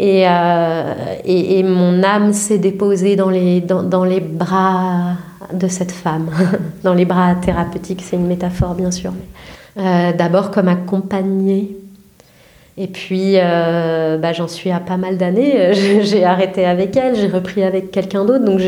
Euh, 0.00 0.94
et, 1.24 1.58
et, 1.58 1.62
mon 1.62 2.02
âme 2.02 2.32
s'est 2.32 2.58
déposée 2.58 3.14
dans 3.14 3.28
les, 3.28 3.60
dans, 3.60 3.82
dans 3.82 4.04
les 4.04 4.20
bras 4.20 5.16
de 5.52 5.68
cette 5.68 5.92
femme, 5.92 6.30
dans 6.82 6.94
les 6.94 7.04
bras 7.04 7.34
thérapeutiques, 7.34 8.02
c'est 8.02 8.16
une 8.16 8.26
métaphore 8.26 8.74
bien 8.74 8.90
sûr. 8.90 9.12
Euh, 9.78 10.12
d'abord 10.12 10.50
comme 10.50 10.68
accompagnée. 10.68 11.76
Et 12.78 12.86
puis, 12.86 13.34
euh, 13.36 14.16
bah, 14.18 14.32
j'en 14.32 14.48
suis 14.48 14.70
à 14.70 14.80
pas 14.80 14.96
mal 14.96 15.18
d'années. 15.18 15.72
J'ai 16.02 16.24
arrêté 16.24 16.64
avec 16.64 16.96
elle, 16.96 17.16
j'ai 17.16 17.28
repris 17.28 17.62
avec 17.62 17.90
quelqu'un 17.90 18.24
d'autre. 18.24 18.44
Donc, 18.44 18.60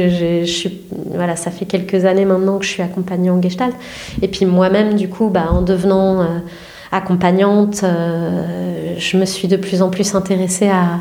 suis, 0.47 0.81
voilà, 1.11 1.37
ça 1.37 1.51
fait 1.51 1.65
quelques 1.65 2.05
années 2.05 2.25
maintenant 2.25 2.59
que 2.59 2.65
je 2.65 2.71
suis 2.71 2.83
accompagnée 2.83 3.31
en 3.31 3.41
Gestalt. 3.41 3.75
Et 4.21 4.29
puis, 4.29 4.47
moi-même, 4.47 4.95
du 4.95 5.09
coup, 5.09 5.29
bah, 5.29 5.47
en 5.51 5.63
devenant 5.63 6.21
euh, 6.21 6.27
accompagnante, 6.93 7.83
je 7.83 9.17
me 9.17 9.25
suis 9.25 9.49
de 9.49 9.57
plus 9.57 9.83
en 9.83 9.91
plus 9.91 10.15
intéressée 10.15 10.69
à, 10.69 11.01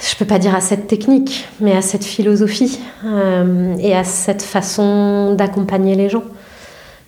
je 0.00 0.16
peux 0.16 0.24
pas 0.24 0.38
dire 0.38 0.54
à 0.54 0.60
cette 0.60 0.86
technique, 0.86 1.48
mais 1.60 1.74
à 1.74 1.82
cette 1.82 2.04
philosophie 2.04 2.78
euh, 3.04 3.74
et 3.78 3.94
à 3.94 4.04
cette 4.04 4.42
façon 4.42 5.34
d'accompagner 5.34 5.94
les 5.94 6.08
gens. 6.08 6.24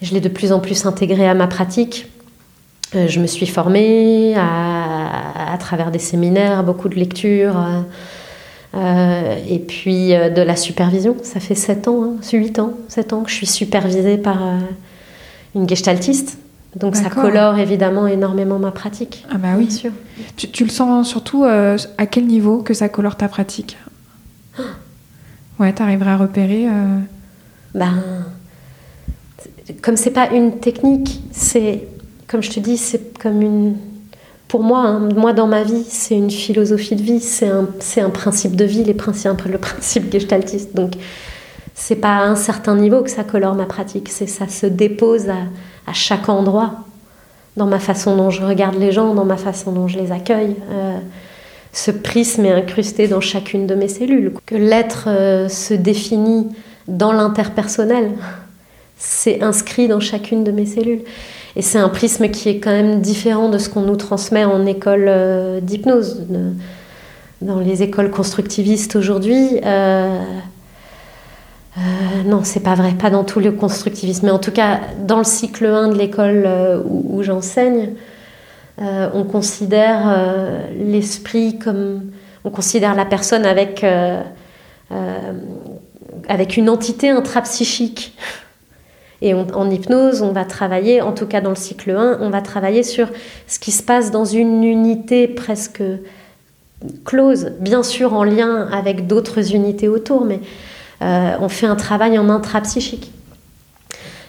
Je 0.03 0.13
l'ai 0.13 0.21
de 0.21 0.29
plus 0.29 0.53
en 0.53 0.61
plus 0.61 0.87
intégré 0.87 1.29
à 1.29 1.35
ma 1.35 1.47
pratique. 1.47 2.09
Euh, 2.95 3.09
je 3.09 3.21
me 3.21 3.27
suis 3.27 3.47
formée 3.47 4.35
à, 4.37 5.57
travers 5.59 5.91
des 5.91 5.99
séminaires, 5.99 6.63
beaucoup 6.63 6.89
de 6.89 6.95
lectures, 6.95 7.57
euh, 8.75 9.37
et 9.49 9.59
puis 9.59 10.09
de 10.11 10.43
la 10.43 10.55
supervision. 10.55 11.17
Ça 11.23 11.41
fait 11.41 11.55
7 11.55 11.89
ans, 11.89 12.05
hein, 12.05 12.17
8 12.31 12.59
ans, 12.59 12.75
7 12.89 13.13
ans 13.15 13.23
que 13.23 13.31
je 13.31 13.37
suis 13.37 13.47
supervisée 13.47 14.19
par 14.19 14.39
une 15.55 15.69
gestaltiste 15.69 16.39
donc 16.77 16.95
ça 16.95 17.09
colore 17.09 17.59
évidemment 17.59 18.07
énormément 18.07 18.59
ma 18.59 18.71
pratique. 18.71 19.25
Ah 19.31 19.39
bah 19.39 19.55
oui. 19.57 19.71
sûr. 19.71 19.93
Tu, 20.37 20.65
le 20.65 20.71
sens 20.71 21.09
surtout 21.09 21.45
euh, 21.45 21.79
à 21.97 22.07
quel 22.07 22.27
niveau 22.27 22.63
que 22.63 22.75
ça 22.75 22.89
colore 22.91 23.17
ta 23.17 23.29
pratique? 23.29 23.79
Ouais, 25.59 25.73
tu 25.73 25.83
arriverais 25.83 26.11
à 26.11 26.17
repérer 26.19 26.69
euh... 26.69 26.99
Ben, 27.75 27.95
comme 29.83 29.97
c'est 29.97 30.11
pas 30.11 30.31
une 30.31 30.59
technique, 30.59 31.21
c'est 31.33 31.89
comme 32.29 32.43
je 32.43 32.51
te 32.51 32.61
dis, 32.61 32.77
c'est 32.77 33.19
comme 33.19 33.43
une 33.43 33.77
pour 34.49 34.63
moi, 34.63 34.81
hein, 34.81 35.09
moi 35.15 35.33
dans 35.33 35.47
ma 35.47 35.65
vie, 35.65 35.85
c'est 35.89 36.17
une 36.17 36.31
philosophie 36.31 36.95
de 36.95 37.03
vie, 37.03 37.21
c'est 37.21 37.49
un, 37.49 37.67
un 37.99 38.11
principe 38.11 38.55
de 38.55 38.65
vie, 38.65 38.85
les 38.85 38.95
principes, 38.95 39.43
le 39.51 39.59
principe 39.59 40.11
gestaltiste. 40.13 40.75
Donc, 40.75 40.93
c'est 41.75 41.97
pas 41.97 42.19
à 42.19 42.25
un 42.25 42.37
certain 42.37 42.77
niveau 42.77 43.03
que 43.03 43.11
ça 43.11 43.25
colore 43.25 43.55
ma 43.55 43.67
pratique, 43.67 44.09
c'est 44.09 44.27
ça 44.27 44.49
se 44.49 44.67
dépose 44.67 45.29
à, 45.29 45.39
à 45.87 45.93
chaque 45.93 46.29
endroit, 46.29 46.85
dans 47.57 47.67
ma 47.67 47.79
façon 47.79 48.17
dont 48.17 48.31
je 48.31 48.43
regarde 48.43 48.77
les 48.77 48.93
gens, 48.93 49.15
dans 49.15 49.25
ma 49.25 49.37
façon 49.37 49.73
dont 49.73 49.89
je 49.89 49.99
les 49.99 50.13
accueille. 50.13 50.57
Euh, 50.71 50.99
ce 51.73 51.91
prisme 51.91 52.45
est 52.45 52.53
incrusté 52.53 53.09
dans 53.09 53.21
chacune 53.21 53.67
de 53.67 53.75
mes 53.75 53.89
cellules. 53.89 54.33
Que 54.47 54.55
l'être 54.55 55.09
euh, 55.09 55.49
se 55.49 55.75
définit 55.75 56.49
dans 56.89 57.13
l'interpersonnel, 57.13 58.13
c'est 58.97 59.43
inscrit 59.43 59.89
dans 59.89 60.01
chacune 60.01 60.45
de 60.45 60.51
mes 60.51 60.67
cellules. 60.67 61.03
Et 61.55 61.63
c'est 61.63 61.79
un 61.79 61.89
prisme 61.89 62.29
qui 62.29 62.49
est 62.49 62.59
quand 62.59 62.71
même 62.71 63.01
différent 63.01 63.49
de 63.49 63.59
ce 63.59 63.69
qu'on 63.69 63.83
nous 63.83 63.97
transmet 63.97 64.45
en 64.45 64.67
école 64.67 65.07
euh, 65.09 65.61
d'hypnose. 65.61 66.27
Dans 67.43 67.61
les 67.61 67.83
écoles 67.83 68.11
constructivistes 68.11 68.97
aujourd'hui, 68.97 69.61
non, 72.25 72.41
c'est 72.45 72.61
pas 72.61 72.75
vrai, 72.75 72.93
pas 72.93 73.11
dans 73.11 73.25
tout 73.25 73.41
le 73.41 73.53
constructivisme, 73.53 74.27
mais 74.27 74.33
en 74.33 74.39
tout 74.39 74.53
cas 74.53 74.81
dans 75.07 75.19
le 75.19 75.25
cycle 75.25 75.67
1 75.67 75.89
de 75.89 75.99
l'école 75.99 76.49
où, 76.89 77.23
j'enseigne, 77.23 77.91
on 78.79 79.25
considère 79.25 80.65
l'esprit 80.75 81.59
comme, 81.59 82.11
on 82.45 82.51
considère 82.51 82.95
la 82.95 83.05
personne 83.05 83.45
avec 83.45 83.85
avec 86.29 86.57
une 86.57 86.69
entité 86.69 87.11
intrapsychique. 87.11 88.17
Et 89.23 89.33
en 89.33 89.71
hypnose, 89.71 90.21
on 90.21 90.33
va 90.33 90.45
travailler, 90.45 91.01
en 91.01 91.13
tout 91.13 91.27
cas 91.27 91.41
dans 91.41 91.51
le 91.51 91.57
cycle 91.57 91.91
1, 91.91 92.19
on 92.21 92.29
va 92.29 92.43
travailler 92.43 92.83
sur 92.83 93.09
ce 93.47 93.59
qui 93.59 93.73
se 93.73 93.83
passe 93.83 94.11
dans 94.11 94.27
une 94.27 94.63
unité 94.63 95.27
presque 95.27 95.83
close, 97.05 97.53
bien 97.61 97.83
sûr 97.83 98.13
en 98.13 98.25
lien 98.25 98.69
avec 98.71 99.07
d'autres 99.07 99.55
unités 99.55 99.89
autour, 99.89 100.25
mais 100.25 100.41
euh, 101.03 101.37
on 101.41 101.49
fait 101.49 101.67
un 101.67 101.77
travail 101.77 102.19
en 102.19 102.29
intrapsychique. 102.29 103.13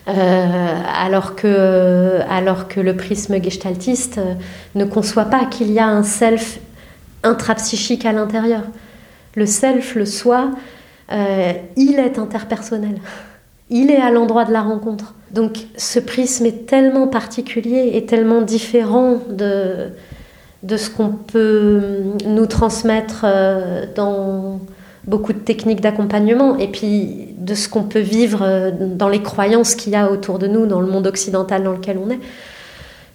Euh, 0.07 0.81
alors, 0.97 1.35
que, 1.35 2.21
alors 2.29 2.69
que 2.69 2.79
le 2.79 2.95
prisme 2.95 3.41
gestaltiste 3.43 4.21
ne 4.75 4.85
conçoit 4.85 5.25
pas 5.25 5.45
qu'il 5.45 5.71
y 5.71 5.79
a 5.79 5.87
un 5.87 6.03
self 6.03 6.59
intrapsychique 7.23 8.05
à 8.05 8.13
l'intérieur. 8.13 8.61
Le 9.35 9.45
self, 9.45 9.95
le 9.95 10.05
soi, 10.05 10.51
euh, 11.11 11.53
il 11.75 11.99
est 11.99 12.19
interpersonnel. 12.19 12.99
Il 13.69 13.91
est 13.91 14.01
à 14.01 14.11
l'endroit 14.11 14.45
de 14.45 14.53
la 14.53 14.61
rencontre. 14.61 15.13
Donc 15.31 15.57
ce 15.75 15.99
prisme 15.99 16.45
est 16.45 16.65
tellement 16.67 17.07
particulier 17.07 17.91
et 17.93 18.05
tellement 18.05 18.41
différent 18.41 19.17
de, 19.29 19.89
de 20.63 20.77
ce 20.77 20.89
qu'on 20.89 21.09
peut 21.09 21.81
nous 22.25 22.45
transmettre 22.45 23.25
euh, 23.25 23.85
dans 23.93 24.61
beaucoup 25.05 25.33
de 25.33 25.39
techniques 25.39 25.81
d'accompagnement 25.81 26.57
et 26.57 26.67
puis 26.67 27.35
de 27.37 27.55
ce 27.55 27.67
qu'on 27.67 27.83
peut 27.83 27.99
vivre 27.99 28.39
euh, 28.41 28.71
dans 28.71 29.09
les 29.09 29.21
croyances 29.21 29.75
qu'il 29.75 29.93
y 29.93 29.95
a 29.95 30.11
autour 30.11 30.39
de 30.39 30.47
nous, 30.47 30.65
dans 30.65 30.81
le 30.81 30.87
monde 30.87 31.07
occidental 31.07 31.63
dans 31.63 31.73
lequel 31.73 31.97
on 31.97 32.09
est, 32.09 32.19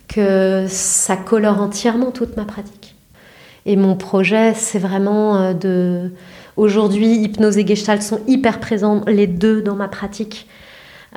que 0.08 0.66
ça 0.68 1.16
colore 1.16 1.60
entièrement 1.62 2.10
toute 2.10 2.36
ma 2.36 2.44
pratique. 2.44 2.94
Et 3.64 3.76
mon 3.76 3.94
projet, 3.94 4.52
c'est 4.54 4.80
vraiment 4.80 5.54
de 5.54 6.10
Aujourd'hui, 6.56 7.16
hypnose 7.16 7.56
et 7.56 7.66
gestalt 7.66 8.02
sont 8.02 8.20
hyper 8.26 8.60
présents, 8.60 9.02
les 9.06 9.26
deux, 9.26 9.62
dans 9.62 9.74
ma 9.74 9.88
pratique. 9.88 10.46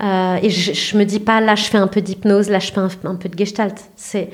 Euh, 0.01 0.37
et 0.41 0.49
je, 0.49 0.95
ne 0.95 0.99
me 0.99 1.05
dis 1.05 1.19
pas, 1.19 1.41
là, 1.41 1.55
je 1.55 1.65
fais 1.65 1.77
un 1.77 1.87
peu 1.87 2.01
d'hypnose, 2.01 2.49
là, 2.49 2.59
je 2.59 2.71
fais 2.71 2.79
un, 2.79 3.15
peu 3.15 3.29
de 3.29 3.37
gestalt. 3.37 3.89
C'est 3.95 4.29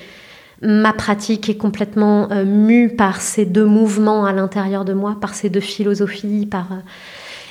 ma 0.63 0.93
pratique 0.93 1.49
est 1.49 1.57
complètement 1.57 2.31
euh, 2.31 2.45
mue 2.45 2.89
par 2.89 3.19
ces 3.19 3.45
deux 3.45 3.65
mouvements 3.65 4.25
à 4.25 4.31
l'intérieur 4.31 4.85
de 4.85 4.93
moi, 4.93 5.17
par 5.19 5.33
ces 5.33 5.49
deux 5.49 5.59
philosophies, 5.59 6.47
euh, 6.53 6.59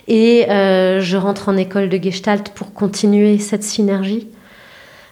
et 0.06 0.46
je 1.00 1.16
rentre 1.16 1.48
en 1.48 1.56
école 1.56 1.88
de 1.88 1.98
gestalt 2.00 2.50
pour 2.50 2.72
continuer 2.72 3.38
cette 3.38 3.64
synergie. 3.64 4.28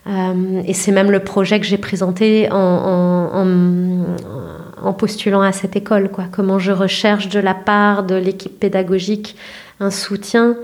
et 0.07 0.75
c'est 0.75 0.93
même 0.93 1.11
le 1.11 1.21
projet 1.21 1.59
que 1.59 1.67
j'ai 1.67 1.77
présenté 1.77 2.49
en, 2.53 2.57
en 2.57 3.35
en 3.35 4.48
postulant 4.93 5.43
à 5.43 5.53
cette 5.53 5.77
école, 5.77 6.11
quoi. 6.11 6.25
Comment 6.31 6.59
je 6.59 6.73
recherche 6.73 7.29
de 7.29 7.41
la 7.41 7.55
part 7.55 8.05
de 8.05 8.15
l'équipe 8.15 8.59
pédagogique 8.59 9.37
un 9.81 9.91
soutien 9.91 10.57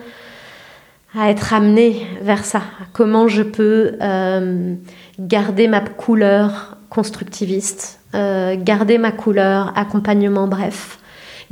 à 1.19 1.31
être 1.31 1.55
amené 1.55 2.07
vers 2.23 2.45
ça. 2.45 2.63
Comment 2.93 3.29
je 3.29 3.43
peux 3.43 3.93
euh, 4.03 4.75
garder 5.19 5.69
ma 5.69 5.81
couleur 5.81 6.77
constructiviste, 6.91 8.01
euh, 8.15 8.57
garder 8.59 8.99
ma 8.99 9.13
couleur 9.13 9.73
accompagnement 9.77 10.49
bref, 10.49 10.99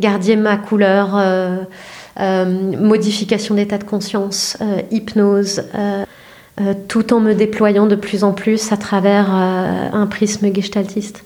garder 0.00 0.36
ma 0.36 0.56
couleur 0.56 1.10
euh, 1.14 1.64
modification 2.16 3.54
d'état 3.54 3.78
de 3.78 3.84
conscience, 3.84 4.58
hypnose, 4.90 5.62
tout 6.88 7.14
en 7.14 7.20
me 7.20 7.32
déployant 7.32 7.86
de 7.86 7.96
plus 7.96 8.22
en 8.22 8.32
plus 8.32 8.70
à 8.70 8.76
travers 8.76 9.30
un 9.30 10.06
prisme 10.06 10.52
gestaltiste. 10.54 11.24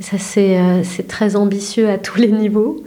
Ça, 0.00 0.16
euh, 0.38 0.80
c'est 0.82 1.06
très 1.06 1.36
ambitieux 1.36 1.88
à 1.88 1.98
tous 1.98 2.18
les 2.18 2.32
niveaux. 2.32 2.84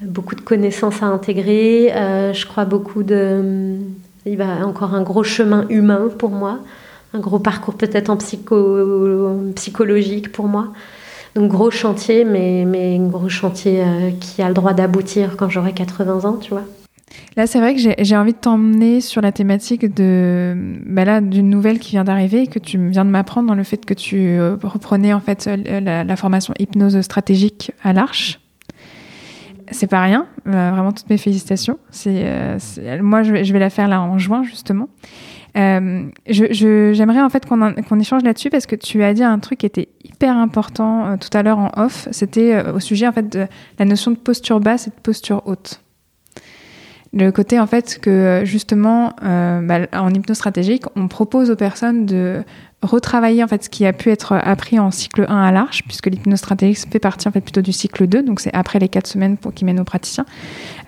Beaucoup 0.00 0.34
de 0.34 0.40
connaissances 0.40 1.02
à 1.02 1.06
intégrer. 1.06 1.92
Euh, 1.94 2.32
je 2.32 2.46
crois 2.46 2.64
beaucoup 2.64 3.02
de. 3.02 3.14
Euh, 3.14 3.78
il 4.26 4.36
va 4.36 4.66
encore 4.66 4.94
un 4.94 5.02
gros 5.02 5.24
chemin 5.24 5.66
humain 5.68 6.08
pour 6.18 6.30
moi. 6.30 6.60
Un 7.14 7.20
gros 7.20 7.38
parcours 7.38 7.74
peut-être 7.74 8.10
en 8.10 8.16
psycho, 8.16 9.28
psychologique 9.54 10.32
pour 10.32 10.46
moi. 10.46 10.72
Donc 11.34 11.50
gros 11.50 11.70
chantier, 11.70 12.24
mais, 12.24 12.64
mais 12.64 12.98
gros 12.98 13.28
chantier 13.28 13.84
qui 14.20 14.40
a 14.40 14.48
le 14.48 14.54
droit 14.54 14.72
d'aboutir 14.72 15.36
quand 15.36 15.48
j'aurai 15.48 15.72
80 15.72 16.24
ans, 16.24 16.36
tu 16.36 16.50
vois. 16.50 16.64
Là, 17.36 17.48
c'est 17.48 17.58
vrai 17.58 17.74
que 17.74 17.80
j'ai 17.98 18.16
envie 18.16 18.32
de 18.32 18.38
t'emmener 18.38 19.00
sur 19.00 19.20
la 19.20 19.32
thématique 19.32 19.92
de, 19.92 20.54
bah 20.86 21.20
d'une 21.20 21.50
nouvelle 21.50 21.80
qui 21.80 21.92
vient 21.92 22.04
d'arriver, 22.04 22.46
que 22.46 22.60
tu 22.60 22.78
viens 22.88 23.04
de 23.04 23.10
m'apprendre 23.10 23.48
dans 23.48 23.56
le 23.56 23.64
fait 23.64 23.84
que 23.84 23.94
tu 23.94 24.16
euh, 24.16 24.56
reprenais 24.62 25.12
en 25.12 25.20
fait 25.20 25.48
euh, 25.48 25.80
la, 25.80 26.16
formation 26.16 26.54
hypnose 26.60 27.00
stratégique 27.00 27.72
à 27.82 27.92
l'Arche. 27.92 28.40
C'est 29.72 29.88
pas 29.88 30.02
rien, 30.02 30.26
euh, 30.46 30.70
vraiment 30.70 30.92
toutes 30.92 31.10
mes 31.10 31.18
félicitations. 31.18 31.78
C'est, 31.90 32.24
moi, 33.00 33.24
je 33.24 33.32
vais, 33.32 33.58
la 33.58 33.70
faire 33.70 33.88
là 33.88 34.00
en 34.00 34.16
juin 34.16 34.44
justement. 34.44 34.88
j'aimerais 35.56 37.20
en 37.20 37.30
fait 37.30 37.46
qu'on, 37.46 37.98
échange 37.98 38.22
là-dessus 38.22 38.50
parce 38.50 38.66
que 38.66 38.76
tu 38.76 39.02
as 39.02 39.12
dit 39.12 39.24
un 39.24 39.40
truc 39.40 39.58
qui 39.58 39.66
était 39.66 39.88
hyper 40.04 40.36
important 40.36 41.16
tout 41.18 41.36
à 41.36 41.42
l'heure 41.42 41.58
en 41.58 41.72
off. 41.76 42.06
C'était 42.12 42.62
au 42.70 42.78
sujet 42.78 43.08
en 43.08 43.12
fait 43.12 43.28
de 43.28 43.48
la 43.80 43.84
notion 43.84 44.12
de 44.12 44.16
posture 44.16 44.60
basse 44.60 44.86
et 44.86 44.90
de 44.90 45.00
posture 45.02 45.42
haute. 45.46 45.83
Le 47.14 47.30
côté 47.30 47.60
en 47.60 47.66
fait 47.66 48.00
que 48.00 48.42
justement 48.44 49.14
euh, 49.22 49.60
bah, 49.60 49.86
en 49.92 50.12
hypnose 50.12 50.36
stratégique, 50.36 50.84
on 50.96 51.06
propose 51.06 51.48
aux 51.48 51.56
personnes 51.56 52.06
de 52.06 52.42
retravailler 52.84 53.42
en 53.42 53.48
fait 53.48 53.64
ce 53.64 53.70
qui 53.70 53.86
a 53.86 53.92
pu 53.92 54.10
être 54.10 54.32
appris 54.32 54.78
en 54.78 54.90
cycle 54.90 55.26
1 55.28 55.36
à 55.36 55.52
l'Arche, 55.52 55.82
puisque 55.86 56.06
l'hypnose 56.06 56.42
fait 56.42 56.98
partie 56.98 57.28
en 57.28 57.30
fait 57.30 57.40
plutôt 57.40 57.62
du 57.62 57.72
cycle 57.72 58.06
2, 58.06 58.22
donc 58.22 58.40
c'est 58.40 58.54
après 58.54 58.78
les 58.78 58.88
4 58.88 59.06
semaines 59.06 59.36
pour, 59.36 59.52
qui 59.52 59.64
mènent 59.64 59.80
aux 59.80 59.84
praticiens. 59.84 60.26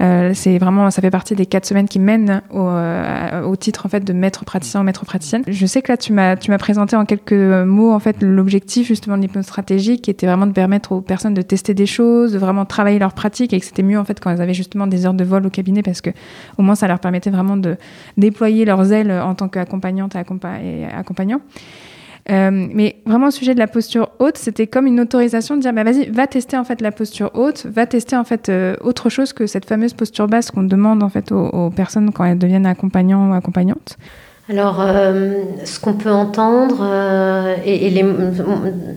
Euh, 0.01 0.33
c'est 0.35 0.59
vraiment, 0.59 0.91
ça 0.91 1.03
fait 1.03 1.11
partie 1.11 1.35
des 1.35 1.47
4 1.47 1.65
semaines 1.65 1.89
qui 1.89 1.99
mènent 1.99 2.43
au, 2.51 2.67
euh, 2.67 3.43
au, 3.43 3.57
titre 3.57 3.87
en 3.87 3.89
fait 3.89 4.05
de 4.05 4.13
maître 4.13 4.45
praticien 4.45 4.81
ou 4.81 4.85
maître 4.85 5.05
praticienne. 5.05 5.43
Je 5.47 5.67
sais 5.67 5.83
que 5.83 5.91
là 5.91 5.97
tu 5.97 6.13
m'as 6.13 6.37
tu 6.37 6.51
m'as 6.51 6.59
présenté 6.59 6.97
en 6.97 7.05
quelques 7.05 7.33
mots 7.33 7.93
en 7.93 7.99
fait 7.99 8.23
l'objectif 8.23 8.87
justement 8.87 9.17
de 9.17 9.23
l'hypnose 9.23 9.51
qui 9.67 10.11
était 10.11 10.27
vraiment 10.27 10.47
de 10.47 10.53
permettre 10.53 10.93
aux 10.93 11.01
personnes 11.01 11.35
de 11.35 11.43
tester 11.43 11.75
des 11.75 11.87
choses, 11.87 12.33
de 12.33 12.39
vraiment 12.39 12.65
travailler 12.65 12.99
leur 12.99 13.15
pratique 13.15 13.53
et 13.53 13.61
que 13.61 13.67
c'était 13.67 13.83
mieux 13.83 13.99
en 13.99 14.05
fait 14.05 14.21
quand 14.21 14.31
elles 14.31 14.43
avaient 14.43 14.55
justement 14.55 14.87
des 14.87 15.07
heures 15.07 15.15
de 15.15 15.25
vol 15.25 15.47
au 15.47 15.51
cabinet 15.51 15.83
parce 15.83 16.01
que 16.01 16.11
au 16.59 16.63
moins 16.63 16.75
ça 16.75 16.87
leur 16.89 16.99
permettait 16.99 17.31
vraiment 17.31 17.57
de 17.57 17.77
déployer 18.17 18.65
leurs 18.65 18.93
ailes 18.93 19.11
en 19.11 19.35
tant 19.35 19.49
qu'accompagnante 19.49 20.15
et 20.15 20.85
accompagnant. 20.85 21.41
Euh, 22.31 22.51
mais 22.51 22.97
vraiment, 23.07 23.29
au 23.29 23.31
sujet 23.31 23.55
de 23.55 23.59
la 23.61 23.69
posture 23.69 24.11
haute, 24.19 24.37
c'était 24.37 24.67
comme 24.67 24.87
une 24.87 25.01
autorisation 25.01 25.57
de 25.57 25.61
dire, 25.61 25.73
bah, 25.73 25.85
vas-y, 25.85 26.11
va 26.11 26.27
tester 26.27 26.57
en 26.57 26.65
fait 26.65 26.81
la 26.81 26.91
posture 26.91 27.31
haute, 27.35 27.67
va 27.67 27.87
tester 27.87 28.17
en 28.17 28.25
fait 28.25 28.49
euh, 28.49 28.75
autre 28.81 29.09
chose 29.11 29.33
que 29.33 29.47
cette 29.47 29.65
fameuse 29.65 29.95
posture 29.95 30.27
basse 30.27 30.51
qu'on 30.51 30.65
demande 30.65 31.03
en 31.03 31.09
fait 31.09 31.31
aux, 31.31 31.71
personnes 31.71 32.13
quand 32.13 32.25
elles 32.25 32.39
deviennent 32.39 32.67
accompagnants 32.67 33.31
ou 33.31 33.35
accompagnantes. 33.35 33.97
Alors, 34.49 34.81
euh, 34.81 35.43
ce 35.65 35.79
qu'on 35.81 35.95
peut 35.95 36.11
entendre, 36.11 36.85
et, 37.65 38.05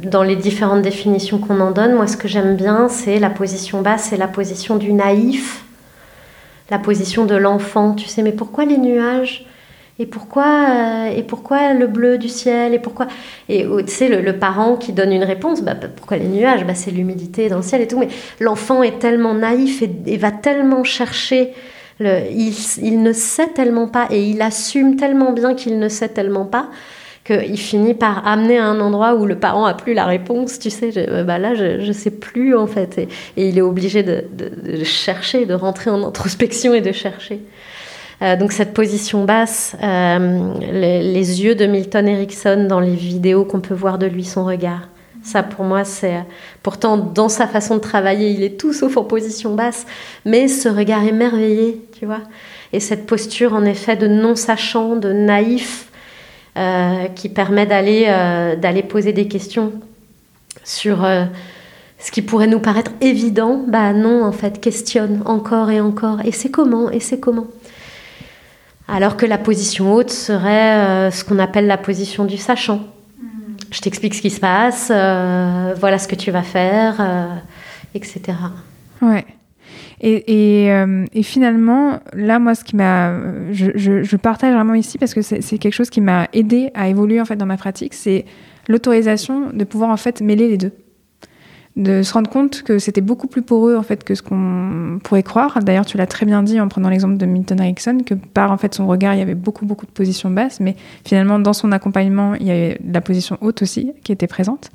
dans 0.03 0.23
les 0.23 0.35
différentes 0.35 0.81
définitions 0.81 1.39
qu'on 1.39 1.59
en 1.59 1.71
donne, 1.71 1.95
moi, 1.95 2.07
ce 2.07 2.17
que 2.17 2.27
j'aime 2.27 2.55
bien, 2.55 2.87
c'est 2.87 3.19
la 3.19 3.29
position 3.29 3.81
basse, 3.81 4.07
c'est 4.09 4.17
la 4.17 4.27
position 4.27 4.77
du 4.77 4.93
naïf, 4.93 5.63
la 6.69 6.79
position 6.79 7.25
de 7.25 7.35
l'enfant. 7.35 7.93
Tu 7.93 8.07
sais, 8.07 8.21
mais 8.21 8.31
pourquoi 8.31 8.65
les 8.65 8.77
nuages? 8.77 9.45
Et 10.01 10.05
pourquoi, 10.05 10.45
euh, 10.45 11.17
et 11.17 11.23
pourquoi 11.23 11.73
le 11.73 11.85
bleu 11.85 12.17
du 12.17 12.29
ciel 12.29 12.73
Et 12.73 12.79
pourquoi 12.79 13.07
Et 13.49 13.65
tu 13.85 13.93
sais, 13.93 14.07
le, 14.07 14.39
parent 14.39 14.77
qui 14.77 14.93
donne 14.93 15.11
une 15.11 15.25
réponse, 15.25 15.61
bah, 15.61 15.75
pourquoi 15.75 16.15
les 16.15 16.27
nuages? 16.27 16.65
Bah, 16.65 16.73
C'est 16.73 16.91
l'humidité 16.91 17.49
dans 17.49 17.57
le 17.57 17.63
ciel 17.63 17.81
et 17.81 17.87
tout. 17.87 17.99
Mais 17.99 18.07
l'enfant 18.39 18.81
est 18.81 18.99
tellement 18.99 19.33
naïf 19.33 19.83
et, 19.83 20.17
va 20.17 20.31
tellement 20.31 20.85
chercher. 20.85 21.51
Il, 21.99 23.03
ne 23.03 23.11
sait 23.11 23.47
tellement 23.47 23.89
pas 23.89 24.07
et 24.09 24.23
il 24.23 24.41
assume 24.41 24.95
tellement 24.95 25.33
bien 25.33 25.53
qu'il 25.53 25.79
ne 25.79 25.89
sait 25.89 26.07
tellement 26.07 26.45
pas 26.45 26.69
qu'il 27.25 27.59
finit 27.59 27.93
par 27.93 28.25
amener 28.25 28.57
à 28.57 28.65
un 28.65 28.79
endroit 28.79 29.15
où 29.15 29.25
le 29.25 29.37
parent 29.37 29.65
a 29.65 29.73
plus 29.73 29.93
la 29.93 30.05
réponse. 30.05 30.59
Tu 30.59 30.69
sais, 30.69 30.91
bah 31.25 31.37
là, 31.37 31.55
je 31.55 31.85
ne 31.85 31.91
sais 31.91 32.11
plus 32.11 32.55
en 32.55 32.67
fait. 32.67 32.97
Et, 32.99 33.09
il 33.49 33.57
est 33.57 33.61
obligé 33.61 34.01
de 34.01 34.23
chercher, 34.85 35.45
de 35.45 35.53
rentrer 35.53 35.89
en 35.89 36.01
introspection 36.07 36.73
et 36.73 36.79
de 36.79 36.93
chercher. 36.93 37.41
Euh, 38.21 38.35
donc 38.35 38.51
cette 38.51 38.73
position 38.73 39.23
basse, 39.23 39.75
euh, 39.81 40.53
les, 40.59 41.41
yeux 41.41 41.55
de 41.55 41.65
Milton 41.65 42.07
Erickson 42.07 42.65
dans 42.67 42.81
les 42.81 42.95
vidéos 42.95 43.45
qu'on 43.45 43.61
peut 43.61 43.73
voir 43.73 43.97
de 43.97 44.05
lui, 44.05 44.25
son 44.25 44.43
regard. 44.43 44.89
Ça, 45.23 45.43
pour 45.43 45.65
moi, 45.65 45.83
c'est. 45.83 46.23
Pourtant, 46.63 46.97
dans 46.97 47.29
sa 47.29 47.47
façon 47.47 47.75
de 47.75 47.81
travailler, 47.81 48.31
il 48.31 48.43
est 48.43 48.59
tout 48.59 48.73
sauf 48.73 48.97
en 48.97 49.03
position 49.03 49.53
basse, 49.53 49.85
mais 50.25 50.47
ce 50.47 50.67
regard 50.69 51.03
émerveillé, 51.03 51.81
tu 51.97 52.05
vois. 52.05 52.21
Et 52.73 52.79
cette 52.79 53.05
posture, 53.05 53.53
en 53.53 53.65
effet, 53.65 53.95
de 53.95 54.07
non-sachant, 54.07 54.95
de 54.95 55.11
naïf, 55.11 55.89
euh, 56.57 57.05
qui 57.15 57.29
permet 57.29 57.65
d'aller 57.65 58.83
poser 58.83 59.13
des 59.13 59.27
questions 59.27 59.73
sur 60.63 61.05
ce 61.99 62.11
qui 62.11 62.21
pourrait 62.21 62.47
nous 62.47 62.59
paraître 62.59 62.91
évident. 63.01 63.63
Bah 63.67 63.93
non, 63.93 64.23
en 64.23 64.31
fait, 64.31 64.59
questionne 64.61 65.21
encore 65.25 65.69
et 65.69 65.81
encore. 65.81 66.21
Et 66.25 66.31
c'est 66.31 66.49
comment 66.49 66.89
Et 66.91 67.01
c'est 67.01 67.19
comment? 67.19 67.47
Alors 68.91 69.17
que 69.17 69.25
la 69.25 69.37
position 69.37 69.93
haute 69.93 70.09
serait 70.09 71.11
ce 71.11 71.23
qu'on 71.23 71.39
appelle 71.39 71.67
la 71.67 71.77
position 71.77 72.25
du 72.25 72.37
sachant. 72.37 72.81
Je 73.71 73.81
t'explique 73.81 74.15
ce 74.15 74.21
qui 74.21 74.31
se 74.31 74.39
passe, 74.39 74.87
voilà 74.87 75.99
ce 75.99 76.07
que 76.07 76.15
tu 76.15 76.31
vas 76.31 76.41
faire, 76.41 77.41
etc. 77.93 78.21
Ouais. 79.01 79.25
Et, 80.01 80.71
et, 81.13 81.23
finalement, 81.23 81.99
là, 82.13 82.39
moi, 82.39 82.55
ce 82.55 82.63
qui 82.63 82.75
m'a, 82.75 83.13
je, 83.51 83.71
je, 83.75 84.01
je, 84.01 84.15
partage 84.15 84.55
vraiment 84.55 84.73
ici 84.73 84.97
parce 84.97 85.13
que 85.13 85.21
c'est 85.21 85.57
quelque 85.59 85.73
chose 85.73 85.89
qui 85.89 86.01
m'a 86.01 86.27
aidé 86.33 86.71
à 86.73 86.87
évoluer 86.87 87.21
en 87.21 87.25
fait 87.25 87.35
dans 87.35 87.45
ma 87.45 87.57
pratique, 87.57 87.93
c'est 87.93 88.25
l'autorisation 88.67 89.49
de 89.51 89.63
pouvoir 89.65 89.89
en 89.89 89.97
fait 89.97 90.21
mêler 90.21 90.47
les 90.47 90.57
deux 90.57 90.71
de 91.79 92.03
se 92.03 92.13
rendre 92.13 92.29
compte 92.29 92.61
que 92.61 92.77
c'était 92.77 93.01
beaucoup 93.01 93.27
plus 93.27 93.41
poreux 93.41 93.75
en 93.75 93.83
fait 93.83 94.03
que 94.03 94.13
ce 94.13 94.21
qu'on 94.21 94.99
pourrait 95.03 95.23
croire. 95.23 95.59
D'ailleurs, 95.63 95.85
tu 95.85 95.97
l'as 95.97 96.07
très 96.07 96.25
bien 96.25 96.43
dit 96.43 96.59
en 96.59 96.67
prenant 96.67 96.89
l'exemple 96.89 97.17
de 97.17 97.25
Milton 97.25 97.59
Erickson 97.59 97.99
que 98.05 98.13
par 98.13 98.51
en 98.51 98.57
fait 98.57 98.75
son 98.75 98.85
regard, 98.85 99.15
il 99.15 99.19
y 99.19 99.21
avait 99.23 99.33
beaucoup 99.33 99.65
beaucoup 99.65 99.85
de 99.85 99.91
positions 99.91 100.29
basses, 100.29 100.59
mais 100.59 100.75
finalement 101.05 101.39
dans 101.39 101.53
son 101.53 101.71
accompagnement, 101.71 102.35
il 102.35 102.45
y 102.45 102.51
avait 102.51 102.79
la 102.85 103.01
position 103.01 103.37
haute 103.41 103.61
aussi 103.61 103.93
qui 104.03 104.11
était 104.11 104.27
présente. 104.27 104.69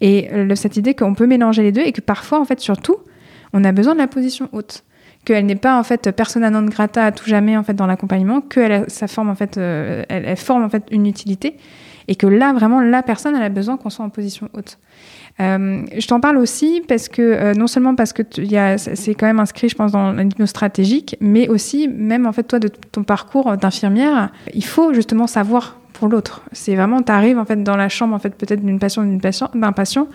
Et 0.00 0.30
cette 0.54 0.76
idée 0.76 0.94
qu'on 0.94 1.14
peut 1.14 1.26
mélanger 1.26 1.62
les 1.62 1.72
deux 1.72 1.82
et 1.82 1.92
que 1.92 2.00
parfois 2.00 2.40
en 2.40 2.44
fait 2.44 2.60
surtout, 2.60 2.96
on 3.52 3.64
a 3.64 3.72
besoin 3.72 3.94
de 3.94 3.98
la 3.98 4.06
position 4.06 4.48
haute 4.52 4.84
qu'elle 5.26 5.44
n'est 5.44 5.56
pas 5.56 5.78
en 5.78 5.82
fait 5.82 6.12
persona 6.12 6.48
non 6.50 6.62
grata 6.62 7.04
à 7.04 7.12
tout 7.12 7.28
jamais 7.28 7.56
en 7.56 7.64
fait 7.64 7.74
dans 7.74 7.86
l'accompagnement, 7.86 8.40
que 8.40 8.88
sa 8.88 9.08
forme 9.08 9.28
en 9.28 9.34
fait, 9.34 9.58
euh, 9.58 10.04
elle, 10.08 10.36
forme 10.36 10.62
en 10.62 10.70
fait 10.70 10.84
une 10.90 11.06
utilité 11.06 11.56
et 12.08 12.14
que 12.14 12.28
là 12.28 12.52
vraiment 12.52 12.80
la 12.80 13.02
personne 13.02 13.34
elle 13.34 13.42
a 13.42 13.48
besoin 13.48 13.76
qu'on 13.76 13.90
soit 13.90 14.04
en 14.04 14.10
position 14.10 14.48
haute. 14.54 14.78
Euh, 15.38 15.84
je 15.96 16.06
t'en 16.06 16.18
parle 16.18 16.38
aussi 16.38 16.82
parce 16.88 17.08
que 17.08 17.20
euh, 17.20 17.52
non 17.52 17.66
seulement 17.66 17.94
parce 17.94 18.14
que 18.14 18.22
c'est 18.76 19.14
quand 19.14 19.26
même 19.26 19.40
inscrit, 19.40 19.68
je 19.68 19.74
pense, 19.74 19.92
dans 19.92 20.12
l'hypnose 20.12 20.48
stratégique, 20.48 21.16
mais 21.20 21.48
aussi 21.48 21.88
même 21.88 22.26
en 22.26 22.32
fait 22.32 22.44
toi 22.44 22.58
de 22.58 22.68
ton 22.68 23.04
parcours 23.04 23.56
d'infirmière, 23.56 24.30
il 24.54 24.64
faut 24.64 24.94
justement 24.94 25.26
savoir 25.26 25.78
pour 25.92 26.08
l'autre. 26.08 26.42
C'est 26.52 26.74
vraiment, 26.74 27.02
tu 27.02 27.12
arrives 27.12 27.38
en 27.38 27.44
fait 27.44 27.62
dans 27.62 27.76
la 27.76 27.88
chambre 27.88 28.14
en 28.14 28.18
fait 28.18 28.34
peut-être 28.34 28.64
d'une 28.64 28.78
patient 28.78 29.04
d'un 29.04 29.18
patient, 29.18 29.50
patient 29.74 30.08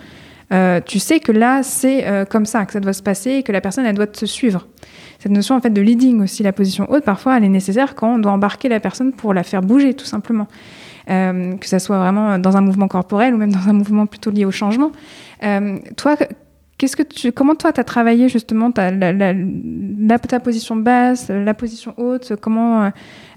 euh, 0.52 0.80
tu 0.84 0.98
sais 0.98 1.20
que 1.20 1.32
là 1.32 1.62
c'est 1.62 2.26
comme 2.28 2.46
ça 2.46 2.66
que 2.66 2.72
ça 2.72 2.80
doit 2.80 2.92
se 2.92 3.02
passer 3.02 3.30
et 3.30 3.42
que 3.44 3.52
la 3.52 3.60
personne 3.60 3.86
elle 3.86 3.94
doit 3.94 4.08
te 4.08 4.26
suivre. 4.26 4.66
Cette 5.20 5.32
notion 5.32 5.54
en 5.54 5.60
fait 5.60 5.70
de 5.70 5.80
leading 5.80 6.20
aussi, 6.20 6.42
la 6.42 6.52
position 6.52 6.90
haute, 6.90 7.04
parfois 7.04 7.36
elle 7.36 7.44
est 7.44 7.48
nécessaire 7.48 7.94
quand 7.94 8.16
on 8.16 8.18
doit 8.18 8.32
embarquer 8.32 8.68
la 8.68 8.80
personne 8.80 9.12
pour 9.12 9.34
la 9.34 9.44
faire 9.44 9.62
bouger 9.62 9.94
tout 9.94 10.04
simplement. 10.04 10.48
Euh, 11.10 11.56
que 11.56 11.66
ça 11.66 11.78
soit 11.78 11.98
vraiment 11.98 12.38
dans 12.38 12.56
un 12.56 12.60
mouvement 12.60 12.88
corporel 12.88 13.34
ou 13.34 13.36
même 13.36 13.52
dans 13.52 13.68
un 13.68 13.72
mouvement 13.72 14.06
plutôt 14.06 14.30
lié 14.30 14.44
au 14.44 14.50
changement. 14.50 14.92
Euh, 15.42 15.78
toi, 15.96 16.16
comment 17.34 17.54
toi, 17.54 17.72
tu 17.72 17.80
as 17.80 17.84
travaillé 17.84 18.28
justement 18.28 18.70
ta, 18.70 18.90
ta 18.92 20.40
position 20.40 20.76
basse, 20.76 21.28
la 21.28 21.54
position 21.54 21.94
haute 21.96 22.34
Comment, 22.40 22.90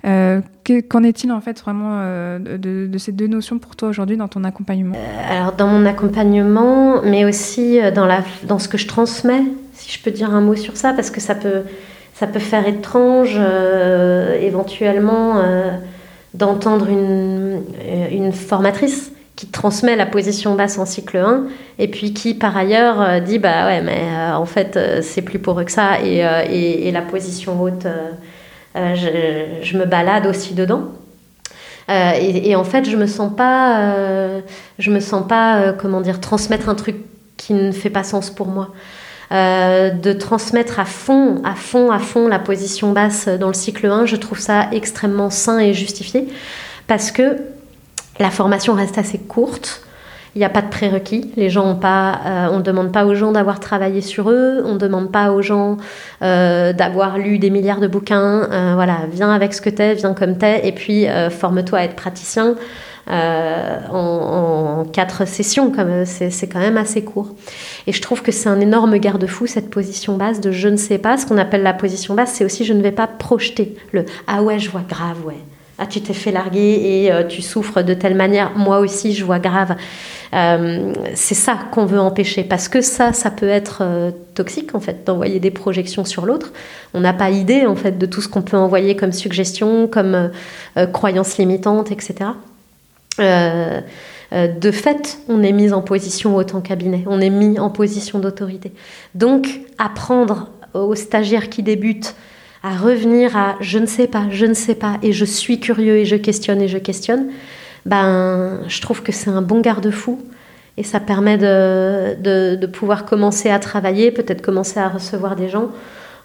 euh, 0.05 0.41
qu'en 0.89 1.03
est-il 1.03 1.31
en 1.31 1.41
fait 1.41 1.59
vraiment 1.59 1.99
de, 2.39 2.87
de, 2.87 2.97
ces 2.97 3.11
deux 3.11 3.27
notions 3.27 3.59
pour 3.59 3.75
toi 3.75 3.89
aujourd'hui 3.89 4.17
dans 4.17 4.27
ton 4.27 4.43
accompagnement? 4.43 4.95
Alors 5.29 5.53
dans 5.53 5.67
mon 5.67 5.85
accompagnement, 5.85 7.01
mais 7.03 7.25
aussi 7.25 7.79
dans, 7.93 8.05
la, 8.05 8.23
dans 8.43 8.59
ce 8.59 8.67
que 8.67 8.77
je 8.77 8.87
transmets, 8.87 9.43
si 9.73 9.91
je 9.91 10.03
peux 10.03 10.11
dire 10.11 10.33
un 10.33 10.41
mot 10.41 10.55
sur 10.55 10.77
ça, 10.77 10.93
parce 10.93 11.11
que 11.11 11.19
ça 11.19 11.35
peut, 11.35 11.63
ça 12.13 12.25
peut 12.27 12.39
faire 12.39 12.67
étrange 12.67 13.39
éventuellement 14.41 15.41
d'entendre 16.35 16.89
une, 16.89 17.63
euh, 17.81 18.07
une, 18.11 18.31
formatrice 18.31 19.11
qui 19.35 19.47
transmet 19.47 19.95
la 19.95 20.05
position 20.05 20.55
basse 20.55 20.77
en 20.77 20.85
cycle 20.85 21.17
1 21.17 21.45
et 21.79 21.87
puis 21.87 22.13
qui 22.13 22.33
par 22.33 22.55
ailleurs 22.55 23.01
euh, 23.01 23.19
dit 23.19 23.39
bah 23.39 23.65
ouais 23.65 23.81
mais 23.81 24.03
euh, 24.03 24.33
en 24.35 24.45
fait 24.45 24.79
c'est 25.01 25.21
plus 25.21 25.39
poreux 25.39 25.63
que 25.63 25.71
ça 25.71 26.01
et, 26.01 26.19
et, 26.87 26.91
la 26.91 27.01
position 27.01 27.61
haute 27.61 27.87
je, 28.75 29.61
je, 29.61 29.77
me 29.77 29.85
balade 29.85 30.27
aussi 30.27 30.53
dedans. 30.53 30.89
Et, 31.87 32.49
et, 32.49 32.55
en 32.55 32.63
fait 32.63 32.89
je 32.89 32.97
me 32.97 33.07
sens 33.07 33.31
pas 33.35 34.41
je 34.79 34.91
me 34.91 34.99
sens 34.99 35.25
pas 35.27 35.73
comment 35.73 36.01
dire 36.01 36.19
transmettre 36.19 36.67
un 36.67 36.75
truc 36.75 36.97
qui 37.37 37.53
ne 37.53 37.71
fait 37.71 37.89
pas 37.89 38.03
sens 38.03 38.29
pour 38.29 38.47
moi 38.47 38.71
euh, 39.31 39.89
de 39.89 40.13
transmettre 40.13 40.79
à 40.79 40.85
fond, 40.85 41.41
à 41.43 41.55
fond, 41.55 41.91
à 41.91 41.99
fond 41.99 42.27
la 42.27 42.39
position 42.39 42.91
basse 42.91 43.27
dans 43.27 43.47
le 43.47 43.53
cycle 43.53 43.87
1, 43.87 44.05
je 44.05 44.15
trouve 44.15 44.39
ça 44.39 44.67
extrêmement 44.71 45.29
sain 45.29 45.59
et 45.59 45.73
justifié 45.73 46.27
parce 46.87 47.11
que 47.11 47.37
la 48.19 48.29
formation 48.29 48.73
reste 48.73 48.97
assez 48.97 49.17
courte. 49.17 49.81
Il 50.35 50.39
n'y 50.39 50.45
a 50.45 50.49
pas 50.49 50.61
de 50.61 50.69
prérequis. 50.69 51.31
Les 51.37 51.49
gens 51.49 51.65
ont 51.65 51.75
pas, 51.75 52.19
euh, 52.25 52.47
on 52.51 52.57
ne 52.57 52.61
demande 52.61 52.91
pas 52.91 53.05
aux 53.05 53.15
gens 53.15 53.31
d'avoir 53.31 53.61
travaillé 53.61 54.01
sur 54.01 54.29
eux. 54.29 54.63
On 54.65 54.73
ne 54.73 54.77
demande 54.77 55.09
pas 55.09 55.31
aux 55.31 55.41
gens 55.41 55.77
euh, 56.21 56.73
d'avoir 56.73 57.17
lu 57.17 57.39
des 57.39 57.49
milliards 57.49 57.79
de 57.79 57.87
bouquins. 57.87 58.47
voilà, 58.75 58.99
viens 59.11 59.31
avec 59.31 59.53
ce 59.53 59.61
que 59.61 59.69
tu 59.69 59.81
es, 59.81 59.93
viens 59.93 60.13
comme 60.13 60.37
tu 60.37 60.45
es, 60.45 60.67
et 60.67 60.73
puis 60.73 61.07
forme-toi 61.29 61.79
à 61.79 61.83
être 61.83 61.95
praticien. 61.95 62.55
Euh, 63.07 63.79
en, 63.91 64.85
quatre 64.91 65.27
sessions, 65.27 65.71
comme 65.71 66.05
c'est 66.05 66.47
quand 66.47 66.59
même 66.59 66.77
assez 66.77 67.03
court. 67.03 67.29
Et 67.85 67.91
je 67.91 68.01
trouve 68.01 68.21
que 68.21 68.31
c'est 68.31 68.49
un 68.49 68.59
énorme 68.59 68.97
garde-fou 68.97 69.45
cette 69.45 69.69
position 69.69 70.17
basse 70.17 70.41
de 70.41 70.51
je 70.51 70.67
ne 70.67 70.77
sais 70.77 70.97
pas. 70.97 71.17
Ce 71.17 71.25
qu'on 71.25 71.37
appelle 71.37 71.63
la 71.63 71.73
position 71.73 72.15
basse, 72.15 72.33
c'est 72.33 72.45
aussi 72.45 72.65
je 72.65 72.73
ne 72.73 72.81
vais 72.81 72.91
pas 72.91 73.07
projeter 73.07 73.75
le 73.91 74.05
ah 74.27 74.41
ouais 74.41 74.59
je 74.59 74.69
vois 74.69 74.83
grave 74.87 75.23
ouais. 75.25 75.37
Ah, 75.77 75.85
tu 75.85 75.99
t'es 75.99 76.13
fait 76.13 76.31
larguer 76.31 77.03
et 77.03 77.11
euh, 77.11 77.25
tu 77.25 77.41
souffres 77.41 77.81
de 77.81 77.93
telle 77.93 78.15
manière. 78.15 78.57
Moi 78.57 78.79
aussi, 78.79 79.13
je 79.13 79.25
vois 79.25 79.39
grave. 79.39 79.75
Euh, 80.33 80.93
c'est 81.15 81.35
ça 81.35 81.57
qu'on 81.71 81.85
veut 81.85 81.99
empêcher 81.99 82.45
parce 82.45 82.69
que 82.69 82.79
ça, 82.79 83.11
ça 83.11 83.29
peut 83.29 83.49
être 83.49 83.83
toxique 84.35 84.73
en 84.73 84.79
fait 84.79 85.05
d'envoyer 85.05 85.39
des 85.39 85.51
projections 85.51 86.05
sur 86.05 86.25
l'autre. 86.25 86.53
On 86.93 87.01
n'a 87.01 87.13
pas 87.13 87.29
idée 87.29 87.65
en 87.65 87.75
fait 87.75 87.97
de 87.97 88.05
tout 88.05 88.21
ce 88.21 88.29
qu'on 88.29 88.41
peut 88.41 88.57
envoyer 88.57 88.95
comme 88.95 89.11
suggestion, 89.11 89.87
comme 89.87 90.31
croyances 90.93 91.37
limitantes, 91.37 91.91
etc. 91.91 92.31
Euh, 93.19 93.81
euh, 94.33 94.47
de 94.47 94.71
fait, 94.71 95.19
on 95.29 95.43
est 95.43 95.51
mis 95.51 95.71
en 95.71 95.81
position 95.81 96.35
haute 96.35 96.55
en 96.55 96.61
cabinet, 96.61 97.03
on 97.07 97.21
est 97.21 97.29
mis 97.29 97.59
en 97.59 97.69
position 97.69 98.19
d'autorité. 98.19 98.71
Donc, 99.13 99.61
apprendre 99.77 100.49
aux 100.73 100.95
stagiaires 100.95 101.49
qui 101.49 101.63
débutent 101.63 102.15
à 102.63 102.75
revenir 102.75 103.37
à 103.37 103.55
je 103.61 103.77
ne 103.77 103.85
sais 103.85 104.07
pas, 104.07 104.25
je 104.31 104.45
ne 104.45 104.53
sais 104.53 104.75
pas, 104.75 104.97
et 105.03 105.13
je 105.13 105.25
suis 105.25 105.59
curieux 105.59 105.97
et 105.97 106.05
je 106.05 106.15
questionne 106.15 106.61
et 106.61 106.67
je 106.67 106.79
questionne, 106.79 107.27
ben, 107.85 108.61
je 108.67 108.81
trouve 108.81 109.03
que 109.03 109.11
c'est 109.11 109.29
un 109.29 109.43
bon 109.43 109.61
garde-fou 109.61 110.19
et 110.77 110.83
ça 110.83 110.99
permet 110.99 111.37
de, 111.37 112.55
de, 112.55 112.65
pouvoir 112.65 113.05
commencer 113.05 113.49
à 113.49 113.59
travailler, 113.59 114.11
peut-être 114.11 114.41
commencer 114.41 114.79
à 114.79 114.89
recevoir 114.89 115.35
des 115.35 115.47
gens 115.47 115.69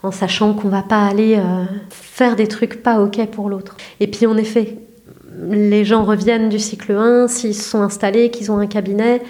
en 0.02 0.10
sachant 0.10 0.54
qu'on 0.54 0.68
va 0.68 0.82
pas 0.82 1.06
aller 1.06 1.36
euh, 1.36 1.64
faire 1.90 2.34
des 2.34 2.48
trucs 2.48 2.82
pas 2.82 3.00
ok 3.00 3.26
pour 3.26 3.48
l'autre. 3.48 3.76
Et 4.00 4.06
puis 4.06 4.26
en 4.26 4.36
effet, 4.36 4.78
les 5.50 5.84
gens 5.84 6.04
reviennent 6.04 6.48
du 6.48 6.58
cycle 6.58 6.92
1, 6.92 7.28
s'ils 7.28 7.54
se 7.54 7.68
sont 7.68 7.82
installés, 7.82 8.30
qu'ils 8.30 8.50
ont 8.50 8.58
un 8.58 8.66
cabinet, 8.66 9.22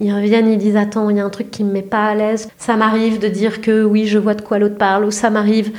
ils 0.00 0.12
reviennent, 0.12 0.50
ils 0.50 0.58
disent 0.58 0.76
Attends, 0.76 1.10
il 1.10 1.18
y 1.18 1.20
a 1.20 1.24
un 1.24 1.30
truc 1.30 1.50
qui 1.50 1.62
me 1.62 1.70
met 1.70 1.82
pas 1.82 2.06
à 2.06 2.14
l'aise. 2.14 2.48
Ça 2.56 2.76
m'arrive 2.76 3.18
de 3.18 3.28
dire 3.28 3.60
que 3.60 3.84
oui, 3.84 4.06
je 4.06 4.18
vois 4.18 4.34
de 4.34 4.42
quoi 4.42 4.58
l'autre 4.58 4.78
parle, 4.78 5.04
ou 5.04 5.10
ça 5.10 5.30
m'arrive. 5.30 5.72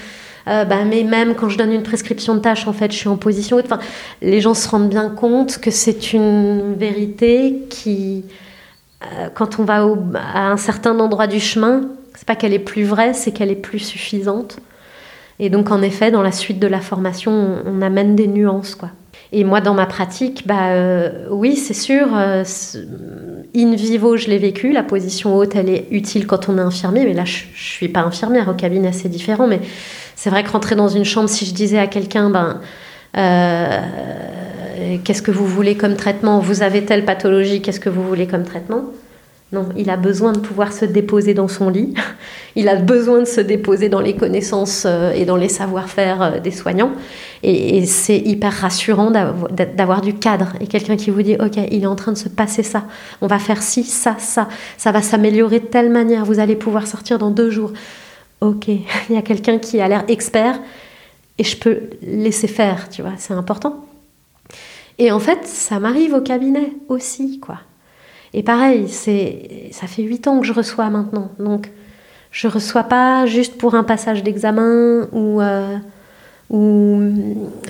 Euh, 0.47 0.66
bah, 0.66 0.84
mais 0.86 1.03
même 1.03 1.36
quand 1.36 1.49
je 1.49 1.57
donne 1.57 1.72
une 1.72 1.84
prescription 1.84 2.36
de 2.36 2.39
tâche, 2.39 2.68
en 2.68 2.74
fait, 2.74 2.91
je 2.91 2.97
suis 2.97 3.09
en 3.09 3.18
position. 3.18 3.59
Enfin, 3.64 3.80
les 4.22 4.41
gens 4.41 4.53
se 4.53 4.68
rendent 4.70 4.89
bien 4.89 5.09
compte 5.09 5.59
que 5.59 5.72
c'est 5.72 6.14
une 6.14 6.76
vérité 6.76 7.66
qui, 7.70 8.26
euh, 9.03 9.30
quand 9.34 9.59
on 9.59 9.64
va 9.64 9.88
à 10.34 10.51
un 10.51 10.57
certain 10.57 10.99
endroit 10.99 11.28
du 11.28 11.39
chemin, 11.39 11.89
c'est 12.16 12.26
pas 12.26 12.36
qu'elle 12.36 12.53
est 12.53 12.59
plus 12.59 12.84
vraie, 12.84 13.14
c'est 13.14 13.32
qu'elle 13.32 13.51
est 13.51 13.55
plus 13.55 13.80
suffisante. 13.80 14.57
Et 15.39 15.49
donc, 15.49 15.72
en 15.72 15.82
effet, 15.82 16.12
dans 16.12 16.22
la 16.22 16.32
suite 16.32 16.59
de 16.59 16.68
la 16.68 16.82
formation, 16.82 17.32
on, 17.32 17.80
on 17.80 17.82
amène 17.82 18.16
des 18.16 18.28
nuances, 18.28 18.76
quoi. 18.76 18.89
Et 19.34 19.46
moi, 19.46 19.62
dans 19.62 19.74
ma 19.74 19.86
pratique, 19.86 20.46
bah, 20.46 20.72
euh, 20.72 21.28
oui, 21.30 21.56
c'est 21.56 21.74
sûr, 21.74 22.08
euh, 22.14 22.44
in 23.56 23.76
vivo, 23.76 24.18
je 24.18 24.28
l'ai 24.28 24.38
vécu. 24.38 24.74
La 24.74 24.84
position 24.84 25.38
haute, 25.38 25.56
elle 25.56 25.70
est 25.70 25.88
utile 25.90 26.28
quand 26.28 26.50
on 26.50 26.58
est 26.58 26.62
infirmier. 26.62 27.06
Mais 27.06 27.14
là, 27.14 27.24
je 27.24 27.46
ne 27.46 27.56
suis 27.56 27.88
pas 27.88 28.02
infirmière. 28.02 28.50
Au 28.50 28.54
cabinet, 28.54 28.92
c'est 28.92 29.08
différent. 29.08 29.48
Mais 29.48 29.62
c'est 30.16 30.30
vrai 30.30 30.44
que 30.44 30.50
rentrer 30.52 30.76
dans 30.76 30.90
une 30.90 31.06
chambre, 31.06 31.30
si 31.30 31.46
je 31.46 31.54
disais 31.54 31.80
à 31.80 31.88
quelqu'un, 31.88 32.30
ben, 32.30 32.60
euh, 33.18 33.80
qu'est-ce 35.06 35.22
que 35.22 35.32
vous 35.32 35.48
voulez 35.48 35.76
comme 35.76 35.96
traitement? 35.96 36.40
Vous 36.40 36.62
avez 36.62 36.84
telle 36.84 37.06
pathologie, 37.06 37.62
qu'est-ce 37.62 37.80
que 37.80 37.90
vous 37.90 38.04
voulez 38.04 38.28
comme 38.28 38.44
traitement? 38.44 38.84
Non, 39.52 39.68
il 39.76 39.89
a 39.89 39.97
besoin 39.97 40.32
de 40.32 40.39
pouvoir 40.39 40.72
se 40.72 40.86
déposer 40.86 41.34
dans 41.34 41.49
son 41.49 41.70
lit, 41.70 41.93
il 42.56 42.70
a 42.70 42.78
besoin 42.78 43.20
de 43.20 43.26
se 43.26 43.41
déposer 43.41 43.89
dans 43.89 43.99
les 43.99 44.16
connaissances 44.16 44.84
euh, 44.86 45.12
et 45.12 45.26
dans 45.26 45.36
les 45.36 45.49
savoir-faire 45.49 46.22
euh, 46.22 46.39
des 46.39 46.52
soignants. 46.52 46.91
Et, 47.43 47.86
c'est 47.86 48.18
hyper 48.18 48.54
rassurant 48.54 49.12
d'avoir 49.12 50.02
du 50.02 50.14
cadre 50.14 50.54
et 50.62 50.68
quelqu'un 50.68 50.95
qui 50.95 51.10
vous 51.10 51.22
dit, 51.22 51.36
OK, 51.36 51.58
il 51.72 51.84
est 51.84 51.88
en 51.88 51.95
train 51.95 52.14
de 52.14 52.18
se 52.18 52.30
passer 52.30 52.64
ça, 52.64 52.84
on 53.22 53.28
va 53.28 53.39
faire 53.39 53.62
ci, 53.62 53.84
ça, 53.84 54.16
ça, 54.20 54.47
ça 54.78 54.91
va 54.91 55.02
s'améliorer 55.02 55.60
de 55.60 55.66
telle 55.66 55.89
manière, 55.89 56.24
vous 56.24 56.39
allez 56.39 56.56
pouvoir 56.56 56.88
sortir 56.88 57.18
dans 57.18 57.32
deux 57.32 57.49
jours. 57.49 57.74
OK, 58.39 58.68
il 58.70 59.16
y 59.16 59.18
a 59.18 59.22
quelqu'un 59.22 59.58
qui 59.58 59.82
a 59.82 59.88
l'air 59.88 60.06
expert 60.08 60.60
et 61.38 61.43
je 61.43 61.58
peux 61.58 61.82
laisser 62.02 62.47
faire, 62.47 62.88
tu 62.89 63.02
vois, 63.02 63.14
c'est 63.18 63.34
important. 63.34 63.86
Et 64.97 65.12
en 65.12 65.20
fait, 65.20 65.45
ça 65.45 65.80
m'arrive 65.80 66.14
au 66.14 66.22
cabinet 66.22 66.74
aussi, 66.88 67.39
quoi. 67.39 67.58
Et 68.34 68.44
pareil, 68.44 68.88
c'est, 68.88 69.70
ça 69.72 69.88
fait 69.88 70.04
huit 70.04 70.28
ans 70.28 70.40
que 70.40 70.46
je 70.46 70.54
reçois 70.54 70.90
maintenant. 70.90 71.32
Donc, 71.40 71.70
je 72.32 72.48
reçois 72.48 72.84
pas 72.84 73.26
juste 73.26 73.58
pour 73.58 73.76
un 73.76 73.84
passage 73.84 74.24
d'examen 74.24 75.08
ou, 75.12 75.42
euh, 75.42 75.78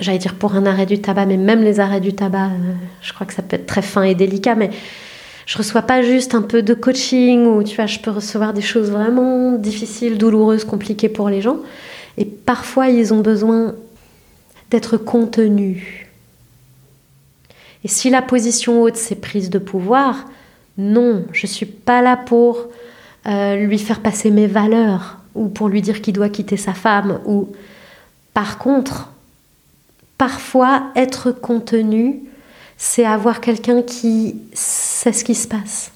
j'allais 0.00 0.18
dire 0.18 0.34
pour 0.34 0.54
un 0.54 0.66
arrêt 0.66 0.86
du 0.86 1.00
tabac, 1.00 1.26
mais 1.26 1.36
même 1.36 1.62
les 1.62 1.80
arrêts 1.80 2.00
du 2.00 2.14
tabac, 2.14 2.46
euh, 2.46 2.72
je 3.00 3.12
crois 3.12 3.26
que 3.26 3.34
ça 3.34 3.42
peut 3.42 3.56
être 3.56 3.66
très 3.66 3.82
fin 3.82 4.02
et 4.02 4.14
délicat, 4.14 4.54
mais 4.54 4.70
je 5.46 5.58
reçois 5.58 5.82
pas 5.82 6.02
juste 6.02 6.34
un 6.34 6.42
peu 6.42 6.62
de 6.62 6.74
coaching 6.74 7.46
ou 7.46 7.62
tu 7.64 7.74
vois, 7.74 7.86
je 7.86 7.98
peux 7.98 8.12
recevoir 8.12 8.52
des 8.52 8.62
choses 8.62 8.90
vraiment 8.90 9.52
difficiles, 9.52 10.16
douloureuses, 10.16 10.64
compliquées 10.64 11.08
pour 11.08 11.28
les 11.28 11.40
gens. 11.40 11.58
Et 12.16 12.24
parfois, 12.24 12.88
ils 12.88 13.12
ont 13.12 13.20
besoin 13.20 13.74
d'être 14.70 14.96
contenus. 14.96 15.82
Et 17.84 17.88
si 17.88 18.10
la 18.10 18.22
position 18.22 18.82
haute, 18.82 18.96
c'est 18.96 19.16
prise 19.16 19.50
de 19.50 19.58
pouvoir, 19.58 20.24
non, 20.78 21.24
je 21.32 21.46
suis 21.46 21.66
pas 21.66 22.02
là 22.02 22.16
pour 22.16 22.66
euh, 23.26 23.56
lui 23.56 23.78
faire 23.78 24.00
passer 24.00 24.30
mes 24.30 24.46
valeurs 24.46 25.18
ou 25.34 25.48
pour 25.48 25.68
lui 25.68 25.82
dire 25.82 26.02
qu'il 26.02 26.14
doit 26.14 26.28
quitter 26.28 26.56
sa 26.56 26.72
femme 26.72 27.20
ou 27.26 27.48
par 28.34 28.58
contre, 28.58 29.10
parfois 30.16 30.84
être 30.96 31.30
contenu, 31.32 32.20
c'est 32.78 33.04
avoir 33.04 33.40
quelqu'un 33.40 33.82
qui 33.82 34.36
sait 34.52 35.12
ce 35.12 35.24
qui 35.24 35.34
se 35.34 35.46
passe 35.46 35.92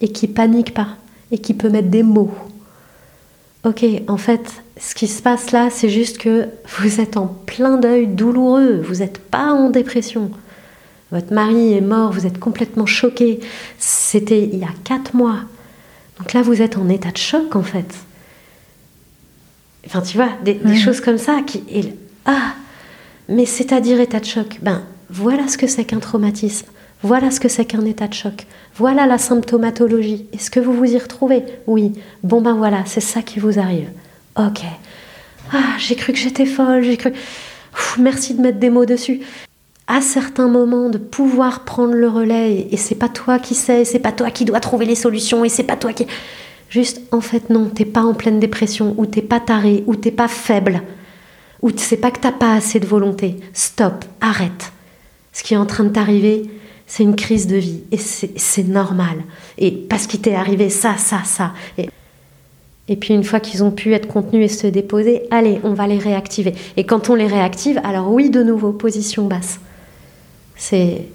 et 0.00 0.08
qui 0.08 0.26
panique 0.26 0.74
pas 0.74 0.88
et 1.30 1.38
qui 1.38 1.54
peut 1.54 1.68
mettre 1.68 1.88
des 1.88 2.02
mots. 2.02 2.34
Ok, 3.64 3.84
en 4.08 4.16
fait, 4.16 4.62
ce 4.78 4.94
qui 4.94 5.06
se 5.06 5.22
passe 5.22 5.52
là, 5.52 5.68
c'est 5.70 5.88
juste 5.88 6.18
que 6.18 6.48
vous 6.78 7.00
êtes 7.00 7.16
en 7.16 7.26
plein 7.26 7.78
deuil 7.78 8.06
douloureux, 8.06 8.82
vous 8.86 8.96
n'êtes 8.96 9.18
pas 9.18 9.52
en 9.52 9.70
dépression. 9.70 10.30
Votre 11.10 11.32
mari 11.32 11.74
est 11.74 11.80
mort, 11.80 12.12
vous 12.12 12.26
êtes 12.26 12.38
complètement 12.38 12.86
choqué. 12.86 13.40
C'était 13.78 14.42
il 14.42 14.58
y 14.58 14.64
a 14.64 14.72
quatre 14.84 15.14
mois. 15.14 15.40
Donc 16.18 16.32
là, 16.32 16.42
vous 16.42 16.62
êtes 16.62 16.76
en 16.76 16.88
état 16.88 17.10
de 17.10 17.16
choc 17.16 17.56
en 17.56 17.62
fait. 17.62 17.94
Enfin, 19.86 20.00
tu 20.00 20.16
vois, 20.16 20.30
des, 20.42 20.58
choses 20.76 21.00
comme 21.00 21.18
ça 21.18 21.42
qui. 21.46 21.62
ah 22.24 22.54
Mais 23.28 23.46
c'est-à-dire 23.46 24.00
état 24.00 24.20
de 24.20 24.24
choc 24.24 24.58
Ben, 24.62 24.82
voilà 25.10 25.48
ce 25.48 25.58
que 25.58 25.66
c'est 25.66 25.84
qu'un 25.84 26.00
traumatisme. 26.00 26.66
Voilà 27.02 27.30
ce 27.30 27.38
que 27.38 27.48
c'est 27.48 27.66
qu'un 27.66 27.84
état 27.84 28.08
de 28.08 28.14
choc. 28.14 28.46
Voilà 28.76 29.06
la 29.06 29.18
symptomatologie. 29.18 30.26
Est-ce 30.32 30.50
que 30.50 30.58
vous 30.58 30.72
vous 30.72 30.90
y 30.90 30.98
retrouvez? 30.98 31.42
Oui. 31.66 31.92
Bon, 32.22 32.40
ben 32.40 32.54
voilà, 32.54 32.84
c'est 32.86 33.02
ça 33.02 33.20
qui 33.20 33.40
vous 33.40 33.58
arrive. 33.58 33.90
Ok. 34.36 34.62
Ah, 35.52 35.76
j'ai 35.78 35.96
cru 35.96 36.14
que 36.14 36.18
j'étais 36.18 36.46
folle, 36.46 36.82
j'ai 36.82 36.96
cru. 36.96 37.12
merci 37.98 38.34
de 38.34 38.40
mettre 38.40 38.58
des 38.58 38.70
mots 38.70 38.86
dessus. 38.86 39.20
À 39.86 40.00
certains 40.00 40.48
moments, 40.48 40.88
de 40.88 40.96
pouvoir 40.96 41.60
prendre 41.64 41.92
le 41.92 42.08
relais, 42.08 42.68
et, 42.70 42.76
c'est 42.78 42.94
pas 42.94 43.10
toi 43.10 43.38
qui 43.38 43.54
sais, 43.54 43.84
c'est 43.84 43.98
pas 43.98 44.12
toi 44.12 44.30
qui 44.30 44.46
dois 44.46 44.60
trouver 44.60 44.86
les 44.86 44.94
solutions, 44.94 45.44
et 45.44 45.50
c'est 45.50 45.62
pas 45.62 45.76
toi 45.76 45.92
qui. 45.92 46.06
Juste, 46.70 47.02
en 47.12 47.20
fait, 47.20 47.50
non, 47.50 47.66
t'es 47.66 47.84
pas 47.84 48.02
en 48.02 48.14
pleine 48.14 48.40
dépression, 48.40 48.94
ou 48.96 49.04
t'es 49.04 49.20
pas 49.20 49.40
taré, 49.40 49.84
ou 49.86 49.94
t'es 49.94 50.10
pas 50.10 50.28
faible, 50.28 50.82
ou 51.60 51.70
c'est 51.76 51.98
pas 51.98 52.10
que 52.10 52.18
t'as 52.18 52.32
pas 52.32 52.54
assez 52.54 52.80
de 52.80 52.86
volonté. 52.86 53.36
Stop, 53.52 54.06
arrête. 54.22 54.72
Ce 55.32 55.42
qui 55.42 55.52
est 55.52 55.58
en 55.58 55.66
train 55.66 55.84
de 55.84 55.90
t'arriver, 55.90 56.48
c'est 56.86 57.02
une 57.02 57.16
crise 57.16 57.46
de 57.46 57.56
vie, 57.56 57.82
et 57.92 57.98
c'est 57.98 58.66
normal. 58.66 59.22
Et 59.58 59.70
parce 59.70 60.06
qu'il 60.06 60.22
t'est 60.22 60.34
arrivé 60.34 60.70
ça, 60.70 60.96
ça, 60.96 61.20
ça. 61.24 61.52
Et, 61.76 61.90
et 62.88 62.96
puis 62.96 63.12
une 63.12 63.24
fois 63.24 63.40
qu'ils 63.40 63.62
ont 63.62 63.70
pu 63.70 63.92
être 63.92 64.08
contenus 64.08 64.50
et 64.50 64.54
se 64.54 64.66
déposer, 64.66 65.24
allez, 65.30 65.60
on 65.62 65.74
va 65.74 65.86
les 65.86 65.98
réactiver. 65.98 66.54
Et 66.78 66.84
quand 66.84 67.10
on 67.10 67.14
les 67.14 67.26
réactive, 67.26 67.80
alors 67.84 68.10
oui, 68.10 68.30
de 68.30 68.42
nouveau, 68.42 68.72
position 68.72 69.26
basse. 69.26 69.60
C'est 70.56 71.08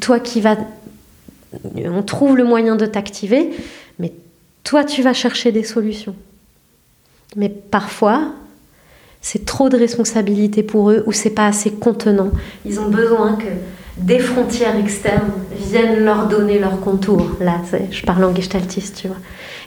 toi 0.00 0.20
qui 0.20 0.40
vas... 0.40 0.56
On 1.84 2.02
trouve 2.02 2.36
le 2.36 2.44
moyen 2.44 2.76
de 2.76 2.86
t'activer, 2.86 3.50
mais 3.98 4.12
toi, 4.64 4.84
tu 4.84 5.02
vas 5.02 5.12
chercher 5.12 5.52
des 5.52 5.64
solutions. 5.64 6.16
Mais 7.34 7.48
parfois, 7.48 8.32
c'est 9.20 9.44
trop 9.44 9.68
de 9.68 9.76
responsabilité 9.76 10.62
pour 10.62 10.90
eux 10.90 11.02
ou 11.06 11.12
c'est 11.12 11.30
pas 11.30 11.46
assez 11.46 11.70
contenant. 11.70 12.30
Ils 12.64 12.78
ont 12.80 12.88
besoin 12.88 13.36
que 13.36 13.48
des 13.96 14.18
frontières 14.18 14.76
externes 14.76 15.32
viennent 15.56 16.04
leur 16.04 16.28
donner 16.28 16.58
leur 16.58 16.80
contour. 16.80 17.30
Là, 17.40 17.60
je 17.90 18.02
parle 18.02 18.24
en 18.24 18.34
gestaltiste, 18.34 18.96
tu 18.96 19.08
vois. 19.08 19.16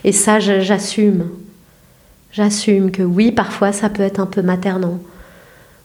Et 0.04 0.12
ça, 0.12 0.38
j'assume. 0.38 1.28
J'assume 2.32 2.90
que 2.90 3.02
oui, 3.02 3.32
parfois 3.32 3.72
ça 3.72 3.90
peut 3.90 4.02
être 4.02 4.20
un 4.20 4.26
peu 4.26 4.42
maternant. 4.42 4.98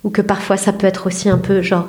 Ou 0.04 0.12
que 0.12 0.22
parfois 0.22 0.58
ça 0.58 0.72
peut 0.72 0.88
être 0.88 1.08
aussi 1.08 1.28
un 1.28 1.40
peu 1.40 1.62
genre 1.62 1.88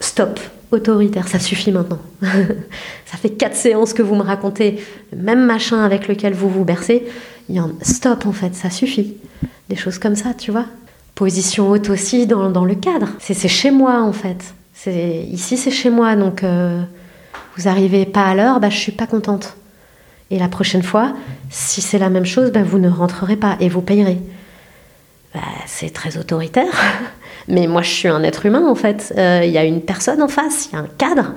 stop, 0.00 0.40
autoritaire, 0.70 1.28
ça 1.28 1.38
suffit 1.38 1.72
maintenant. 1.72 1.98
ça 2.22 3.16
fait 3.16 3.30
quatre 3.30 3.56
séances 3.56 3.92
que 3.92 4.02
vous 4.02 4.14
me 4.14 4.22
racontez 4.22 4.82
le 5.12 5.18
même 5.22 5.44
machin 5.44 5.82
avec 5.82 6.08
lequel 6.08 6.34
vous 6.34 6.48
vous 6.48 6.64
bercez. 6.64 7.06
Il 7.48 7.54
y 7.54 7.60
en 7.60 7.72
stop 7.82 8.26
en 8.26 8.32
fait, 8.32 8.54
ça 8.54 8.70
suffit. 8.70 9.16
Des 9.68 9.76
choses 9.76 9.98
comme 9.98 10.16
ça, 10.16 10.34
tu 10.34 10.50
vois. 10.50 10.66
Position 11.14 11.70
haute 11.70 11.90
aussi 11.90 12.26
dans, 12.26 12.50
dans 12.50 12.64
le 12.64 12.74
cadre. 12.74 13.08
C'est 13.18 13.48
chez 13.48 13.70
moi 13.70 14.02
en 14.02 14.12
fait. 14.12 14.54
Ici 14.86 15.56
c'est 15.56 15.70
chez 15.70 15.90
moi, 15.90 16.16
donc 16.16 16.42
euh, 16.42 16.82
vous 17.56 17.68
arrivez 17.68 18.06
pas 18.06 18.24
à 18.24 18.34
l'heure, 18.34 18.60
bah, 18.60 18.70
je 18.70 18.76
suis 18.76 18.92
pas 18.92 19.06
contente. 19.06 19.56
Et 20.30 20.38
la 20.38 20.48
prochaine 20.48 20.82
fois, 20.82 21.12
si 21.50 21.82
c'est 21.82 21.98
la 21.98 22.08
même 22.08 22.24
chose, 22.24 22.52
bah, 22.52 22.62
vous 22.62 22.78
ne 22.78 22.88
rentrerez 22.88 23.36
pas 23.36 23.56
et 23.60 23.68
vous 23.68 23.82
payerez. 23.82 24.18
Bah, 25.34 25.40
c'est 25.66 25.92
très 25.92 26.16
autoritaire. 26.16 26.72
Mais 27.50 27.66
moi, 27.66 27.82
je 27.82 27.90
suis 27.90 28.08
un 28.08 28.22
être 28.22 28.46
humain, 28.46 28.66
en 28.66 28.74
fait. 28.74 29.12
Euh, 29.18 29.42
il 29.44 29.50
y 29.50 29.58
a 29.58 29.64
une 29.64 29.80
personne 29.82 30.22
en 30.22 30.28
face, 30.28 30.68
il 30.70 30.76
y 30.76 30.78
a 30.78 30.82
un 30.82 30.88
cadre. 30.98 31.34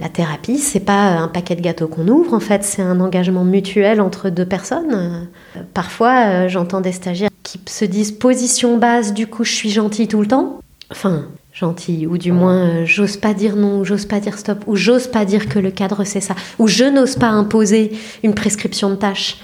La 0.00 0.08
thérapie, 0.08 0.58
c'est 0.58 0.80
pas 0.80 1.18
un 1.18 1.28
paquet 1.28 1.56
de 1.56 1.60
gâteaux 1.60 1.88
qu'on 1.88 2.06
ouvre, 2.08 2.32
en 2.32 2.40
fait, 2.40 2.64
c'est 2.64 2.82
un 2.82 3.00
engagement 3.00 3.44
mutuel 3.44 4.00
entre 4.00 4.30
deux 4.30 4.46
personnes. 4.46 5.28
Euh, 5.56 5.60
parfois, 5.74 6.26
euh, 6.26 6.48
j'entends 6.48 6.80
des 6.80 6.92
stagiaires 6.92 7.30
qui 7.42 7.60
se 7.66 7.84
disent 7.84 8.12
position 8.12 8.78
basse, 8.78 9.12
du 9.12 9.26
coup, 9.26 9.44
je 9.44 9.52
suis 9.52 9.70
gentille 9.70 10.08
tout 10.08 10.20
le 10.20 10.28
temps. 10.28 10.60
Enfin, 10.90 11.24
gentille, 11.52 12.06
ou 12.06 12.16
du 12.16 12.32
moins, 12.32 12.84
j'ose 12.84 13.16
pas 13.16 13.34
dire 13.34 13.56
non, 13.56 13.80
ou 13.80 13.84
j'ose 13.84 14.06
pas 14.06 14.20
dire 14.20 14.38
stop, 14.38 14.64
ou 14.66 14.76
j'ose 14.76 15.08
pas 15.08 15.24
dire 15.24 15.48
que 15.48 15.58
le 15.58 15.70
cadre 15.70 16.04
c'est 16.04 16.20
ça, 16.20 16.34
ou 16.58 16.66
je 16.68 16.84
n'ose 16.84 17.16
pas 17.16 17.28
imposer 17.28 17.92
une 18.22 18.34
prescription 18.34 18.88
de 18.90 18.94
tâche. 18.94 19.38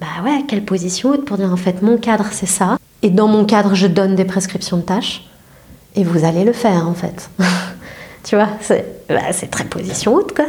Bah 0.00 0.06
ouais, 0.24 0.44
quelle 0.46 0.64
position 0.64 1.16
pour 1.18 1.38
dire 1.38 1.52
en 1.52 1.56
fait, 1.56 1.80
mon 1.80 1.96
cadre 1.96 2.26
c'est 2.32 2.46
ça, 2.46 2.77
et 3.02 3.10
dans 3.10 3.28
mon 3.28 3.44
cadre, 3.44 3.74
je 3.74 3.86
donne 3.86 4.14
des 4.14 4.24
prescriptions 4.24 4.78
de 4.78 4.82
tâches. 4.82 5.24
Et 5.94 6.04
vous 6.04 6.24
allez 6.24 6.44
le 6.44 6.52
faire, 6.52 6.88
en 6.88 6.94
fait. 6.94 7.30
tu 8.24 8.36
vois, 8.36 8.48
bah, 9.08 9.32
c'est 9.32 9.50
très 9.50 9.64
position 9.64 10.14
haute, 10.14 10.34
quoi. 10.34 10.46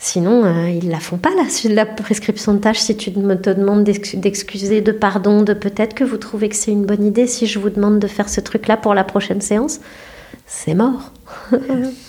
Sinon, 0.00 0.44
euh, 0.44 0.70
ils 0.70 0.90
la 0.90 1.00
font 1.00 1.18
pas, 1.18 1.30
là, 1.30 1.42
la 1.70 1.84
prescription 1.84 2.54
de 2.54 2.58
tâches. 2.58 2.78
Si 2.78 2.96
tu 2.96 3.10
me 3.10 3.34
te 3.34 3.50
demandes 3.50 3.84
d'excuser, 3.84 4.80
de 4.80 4.92
pardon, 4.92 5.42
de 5.42 5.54
peut-être 5.54 5.94
que 5.94 6.04
vous 6.04 6.18
trouvez 6.18 6.48
que 6.48 6.56
c'est 6.56 6.70
une 6.70 6.86
bonne 6.86 7.04
idée, 7.04 7.26
si 7.26 7.46
je 7.46 7.58
vous 7.58 7.70
demande 7.70 7.98
de 7.98 8.06
faire 8.06 8.28
ce 8.28 8.40
truc-là 8.40 8.76
pour 8.76 8.94
la 8.94 9.04
prochaine 9.04 9.40
séance, 9.40 9.80
c'est 10.46 10.74
mort. 10.74 11.12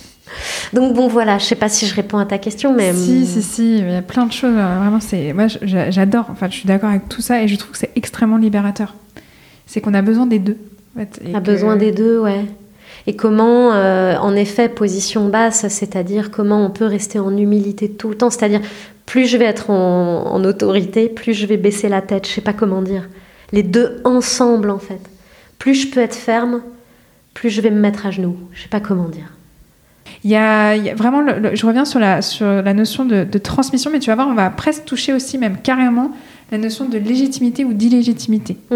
Donc 0.73 0.93
bon 0.93 1.07
voilà, 1.07 1.38
je 1.38 1.45
sais 1.45 1.55
pas 1.55 1.69
si 1.69 1.86
je 1.86 1.95
réponds 1.95 2.17
à 2.17 2.25
ta 2.25 2.38
question, 2.38 2.73
mais 2.73 2.93
si 2.93 3.25
si 3.25 3.41
si, 3.41 3.77
il 3.80 3.89
y 3.89 3.95
a 3.95 4.01
plein 4.01 4.25
de 4.25 4.32
choses. 4.32 4.55
Euh, 4.55 4.80
vraiment, 4.80 4.99
c'est 4.99 5.34
moi 5.34 5.47
j'adore. 5.47 6.27
Enfin, 6.32 6.47
je 6.49 6.55
suis 6.55 6.67
d'accord 6.67 6.89
avec 6.89 7.09
tout 7.09 7.21
ça 7.21 7.41
et 7.41 7.47
je 7.47 7.55
trouve 7.55 7.71
que 7.71 7.77
c'est 7.77 7.91
extrêmement 7.95 8.38
libérateur. 8.38 8.95
C'est 9.65 9.82
qu'on 9.82 9.93
a 9.93 10.01
besoin 10.01 10.25
des 10.25 10.39
deux. 10.39 10.57
En 10.95 10.99
fait, 10.99 11.21
a 11.34 11.39
besoin 11.39 11.75
des 11.75 11.91
deux, 11.91 12.19
ouais. 12.19 12.45
Et 13.07 13.15
comment, 13.15 13.73
euh, 13.73 14.17
en 14.17 14.36
effet, 14.36 14.69
position 14.69 15.30
basse, 15.30 15.67
c'est-à-dire 15.69 16.32
comment 16.32 16.65
on 16.65 16.69
peut 16.69 16.86
rester 16.86 17.19
en 17.19 17.36
humilité 17.36 17.89
tout 17.89 18.09
le 18.09 18.15
temps, 18.15 18.30
c'est-à-dire 18.30 18.61
plus 19.05 19.25
je 19.25 19.38
vais 19.38 19.45
être 19.45 19.69
en, 19.69 20.25
en, 20.32 20.43
autorité, 20.43 21.09
plus 21.09 21.34
je 21.34 21.45
vais 21.45 21.57
baisser 21.57 21.89
la 21.89 22.01
tête, 22.01 22.27
je 22.27 22.34
sais 22.34 22.41
pas 22.41 22.53
comment 22.53 22.82
dire. 22.82 23.07
Les 23.51 23.63
deux 23.63 24.01
ensemble, 24.03 24.69
en 24.69 24.80
fait. 24.80 25.01
Plus 25.57 25.75
je 25.75 25.88
peux 25.91 25.99
être 25.99 26.15
ferme, 26.15 26.61
plus 27.34 27.49
je 27.49 27.61
vais 27.61 27.71
me 27.71 27.80
mettre 27.80 28.05
à 28.05 28.11
genoux. 28.11 28.38
Je 28.53 28.63
sais 28.63 28.69
pas 28.69 28.80
comment 28.80 29.07
dire. 29.07 29.32
Il 30.24 30.32
y 30.32 30.36
a, 30.36 30.76
vraiment, 30.95 31.24
je 31.54 31.66
reviens 31.66 31.86
sur 31.86 32.00
la, 32.00 32.22
sur 32.22 32.45
la 32.45 32.74
notion 32.74 33.06
de, 33.06 33.38
transmission, 33.38 33.89
mais 33.91 34.00
tu 34.00 34.10
vas 34.10 34.16
voir, 34.16 34.28
on 34.28 34.34
va 34.34 34.50
presque 34.50 34.86
toucher 34.86 35.14
aussi, 35.14 35.38
même 35.38 35.58
carrément, 35.62 36.12
la 36.52 36.58
notion 36.58 36.86
de 36.86 36.97
légitimité 36.97 37.64
ou 37.64 37.74
d'illégitimité. 37.74 38.58
Mm. 38.72 38.76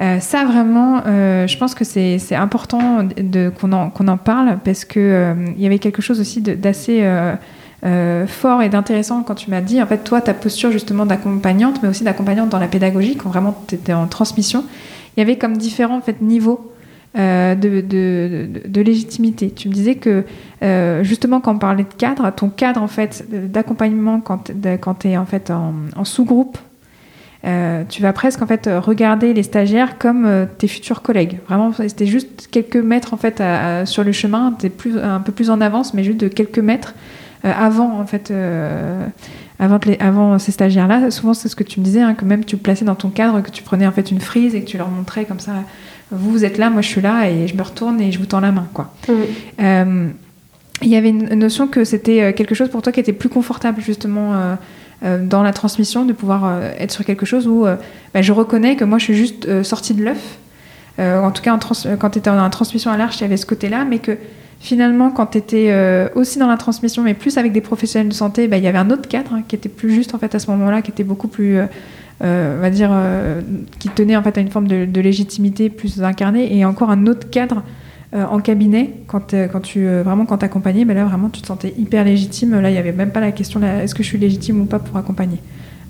Euh, 0.00 0.20
ça, 0.20 0.44
vraiment, 0.44 1.02
euh, 1.06 1.46
je 1.46 1.56
pense 1.56 1.74
que 1.74 1.84
c'est 1.84 2.34
important 2.34 3.08
qu'on 3.58 3.72
en, 3.72 3.90
qu'on 3.90 4.08
en, 4.08 4.16
parle 4.18 4.58
parce 4.62 4.84
qu'il 4.84 5.00
euh, 5.02 5.34
il 5.56 5.62
y 5.62 5.66
avait 5.66 5.78
quelque 5.78 6.02
chose 6.02 6.20
aussi 6.20 6.42
d'assez 6.42 7.02
fort 8.26 8.62
et 8.62 8.68
d'intéressant 8.68 9.22
quand 9.22 9.36
tu 9.36 9.50
m'as 9.50 9.60
dit, 9.60 9.80
en 9.80 9.86
fait, 9.86 9.98
toi, 9.98 10.20
ta 10.20 10.34
posture 10.34 10.72
justement 10.72 11.06
d'accompagnante, 11.06 11.82
mais 11.82 11.88
aussi 11.88 12.04
d'accompagnante 12.04 12.48
dans 12.48 12.58
la 12.58 12.68
pédagogie, 12.68 13.16
quand 13.16 13.30
vraiment 13.30 13.56
tu 13.68 13.76
étais 13.76 13.92
en 13.92 14.06
transmission, 14.06 14.64
il 15.16 15.20
y 15.20 15.22
avait 15.22 15.36
comme 15.36 15.56
différents 15.56 15.98
en 15.98 16.02
fait, 16.02 16.20
niveaux 16.20 16.72
euh, 17.16 17.54
de, 17.54 18.80
légitimité. 18.82 19.50
Tu 19.50 19.68
me 19.68 19.72
disais 19.72 19.94
que 19.94 20.24
euh, 20.62 21.02
justement 21.02 21.40
quand 21.40 21.54
on 21.54 21.58
parlait 21.58 21.84
de 21.84 21.94
cadre, 21.94 22.30
ton 22.30 22.50
cadre 22.50 22.82
en 22.82 22.88
fait 22.88 23.24
d'accompagnement 23.50 24.20
quand, 24.20 24.50
tu 24.98 25.08
es 25.08 25.16
en 25.16 25.24
fait 25.24 25.50
en, 25.50 26.04
sous-groupe, 26.04 26.58
euh, 27.46 27.84
tu 27.88 28.02
vas 28.02 28.12
presque 28.12 28.42
en 28.42 28.46
fait 28.46 28.68
regarder 28.70 29.32
les 29.32 29.44
stagiaires 29.44 29.96
comme 29.96 30.46
tes 30.58 30.68
futurs 30.68 31.00
collègues. 31.00 31.38
Vraiment, 31.48 31.72
c'était 31.72 32.04
juste 32.04 32.48
quelques 32.50 32.76
mètres 32.76 33.14
en 33.14 33.16
fait 33.16 33.42
sur 33.86 34.04
le 34.04 34.12
chemin, 34.12 34.52
plus, 34.76 34.98
un 34.98 35.20
peu 35.20 35.32
plus 35.32 35.48
en 35.48 35.62
avance, 35.62 35.94
mais 35.94 36.04
juste 36.04 36.18
de 36.18 36.28
quelques 36.28 36.58
mètres 36.58 36.94
avant 37.44 37.98
en 37.98 38.04
fait 38.04 38.30
avant, 39.58 39.80
avant 40.00 40.38
ces 40.38 40.52
stagiaires-là, 40.52 41.10
souvent 41.10 41.32
c'est 41.32 41.48
ce 41.48 41.56
que 41.56 41.64
tu 41.64 41.80
me 41.80 41.84
disais, 41.86 42.02
hein, 42.02 42.12
que 42.12 42.26
même 42.26 42.44
tu 42.44 42.58
plaçais 42.58 42.84
dans 42.84 42.94
ton 42.94 43.08
cadre, 43.08 43.40
que 43.40 43.50
tu 43.50 43.62
prenais 43.62 43.86
en 43.86 43.92
fait 43.92 44.10
une 44.10 44.20
frise 44.20 44.54
et 44.54 44.60
que 44.60 44.66
tu 44.66 44.76
leur 44.76 44.90
montrais 44.90 45.24
comme 45.24 45.40
ça, 45.40 45.52
vous, 46.10 46.30
vous 46.30 46.44
êtes 46.44 46.58
là, 46.58 46.70
moi 46.70 46.82
je 46.82 46.88
suis 46.88 47.00
là 47.00 47.28
et 47.28 47.48
je 47.48 47.56
me 47.56 47.62
retourne 47.62 48.00
et 48.00 48.12
je 48.12 48.18
vous 48.18 48.26
tends 48.26 48.40
la 48.40 48.52
main. 48.52 48.66
quoi. 48.72 48.92
Euh, 49.60 50.08
il 50.82 50.88
y 50.88 50.96
avait 50.96 51.08
une 51.08 51.34
notion 51.34 51.68
que 51.68 51.84
c'était 51.84 52.22
euh, 52.22 52.32
quelque 52.32 52.54
chose 52.54 52.68
pour 52.68 52.82
toi 52.82 52.92
qui 52.92 53.00
était 53.00 53.12
plus 53.12 53.30
confortable 53.30 53.80
justement 53.80 54.32
euh, 54.34 55.18
dans 55.24 55.42
la 55.42 55.52
transmission, 55.52 56.04
de 56.04 56.12
pouvoir 56.12 56.62
être 56.78 56.90
sur 56.90 57.04
quelque 57.04 57.26
chose 57.26 57.46
où 57.46 57.66
bah, 58.14 58.22
je 58.22 58.32
reconnais 58.32 58.76
que 58.76 58.84
moi 58.84 58.98
je 58.98 59.04
suis 59.04 59.14
juste 59.14 59.62
sortie 59.62 59.92
de 59.92 60.02
l'œuf. 60.02 60.38
en 60.98 61.30
tout 61.32 61.42
cas, 61.42 61.58
quand 61.98 62.10
tu 62.10 62.18
étais 62.18 62.30
en 62.30 62.48
transmission 62.50 62.90
à 62.90 62.96
l'arche, 62.96 63.18
il 63.18 63.22
y 63.22 63.24
avait 63.24 63.36
ce 63.36 63.44
côté-là, 63.44 63.84
mais 63.84 63.98
que 63.98 64.16
finalement, 64.58 65.10
quand 65.10 65.26
tu 65.26 65.38
étais 65.38 66.08
aussi 66.14 66.38
dans 66.38 66.46
la 66.46 66.56
transmission, 66.56 67.02
mais 67.02 67.12
plus 67.12 67.36
avec 67.36 67.52
des 67.52 67.60
professionnels 67.60 68.08
de 68.08 68.14
santé, 68.14 68.48
bah, 68.48 68.56
il 68.56 68.64
y 68.64 68.68
avait 68.68 68.78
un 68.78 68.90
autre 68.90 69.06
cadre 69.06 69.34
hein, 69.34 69.42
qui 69.46 69.54
était 69.54 69.68
plus 69.68 69.92
juste 69.92 70.14
en 70.14 70.18
fait 70.18 70.34
à 70.34 70.38
ce 70.38 70.50
moment-là, 70.50 70.80
qui 70.80 70.90
était 70.90 71.04
beaucoup 71.04 71.28
plus, 71.28 71.58
on 72.20 72.60
va 72.60 72.70
dire, 72.70 72.90
qui 73.78 73.88
tenait 73.88 74.16
en 74.16 74.22
fait 74.22 74.38
à 74.38 74.40
une 74.40 74.50
forme 74.50 74.68
de, 74.68 75.00
légitimité 75.00 75.70
plus 75.70 76.02
incarnée, 76.02 76.56
et 76.56 76.64
encore 76.64 76.90
un 76.90 77.06
autre 77.06 77.30
cadre 77.30 77.62
en 78.12 78.38
cabinet 78.38 78.94
quand, 79.06 79.34
quand 79.52 79.60
tu 79.60 79.86
vraiment 79.86 80.26
quand 80.26 80.38
t'accompagnais, 80.38 80.84
mais 80.84 80.94
là 80.94 81.04
vraiment 81.04 81.28
tu 81.28 81.42
te 81.42 81.46
sentais 81.46 81.74
hyper 81.78 82.04
légitime. 82.04 82.58
Là, 82.60 82.70
il 82.70 82.72
n'y 82.72 82.78
avait 82.78 82.92
même 82.92 83.10
pas 83.10 83.20
la 83.20 83.32
question 83.32 83.60
est-ce 83.62 83.94
que 83.94 84.02
je 84.02 84.08
suis 84.08 84.18
légitime 84.18 84.60
ou 84.60 84.64
pas 84.64 84.78
pour 84.78 84.96
accompagner? 84.96 85.38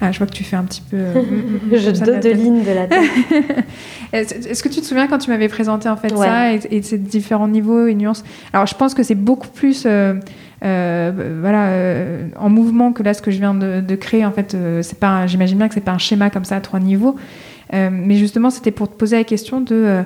Ah, 0.00 0.12
je 0.12 0.18
vois 0.18 0.26
que 0.26 0.32
tu 0.32 0.44
fais 0.44 0.56
un 0.56 0.64
petit 0.64 0.82
peu. 0.82 0.96
Euh, 0.96 1.14
je 1.72 1.90
de 1.90 2.28
lignes 2.30 2.62
de 2.62 2.70
la 2.70 2.86
tête. 4.12 4.46
Est-ce 4.50 4.62
que 4.62 4.68
tu 4.68 4.80
te 4.80 4.86
souviens 4.86 5.06
quand 5.06 5.18
tu 5.18 5.30
m'avais 5.30 5.48
présenté 5.48 5.88
en 5.88 5.96
fait 5.96 6.14
ça 6.14 6.52
et, 6.52 6.82
ces 6.82 6.98
différents 6.98 7.48
niveaux 7.48 7.86
et 7.86 7.94
nuances? 7.94 8.22
Alors, 8.52 8.66
je 8.66 8.74
pense 8.74 8.94
que 8.94 9.02
c'est 9.02 9.14
beaucoup 9.14 9.48
plus. 9.48 9.86
Euh, 10.64 11.12
euh, 11.18 11.38
voilà, 11.40 12.40
en 12.40 12.48
mouvement 12.48 12.92
que 12.92 13.02
là, 13.02 13.14
ce 13.14 13.22
que 13.22 13.30
je 13.30 13.38
viens 13.38 13.54
de, 13.54 13.94
créer, 13.94 14.24
en 14.24 14.32
fait, 14.32 14.56
c'est 14.82 14.98
pas. 14.98 15.26
J'imagine 15.26 15.58
bien 15.58 15.68
que 15.68 15.74
c'est 15.74 15.80
pas 15.80 15.92
un 15.92 15.98
schéma 15.98 16.30
comme 16.30 16.44
ça 16.44 16.56
à 16.56 16.60
trois 16.60 16.80
niveaux, 16.80 17.16
mais 17.72 18.16
justement, 18.16 18.50
c'était 18.50 18.70
pour 18.70 18.88
te 18.88 18.94
poser 18.94 19.16
la 19.16 19.24
question 19.24 19.60
de 19.60 20.02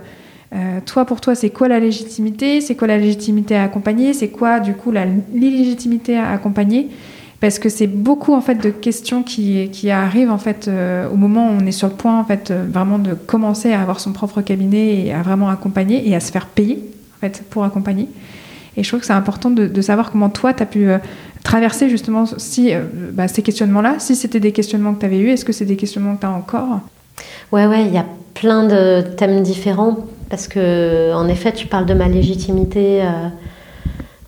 toi, 0.86 1.04
pour 1.04 1.20
toi, 1.20 1.34
c'est 1.34 1.50
quoi 1.50 1.68
la 1.68 1.80
légitimité? 1.80 2.60
C'est 2.60 2.74
quoi 2.74 2.88
la 2.88 2.98
légitimité 2.98 3.56
à 3.56 3.64
accompagner? 3.64 4.12
C'est 4.12 4.28
quoi, 4.28 4.60
du 4.60 4.74
coup, 4.74 4.92
l'illégitimité 5.32 6.18
à 6.18 6.30
accompagner? 6.30 6.88
Parce 7.40 7.58
que 7.58 7.70
c'est 7.70 7.86
beaucoup 7.86 8.34
en 8.34 8.42
fait 8.42 8.56
de 8.56 8.68
questions 8.68 9.22
qui, 9.22 9.70
qui 9.70 9.90
arrivent 9.90 10.30
en 10.30 10.38
fait 10.38 10.68
euh, 10.68 11.08
au 11.08 11.16
moment 11.16 11.48
où 11.48 11.52
on 11.58 11.66
est 11.66 11.72
sur 11.72 11.88
le 11.88 11.94
point 11.94 12.20
en 12.20 12.24
fait 12.24 12.50
euh, 12.50 12.66
vraiment 12.70 12.98
de 12.98 13.14
commencer 13.14 13.72
à 13.72 13.80
avoir 13.80 13.98
son 13.98 14.12
propre 14.12 14.42
cabinet 14.42 15.06
et 15.06 15.12
à 15.14 15.22
vraiment 15.22 15.48
accompagner 15.48 16.06
et 16.06 16.14
à 16.14 16.20
se 16.20 16.30
faire 16.30 16.46
payer 16.46 16.84
en 17.16 17.20
fait 17.20 17.42
pour 17.48 17.64
accompagner. 17.64 18.08
Et 18.80 18.82
je 18.82 18.88
trouve 18.88 19.00
que 19.00 19.06
c'est 19.06 19.12
important 19.12 19.50
de, 19.50 19.80
savoir 19.80 20.10
comment 20.10 20.30
toi 20.30 20.54
tu 20.54 20.62
as 20.62 20.66
pu 20.66 20.88
euh, 20.88 20.98
traverser 21.44 21.88
justement 21.88 22.24
si 22.38 22.72
bah, 23.12 23.28
ces 23.28 23.42
questionnements-là, 23.42 23.96
si 23.98 24.16
c'était 24.16 24.40
des 24.40 24.52
questionnements 24.52 24.94
que 24.94 25.00
tu 25.00 25.06
avais 25.06 25.18
eu, 25.18 25.28
est-ce 25.28 25.44
que 25.44 25.52
c'est 25.52 25.66
des 25.66 25.76
questionnements 25.76 26.16
que 26.16 26.20
tu 26.20 26.26
as 26.26 26.30
encore? 26.30 26.80
Ouais 27.52 27.66
ouais, 27.66 27.84
il 27.84 27.92
y 27.92 27.98
a 27.98 28.06
plein 28.34 28.64
de 28.64 29.02
thèmes 29.02 29.42
différents 29.42 29.98
parce 30.30 30.48
que 30.48 31.12
en 31.12 31.28
effet 31.28 31.52
tu 31.52 31.66
parles 31.66 31.86
de 31.86 31.94
ma 31.94 32.08
légitimité 32.08 33.02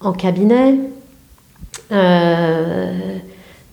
en 0.00 0.12
cabinet, 0.12 0.74
euh, 1.92 3.18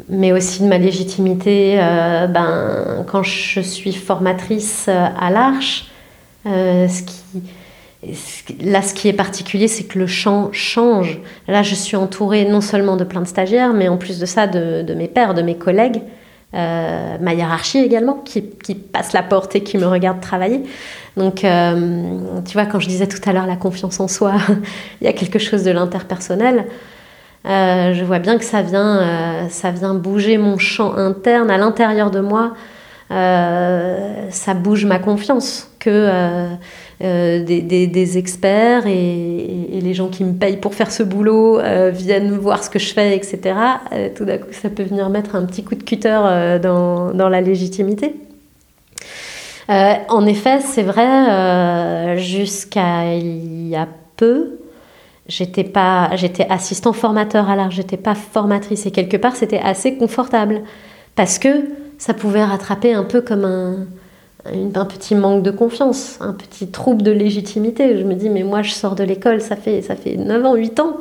mais 0.09 0.31
aussi 0.31 0.63
de 0.63 0.67
ma 0.67 0.77
légitimité 0.77 1.75
euh, 1.77 2.27
ben, 2.27 3.05
quand 3.07 3.23
je 3.23 3.61
suis 3.61 3.93
formatrice 3.93 4.85
euh, 4.89 5.07
à 5.19 5.29
l'Arche. 5.29 5.87
ce 6.45 7.03
qui, 7.03 7.41
là, 8.61 8.81
ce 8.81 8.93
qui 8.93 9.07
est 9.07 9.13
particulier, 9.13 9.67
c'est 9.67 9.83
que 9.83 9.99
le 9.99 10.07
champ 10.07 10.49
change. 10.51 11.19
Là, 11.47 11.63
je 11.63 11.75
suis 11.75 11.97
entourée 11.97 12.45
non 12.45 12.61
seulement 12.61 12.97
de 12.97 13.03
plein 13.03 13.21
de 13.21 13.27
stagiaires, 13.27 13.73
mais 13.73 13.87
en 13.87 13.97
plus 13.97 14.19
de 14.19 14.25
ça, 14.25 14.47
de, 14.47 14.93
mes 14.93 15.07
pères, 15.07 15.33
de 15.33 15.41
mes 15.41 15.55
collègues, 15.55 16.01
ma 16.53 17.33
hiérarchie 17.33 17.79
également, 17.79 18.15
qui, 18.25 18.49
qui, 18.63 18.75
passe 18.75 19.13
la 19.13 19.21
porte 19.21 19.55
et 19.55 19.63
qui 19.63 19.77
me 19.77 19.85
regarde 19.85 20.21
travailler. 20.21 20.63
Donc, 21.17 21.41
tu 21.41 22.53
vois, 22.53 22.65
quand 22.65 22.79
je 22.79 22.87
disais 22.87 23.07
tout 23.07 23.19
à 23.29 23.33
l'heure 23.33 23.47
la 23.47 23.57
confiance 23.57 23.99
en 23.99 24.07
soi, 24.07 24.35
il 25.01 25.05
y 25.05 25.07
a 25.07 25.13
quelque 25.13 25.39
chose 25.39 25.63
de 25.63 25.71
l'interpersonnel. 25.71 26.65
Euh, 27.45 27.93
je 27.93 28.03
vois 28.03 28.19
bien 28.19 28.37
que 28.37 28.43
ça 28.43 28.61
vient, 28.61 28.99
euh, 29.01 29.49
ça 29.49 29.71
vient 29.71 29.93
bouger 29.93 30.37
mon 30.37 30.57
champ 30.57 30.95
interne 30.95 31.49
à 31.49 31.57
l'intérieur 31.57 32.11
de 32.11 32.19
moi. 32.19 32.53
Euh, 33.11 34.29
ça 34.29 34.53
bouge 34.53 34.85
ma 34.85 34.99
confiance 34.99 35.71
que 35.79 36.47
des, 36.99 38.17
experts 38.17 38.87
et, 38.87 39.79
les 39.81 39.93
gens 39.93 40.09
qui 40.09 40.23
me 40.23 40.33
payent 40.33 40.57
pour 40.57 40.75
faire 40.75 40.91
ce 40.91 41.03
boulot 41.03 41.59
viennent 41.91 42.31
voir 42.31 42.63
ce 42.63 42.69
que 42.69 42.79
je 42.79 42.93
fais, 42.93 43.15
etc. 43.15 43.55
tout 44.15 44.25
d'un 44.25 44.37
coup, 44.37 44.51
ça 44.51 44.69
peut 44.69 44.83
venir 44.83 45.09
mettre 45.09 45.35
un 45.35 45.45
petit 45.45 45.63
coup 45.63 45.75
de 45.75 45.83
cutter 45.83 46.59
dans, 46.61 47.13
dans, 47.13 47.29
la 47.29 47.41
légitimité. 47.41 48.15
en 49.69 50.25
effet, 50.25 50.59
c'est 50.59 50.83
vrai, 50.83 52.17
jusqu'à 52.17 53.15
il 53.15 53.67
y 53.69 53.75
a 53.77 53.87
peu, 54.17 54.59
j'étais 55.29 55.63
pas 55.63 56.09
j'étais 56.15 56.45
assistant 56.49 56.91
formateur 56.91 57.49
à 57.49 57.55
l'art 57.55 57.71
j'étais 57.71 57.97
pas 57.97 58.15
formatrice 58.15 58.85
et 58.85 58.91
quelque 58.91 59.15
part 59.15 59.35
c'était 59.35 59.59
assez 59.59 59.95
confortable 59.95 60.63
parce 61.15 61.39
que 61.39 61.69
ça 61.97 62.13
pouvait 62.13 62.43
rattraper 62.43 62.93
un 62.93 63.03
peu 63.03 63.21
comme 63.21 63.45
un, 63.45 63.85
un 64.45 64.85
petit 64.85 65.15
manque 65.15 65.43
de 65.43 65.51
confiance 65.51 66.17
un 66.21 66.33
petit 66.33 66.67
trouble 66.67 67.01
de 67.01 67.11
légitimité 67.11 67.97
je 67.97 68.03
me 68.03 68.13
dis 68.13 68.29
mais 68.29 68.43
moi 68.43 68.61
je 68.61 68.71
sors 68.71 68.95
de 68.95 69.03
l'école 69.03 69.41
ça 69.41 69.55
fait 69.55 69.81
ça 69.81 69.95
fait 69.95 70.15
9 70.15 70.45
ans 70.45 70.55
8 70.55 70.79
ans 70.79 70.97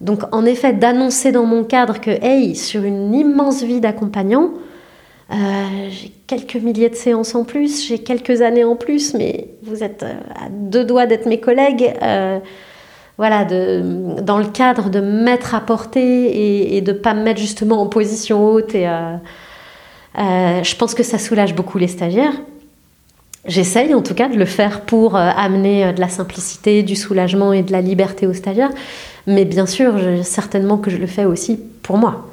donc 0.00 0.20
en 0.32 0.44
effet 0.44 0.72
d'annoncer 0.72 1.32
dans 1.32 1.44
mon 1.44 1.64
cadre 1.64 2.00
que 2.00 2.10
hey 2.10 2.54
sur 2.54 2.84
une 2.84 3.14
immense 3.14 3.62
vie 3.62 3.80
d'accompagnant 3.80 4.50
euh, 5.32 5.88
j'ai 5.90 6.10
quelques 6.26 6.56
milliers 6.56 6.88
de 6.88 6.96
séances 6.96 7.36
en 7.36 7.44
plus, 7.44 7.86
j'ai 7.86 7.98
quelques 7.98 8.42
années 8.42 8.64
en 8.64 8.74
plus, 8.74 9.14
mais 9.14 9.48
vous 9.62 9.84
êtes 9.84 10.02
euh, 10.02 10.12
à 10.34 10.48
deux 10.50 10.84
doigts 10.84 11.06
d'être 11.06 11.26
mes 11.26 11.38
collègues. 11.38 11.94
Euh, 12.02 12.40
voilà, 13.16 13.44
de, 13.44 14.20
dans 14.22 14.38
le 14.38 14.46
cadre 14.46 14.88
de 14.90 14.98
mettre 15.00 15.54
à 15.54 15.60
portée 15.60 16.76
et, 16.76 16.80
de 16.80 16.92
ne 16.92 16.98
pas 16.98 17.12
me 17.12 17.22
mettre 17.22 17.38
justement 17.38 17.80
en 17.80 17.86
position 17.86 18.46
haute. 18.46 18.74
Et, 18.74 18.88
euh, 20.18 20.62
je 20.62 20.76
pense 20.76 20.94
que 20.94 21.02
ça 21.02 21.18
soulage 21.18 21.54
beaucoup 21.54 21.78
les 21.78 21.88
stagiaires. 21.88 22.34
J'essaye 23.46 23.94
en 23.94 24.02
tout 24.02 24.14
cas 24.14 24.28
de 24.28 24.36
le 24.36 24.44
faire 24.44 24.82
pour 24.82 25.16
euh, 25.16 25.30
amener 25.36 25.92
de 25.92 26.00
la 26.00 26.08
simplicité, 26.08 26.82
du 26.82 26.96
soulagement 26.96 27.52
et 27.52 27.62
de 27.62 27.72
la 27.72 27.80
liberté 27.80 28.26
aux 28.26 28.34
stagiaires. 28.34 28.70
Mais 29.26 29.44
bien 29.44 29.66
sûr, 29.66 29.94
certainement 30.22 30.78
que 30.78 30.90
je 30.90 30.96
le 30.96 31.06
fais 31.06 31.24
aussi 31.24 31.60
pour 31.82 31.98
moi. 31.98 32.26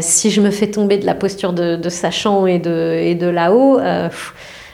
si 0.00 0.30
je 0.30 0.40
me 0.40 0.50
fais 0.50 0.70
tomber 0.70 0.98
de 0.98 1.06
la 1.06 1.14
posture 1.14 1.52
de, 1.52 1.88
sachant 1.88 2.46
et 2.46 2.58
de, 2.58 2.98
et 3.00 3.14
de 3.14 3.26
là-haut, 3.26 3.78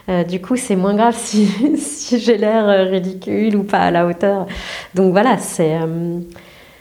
euh, 0.08 0.24
du 0.24 0.40
coup, 0.40 0.56
c'est 0.56 0.76
moins 0.76 0.94
grave 0.94 1.16
si, 1.18 2.18
j'ai 2.18 2.36
l'air 2.36 2.68
euh, 2.68 2.84
ridicule 2.84 3.56
ou 3.56 3.62
pas 3.62 3.78
à 3.78 3.90
la 3.90 4.06
hauteur. 4.06 4.46
Donc 4.94 5.12
voilà, 5.12 5.36
euh, 5.60 6.18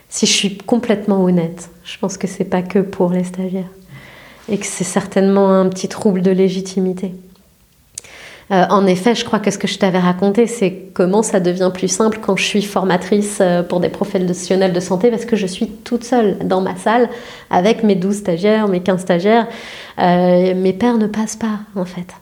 si 0.09 0.25
je 0.25 0.31
suis 0.31 0.57
complètement 0.57 1.23
honnête, 1.23 1.69
je 1.83 1.97
pense 1.97 2.17
que 2.17 2.27
c'est 2.27 2.45
pas 2.45 2.61
que 2.61 2.79
pour 2.79 3.11
les 3.11 3.23
stagiaires 3.23 3.69
et 4.51 4.57
que 4.57 4.65
c'est 4.65 4.83
certainement 4.83 5.49
un 5.49 5.67
petit 5.69 5.87
trouble 5.87 6.21
de 6.21 6.31
légitimité. 6.31 7.13
en 8.49 8.85
effet, 8.85 9.15
je 9.15 9.23
crois 9.23 9.39
que 9.39 9.49
ce 9.49 9.57
que 9.57 9.67
je 9.67 9.79
t'avais 9.79 9.97
raconté, 9.99 10.45
c'est 10.45 10.89
comment 10.93 11.23
ça 11.23 11.39
devient 11.39 11.71
plus 11.73 11.87
simple 11.87 12.19
quand 12.21 12.35
je 12.35 12.43
suis 12.43 12.61
formatrice 12.61 13.41
pour 13.69 13.79
des 13.79 13.87
professionnels 13.87 14.73
de 14.73 14.79
santé 14.81 15.09
parce 15.09 15.23
que 15.23 15.37
je 15.37 15.47
suis 15.47 15.67
toute 15.67 16.03
seule 16.03 16.37
dans 16.39 16.59
ma 16.59 16.75
salle 16.75 17.09
avec 17.49 17.81
mes 17.83 17.95
12 17.95 18.13
stagiaires, 18.17 18.67
mes 18.67 18.81
15 18.81 18.99
stagiaires. 18.99 19.47
mes 19.97 20.75
pères 20.77 20.97
ne 20.97 21.07
passent 21.07 21.37
pas, 21.37 21.59
en 21.75 21.85
fait. 21.85 22.13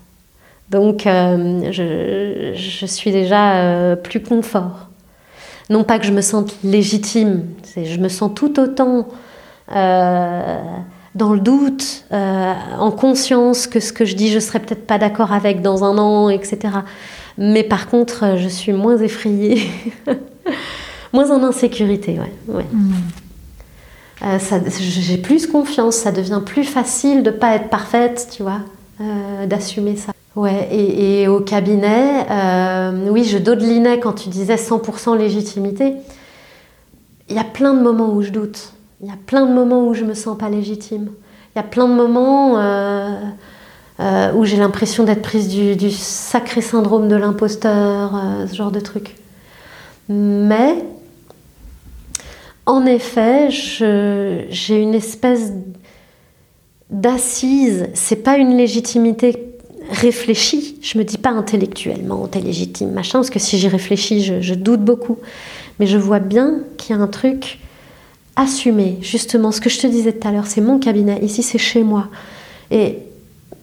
Donc 0.70 1.08
euh, 1.08 1.72
je, 1.72 2.86
suis 2.86 3.12
déjà 3.12 3.56
euh, 3.56 3.96
plus 3.96 4.22
confort. 4.22 4.88
Non 5.70 5.84
pas 5.84 6.00
que 6.00 6.06
je 6.06 6.12
me 6.12 6.22
sente 6.22 6.56
légitime, 6.64 7.46
je 7.76 7.98
me 7.98 8.10
sens 8.10 8.32
tout 8.36 8.60
autant 8.60 9.08
euh, 9.76 10.58
dans 11.20 11.34
le 11.34 11.40
doute, 11.40 12.06
en 12.12 12.92
conscience 12.92 13.68
que 13.68 13.80
ce 13.80 13.94
que 13.94 14.06
je 14.06 14.16
dis, 14.16 14.32
je 14.32 14.40
serais 14.40 14.60
peut-être 14.60 14.88
pas 14.88 14.98
d'accord 14.98 15.32
avec 15.32 15.62
dans 15.62 15.84
un 15.84 15.98
an, 16.00 16.30
etc. 16.30 16.60
Mais 17.38 17.64
par 17.64 17.88
contre, 17.88 18.38
je 18.38 18.48
suis 18.48 18.74
moins 18.74 18.98
effrayée, 18.98 19.70
moins 21.14 21.30
en 21.30 21.44
insécurité. 21.44 22.20
Ouais, 22.48 22.66
mmh. 22.74 22.94
j'ai 24.80 25.18
plus 25.18 25.46
confiance, 25.46 25.96
ça 25.98 26.12
devient 26.12 26.42
plus 26.44 26.64
facile 26.64 27.22
de 27.22 27.30
pas 27.30 27.54
être 27.56 27.70
parfaite, 27.70 28.30
tu 28.32 28.42
vois, 28.42 28.62
d'assumer 29.46 29.96
ça. 29.96 30.14
Ouais, 30.36 30.70
et, 30.72 31.28
au 31.28 31.42
cabinet, 31.42 32.26
euh, 32.30 33.10
oui, 33.10 33.26
je 33.26 33.38
dodelinais 33.38 34.00
quand 34.00 34.14
tu 34.14 34.30
disais 34.30 34.56
100% 34.56 35.18
légitimité. 35.18 35.96
Il 37.30 37.36
y 37.36 37.40
a 37.40 37.44
plein 37.44 37.74
de 37.74 37.82
moments 37.82 38.14
où 38.14 38.22
je 38.22 38.30
doute. 38.30 38.74
Il 39.02 39.08
y 39.08 39.12
a 39.12 39.18
plein 39.26 39.46
de 39.46 39.54
moments 39.54 39.88
où 39.88 39.94
je 39.94 40.04
me 40.04 40.14
sens 40.14 40.38
pas 40.38 40.50
légitime. 40.50 41.10
Il 41.56 41.58
y 41.58 41.62
a 41.62 41.64
plein 41.64 41.88
de 41.88 41.94
moments 41.94 42.60
euh, 42.60 43.22
euh, 44.00 44.34
où 44.34 44.46
j'ai 44.46 44.58
l'impression 44.58 45.04
d'être 45.04 45.22
prise 45.22 45.48
du, 45.48 45.92
sacré 45.92 46.62
syndrome 46.62 47.08
de 47.08 47.16
l'imposteur, 47.16 48.22
ce 48.48 48.56
genre 48.56 48.72
de 48.72 48.80
truc. 48.80 49.16
Mais 50.10 50.84
en 52.66 52.86
effet, 52.86 53.50
j'ai 53.50 54.82
une 54.82 54.94
espèce 54.94 55.54
d'assise. 56.90 57.88
C'est 57.94 58.24
pas 58.24 58.38
une 58.38 58.58
légitimité 58.58 59.56
réfléchie. 59.90 60.78
Je 60.82 60.98
me 60.98 61.04
dis 61.04 61.18
pas 61.18 61.32
intellectuellement, 61.32 62.28
t'es 62.28 62.42
légitime, 62.42 62.92
machin, 62.92 63.20
parce 63.20 63.30
que 63.30 63.40
si 63.40 63.58
j'y 63.58 63.68
réfléchis, 63.68 64.42
je, 64.42 64.54
doute 64.54 64.82
beaucoup. 64.82 65.18
Mais 65.80 65.88
je 65.88 65.98
vois 65.98 66.20
bien 66.20 66.60
qu'il 66.78 66.96
y 66.96 67.00
a 67.00 67.02
un 67.02 67.08
truc 67.08 67.60
assumé. 68.40 68.98
Justement, 69.02 69.52
ce 69.52 69.62
que 69.62 69.70
je 69.70 69.80
te 69.80 69.88
disais 69.88 70.14
tout 70.14 70.28
à 70.28 70.32
l'heure, 70.32 70.48
c'est 70.48 70.62
mon 70.62 70.80
cabinet. 70.80 71.20
Ici, 71.22 71.44
c'est 71.44 71.58
chez 71.58 71.84
moi. 71.84 72.08
Et, 72.72 72.98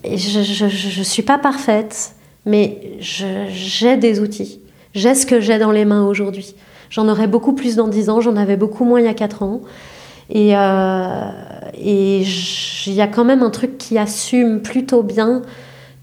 je 0.05 0.99
ne 0.99 1.05
suis 1.05 1.23
pas 1.23 1.39
parfaite, 1.39 2.13
mais 2.45 2.79
j'ai 3.01 3.97
des 3.97 4.21
outils. 4.21 4.61
J'ai 4.95 5.15
ce 5.15 5.27
que 5.27 5.41
j'ai 5.41 5.59
dans 5.59 5.73
les 5.73 5.85
mains 5.85 6.07
aujourd'hui. 6.07 6.55
J'en 6.91 7.09
aurais 7.09 7.27
beaucoup 7.27 7.55
plus 7.55 7.75
dans 7.75 7.89
10 7.89 8.11
ans, 8.11 8.21
j'en 8.21 8.37
avais 8.37 8.57
beaucoup 8.57 8.85
moins 8.85 9.01
il 9.01 9.07
y 9.07 9.09
a 9.09 9.15
4 9.15 9.43
ans. 9.43 9.63
Et 10.31 10.57
euh, 10.57 11.29
il 11.79 12.93
y 12.93 13.01
a 13.01 13.07
quand 13.09 13.25
même 13.25 13.43
un 13.43 13.51
truc 13.51 13.79
qui 13.79 13.99
assume 13.99 14.61
plutôt 14.61 15.03
bien 15.03 15.43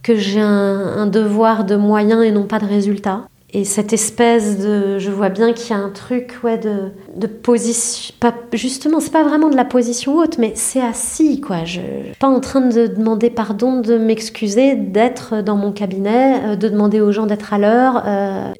que 0.01 0.15
j'ai 0.15 0.41
un, 0.41 1.07
devoir 1.07 1.63
de 1.63 1.75
moyens 1.75 2.23
et 2.23 2.31
non 2.31 2.43
pas 2.43 2.59
de 2.59 2.65
résultats. 2.65 3.21
Et 3.55 3.65
cette 3.65 3.93
espèce 3.93 4.57
de. 4.57 4.97
Je 4.97 5.11
vois 5.11 5.29
bien 5.29 5.53
qu'il 5.53 5.75
y 5.75 5.79
a 5.79 5.81
un 5.81 5.91
truc 5.91 6.39
ouais, 6.43 6.57
de, 6.57 7.27
position. 7.27 8.15
Pas, 8.19 8.33
justement, 8.51 8.99
c'est 8.99 9.11
pas 9.11 9.23
vraiment 9.23 9.49
de 9.49 9.55
la 9.55 9.63
position 9.63 10.17
haute, 10.17 10.39
mais 10.39 10.53
c'est 10.55 10.81
assis, 10.81 11.39
quoi. 11.39 11.63
Je 11.63 11.79
pas 12.19 12.27
en 12.27 12.39
train 12.39 12.61
de 12.61 12.87
demander 12.87 13.29
pardon, 13.29 13.79
de 13.79 13.99
m'excuser, 13.99 14.73
d'être 14.73 15.43
dans 15.43 15.55
mon 15.55 15.71
cabinet, 15.71 16.41
euh, 16.43 16.55
de 16.55 16.67
demander 16.67 16.99
aux 16.99 17.11
gens 17.11 17.27
d'être 17.27 17.53
à 17.53 17.59
l'heure. 17.59 18.03
Euh. 18.07 18.53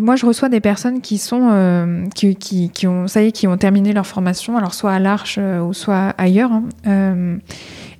moi, 0.00 0.16
je 0.16 0.26
reçois 0.26 0.48
des 0.48 0.60
personnes 0.60 1.00
qui 1.00 1.18
sont. 1.18 1.50
Euh, 1.52 2.06
qui, 2.16 2.86
ont, 2.88 3.06
ça 3.06 3.22
y 3.22 3.28
est, 3.28 3.32
qui 3.32 3.46
ont 3.46 3.56
terminé 3.56 3.92
leur 3.92 4.06
formation, 4.06 4.56
alors 4.56 4.74
soit 4.74 4.92
à 4.92 4.98
l'Arche 4.98 5.38
ou 5.38 5.72
soit 5.72 6.12
ailleurs. 6.18 6.50
Hein, 6.86 7.38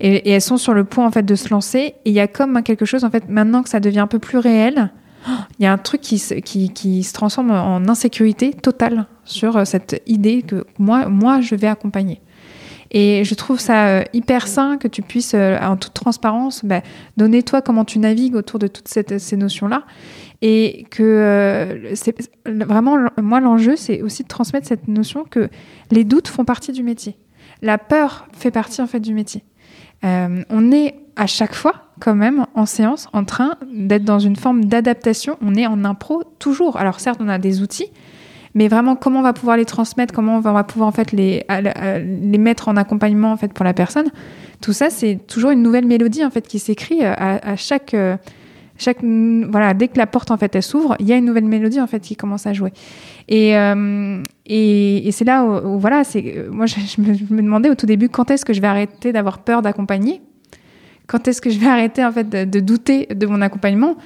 et, 0.00 0.16
et, 0.16 0.30
elles 0.30 0.40
sont 0.40 0.56
sur 0.56 0.74
le 0.74 0.82
point, 0.82 1.06
en 1.06 1.12
fait, 1.12 1.24
de 1.24 1.34
se 1.36 1.48
lancer. 1.50 1.94
Et 2.04 2.10
il 2.10 2.12
y 2.12 2.20
a 2.20 2.26
comme 2.26 2.64
quelque 2.64 2.86
chose, 2.86 3.04
en 3.04 3.10
fait, 3.10 3.28
maintenant 3.28 3.62
que 3.62 3.68
ça 3.68 3.78
devient 3.78 4.00
un 4.00 4.08
peu 4.08 4.18
plus 4.18 4.38
réel 4.38 4.90
il 5.58 5.64
y 5.64 5.66
a 5.66 5.72
un 5.72 5.78
truc 5.78 6.00
qui, 6.00 6.20
qui, 6.42 6.70
qui, 6.70 7.02
se 7.02 7.12
transforme 7.12 7.50
en 7.50 7.88
insécurité 7.88 8.52
totale 8.52 9.06
sur 9.24 9.56
euh, 9.56 9.64
cette 9.64 10.02
idée 10.06 10.42
que 10.42 10.64
moi, 10.78 11.08
moi, 11.08 11.40
je 11.40 11.54
vais 11.54 11.66
accompagner. 11.66 12.20
Et 12.92 13.22
je 13.24 13.34
trouve 13.34 13.60
ça 13.60 13.86
euh, 13.86 14.02
hyper 14.12 14.48
sain 14.48 14.76
que 14.76 14.88
tu 14.88 15.02
puisses, 15.02 15.34
euh, 15.34 15.58
en 15.60 15.76
toute 15.76 15.94
transparence, 15.94 16.64
bah, 16.64 16.82
donner 17.16 17.42
toi 17.42 17.62
comment 17.62 17.84
tu 17.84 17.98
navigues 17.98 18.34
autour 18.34 18.58
de 18.58 18.66
toutes 18.66 18.88
ces 18.88 19.36
notions-là. 19.36 19.84
Et 20.42 20.86
que 20.90 21.92
c'est 21.94 22.16
vraiment, 22.46 22.96
moi, 23.18 23.40
l'enjeu, 23.40 23.76
c'est 23.76 24.00
aussi 24.00 24.22
de 24.22 24.28
transmettre 24.28 24.66
cette 24.66 24.88
notion 24.88 25.24
que 25.24 25.50
les 25.90 26.02
doutes 26.02 26.28
font 26.28 26.46
partie 26.46 26.72
du 26.72 26.82
métier. 26.82 27.18
La 27.60 27.76
peur 27.76 28.26
fait 28.32 28.50
partie, 28.50 28.80
en 28.80 28.86
fait, 28.86 29.00
du 29.00 29.12
métier. 29.12 29.44
on 30.02 30.72
est 30.72 30.94
à 31.16 31.26
chaque 31.26 31.54
fois, 31.54 31.89
quand 32.00 32.14
même, 32.14 32.46
en 32.54 32.66
séance, 32.66 33.08
en 33.12 33.24
train 33.24 33.56
d'être 33.72 34.04
dans 34.04 34.18
une 34.18 34.36
forme 34.36 34.64
d'adaptation. 34.64 35.36
On 35.42 35.54
est 35.54 35.66
en 35.66 35.84
impro 35.84 36.24
toujours. 36.38 36.76
Alors 36.76 36.98
certes, 36.98 37.20
on 37.22 37.28
a 37.28 37.38
des 37.38 37.62
outils, 37.62 37.92
mais 38.54 38.68
vraiment 38.68 38.96
comment 38.96 39.20
on 39.20 39.22
va 39.22 39.32
pouvoir 39.32 39.56
les 39.56 39.64
transmettre, 39.64 40.12
comment 40.12 40.36
on 40.36 40.40
va 40.40 40.64
pouvoir 40.64 40.88
en 40.88 40.92
fait 40.92 41.12
les, 41.12 41.44
mettre 42.38 42.68
en 42.68 42.76
accompagnement 42.76 43.32
en 43.32 43.36
fait 43.36 43.52
pour 43.52 43.64
la 43.64 43.74
personne. 43.74 44.08
Tout 44.60 44.72
ça, 44.72 44.90
c'est 44.90 45.18
toujours 45.26 45.50
une 45.50 45.62
nouvelle 45.62 45.86
mélodie 45.86 46.24
en 46.24 46.30
fait 46.30 46.46
qui 46.46 46.58
s'écrit 46.58 47.04
euh, 47.04 47.14
à, 47.16 47.56
chaque 47.56 47.94
euh, 47.94 48.16
chaque 48.76 49.02
voilà 49.02 49.74
dès 49.74 49.88
que 49.88 49.98
la 49.98 50.06
porte 50.06 50.30
en 50.30 50.36
fait 50.36 50.54
elle 50.54 50.62
s'ouvre, 50.62 50.96
il 51.00 51.06
y 51.06 51.12
a 51.12 51.16
une 51.16 51.26
nouvelle 51.26 51.44
mélodie 51.44 51.80
en 51.80 51.86
fait 51.86 52.00
qui 52.00 52.16
commence 52.16 52.46
à 52.46 52.52
jouer. 52.52 52.72
Et 53.28 53.56
euh, 53.56 54.22
et, 54.46 55.10
c'est 55.12 55.24
là 55.24 55.44
où, 55.44 55.78
voilà, 55.78 56.02
c'est 56.02 56.46
moi 56.50 56.66
je, 56.66 57.00
me, 57.00 57.42
demandais 57.42 57.70
au 57.70 57.74
tout 57.74 57.86
début 57.86 58.08
quand 58.08 58.30
est-ce 58.30 58.44
que 58.44 58.52
je 58.52 58.60
vais 58.60 58.66
arrêter 58.66 59.12
d'avoir 59.12 59.38
peur 59.38 59.62
d'accompagner? 59.62 60.20
Quand 61.10 61.26
est-ce 61.26 61.40
que 61.40 61.50
je 61.50 61.58
vais 61.58 61.66
arrêter 61.76 62.04
en 62.04 62.10
de, 62.10 62.60
douter 62.60 63.06
de 63.06 63.26
mon 63.26 63.42
accompagnement 63.42 63.96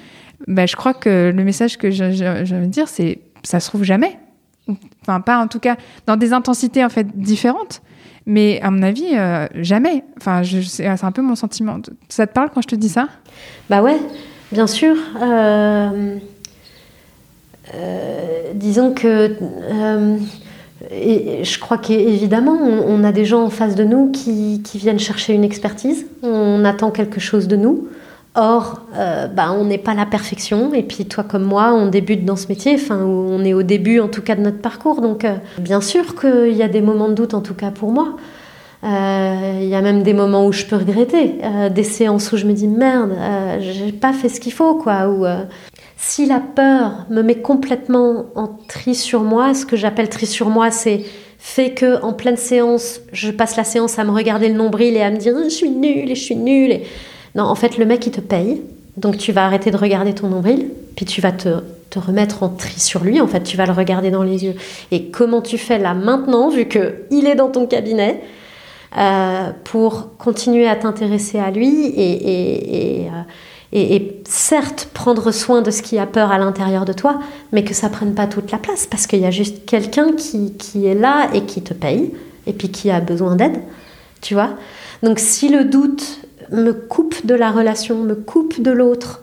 ben, 0.49 0.67
Je 0.67 0.75
crois 0.75 0.95
que 0.95 1.33
le 1.35 1.45
message 1.45 1.77
que 1.77 1.91
je, 1.91 2.13
je, 2.13 2.55
veux 2.55 2.67
dire, 2.67 2.89
c'est 2.89 3.21
ça 3.43 3.61
se 3.61 3.69
trouve 3.69 3.85
jamais. 3.85 4.19
Enfin, 5.03 5.21
pas 5.21 5.39
en 5.39 5.47
tout 5.47 5.61
cas 5.61 5.77
dans 6.07 6.17
des 6.17 6.33
intensités 6.33 6.83
en 6.83 6.89
fait 6.89 7.07
différentes. 7.19 7.83
Mais 8.27 8.59
à 8.63 8.71
mon 8.71 8.83
avis, 8.83 9.11
euh, 9.13 9.47
jamais. 9.57 10.03
Enfin, 10.17 10.43
c'est 10.43 10.87
un 10.87 11.13
peu 11.13 11.21
mon 11.21 11.35
sentiment. 11.35 11.79
Ça 12.09 12.27
te 12.27 12.33
parle 12.33 12.49
quand 12.55 12.63
je 12.63 12.69
te 12.69 12.75
dis 12.75 12.89
ça? 12.89 13.09
Bah 13.69 13.83
ouais, 13.83 13.99
bien 14.51 14.67
sûr. 14.67 14.97
Euh, 15.21 16.17
euh, 17.75 18.53
disons 18.55 18.95
que 18.95 19.37
et 20.91 21.45
je 21.45 21.59
crois 21.59 21.79
qu'évidemment, 21.79 22.59
on, 22.61 23.05
a 23.05 23.13
des 23.13 23.25
gens 23.25 23.43
en 23.45 23.51
face 23.51 23.75
de 23.75 23.85
nous 23.85 24.11
qui, 24.11 24.61
viennent 24.75 24.99
chercher 24.99 25.35
une 25.35 25.45
expertise. 25.45 26.07
On 26.23 26.65
attend 26.65 26.91
quelque 26.91 27.21
chose 27.21 27.49
de 27.49 27.57
nous. 27.57 27.89
Or, 28.37 28.83
euh, 28.97 29.29
bah, 29.29 29.53
on 29.53 29.65
n'est 29.65 29.79
pas 29.79 29.95
la 29.95 30.07
perfection. 30.07 30.75
Et 30.75 30.83
puis, 30.83 31.07
toi 31.07 31.23
comme 31.23 31.45
moi, 31.45 31.73
on 31.73 31.87
débute 31.87 32.25
dans 32.25 32.37
ce 32.37 32.49
métier. 32.49 32.75
Enfin, 32.75 32.99
on 32.99 33.45
est 33.45 33.55
au 33.55 33.63
début, 33.63 34.01
en 34.01 34.09
tout 34.09 34.23
cas, 34.23 34.35
de 34.35 34.41
notre 34.41 34.59
parcours. 34.61 35.01
Donc, 35.01 35.25
euh, 35.25 35.35
bien 35.59 35.81
sûr 35.81 36.19
qu'il 36.21 36.53
y 36.53 36.63
a 36.63 36.69
des 36.69 36.81
moments 36.81 37.09
de 37.09 37.15
doute, 37.15 37.35
en 37.35 37.41
tout 37.41 37.55
cas 37.55 37.71
pour 37.71 37.93
moi. 37.93 38.17
Euh, 38.85 39.61
il 39.63 39.69
y 39.69 39.75
a 39.75 39.81
même 39.81 40.03
des 40.03 40.13
moments 40.13 40.47
où 40.47 40.53
je 40.53 40.65
peux 40.67 40.77
regretter, 40.77 41.37
des 41.75 41.85
séances 41.85 42.31
où 42.33 42.37
je 42.37 42.45
me 42.45 42.53
dis 42.53 42.69
merde, 42.69 43.17
j'ai 43.61 43.93
pas 43.93 44.13
fait 44.13 44.29
ce 44.29 44.41
qu'il 44.41 44.53
faut, 44.53 44.75
quoi. 44.75 45.09
Ou 45.09 45.25
si 45.97 46.27
la 46.27 46.41
peur 46.41 47.07
me 47.09 47.23
met 47.23 47.37
complètement 47.37 48.27
en 48.35 48.49
tri 48.69 48.95
sur 48.95 49.23
moi, 49.23 49.55
ce 49.55 49.65
que 49.65 49.77
j'appelle 49.77 50.11
tri 50.11 50.27
sur 50.27 50.51
moi, 50.51 50.71
c'est 50.71 51.03
fait 51.39 51.71
que 51.71 52.03
en 52.03 52.13
pleine 52.13 52.37
séance, 52.37 53.01
je 53.13 53.31
passe 53.31 53.57
la 53.57 53.65
séance 53.65 53.99
à 53.99 54.05
me 54.05 54.11
regarder 54.11 54.49
le 54.49 54.55
nombril 54.55 54.97
et 54.97 55.03
à 55.03 55.11
me 55.11 55.17
dire 55.17 55.35
je 55.45 55.49
suis 55.49 55.71
nulle 55.71 56.11
et 56.11 56.15
je 56.15 56.23
suis 56.23 56.37
nulle. 56.37 56.81
Non, 57.35 57.45
en 57.45 57.55
fait, 57.55 57.79
le 57.79 57.85
mec 57.85 58.07
il 58.07 58.13
te 58.13 58.21
paye, 58.21 58.63
donc 58.97 59.19
tu 59.19 59.33
vas 59.33 59.45
arrêter 59.45 59.71
de 59.71 59.77
regarder 59.77 60.15
ton 60.15 60.29
nombril, 60.29 60.69
puis 60.97 61.05
tu 61.05 61.21
vas 61.21 61.33
te, 61.33 61.61
te 61.91 61.99
remettre 61.99 62.43
en 62.43 62.49
tri 62.49 62.79
sur 62.79 63.05
lui. 63.05 63.21
En 63.21 63.27
fait, 63.27 63.43
tu 63.43 63.57
vas 63.57 63.67
le 63.67 63.73
regarder 63.73 64.11
dans 64.11 64.23
les 64.23 64.45
yeux. 64.45 64.55
Et 64.91 65.07
comment 65.11 65.43
tu 65.43 65.59
fais 65.59 65.79
là 65.79 65.95
maintenant, 65.95 66.49
vu 66.49 66.67
que 66.67 67.05
il 67.11 67.27
est 67.27 67.35
dans 67.35 67.49
ton 67.49 67.67
cabinet? 67.67 68.21
Euh, 68.97 69.51
pour 69.65 70.17
continuer 70.19 70.69
à 70.69 70.77
t'intéresser 70.77 71.41
à 71.41 71.51
lui 71.51 71.93
euh, 71.99 73.09
et, 73.73 74.21
certes 74.25 74.89
prendre 74.95 75.33
soin 75.33 75.63
de 75.63 75.73
ce 75.73 75.83
qui 75.83 75.99
a 75.99 76.07
peur 76.07 76.31
à 76.31 76.39
l'intérieur 76.39 76.85
de 76.85 76.93
toi, 76.93 77.19
mais 77.51 77.65
que 77.65 77.75
ça 77.75 77.89
prenne 77.89 78.15
pas 78.15 78.29
toute 78.29 78.53
la 78.53 78.59
place 78.59 78.87
parce 78.87 79.09
qu'il 79.09 79.19
y 79.19 79.27
a 79.27 79.33
juste 79.33 79.67
quelqu'un 79.67 80.13
qui, 80.13 80.87
est 80.87 80.95
là 80.95 81.29
et 81.35 81.43
qui 81.43 81.61
te 81.61 81.75
paye 81.75 82.13
et 82.47 82.53
puis 82.53 82.69
qui 82.69 82.89
a 82.93 83.01
besoin 83.01 83.35
d'aide, 83.35 83.63
tu 84.21 84.35
vois. 84.35 84.51
Donc 85.03 85.19
si 85.19 85.49
le 85.49 85.65
doute 85.65 86.21
me 86.53 86.71
coupe 86.73 87.27
de 87.27 87.35
la 87.35 87.51
relation, 87.51 87.97
me 87.97 88.15
coupe 88.15 88.63
de 88.63 88.71
l'autre 88.71 89.23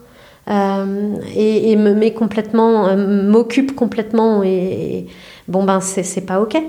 euh, 0.50 1.14
et, 1.34 1.76
me 1.76 1.94
met 1.94 2.12
complètement, 2.12 2.94
m'occupe 2.94 3.74
complètement 3.74 4.42
et, 4.42 5.06
bon 5.48 5.64
ben 5.64 5.80
c'est 5.80 6.26
pas 6.26 6.42
ok. 6.42 6.62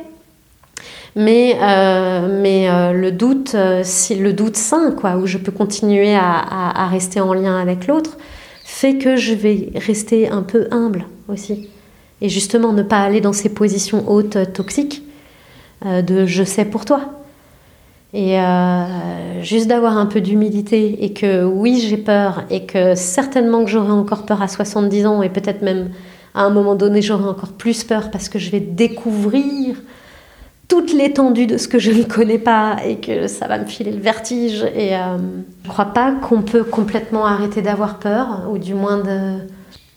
Mais, 1.16 1.57
euh, 1.61 2.41
mais 2.41 2.70
euh, 2.70 2.91
le 2.91 3.11
doute, 3.11 3.53
euh, 3.53 3.82
si, 3.84 4.16
le 4.16 4.34
doute 4.34 4.57
sain, 4.57 4.91
quoi, 4.91 5.18
où 5.18 5.28
je 5.28 5.38
peux 5.38 5.51
continuer 5.51 6.16
à, 6.16 6.39
à, 6.39 6.88
rester 6.88 7.22
en 7.22 7.34
lien 7.34 7.59
avec 7.59 7.88
l'autre, 7.88 8.18
fait 8.64 8.97
que 8.97 9.16
je 9.16 9.34
vais 9.34 9.72
rester 9.76 10.30
un 10.30 10.41
peu 10.41 10.68
humble 10.72 11.05
aussi. 11.28 11.70
Et 12.22 12.30
justement, 12.30 12.74
ne 12.74 12.82
pas 12.82 12.99
aller 12.99 13.22
dans 13.22 13.34
ces 13.34 13.49
positions 13.49 14.09
hautes 14.09 14.53
toxiques 14.53 15.03
de 15.86 16.26
je 16.26 16.43
sais 16.45 16.64
pour 16.64 16.86
toi. 16.86 17.01
Et 18.14 18.38
juste 19.41 19.68
d'avoir 19.68 19.97
un 19.97 20.05
peu 20.05 20.22
d'humilité 20.22 21.03
et 21.03 21.11
que 21.11 21.43
oui, 21.43 21.84
j'ai 21.86 21.97
peur 21.97 22.43
et 22.49 22.66
que 22.66 22.95
certainement 22.95 23.66
que 23.66 23.70
j'aurai 23.70 23.91
encore 23.91 24.26
peur 24.26 24.41
à 24.41 24.47
70 24.47 25.05
ans 25.05 25.22
et 25.22 25.30
peut-être 25.30 25.61
même 25.61 25.89
à 26.34 26.43
un 26.43 26.49
moment 26.49 26.76
donné, 26.76 27.01
j'aurai 27.01 27.26
encore 27.26 27.51
plus 27.51 27.84
peur 27.84 28.09
parce 28.11 28.30
que 28.30 28.39
je 28.39 28.49
vais 28.51 28.61
découvrir 28.61 29.76
toute 30.68 30.93
l'étendue 30.93 31.45
de 31.45 31.57
ce 31.57 31.68
que 31.68 31.80
je 31.80 31.91
ne 31.91 32.03
connais 32.03 32.38
pas 32.38 32.78
et 32.86 32.97
que 32.97 33.28
ça 33.28 33.47
va 33.47 33.57
me 33.57 33.66
filer 33.66 33.91
le 33.91 33.99
vertige. 33.99 34.64
Et 34.76 34.95
euh, 34.95 35.18
je 35.64 35.68
ne 35.68 35.72
crois 35.72 35.93
pas 35.93 36.11
qu'on 36.11 36.41
peut 36.41 36.64
complètement 36.64 37.26
arrêter 37.26 37.61
d'avoir 37.61 37.99
peur, 37.99 38.47
ou 38.51 38.57
du 38.57 38.74
moins 38.74 38.97
de... 38.97 39.39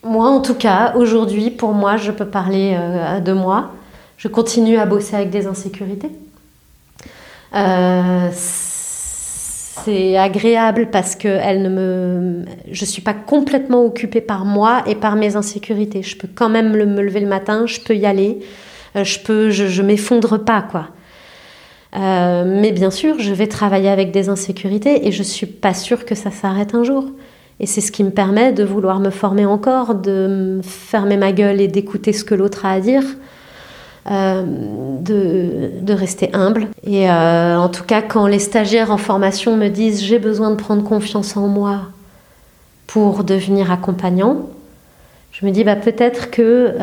Moi, 0.02 0.28
en 0.28 0.40
tout 0.40 0.54
cas, 0.54 0.94
aujourd'hui, 0.96 1.50
pour 1.50 1.72
moi, 1.72 1.96
je 1.96 2.12
peux 2.12 2.26
parler 2.26 2.76
euh, 2.78 3.20
de 3.20 3.32
moi. 3.32 3.72
Je 4.18 4.28
continue 4.28 4.78
à 4.78 4.86
bosser 4.86 5.16
avec 5.16 5.30
des 5.30 5.46
insécurités. 5.46 6.10
Euh, 7.54 8.28
c'est 8.32 10.16
agréable 10.16 10.88
parce 10.90 11.14
que 11.14 11.28
elle 11.28 11.72
ne 11.72 12.44
suis 12.74 13.02
pas 13.02 13.14
complètement 13.14 13.84
occupée 13.84 14.20
par 14.20 14.44
moi 14.44 14.82
et 14.86 14.94
par 14.94 15.16
mes 15.16 15.36
insécurités. 15.36 16.02
Je 16.02 16.16
peux 16.16 16.28
quand 16.32 16.48
même 16.48 16.72
me 16.72 17.02
lever 17.02 17.20
le 17.20 17.28
matin, 17.28 17.66
je 17.66 17.80
peux 17.80 17.94
y 17.94 18.06
aller, 18.06 18.40
je 19.04 19.18
peux, 19.20 19.50
je, 19.50 19.82
m'effondre 19.82 20.38
pas, 20.38 20.62
quoi. 20.62 20.88
Euh, 21.96 22.44
mais 22.46 22.72
bien 22.72 22.90
sûr, 22.90 23.18
je 23.18 23.32
vais 23.32 23.46
travailler 23.46 23.88
avec 23.88 24.10
des 24.10 24.28
insécurités 24.28 25.06
et 25.06 25.12
je 25.12 25.22
suis 25.22 25.46
pas 25.46 25.74
sûre 25.74 26.04
que 26.04 26.14
ça 26.14 26.30
s'arrête 26.30 26.74
un 26.74 26.84
jour. 26.84 27.06
Et 27.58 27.66
c'est 27.66 27.80
ce 27.80 27.90
qui 27.90 28.04
me 28.04 28.10
permet 28.10 28.52
de 28.52 28.64
vouloir 28.64 29.00
me 29.00 29.10
former 29.10 29.46
encore, 29.46 29.94
de 29.94 30.60
fermer 30.62 31.16
ma 31.16 31.32
gueule 31.32 31.60
et 31.60 31.68
d'écouter 31.68 32.12
ce 32.12 32.22
que 32.22 32.34
l'autre 32.34 32.66
a 32.66 32.72
à 32.72 32.80
dire, 32.80 33.02
de, 34.10 35.70
de, 35.80 35.92
rester 35.94 36.28
humble. 36.34 36.68
Et 36.84 37.10
en 37.10 37.70
tout 37.70 37.84
cas, 37.84 38.02
quand 38.02 38.26
les 38.26 38.40
stagiaires 38.40 38.90
en 38.90 38.98
formation 38.98 39.56
me 39.56 39.68
disent 39.68 40.02
j'ai 40.04 40.18
besoin 40.18 40.50
de 40.50 40.56
prendre 40.56 40.84
confiance 40.84 41.34
en 41.34 41.48
moi 41.48 41.80
pour 42.86 43.24
devenir 43.24 43.72
accompagnant, 43.72 44.50
je 45.32 45.44
me 45.46 45.50
dis 45.50 45.64
bah, 45.64 45.76
peut-être 45.76 46.30
que 46.30 46.74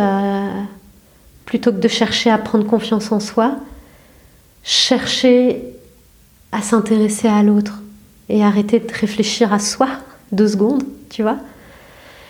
plutôt 1.45 1.71
que 1.71 1.77
de 1.77 1.87
chercher 1.87 2.29
à 2.29 2.37
prendre 2.37 2.65
confiance 2.65 3.11
en 3.11 3.19
soi, 3.19 3.55
chercher 4.63 5.63
à 6.51 6.61
s'intéresser 6.61 7.27
à 7.27 7.43
l'autre 7.43 7.81
et 8.29 8.43
arrêter 8.43 8.79
de 8.79 8.91
réfléchir 8.91 9.53
à 9.53 9.59
soi 9.59 9.87
deux 10.31 10.47
secondes, 10.47 10.83
tu 11.09 11.21
vois. 11.21 11.37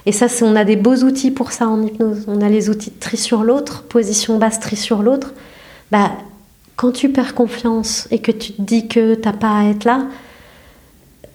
Et 0.06 0.12
ça, 0.12 0.28
on 0.42 0.56
a 0.56 0.66
des 0.66 0.76
beaux 0.76 0.98
outils 0.98 1.32
pour 1.32 1.52
ça 1.52 1.68
en 1.68 1.82
hypnose. 1.82 2.26
On 2.28 2.42
a 2.42 2.50
les 2.50 2.70
outils 2.70 2.90
de 2.90 3.00
tri 3.00 3.16
sur 3.16 3.44
l'autre, 3.44 3.84
position 3.84 4.38
basse, 4.38 4.60
tri 4.60 4.76
sur 4.76 5.02
l'autre. 5.02 5.34
Bah, 5.92 6.12
quand 6.76 6.92
tu 6.92 7.10
perds 7.10 7.36
confiance 7.36 8.08
et 8.12 8.20
que 8.20 8.32
tu 8.32 8.54
te 8.54 8.62
dis 8.62 8.88
que 8.88 9.16
t'as 9.16 9.34
pas 9.34 9.60
à 9.60 9.64
être 9.66 9.86
là, 9.86 10.08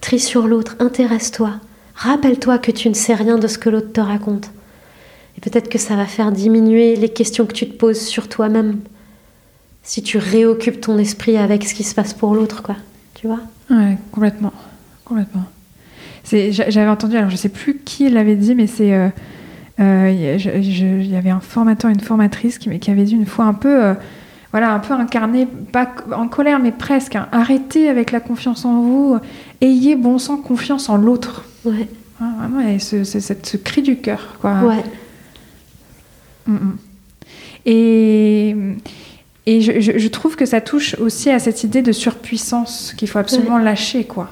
tri 0.01 0.19
sur 0.19 0.47
l'autre, 0.47 0.75
intéresse-toi. 0.79 1.53
Rappelle-toi 1.95 2.59
que 2.59 2.71
tu 2.71 2.89
ne 2.89 2.93
sais 2.93 3.15
rien 3.15 3.37
de 3.37 3.47
ce 3.47 3.57
que 3.57 3.69
l'autre 3.69 3.91
te 3.91 4.01
raconte. 4.01 4.51
Et 5.39 5.49
peut-être 5.49 5.69
que 5.69 5.77
ça 5.77 5.95
va 5.95 6.05
faire 6.05 6.33
diminuer 6.33 6.97
les 6.97 7.07
questions 7.07 7.45
que 7.45 7.53
tu 7.53 7.65
te 7.65 7.73
poses 7.73 8.01
sur 8.01 8.27
toi-même. 8.27 8.79
Si 9.83 10.03
tu 10.03 10.17
réoccupes 10.17 10.81
ton 10.81 10.97
esprit 10.97 11.37
avec 11.37 11.65
ce 11.65 11.73
qui 11.73 11.83
se 11.83 11.95
passe 11.95 12.13
pour 12.13 12.35
l'autre, 12.35 12.61
quoi. 12.61 12.75
Tu 13.13 13.27
vois? 13.27 13.39
Ouais, 13.69 13.97
complètement. 14.11 14.51
Complètement. 15.05 15.45
J'avais 16.29 16.89
entendu, 16.89 17.15
alors 17.15 17.29
je 17.29 17.37
sais 17.37 17.47
plus 17.47 17.77
qui 17.77 18.09
l'avait 18.09 18.35
dit, 18.35 18.53
mais 18.53 18.67
c'est. 18.67 18.93
Euh, 18.93 19.07
euh, 19.79 20.37
il 20.57 21.09
y 21.09 21.15
avait 21.15 21.29
un 21.29 21.39
formateur, 21.39 21.89
une 21.89 22.01
formatrice 22.01 22.57
qui, 22.57 22.77
qui 22.77 22.91
avait 22.91 23.05
dit 23.05 23.13
une 23.13 23.25
fois 23.25 23.45
un 23.45 23.53
peu. 23.53 23.83
Euh, 23.83 23.93
voilà, 24.51 24.73
un 24.73 24.79
peu 24.79 24.93
incarné, 24.93 25.47
pas 25.71 25.87
en 26.13 26.27
colère, 26.27 26.59
mais 26.59 26.71
presque. 26.71 27.15
Hein. 27.15 27.29
arrêtez 27.31 27.87
avec 27.87 28.11
la 28.11 28.19
confiance 28.19 28.65
en 28.65 28.81
vous. 28.81 29.17
Ayez 29.61 29.95
bon 29.95 30.17
sang 30.17 30.35
confiance 30.35 30.89
en 30.89 30.97
l'autre. 30.97 31.45
Ouais. 31.63 31.87
Hein, 32.19 32.33
vraiment, 32.39 32.59
et 32.67 32.79
ce, 32.79 33.05
ce, 33.05 33.57
cri 33.57 33.81
du 33.81 33.97
cœur, 33.97 34.35
quoi. 34.41 34.55
Ouais. 34.63 34.83
Mm, 36.49 36.53
mm. 36.53 36.77
Et, 37.65 38.55
et 39.45 39.61
je, 39.61 39.97
je, 39.97 40.07
trouve 40.07 40.35
que 40.35 40.45
ça 40.45 40.61
touche 40.61 40.95
aussi 40.99 41.29
à 41.29 41.39
cette 41.39 41.63
idée 41.63 41.81
de 41.81 41.91
surpuissance 41.91 42.93
qu'il 42.97 43.07
faut 43.07 43.19
absolument 43.19 43.57
lâcher, 43.57 44.05
quoi. 44.05 44.29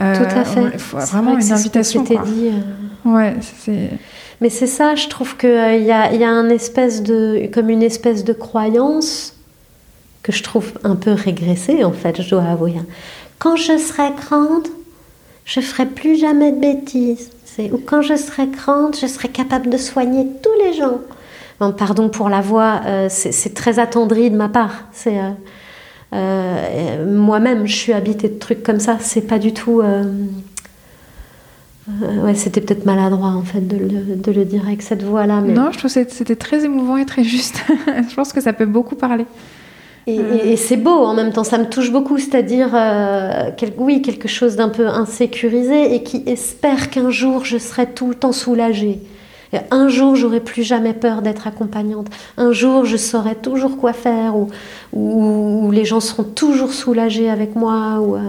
Euh, 0.00 0.14
Tout 0.14 0.38
à 0.38 0.44
fait. 0.44 0.78
faut 0.78 0.98
vraiment 0.98 1.38
une 1.38 1.52
invitation. 1.52 2.04
Ce 2.04 2.12
dit. 2.12 2.48
Euh. 2.48 3.10
Ouais, 3.10 3.34
c'est. 3.64 3.90
Mais 4.42 4.50
c'est 4.50 4.66
ça, 4.66 4.94
je 4.94 5.08
trouve 5.08 5.38
qu'il 5.38 5.48
euh, 5.48 5.76
y, 5.76 5.90
a, 5.90 6.12
y 6.12 6.22
a 6.22 6.28
un 6.28 6.50
espèce 6.50 7.02
de, 7.02 7.48
comme 7.54 7.70
une 7.70 7.82
espèce 7.82 8.22
de 8.22 8.34
croyance 8.34 9.34
que 10.22 10.30
je 10.30 10.42
trouve 10.42 10.72
un 10.84 10.96
peu 10.96 11.12
régressée, 11.12 11.84
en 11.84 11.92
fait, 11.92 12.20
je 12.20 12.28
dois 12.28 12.44
avouer. 12.44 12.74
Quand 13.38 13.56
je 13.56 13.78
serai 13.78 14.10
grande, 14.10 14.68
je 15.46 15.60
ferai 15.60 15.86
plus 15.86 16.18
jamais 16.18 16.52
de 16.52 16.58
bêtises. 16.58 17.30
Ou 17.58 17.78
quand 17.78 18.02
je 18.02 18.16
serai 18.16 18.46
grande, 18.48 18.94
je 19.00 19.06
serai 19.06 19.28
capable 19.28 19.70
de 19.70 19.78
soigner 19.78 20.26
tous 20.42 20.62
les 20.62 20.74
gens 20.74 21.00
pardon 21.58 22.08
pour 22.08 22.28
la 22.28 22.40
voix, 22.40 22.80
euh, 22.86 23.06
c'est 23.08 23.54
très 23.54 23.78
attendri 23.78 24.30
de 24.30 24.36
ma 24.36 24.48
part. 24.48 24.84
C'est 24.92 25.18
euh, 25.18 25.30
euh, 26.14 27.16
moi-même, 27.16 27.66
je 27.66 27.74
suis 27.74 27.92
habitée 27.92 28.28
de 28.28 28.38
trucs 28.38 28.62
comme 28.62 28.80
ça. 28.80 28.98
C'est 29.00 29.22
pas 29.22 29.38
du 29.38 29.52
tout. 29.52 29.82
ouais, 31.88 32.34
c'était 32.34 32.60
peut-être 32.60 32.84
maladroit 32.84 33.30
en 33.30 33.42
fait 33.42 33.66
de 33.66 33.76
le, 33.76 34.16
de 34.16 34.32
le, 34.32 34.44
dire 34.44 34.66
avec 34.66 34.82
cette 34.82 35.02
voix-là. 35.02 35.40
Mais... 35.40 35.54
Non, 35.54 35.70
je 35.72 35.78
trouve 35.78 35.92
que 35.92 36.04
c'était 36.10 36.36
très 36.36 36.64
émouvant 36.64 36.96
et 36.96 37.06
très 37.06 37.24
juste. 37.24 37.62
je 38.08 38.14
pense 38.14 38.32
que 38.32 38.40
ça 38.40 38.52
peut 38.52 38.66
beaucoup 38.66 38.96
parler. 38.96 39.26
Et, 40.08 40.56
c'est 40.56 40.76
beau 40.76 41.02
en 41.04 41.14
même 41.14 41.32
temps, 41.32 41.42
ça 41.42 41.58
me 41.58 41.64
touche 41.64 41.90
beaucoup, 41.90 42.16
c'est-à-dire, 42.18 42.68
oui, 43.76 44.02
quelque 44.02 44.28
chose 44.28 44.54
d'un 44.54 44.68
peu 44.68 44.86
insécurisé 44.86 45.96
et 45.96 46.04
qui 46.04 46.22
espère 46.26 46.90
qu'un 46.90 47.10
jour 47.10 47.44
je 47.44 47.58
serai 47.58 47.86
tout 47.86 48.08
le 48.10 48.14
temps 48.14 48.30
soulagée. 48.30 49.00
Un 49.70 49.88
jour, 49.88 50.16
j'aurai 50.16 50.40
plus 50.40 50.62
jamais 50.62 50.92
peur 50.92 51.22
d'être 51.22 51.46
accompagnante. 51.46 52.08
Un 52.36 52.52
jour, 52.52 52.84
je 52.84 52.96
saurai 52.96 53.34
toujours 53.34 53.76
quoi 53.76 53.92
faire, 53.92 54.34
ou, 54.92 55.70
les 55.72 55.84
gens 55.84 56.00
seront 56.00 56.24
toujours 56.24 56.72
soulagés 56.72 57.28
avec 57.30 57.56
moi, 57.56 58.00
ou, 58.00 58.16
euh, 58.16 58.20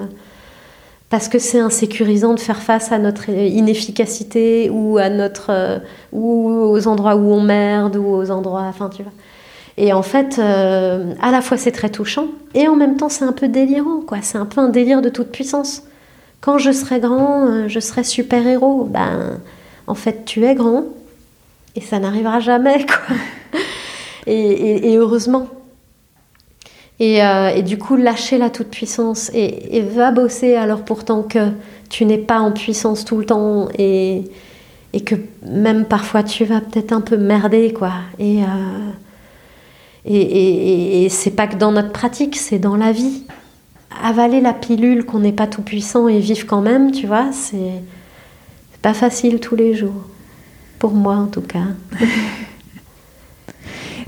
parce 1.09 1.27
que 1.27 1.39
c'est 1.39 1.59
insécurisant 1.59 2.33
de 2.33 2.39
faire 2.39 2.61
face 2.61 2.91
à 2.91 2.99
notre 2.99 3.29
inefficacité 3.29 4.69
ou 4.69 4.97
à 4.97 5.09
notre 5.09 5.47
euh, 5.49 5.79
ou 6.11 6.49
aux 6.49 6.87
endroits 6.87 7.15
où 7.15 7.31
on 7.31 7.41
merde 7.41 7.95
ou 7.95 8.05
aux 8.05 8.29
endroits, 8.31 8.65
enfin 8.67 8.89
tu 8.89 9.03
vois. 9.03 9.13
Et 9.77 9.93
en 9.93 10.01
fait, 10.01 10.37
euh, 10.39 11.13
à 11.21 11.31
la 11.31 11.41
fois 11.41 11.55
c'est 11.55 11.71
très 11.71 11.89
touchant 11.89 12.27
et 12.55 12.67
en 12.67 12.75
même 12.75 12.97
temps 12.97 13.09
c'est 13.09 13.25
un 13.25 13.31
peu 13.31 13.47
délirant, 13.47 14.01
quoi. 14.01 14.17
C'est 14.21 14.37
un 14.37 14.45
peu 14.45 14.59
un 14.59 14.69
délire 14.69 15.01
de 15.01 15.09
toute 15.09 15.31
puissance. 15.31 15.83
Quand 16.41 16.57
je 16.57 16.71
serai 16.71 16.99
grand, 16.99 17.67
je 17.67 17.79
serai 17.79 18.03
super 18.03 18.45
héros. 18.45 18.83
Ben, 18.83 19.39
en 19.87 19.95
fait, 19.95 20.25
tu 20.25 20.45
es 20.45 20.53
grand, 20.53 20.83
et 21.77 21.81
ça 21.81 21.99
n'arrivera 21.99 22.39
jamais, 22.39 22.85
quoi. 22.85 23.15
et, 24.27 24.97
heureusement. 24.97 25.47
Euh, 26.99 27.49
et, 27.49 27.61
du 27.61 27.77
coup, 27.77 27.95
lâcher 27.95 28.39
la 28.39 28.49
toute-puissance 28.49 29.29
et, 29.35 29.81
va 29.81 30.09
bosser 30.11 30.55
alors 30.55 30.83
pourtant 30.83 31.21
que 31.21 31.51
tu 31.89 32.05
n'es 32.05 32.17
pas 32.17 32.39
en 32.39 32.51
puissance 32.51 33.05
tout 33.05 33.17
le 33.17 33.25
temps 33.25 33.69
et, 33.77 34.23
que 35.05 35.13
même 35.45 35.85
parfois 35.85 36.23
tu 36.23 36.43
vas 36.43 36.59
peut-être 36.59 36.91
un 36.91 37.01
peu 37.01 37.17
merder, 37.17 37.71
quoi. 37.71 37.91
Et, 38.17 38.41
euh, 40.09 41.07
c'est 41.09 41.35
pas 41.35 41.45
que 41.45 41.57
dans 41.57 41.71
notre 41.71 41.91
pratique, 41.91 42.37
c'est 42.37 42.57
dans 42.57 42.75
la 42.75 42.91
vie. 42.91 43.21
Avaler 44.03 44.41
la 44.41 44.53
pilule 44.53 45.05
qu'on 45.05 45.19
n'est 45.19 45.31
pas 45.31 45.45
tout 45.45 45.61
puissant 45.61 46.07
et 46.07 46.17
vivre 46.19 46.47
quand 46.47 46.61
même, 46.61 46.91
tu 46.91 47.05
vois, 47.05 47.27
c'est 47.31 47.83
pas 48.81 48.95
facile 48.95 49.39
tous 49.39 49.55
les 49.55 49.75
jours. 49.75 50.07
Pour 50.79 50.91
moi, 50.91 51.15
en 51.15 51.27
tout 51.27 51.41
cas. 51.41 51.65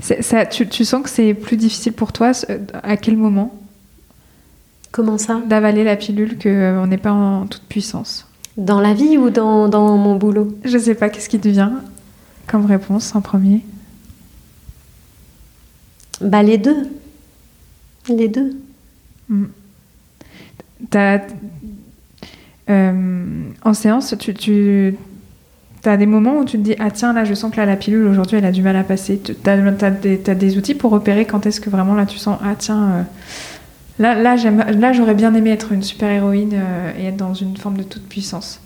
ça, 0.00 0.46
tu, 0.46 0.84
sens 0.84 1.02
que 1.02 1.10
c'est 1.10 1.34
plus 1.34 1.56
difficile 1.56 1.92
pour 1.92 2.12
toi 2.12 2.32
À 2.82 2.96
quel 2.96 3.16
moment 3.16 3.54
Comment 4.92 5.18
ça? 5.18 5.40
D'avaler 5.46 5.84
la 5.84 5.96
pilule 5.96 6.36
qu'on 6.36 6.48
euh, 6.48 6.86
n'est 6.86 6.98
pas 6.98 7.12
en 7.12 7.46
toute 7.46 7.62
puissance. 7.62 8.26
Dans 8.56 8.80
la 8.80 8.92
vie 8.92 9.16
ou 9.18 9.30
dans, 9.30 9.68
dans 9.68 9.96
mon 9.96 10.16
boulot? 10.16 10.58
Je 10.64 10.78
sais 10.78 10.94
pas, 10.94 11.08
qu'est-ce 11.08 11.28
qui 11.28 11.38
te 11.38 11.48
vient 11.48 11.80
comme 12.46 12.66
réponse 12.66 13.14
en 13.14 13.20
premier? 13.20 13.64
Bah 16.20 16.42
les 16.42 16.58
deux. 16.58 16.88
Les 18.08 18.28
deux. 18.28 18.56
Euh, 22.68 23.50
en 23.62 23.74
séance, 23.74 24.14
tu, 24.18 24.34
tu 24.34 24.96
tu 25.82 25.88
as 25.88 25.96
des 25.96 26.06
moments 26.06 26.38
où 26.38 26.44
tu 26.44 26.58
te 26.58 26.62
dis 26.62 26.74
Ah, 26.78 26.90
tiens, 26.90 27.12
là, 27.12 27.24
je 27.24 27.34
sens 27.34 27.54
que 27.54 27.60
la 27.60 27.76
pilule 27.76 28.06
aujourd'hui, 28.06 28.38
elle 28.38 28.44
a 28.44 28.52
du 28.52 28.62
mal 28.62 28.76
à 28.76 28.84
passer. 28.84 29.20
Tu 29.20 29.34
as, 29.48 30.34
des 30.34 30.58
outils 30.58 30.74
pour 30.74 30.90
repérer 30.90 31.24
quand 31.24 31.46
est-ce 31.46 31.60
que 31.60 31.70
vraiment 31.70 31.94
là, 31.94 32.06
tu 32.06 32.18
sens 32.18 32.38
Ah, 32.42 32.54
tiens, 32.58 32.90
euh, 32.90 33.02
là, 33.98 34.36
là, 34.72 34.92
j'aurais 34.92 35.14
bien 35.14 35.34
aimé 35.34 35.50
être 35.50 35.72
une 35.72 35.82
super-héroïne 35.82 36.54
euh, 36.54 36.92
et 36.98 37.06
être 37.06 37.16
dans 37.16 37.34
une 37.34 37.56
forme 37.56 37.78
de 37.78 37.82
toute 37.82 38.06
puissance. 38.08 38.60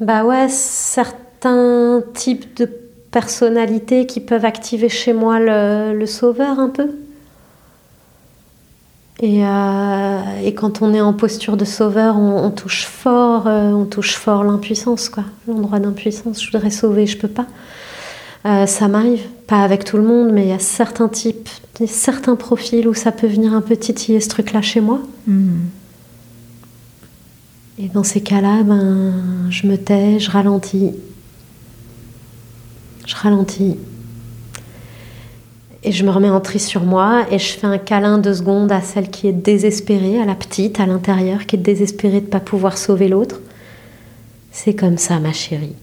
Bah 0.00 0.24
ouais, 0.24 0.48
certains 0.48 2.02
types 2.14 2.56
de 2.56 2.70
personnalités 3.10 4.06
qui 4.06 4.20
peuvent 4.20 4.44
activer 4.44 4.88
chez 4.88 5.12
moi 5.12 5.40
le 5.40 6.06
sauveur 6.06 6.58
un 6.58 6.68
peu. 6.68 6.90
Euh, 9.22 10.40
et, 10.44 10.54
quand 10.54 10.82
on 10.82 10.92
est 10.92 11.00
en 11.00 11.14
posture 11.14 11.56
de 11.56 11.64
sauveur, 11.64 12.18
on, 12.18 12.50
touche 12.50 12.84
fort, 12.84 13.46
euh, 13.46 13.70
on 13.70 13.86
touche 13.86 14.14
fort 14.14 14.44
l'impuissance, 14.44 15.08
quoi, 15.08 15.24
l'endroit 15.48 15.78
d'impuissance. 15.78 16.42
Je 16.42 16.50
voudrais 16.50 16.70
sauver, 16.70 17.06
je 17.06 17.16
peux 17.16 17.28
pas. 17.28 17.46
Euh, 18.44 18.66
ça 18.66 18.88
m'arrive, 18.88 19.22
pas 19.46 19.62
avec 19.62 19.84
tout 19.84 19.96
le 19.96 20.02
monde, 20.02 20.32
mais 20.32 20.42
il 20.44 20.48
y 20.48 20.52
a 20.52 20.58
certains 20.58 21.08
types, 21.08 21.48
certains 21.86 22.36
profils 22.36 22.86
où 22.86 22.94
ça 22.94 23.10
peut 23.10 23.26
venir 23.26 23.54
un 23.54 23.62
peu 23.62 23.76
titiller 23.76 24.20
ce 24.20 24.28
truc-là 24.28 24.60
chez 24.60 24.80
moi. 24.80 25.00
Mm-hmm. 25.28 25.60
Et 27.78 27.88
dans 27.88 28.04
ces 28.04 28.20
cas-là, 28.20 28.62
ben, 28.62 29.14
je 29.50 29.66
me 29.66 29.76
tais, 29.76 30.18
je 30.18 30.30
ralentis, 30.30 30.92
je 33.06 33.14
ralentis, 33.16 33.76
et 35.86 35.92
je 35.92 36.04
me 36.04 36.10
remets 36.10 36.30
en 36.30 36.40
tri 36.40 36.58
sur 36.58 36.82
moi 36.82 37.26
et 37.30 37.38
je 37.38 37.52
fais 37.52 37.66
un 37.68 37.78
câlin 37.78 38.18
deux 38.18 38.34
secondes 38.34 38.72
à 38.72 38.80
celle 38.80 39.08
qui 39.08 39.28
est 39.28 39.32
désespérée, 39.32 40.20
à 40.20 40.24
la 40.24 40.34
petite 40.34 40.80
à 40.80 40.86
l'intérieur, 40.86 41.46
qui 41.46 41.54
est 41.54 41.60
désespérée 41.60 42.20
de 42.20 42.26
ne 42.26 42.30
pas 42.30 42.40
pouvoir 42.40 42.76
sauver 42.76 43.06
l'autre. 43.06 43.40
C'est 44.50 44.74
comme 44.74 44.98
ça, 44.98 45.20
ma 45.20 45.32
chérie. 45.32 45.76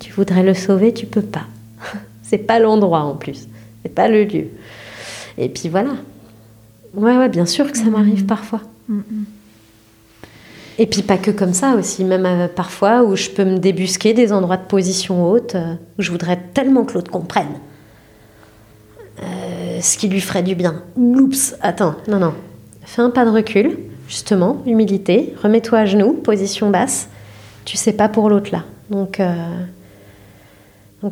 Tu 0.00 0.10
voudrais 0.12 0.42
le 0.42 0.54
sauver, 0.54 0.94
tu 0.94 1.04
peux 1.04 1.22
pas. 1.22 1.44
C'est 2.22 2.38
pas 2.38 2.58
l'endroit 2.58 3.00
en 3.00 3.16
plus. 3.16 3.46
C'est 3.82 3.94
pas 3.94 4.08
le 4.08 4.24
lieu. 4.24 4.46
Et 5.36 5.50
puis 5.50 5.68
voilà. 5.68 5.90
Ouais, 6.94 7.18
ouais, 7.18 7.28
bien 7.28 7.44
sûr 7.44 7.70
que 7.70 7.76
ça 7.76 7.84
m'arrive 7.84 8.22
mm-hmm. 8.22 8.26
parfois. 8.26 8.62
Mm-hmm. 8.90 9.24
Et 10.78 10.86
puis 10.86 11.02
pas 11.02 11.18
que 11.18 11.30
comme 11.30 11.52
ça 11.52 11.74
aussi, 11.74 12.02
même 12.02 12.24
euh, 12.24 12.48
parfois 12.48 13.02
où 13.02 13.14
je 13.14 13.28
peux 13.28 13.44
me 13.44 13.58
débusquer 13.58 14.14
des 14.14 14.32
endroits 14.32 14.56
de 14.56 14.64
position 14.64 15.30
haute, 15.30 15.54
euh, 15.54 15.74
où 15.98 16.02
je 16.02 16.10
voudrais 16.10 16.40
tellement 16.54 16.84
que 16.84 16.94
l'autre 16.94 17.10
comprenne 17.10 17.60
ce 19.80 19.98
qui 19.98 20.08
lui 20.08 20.20
ferait 20.20 20.42
du 20.42 20.54
bien. 20.54 20.82
Oups, 20.96 21.56
attends, 21.60 21.96
non, 22.08 22.18
non. 22.18 22.34
Fais 22.84 23.02
un 23.02 23.10
pas 23.10 23.24
de 23.24 23.30
recul, 23.30 23.78
justement, 24.08 24.62
humilité, 24.66 25.34
remets-toi 25.42 25.78
à 25.80 25.86
genoux, 25.86 26.12
position 26.12 26.70
basse. 26.70 27.08
Tu 27.64 27.76
sais 27.76 27.92
pas 27.92 28.08
pour 28.08 28.28
l'autre 28.28 28.50
là. 28.52 28.64
Donc, 28.90 29.20
euh, 29.20 29.32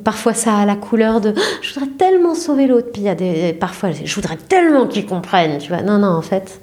parfois 0.04 0.34
ça 0.34 0.56
a 0.56 0.66
la 0.66 0.76
couleur 0.76 1.20
de 1.20 1.34
je 1.62 1.72
voudrais 1.72 1.90
tellement 1.96 2.34
sauver 2.34 2.66
l'autre. 2.66 2.88
Puis 2.92 3.02
il 3.02 3.06
y 3.06 3.08
a 3.08 3.14
des 3.14 3.52
parfois 3.52 3.90
je 3.92 4.14
voudrais 4.14 4.36
tellement 4.36 4.86
qu'ils 4.86 5.06
comprennent. 5.06 5.58
Tu 5.58 5.68
vois, 5.68 5.82
non, 5.82 5.98
non, 5.98 6.08
en 6.08 6.22
fait, 6.22 6.60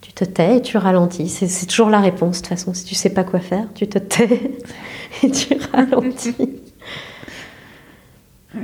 tu 0.00 0.12
te 0.12 0.24
tais 0.24 0.56
et 0.56 0.62
tu 0.62 0.76
ralentis. 0.76 1.28
C'est 1.28 1.66
toujours 1.66 1.90
la 1.90 2.00
réponse 2.00 2.38
de 2.38 2.42
toute 2.42 2.48
façon. 2.48 2.74
Si 2.74 2.84
tu 2.84 2.94
sais 2.94 3.10
pas 3.10 3.24
quoi 3.24 3.40
faire, 3.40 3.66
tu 3.74 3.86
te 3.86 3.98
tais 3.98 4.58
et 5.22 5.30
tu 5.30 5.56
ralentis. 5.72 6.34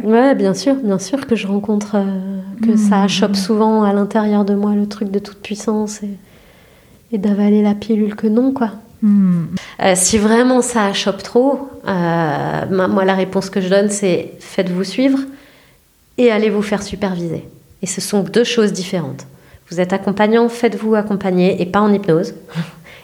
Ouais, 0.02 0.34
bien 0.34 0.54
sûr, 0.54 0.74
bien 0.76 0.98
sûr 0.98 1.26
que 1.26 1.36
je 1.36 1.46
rencontre, 1.46 1.96
euh, 1.96 2.40
que 2.62 2.76
ça 2.76 3.04
mmh. 3.04 3.08
chope 3.08 3.36
souvent 3.36 3.82
à 3.82 3.92
l'intérieur 3.92 4.44
de 4.44 4.54
moi 4.54 4.74
le 4.74 4.86
truc 4.88 5.10
de 5.10 5.18
toute 5.18 5.38
puissance 5.38 6.02
et, 6.02 6.10
et 7.12 7.18
d'avaler 7.18 7.62
la 7.62 7.74
pilule 7.74 8.14
que 8.14 8.26
non, 8.26 8.52
quoi. 8.52 8.70
Mmh. 9.02 9.46
Euh, 9.82 9.92
si 9.96 10.18
vraiment 10.18 10.60
ça 10.60 10.92
chope 10.92 11.22
trop, 11.22 11.68
euh, 11.88 12.86
moi 12.88 13.04
la 13.04 13.14
réponse 13.14 13.48
que 13.48 13.62
je 13.62 13.68
donne 13.68 13.88
c'est 13.88 14.34
faites-vous 14.40 14.84
suivre 14.84 15.18
et 16.18 16.30
allez 16.30 16.50
vous 16.50 16.62
faire 16.62 16.82
superviser. 16.82 17.48
Et 17.82 17.86
ce 17.86 18.00
sont 18.00 18.22
deux 18.22 18.44
choses 18.44 18.72
différentes. 18.72 19.26
Vous 19.70 19.80
êtes 19.80 19.92
accompagnant, 19.92 20.48
faites-vous 20.48 20.94
accompagner 20.94 21.62
et 21.62 21.66
pas 21.66 21.80
en 21.80 21.92
hypnose. 21.92 22.34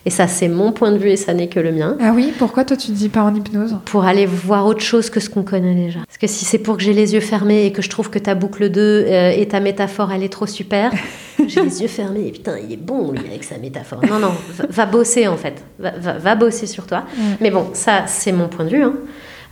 Et 0.07 0.11
ça, 0.11 0.29
c'est 0.29 0.47
mon 0.47 0.71
point 0.71 0.93
de 0.93 0.99
vue 0.99 1.11
et 1.11 1.17
ça 1.17 1.35
n'est 1.35 1.49
que 1.49 1.59
le 1.59 1.73
mien. 1.73 1.97
Ah 2.01 2.13
oui, 2.15 2.33
pourquoi 2.39 2.65
toi 2.65 2.77
tu 2.77 2.93
dis 2.93 3.09
pas 3.09 3.23
en 3.23 3.35
hypnose 3.35 3.77
Pour 3.87 4.05
aller 4.05 4.25
voir 4.25 4.65
autre 4.65 4.81
chose 4.81 5.11
que 5.11 5.19
ce 5.19 5.29
qu'on 5.29 5.43
connaît 5.43 5.75
déjà. 5.75 5.99
Parce 6.07 6.17
que 6.17 6.29
si 6.29 6.45
c'est 6.45 6.59
pour 6.59 6.77
que 6.77 6.83
j'ai 6.85 6.93
les 6.93 7.15
yeux 7.15 7.21
fermés 7.21 7.67
et 7.67 7.73
que 7.73 7.83
je 7.83 7.91
trouve 7.91 8.09
que 8.09 8.21
ta 8.21 8.37
boucle 8.37 8.71
2 8.71 8.81
euh, 8.81 9.31
et 9.31 9.49
ta 9.49 9.59
métaphore, 9.59 10.13
elle 10.13 10.23
est 10.23 10.33
trop 10.33 10.47
super, 10.47 10.93
j'ai 11.49 11.61
les 11.61 11.83
yeux 11.83 11.89
fermés 11.89 12.29
et 12.29 12.31
putain, 12.31 12.57
il 12.57 12.73
est 12.73 12.77
bon 12.77 13.11
lui 13.11 13.19
avec 13.19 13.43
sa 13.43 13.59
métaphore. 13.59 14.01
Non, 14.09 14.21
non, 14.21 14.31
va, 14.71 14.87
bosser 14.87 15.27
en 15.27 15.37
fait. 15.37 15.65
Va, 15.81 16.37
bosser 16.37 16.67
sur 16.67 16.87
toi. 16.87 17.03
Mais 17.41 17.51
bon, 17.51 17.71
ça, 17.73 18.05
c'est 18.07 18.33
mon 18.33 18.47
point 18.47 18.65
de 18.65 18.71
vue. 18.71 18.85
Hein. 18.85 18.95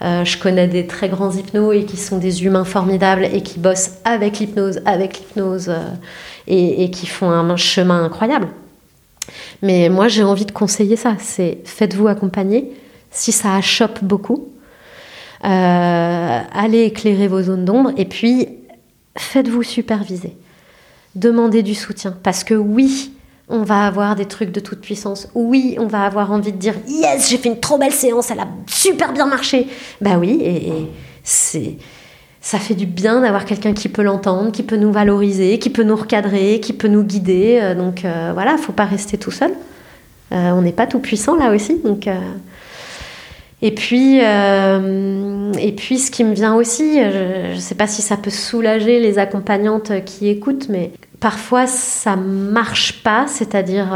Euh, 0.03 0.25
je 0.25 0.39
connais 0.39 0.69
des 0.69 0.87
très 0.87 1.09
grands 1.09 1.33
hypnos 1.33 1.75
et 1.75 1.85
qui 1.85 1.97
sont 1.97 2.19
des 2.19 2.45
humains 2.45 2.65
formidables 2.65 3.25
et 3.25 3.43
qui 3.43 3.59
bossent 3.59 3.99
avec 4.05 4.39
l'hypnose, 4.39 4.81
avec 4.87 5.19
l'hypnose 5.19 5.69
euh, 5.69 5.83
et, 6.47 6.85
et, 6.85 6.91
qui 6.91 7.07
font 7.07 7.31
un 7.31 7.57
chemin 7.57 8.05
incroyable. 8.05 8.49
Mais 9.63 9.89
moi, 9.89 10.09
j'ai 10.09 10.23
envie 10.23 10.47
de 10.47 10.53
conseiller 10.53 10.97
ça. 10.97 11.17
C'est 11.19 11.59
faites-vous 11.65 12.09
accompagner. 12.09 12.73
Si 13.11 13.33
ça 13.33 13.55
achoppe 13.55 14.03
beaucoup, 14.03 14.49
euh, 15.45 16.41
allez 16.53 16.83
éclairer 16.83 17.29
vos 17.29 17.43
zones 17.43 17.65
d'ombre 17.65 17.93
et 17.97 18.07
puis 18.07 18.49
faites-vous 19.17 19.63
superviser. 19.63 20.37
Demandez 21.15 21.63
du 21.63 21.75
soutien. 21.75 22.17
Parce 22.23 22.45
que 22.45 22.55
oui, 22.55 23.13
on 23.49 23.63
va 23.63 23.87
avoir 23.87 24.17
des 24.17 24.27
trucs 24.27 24.51
de 24.51 24.61
toute 24.61 24.81
puissance. 24.81 25.29
Oui, 25.35 25.77
on 25.79 25.87
va 25.87 26.05
avoir 26.05 26.33
envie 26.33 26.53
de 26.53 26.59
dire 26.59 26.75
Yes, 26.89 27.31
j'ai 27.31 27.37
fait 27.37 27.51
une 27.51 27.61
trop 27.61 27.79
belle 27.79 27.93
séance, 27.93 28.31
elle 28.31 28.41
a 28.41 28.49
super 28.67 29.13
bien 29.13 29.27
marché. 29.27 29.69
Bah 30.01 30.17
oui, 30.19 30.41
et 30.43 30.73
c'est 31.23 31.77
ça 32.45 32.59
fait 32.59 32.75
du 32.75 32.85
bien 32.85 33.23
d'avoir 33.23 33.47
quelqu'un 33.47 33.73
qui 33.73 33.89
peut 33.89 34.03
l'entendre, 34.03 34.53
qui 34.53 34.63
peut 34.63 34.77
nous 34.77 34.93
valoriser, 34.93 35.59
qui 35.59 35.71
peut 35.71 35.83
nous 35.83 35.97
recadrer, 35.97 36.61
qui 36.61 36.75
peut 36.75 36.89
nous 36.89 37.03
guider. 37.03 37.59
Euh, 37.61 37.75
donc 37.75 38.05
euh, 38.05 38.33
voilà, 38.35 38.53
il 38.53 38.59
faut 38.59 38.75
pas 38.75 38.85
rester 38.85 39.17
tout 39.17 39.31
seul. 39.31 39.51
Euh, 40.31 40.51
on 40.51 40.61
n'est 40.61 40.73
pas 40.73 40.87
tout 40.87 40.99
puissant 40.99 41.37
là 41.37 41.55
aussi. 41.55 41.81
Donc, 41.83 42.07
et, 43.63 43.71
puis, 43.71 44.19
et 44.19 45.73
puis, 45.73 45.99
ce 45.99 46.11
qui 46.11 46.23
me 46.23 46.35
vient 46.35 46.55
aussi, 46.55 47.01
je 47.01 47.55
ne 47.55 47.61
sais 47.61 47.75
pas 47.77 47.87
si 47.87 48.03
ça 48.03 48.19
peut 48.19 48.31
soulager 48.31 49.01
les 49.01 49.19
accompagnantes 49.19 50.05
qui 50.05 50.29
écoutent, 50.29 50.69
mais 50.69 50.91
parfois 51.21 51.67
ça 51.67 52.15
marche 52.15 53.03
pas, 53.03 53.25
c'est-à-dire 53.27 53.89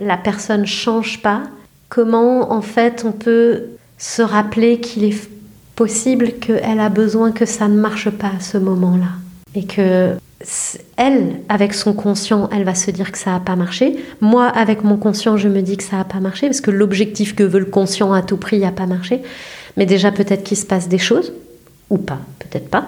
la 0.00 0.16
personne 0.16 0.64
change 0.64 1.22
pas. 1.22 1.42
Comment 1.88 2.52
en 2.52 2.62
fait 2.62 3.04
on 3.04 3.10
peut 3.10 3.64
se 3.98 4.22
rappeler 4.22 4.78
qu'il 4.78 5.04
est 5.04 5.28
possible 5.76 6.32
qu'elle 6.32 6.80
a 6.80 6.88
besoin 6.88 7.32
que 7.32 7.46
ça 7.46 7.68
ne 7.68 7.78
marche 7.80 8.10
pas 8.10 8.32
à 8.36 8.40
ce 8.40 8.58
moment-là. 8.58 9.08
Et 9.54 9.64
que 9.64 10.16
elle, 10.96 11.40
avec 11.48 11.74
son 11.74 11.92
conscient, 11.92 12.48
elle 12.52 12.64
va 12.64 12.74
se 12.74 12.90
dire 12.90 13.12
que 13.12 13.18
ça 13.18 13.32
n'a 13.32 13.40
pas 13.40 13.56
marché. 13.56 14.02
Moi, 14.20 14.46
avec 14.46 14.84
mon 14.84 14.96
conscient, 14.96 15.36
je 15.36 15.48
me 15.48 15.60
dis 15.60 15.76
que 15.76 15.84
ça 15.84 15.96
n'a 15.96 16.04
pas 16.04 16.20
marché, 16.20 16.46
parce 16.46 16.60
que 16.60 16.70
l'objectif 16.70 17.34
que 17.34 17.42
veut 17.42 17.58
le 17.58 17.66
conscient 17.66 18.12
à 18.12 18.22
tout 18.22 18.38
prix 18.38 18.60
n'a 18.60 18.72
pas 18.72 18.86
marché. 18.86 19.22
Mais 19.76 19.86
déjà, 19.86 20.12
peut-être 20.12 20.42
qu'il 20.42 20.56
se 20.56 20.64
passe 20.64 20.88
des 20.88 20.98
choses, 20.98 21.32
ou 21.90 21.98
pas, 21.98 22.18
peut-être 22.38 22.68
pas. 22.68 22.86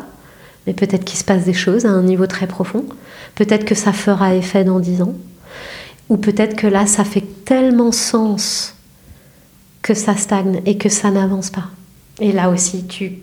Mais 0.67 0.73
peut-être 0.73 1.05
qu'il 1.05 1.19
se 1.19 1.25
passe 1.25 1.45
des 1.45 1.53
choses 1.53 1.85
à 1.85 1.91
un 1.91 2.03
niveau 2.03 2.27
très 2.27 2.47
profond. 2.47 2.85
Peut-être 3.35 3.65
que 3.65 3.75
ça 3.75 3.93
fera 3.93 4.35
effet 4.35 4.65
dans 4.65 4.81
dix 4.81 5.03
ans. 5.03 5.15
Ou 6.09 6.17
peut-être 6.17 6.57
que 6.57 6.67
là, 6.67 6.87
ça 6.87 7.05
fait 7.05 7.25
tellement 7.45 7.93
sens 7.93 8.75
que 9.83 9.95
ça 9.95 10.17
stagne 10.17 10.63
et 10.65 10.79
que 10.79 10.89
ça 10.89 11.11
n'avance 11.11 11.51
pas. 11.51 11.65
Et 12.23 12.31
là 12.31 12.49
aussi, 12.51 12.87
tu 12.87 13.19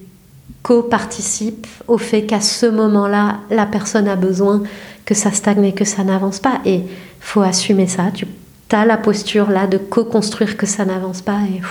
co-participes 0.62 1.66
au 1.88 1.98
fait 1.98 2.24
qu'à 2.26 2.42
ce 2.42 2.66
moment-là, 2.66 3.40
la 3.50 3.66
personne 3.66 4.10
a 4.10 4.18
besoin 4.18 4.62
que 5.06 5.16
ça 5.16 5.32
stagne 5.32 5.64
et 5.64 5.74
que 5.74 5.86
ça 5.86 6.04
n'avance 6.04 6.40
pas. 6.40 6.60
Et 6.66 6.82
faut 7.22 7.42
assumer 7.42 7.88
ça. 7.88 8.12
Tu 8.14 8.28
as 8.76 8.86
la 8.86 8.98
posture 8.98 9.50
là 9.50 9.68
de 9.68 9.78
co-construire 9.78 10.58
que 10.58 10.66
ça 10.66 10.84
n'avance 10.84 11.22
pas 11.22 11.40
et 11.44 11.62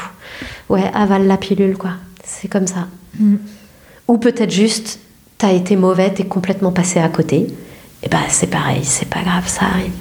ouais, 0.71 0.91
avale 0.95 1.27
la 1.27 1.37
pilule 1.37 1.77
quoi. 1.77 1.93
C'est 2.25 2.49
comme 2.49 2.67
ça. 2.67 2.89
Mm. 3.19 3.37
Ou 4.09 4.17
peut-être 4.17 4.51
juste, 4.51 4.99
t'as 5.37 5.53
été 5.53 5.77
mauvais, 5.77 6.13
t'es 6.13 6.25
complètement 6.25 6.73
passé 6.73 6.99
à 6.99 7.09
côté. 7.11 7.47
Et 8.03 8.09
ben 8.09 8.23
c'est 8.31 8.47
pareil, 8.47 8.85
c'est 8.85 9.09
pas 9.09 9.21
grave, 9.21 9.47
ça 9.47 9.67
arrive. 9.67 9.93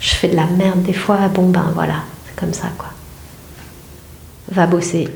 Je 0.00 0.14
fais 0.14 0.28
de 0.28 0.36
la 0.36 0.46
merde 0.46 0.82
des 0.82 0.92
fois, 0.94 1.28
bon 1.28 1.50
ben 1.50 1.70
voilà, 1.74 2.02
c'est 2.26 2.40
comme 2.40 2.54
ça 2.54 2.68
quoi 2.78 2.93
va 4.54 4.66
bosser, 4.66 5.08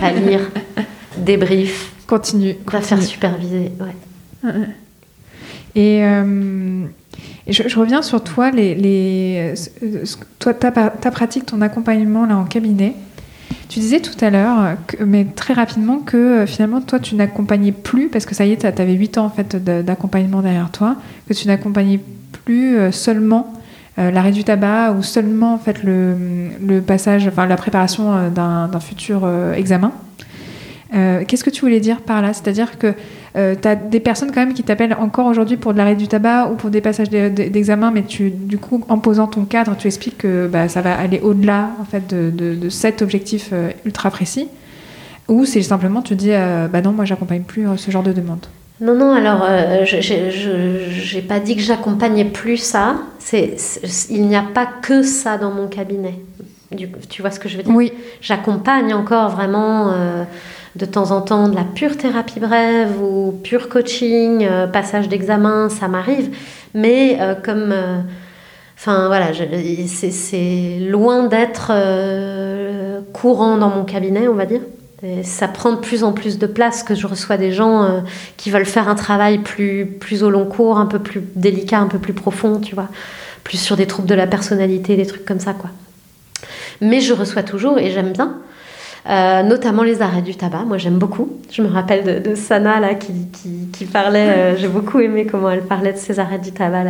va 0.00 0.12
lire, 0.12 0.50
débrief. 1.18 1.92
Continue. 2.06 2.56
Va 2.66 2.80
faire 2.80 3.02
superviser. 3.02 3.70
Ouais. 3.80 4.50
Et, 5.74 6.04
euh, 6.04 6.84
je, 7.46 7.78
reviens 7.78 8.02
sur 8.02 8.22
toi, 8.22 8.50
les, 8.50 8.74
les 8.74 9.54
toi 10.38 10.54
ta, 10.54 10.70
ta, 10.70 11.10
pratique, 11.10 11.46
ton 11.46 11.60
accompagnement 11.60 12.26
là 12.26 12.36
en 12.36 12.44
cabinet. 12.44 12.94
Tu 13.68 13.78
disais 13.78 14.00
tout 14.00 14.24
à 14.24 14.30
l'heure, 14.30 14.76
mais 15.04 15.24
très 15.24 15.54
rapidement, 15.54 15.98
que 15.98 16.16
euh, 16.16 16.46
finalement, 16.46 16.80
toi, 16.80 16.98
tu 16.98 17.14
n'accompagnais 17.14 17.72
plus, 17.72 18.08
parce 18.08 18.26
que 18.26 18.34
ça 18.34 18.44
y 18.44 18.52
est, 18.52 18.56
tu 18.56 18.66
avais 18.82 18.94
8 18.94 19.18
ans 19.18 19.26
en 19.26 19.30
fait, 19.30 19.56
d'accompagnement 19.56 20.42
derrière 20.42 20.70
toi, 20.70 20.96
que 21.28 21.34
tu 21.34 21.46
n'accompagnais 21.46 22.00
plus 22.44 22.76
euh, 22.76 22.90
seulement 22.90 23.52
euh, 23.98 24.10
l'arrêt 24.10 24.30
du 24.30 24.44
tabac 24.44 24.92
ou 24.92 25.02
seulement 25.02 25.54
en 25.54 25.60
le, 25.82 26.80
passage, 26.80 27.26
enfin 27.26 27.46
la 27.46 27.56
préparation 27.56 28.14
euh, 28.14 28.30
d'un 28.30 28.80
futur 28.80 29.22
euh, 29.24 29.54
examen. 29.54 29.92
Qu'est-ce 30.92 31.44
que 31.44 31.50
tu 31.50 31.60
voulais 31.60 31.78
dire 31.78 32.00
par 32.00 32.20
là? 32.20 32.32
C'est-à-dire 32.32 32.76
que 32.76 32.94
tu 33.34 33.68
as 33.68 33.76
des 33.76 34.00
personnes 34.00 34.32
quand 34.32 34.40
même 34.40 34.54
qui 34.54 34.64
t'appellent 34.64 34.96
encore 34.98 35.26
aujourd'hui 35.26 35.56
pour 35.56 35.72
de 35.72 35.78
l'arrêt 35.78 35.94
du 35.94 36.08
tabac 36.08 36.48
ou 36.50 36.56
pour 36.56 36.68
des 36.70 36.80
passages 36.80 37.10
d'examen, 37.10 37.92
mais 37.92 38.02
tu, 38.02 38.30
du 38.30 38.58
coup, 38.58 38.84
en 38.88 38.98
posant 38.98 39.28
ton 39.28 39.44
cadre, 39.44 39.76
tu 39.78 39.86
expliques 39.86 40.18
que 40.18 40.48
bah, 40.48 40.68
ça 40.68 40.80
va 40.80 40.98
aller 40.98 41.20
au-delà 41.20 41.70
en 41.80 41.84
fait, 41.84 42.12
de, 42.12 42.30
de, 42.30 42.68
cet 42.68 43.02
objectif 43.02 43.52
ultra 43.84 44.10
précis. 44.10 44.48
Ou 45.28 45.44
c'est 45.44 45.62
simplement 45.62 46.02
tu 46.02 46.16
dis, 46.16 46.32
bah 46.72 46.80
non, 46.82 46.90
moi 46.90 47.04
j'accompagne 47.04 47.42
plus 47.42 47.68
ce 47.76 47.92
genre 47.92 48.02
de 48.02 48.12
demande. 48.12 48.44
Non, 48.80 48.94
non, 48.94 49.12
alors 49.12 49.44
euh, 49.46 49.84
je 49.84 51.14
n'ai 51.14 51.22
pas 51.22 51.38
dit 51.38 51.54
que 51.54 51.60
j'accompagnais 51.60 52.24
plus 52.24 52.56
ça. 52.56 52.96
C'est, 53.18 53.56
il 54.08 54.26
n'y 54.26 54.36
a 54.36 54.42
pas 54.42 54.66
que 54.66 55.02
ça 55.02 55.36
dans 55.36 55.50
mon 55.50 55.68
cabinet. 55.68 56.14
tu 57.10 57.20
vois 57.20 57.30
ce 57.30 57.38
que 57.38 57.50
je 57.50 57.58
veux 57.58 57.62
dire? 57.62 57.74
Oui. 57.74 57.92
J'accompagne 58.22 58.94
encore 58.94 59.28
vraiment 59.28 59.92
euh, 59.92 60.24
de 60.76 60.86
temps 60.86 61.10
en 61.10 61.20
temps 61.20 61.48
de 61.48 61.56
la 61.56 61.64
pure 61.64 61.98
thérapie 61.98 62.40
brève 62.40 63.02
ou 63.02 63.38
pure 63.44 63.68
coaching, 63.68 64.46
euh, 64.50 64.66
passage 64.66 65.08
d'examen, 65.08 65.68
ça 65.68 65.86
m'arrive. 65.88 66.34
Mais 66.72 67.18
comme. 67.44 67.74
Enfin 68.78 69.08
voilà, 69.08 69.32
c'est 69.34 70.78
loin 70.80 71.24
d'être 71.24 71.70
courant 73.12 73.58
dans 73.58 73.68
mon 73.68 73.84
cabinet, 73.84 74.26
on 74.26 74.34
va 74.34 74.46
dire 74.46 74.62
ça 75.22 75.48
prend 75.48 75.72
de 75.72 75.78
plus 75.78 76.04
en 76.04 76.12
plus 76.12 76.38
de 76.38 76.46
place 76.46 76.82
que 76.82 76.94
je 76.94 77.06
reçois 77.06 77.38
des 77.38 77.52
gens 77.52 77.82
euh, 77.84 78.00
qui 78.36 78.50
veulent 78.50 78.66
faire 78.66 78.88
un 78.88 78.94
travail 78.94 79.38
plus, 79.38 79.86
plus 79.86 80.22
au 80.22 80.30
long 80.30 80.44
cours, 80.44 80.78
un 80.78 80.86
peu 80.86 80.98
plus 80.98 81.22
délicat, 81.36 81.78
un 81.78 81.86
peu 81.86 81.98
plus 81.98 82.12
profond, 82.12 82.60
tu 82.60 82.74
vois, 82.74 82.88
plus 83.42 83.58
sur 83.58 83.76
des 83.76 83.86
troubles 83.86 84.08
de 84.08 84.14
la 84.14 84.26
personnalité, 84.26 84.96
des 84.96 85.06
trucs 85.06 85.24
comme 85.24 85.40
ça, 85.40 85.54
quoi. 85.54 85.70
Mais 86.82 87.00
je 87.00 87.12
reçois 87.12 87.42
toujours 87.42 87.78
et 87.78 87.90
j'aime 87.90 88.12
bien. 88.12 88.36
Euh, 89.08 89.42
notamment 89.42 89.82
les 89.82 90.02
arrêts 90.02 90.22
du 90.22 90.34
tabac. 90.34 90.64
Moi, 90.64 90.78
j'aime 90.78 90.98
beaucoup. 90.98 91.28
Je 91.50 91.62
me 91.62 91.68
rappelle 91.68 92.22
de, 92.22 92.34
Sana 92.34 92.80
là, 92.80 92.94
qui, 92.94 93.12
qui, 93.72 93.84
parlait. 93.86 94.28
Euh, 94.28 94.56
j'ai 94.56 94.68
beaucoup 94.68 95.00
aimé 95.00 95.26
comment 95.26 95.50
elle 95.50 95.62
parlait 95.62 95.92
de 95.92 95.98
ses 95.98 96.18
arrêts 96.18 96.38
du 96.38 96.52
tabac 96.52 96.84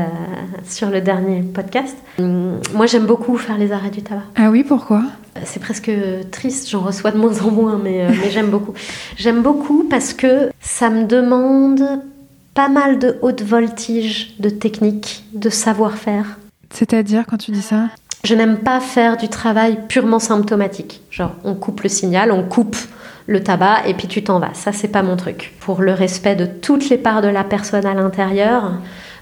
sur 0.69 0.91
le 0.91 1.01
dernier 1.01 1.43
podcast. 1.43 1.97
Hum, 2.19 2.61
moi, 2.75 2.87
j'aime 2.87 3.07
beaucoup 3.07 3.37
faire 3.37 3.59
les 3.59 3.73
arrêts 3.73 3.91
du 3.91 4.03
tabac. 4.03 4.23
Ah 4.37 4.51
oui, 4.51 4.65
pourquoi? 4.65 5.03
C'est 5.45 5.61
presque 5.61 5.91
triste. 6.31 6.69
J'en 6.69 6.81
reçois 6.81 7.13
de 7.13 7.19
moins 7.19 7.41
en 7.43 7.51
moins, 7.51 7.81
mais, 7.83 8.05
euh, 8.05 8.11
mais 8.21 8.31
j'aime 8.31 8.51
beaucoup. 8.51 8.75
J'aime 9.17 9.43
beaucoup 9.43 9.85
parce 9.89 10.13
que 10.13 10.51
ça 10.61 10.91
me 10.91 11.05
demande 11.05 12.03
pas 12.55 12.69
mal 12.69 12.99
de 12.99 13.17
haute 13.23 13.43
voltige, 13.43 14.35
de 14.41 14.51
technique, 14.51 15.25
de 15.33 15.49
savoir-faire. 15.49 16.39
C'est-à-dire 16.73 17.25
quand 17.29 17.37
tu 17.37 17.53
dis 17.53 17.63
ça? 17.63 17.89
Je 18.25 18.35
n'aime 18.35 18.59
pas 18.59 18.81
faire 18.81 19.17
du 19.17 19.29
travail 19.29 19.79
purement 19.89 20.19
symptomatique. 20.19 21.03
Genre, 21.11 21.33
on 21.45 21.55
coupe 21.55 21.81
le 21.81 21.89
signal, 21.89 22.33
on 22.33 22.43
coupe 22.43 22.77
le 23.27 23.43
tabac 23.43 23.87
et 23.87 23.95
puis 23.95 24.09
tu 24.09 24.23
t'en 24.23 24.39
vas. 24.39 24.53
Ça, 24.55 24.73
c'est 24.73 24.89
pas 24.89 25.03
mon 25.03 25.17
truc. 25.17 25.55
Pour 25.61 25.81
le 25.81 25.93
respect 25.93 26.37
de 26.37 26.47
toutes 26.47 26.89
les 26.91 26.99
parts 26.99 27.23
de 27.23 27.29
la 27.29 27.45
personne 27.45 27.87
à 27.87 27.95
l'intérieur, 27.95 28.73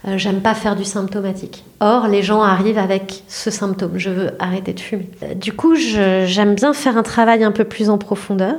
euh, 0.07 0.17
j'aime 0.17 0.41
pas 0.41 0.55
faire 0.55 0.77
du 0.77 0.85
symptomatique. 0.85 1.65
Or, 1.81 2.09
les 2.09 2.23
gens 2.23 2.43
arrivent 2.43 2.79
avec 2.79 3.23
ce 3.29 3.51
symptôme. 3.51 3.93
Je 3.97 4.11
veux 4.11 4.31
arrêter 4.39 4.73
de 4.73 4.81
fumer. 4.81 5.11
Euh, 5.23 5.35
du 5.35 5.53
coup, 5.53 5.75
j'aime 5.75 6.55
bien 6.55 6.73
faire 6.73 6.97
un 6.97 7.03
travail 7.03 7.45
un 7.45 7.53
peu 7.53 7.65
plus 7.65 7.91
en 7.91 7.99
profondeur, 7.99 8.57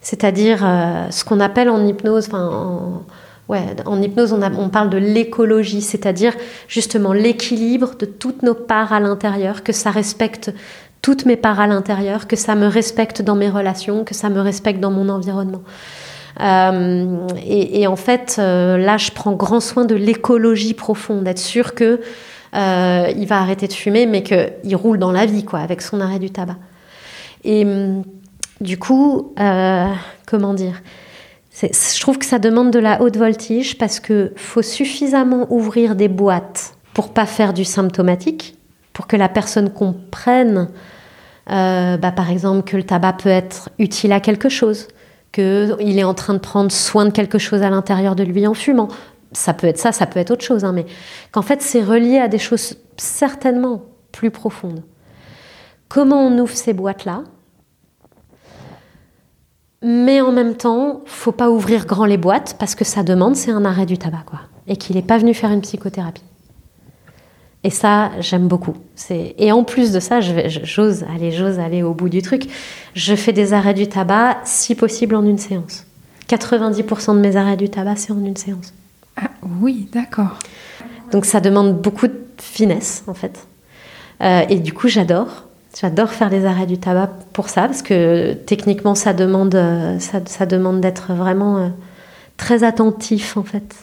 c'est-à-dire 0.00 0.60
euh, 0.64 1.10
ce 1.10 1.24
qu'on 1.24 1.40
appelle 1.40 1.68
en 1.68 1.84
hypnose, 1.84 2.28
en, 2.32 3.02
ouais, 3.48 3.64
en 3.86 4.00
hypnose, 4.00 4.32
on, 4.32 4.68
parle 4.68 4.90
de 4.90 4.98
l'écologie, 4.98 5.82
c'est-à-dire 5.82 6.34
justement 6.68 7.12
l'équilibre 7.12 7.94
de 7.98 8.06
toutes 8.06 8.42
nos 8.42 8.54
parts 8.54 8.92
à 8.92 9.00
l'intérieur, 9.00 9.62
que 9.62 9.72
ça 9.72 9.90
respecte 9.90 10.52
toutes 11.02 11.26
mes 11.26 11.36
parts 11.36 11.60
à 11.60 11.66
l'intérieur, 11.66 12.26
que 12.26 12.36
ça 12.36 12.54
me 12.54 12.66
respecte 12.66 13.22
dans 13.22 13.36
mes 13.36 13.48
relations, 13.48 14.04
que 14.04 14.14
ça 14.14 14.28
me 14.28 14.40
respecte 14.40 14.80
dans 14.80 14.90
mon 14.90 15.08
environnement. 15.08 15.62
Euh, 16.40 17.26
et, 17.44 17.86
en 17.86 17.96
fait, 17.96 18.36
euh, 18.38 18.76
là, 18.76 18.96
je 18.96 19.10
prends 19.10 19.32
grand 19.32 19.60
soin 19.60 19.84
de 19.84 19.94
l'écologie 19.94 20.74
profonde, 20.74 21.24
d'être 21.24 21.38
sûr 21.38 21.74
que 21.74 22.00
euh, 22.54 23.12
il 23.16 23.26
va 23.26 23.38
arrêter 23.40 23.66
de 23.66 23.72
fumer, 23.72 24.06
mais 24.06 24.22
qu'il 24.22 24.76
roule 24.76 24.98
dans 24.98 25.12
la 25.12 25.26
vie, 25.26 25.44
quoi, 25.44 25.60
avec 25.60 25.82
son 25.82 26.00
arrêt 26.00 26.18
du 26.18 26.30
tabac. 26.30 26.56
Et 27.44 27.64
hum, 27.64 28.04
du 28.60 28.78
coup, 28.78 29.34
comment 30.26 30.54
dire? 30.54 30.82
Je 31.60 32.00
trouve 32.00 32.18
que 32.18 32.26
ça 32.26 32.38
demande 32.38 32.70
de 32.70 32.78
la 32.78 33.02
haute 33.02 33.16
voltige 33.16 33.78
parce 33.78 33.98
que 33.98 34.32
faut 34.36 34.62
suffisamment 34.62 35.46
ouvrir 35.50 35.96
des 35.96 36.08
boîtes 36.08 36.74
pour 36.94 37.12
pas 37.12 37.26
faire 37.26 37.52
du 37.52 37.64
symptomatique, 37.64 38.56
pour 38.92 39.06
que 39.06 39.16
la 39.16 39.28
personne 39.28 39.70
comprenne, 39.70 40.68
bah, 41.46 42.12
par 42.14 42.30
exemple, 42.30 42.62
que 42.62 42.76
le 42.76 42.84
tabac 42.84 43.14
peut 43.14 43.28
être 43.28 43.70
utile 43.78 44.12
à 44.12 44.20
quelque 44.20 44.48
chose, 44.48 44.88
qu'il 45.32 45.98
est 45.98 46.04
en 46.04 46.14
train 46.14 46.34
de 46.34 46.38
prendre 46.38 46.70
soin 46.70 47.04
de 47.04 47.10
quelque 47.10 47.38
chose 47.38 47.62
à 47.62 47.70
l'intérieur 47.70 48.14
de 48.14 48.22
lui 48.22 48.46
en 48.46 48.54
fumant. 48.54 48.88
Ça 49.32 49.52
peut 49.52 49.66
être 49.66 49.78
ça, 49.78 49.92
ça 49.92 50.06
peut 50.06 50.20
être 50.20 50.30
autre 50.30 50.44
chose, 50.44 50.64
hein, 50.64 50.72
mais 50.72 50.86
qu'en 51.32 51.42
fait 51.42 51.60
c'est 51.60 51.82
relié 51.82 52.18
à 52.18 52.28
des 52.28 52.38
choses 52.38 52.76
certainement 52.96 53.82
plus 54.10 54.30
profondes. 54.30 54.82
Comment 55.88 56.26
on 56.26 56.38
ouvre 56.38 56.56
ces 56.56 56.72
boîtes-là? 56.72 57.24
Mais 59.82 60.20
en 60.20 60.32
même 60.32 60.54
temps, 60.54 61.02
faut 61.06 61.32
pas 61.32 61.50
ouvrir 61.50 61.86
grand 61.86 62.04
les 62.04 62.16
boîtes 62.16 62.56
parce 62.58 62.74
que 62.74 62.84
ça 62.84 63.02
demande, 63.02 63.36
c'est 63.36 63.52
un 63.52 63.64
arrêt 63.64 63.86
du 63.86 63.98
tabac, 63.98 64.24
quoi. 64.26 64.40
Et 64.66 64.76
qu'il 64.76 64.96
n'est 64.96 65.02
pas 65.02 65.18
venu 65.18 65.34
faire 65.34 65.50
une 65.50 65.60
psychothérapie. 65.60 66.22
Et 67.64 67.70
ça, 67.70 68.12
j'aime 68.20 68.46
beaucoup. 68.46 68.74
Et 69.10 69.50
en 69.50 69.64
plus 69.64 69.90
de 69.90 69.98
ça, 69.98 70.20
j'ose 70.20 71.04
aller, 71.12 71.32
j'ose 71.32 71.58
aller 71.58 71.82
au 71.82 71.92
bout 71.92 72.08
du 72.08 72.22
truc. 72.22 72.44
Je 72.94 73.14
fais 73.14 73.32
des 73.32 73.52
arrêts 73.52 73.74
du 73.74 73.88
tabac, 73.88 74.38
si 74.44 74.74
possible, 74.74 75.16
en 75.16 75.24
une 75.24 75.38
séance. 75.38 75.84
90% 76.28 77.14
de 77.14 77.20
mes 77.20 77.36
arrêts 77.36 77.56
du 77.56 77.68
tabac, 77.68 77.96
c'est 77.96 78.12
en 78.12 78.24
une 78.24 78.36
séance. 78.36 78.72
Ah, 79.16 79.30
oui, 79.60 79.88
d'accord. 79.92 80.38
Donc 81.10 81.24
ça 81.24 81.40
demande 81.40 81.80
beaucoup 81.80 82.06
de 82.06 82.20
finesse, 82.40 83.02
en 83.06 83.14
fait. 83.14 83.46
Euh, 84.22 84.44
et 84.48 84.60
du 84.60 84.72
coup, 84.72 84.88
j'adore. 84.88 85.47
J'adore 85.80 86.10
faire 86.10 86.28
des 86.28 86.44
arrêts 86.44 86.66
du 86.66 86.78
tabac 86.78 87.10
pour 87.32 87.48
ça, 87.48 87.62
parce 87.62 87.82
que 87.82 88.32
techniquement, 88.32 88.96
ça 88.96 89.12
demande, 89.12 89.54
euh, 89.54 89.98
ça 90.00 90.46
demande 90.46 90.80
d'être 90.80 91.12
vraiment 91.12 91.58
euh, 91.58 91.68
très 92.36 92.64
attentif, 92.64 93.36
en 93.36 93.44
fait. 93.44 93.76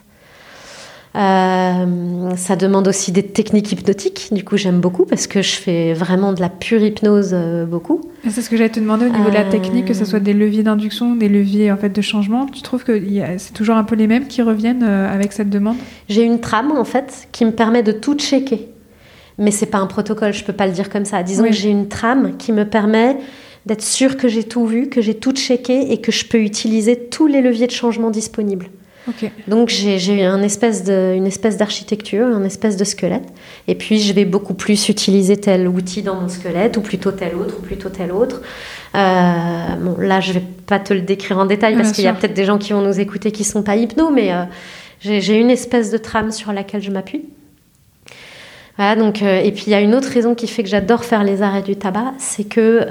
Euh, 1.16 2.36
ça 2.36 2.58
demande 2.58 2.90
aussi 2.90 3.14
des 3.14 3.24
techniques 3.24 3.72
hypnotiques. 3.72 4.28
Du 4.34 4.44
coup, 4.44 4.58
j'aime 4.58 4.82
beaucoup 4.82 5.06
parce 5.06 5.28
que 5.28 5.42
je 5.42 5.54
fais 5.54 5.94
vraiment 5.94 6.34
de 6.34 6.42
la 6.42 6.50
pure 6.50 6.82
hypnose 6.82 7.30
euh, 7.32 7.66
beaucoup. 7.66 8.02
C'est 8.30 8.42
ce 8.42 8.50
que 8.50 8.58
j'allais 8.58 8.72
te 8.72 8.82
demander 8.82 9.06
au 9.06 9.10
niveau 9.10 9.30
de 9.30 9.34
la 9.34 9.46
technique, 9.46 9.86
que 9.86 9.94
ce 9.94 10.04
soit 10.04 10.20
des 10.20 10.34
leviers 10.34 10.64
d'induction, 10.64 11.16
des 11.16 11.30
leviers 11.30 11.72
en 11.72 11.78
fait 11.78 11.88
de 11.88 12.02
changement. 12.02 12.48
Tu 12.48 12.62
trouves 12.62 12.84
que 12.84 13.02
c'est 13.38 13.54
toujours 13.54 13.78
un 13.78 13.86
peu 13.86 13.96
les 13.96 14.08
mêmes 14.08 14.28
qui 14.28 14.42
reviennent 14.42 14.84
avec 14.84 15.32
cette 15.32 15.50
demande? 15.50 15.78
J'ai 16.10 16.24
une 16.24 16.42
trame 16.42 16.74
en 16.74 16.84
fait 16.84 17.30
qui 17.32 17.46
me 17.46 17.52
permet 17.52 17.84
de 17.84 17.94
tout 17.94 18.16
checker. 18.16 18.68
Mais 19.38 19.52
c'est 19.52 19.66
pas 19.66 19.80
un 19.80 19.88
protocole, 19.88 20.34
je 20.34 20.44
peux 20.44 20.54
pas 20.54 20.68
le 20.68 20.74
dire 20.74 20.90
comme 20.90 21.06
ça. 21.06 21.24
Disons 21.24 21.46
que 21.46 21.52
j'ai 21.52 21.70
une 21.70 21.88
trame 21.88 22.38
qui 22.38 22.52
me 22.52 22.66
permet 22.66 23.18
d'être 23.66 23.84
sûr 23.84 24.18
que 24.18 24.28
j'ai 24.28 24.44
tout 24.44 24.66
vu, 24.66 24.90
que 24.90 25.02
j'ai 25.02 25.16
tout 25.16 25.32
checké 25.32 25.92
et 25.92 26.00
que 26.00 26.12
je 26.12 26.26
peux 26.26 26.40
utiliser 26.40 26.98
tous 26.98 27.28
les 27.28 27.42
leviers 27.42 27.68
de 27.68 27.72
changement 27.72 28.12
disponibles. 28.12 28.68
Donc 29.48 29.70
j'ai 29.70 30.26
une 30.26 30.44
espèce 30.44 30.84
d'architecture, 30.84 32.28
une 32.28 32.46
espèce 32.46 32.76
de 32.78 32.84
squelette. 32.84 33.28
Et 33.68 33.76
puis 33.76 34.00
je 34.00 34.14
vais 34.14 34.26
beaucoup 34.26 34.54
plus 34.54 34.90
utiliser 34.90 35.38
tel 35.38 35.68
outil 35.68 36.02
dans 36.02 36.16
mon 36.16 36.28
squelette, 36.28 36.78
ou 36.78 36.82
plutôt 36.82 37.12
tel 37.12 37.36
autre, 37.36 37.56
ou 37.60 37.62
plutôt 37.62 37.90
tel 37.90 38.12
autre. 38.12 38.42
Euh, 38.96 39.76
bon, 39.80 39.98
là, 40.00 40.22
je 40.22 40.34
vais 40.34 40.44
pas 40.66 40.80
te 40.80 40.94
le 40.94 41.02
décrire 41.02 41.38
en 41.38 41.46
détail 41.46 41.76
parce 41.76 41.92
qu'il 41.92 42.04
y 42.04 42.08
a 42.08 42.14
peut-être 42.14 42.34
des 42.34 42.46
gens 42.46 42.58
qui 42.58 42.74
vont 42.74 42.82
nous 42.82 43.00
écouter 43.00 43.32
qui 43.32 43.44
sont 43.44 43.62
pas 43.62 43.76
hypno, 43.76 44.10
mais 44.10 44.32
euh, 44.32 44.44
j'ai 45.02 45.38
une 45.38 45.52
espèce 45.52 45.92
de 45.92 45.98
trame 45.98 46.32
sur 46.32 46.52
laquelle 46.54 46.82
je 46.82 46.92
m'appuie. 46.92 47.26
Donc, 48.78 49.22
euh, 49.22 49.40
et 49.40 49.52
puis 49.52 49.66
il 49.68 49.70
y 49.70 49.76
a 49.76 49.82
une 49.82 49.96
autre 49.96 50.10
raison 50.10 50.36
qui 50.36 50.48
fait 50.48 50.64
que 50.64 50.70
j'adore 50.70 51.06
faire 51.06 51.24
les 51.24 51.42
arrêts 51.42 51.62
du 51.62 51.76
tabac, 51.76 52.14
c'est 52.18 52.44
que 52.44 52.86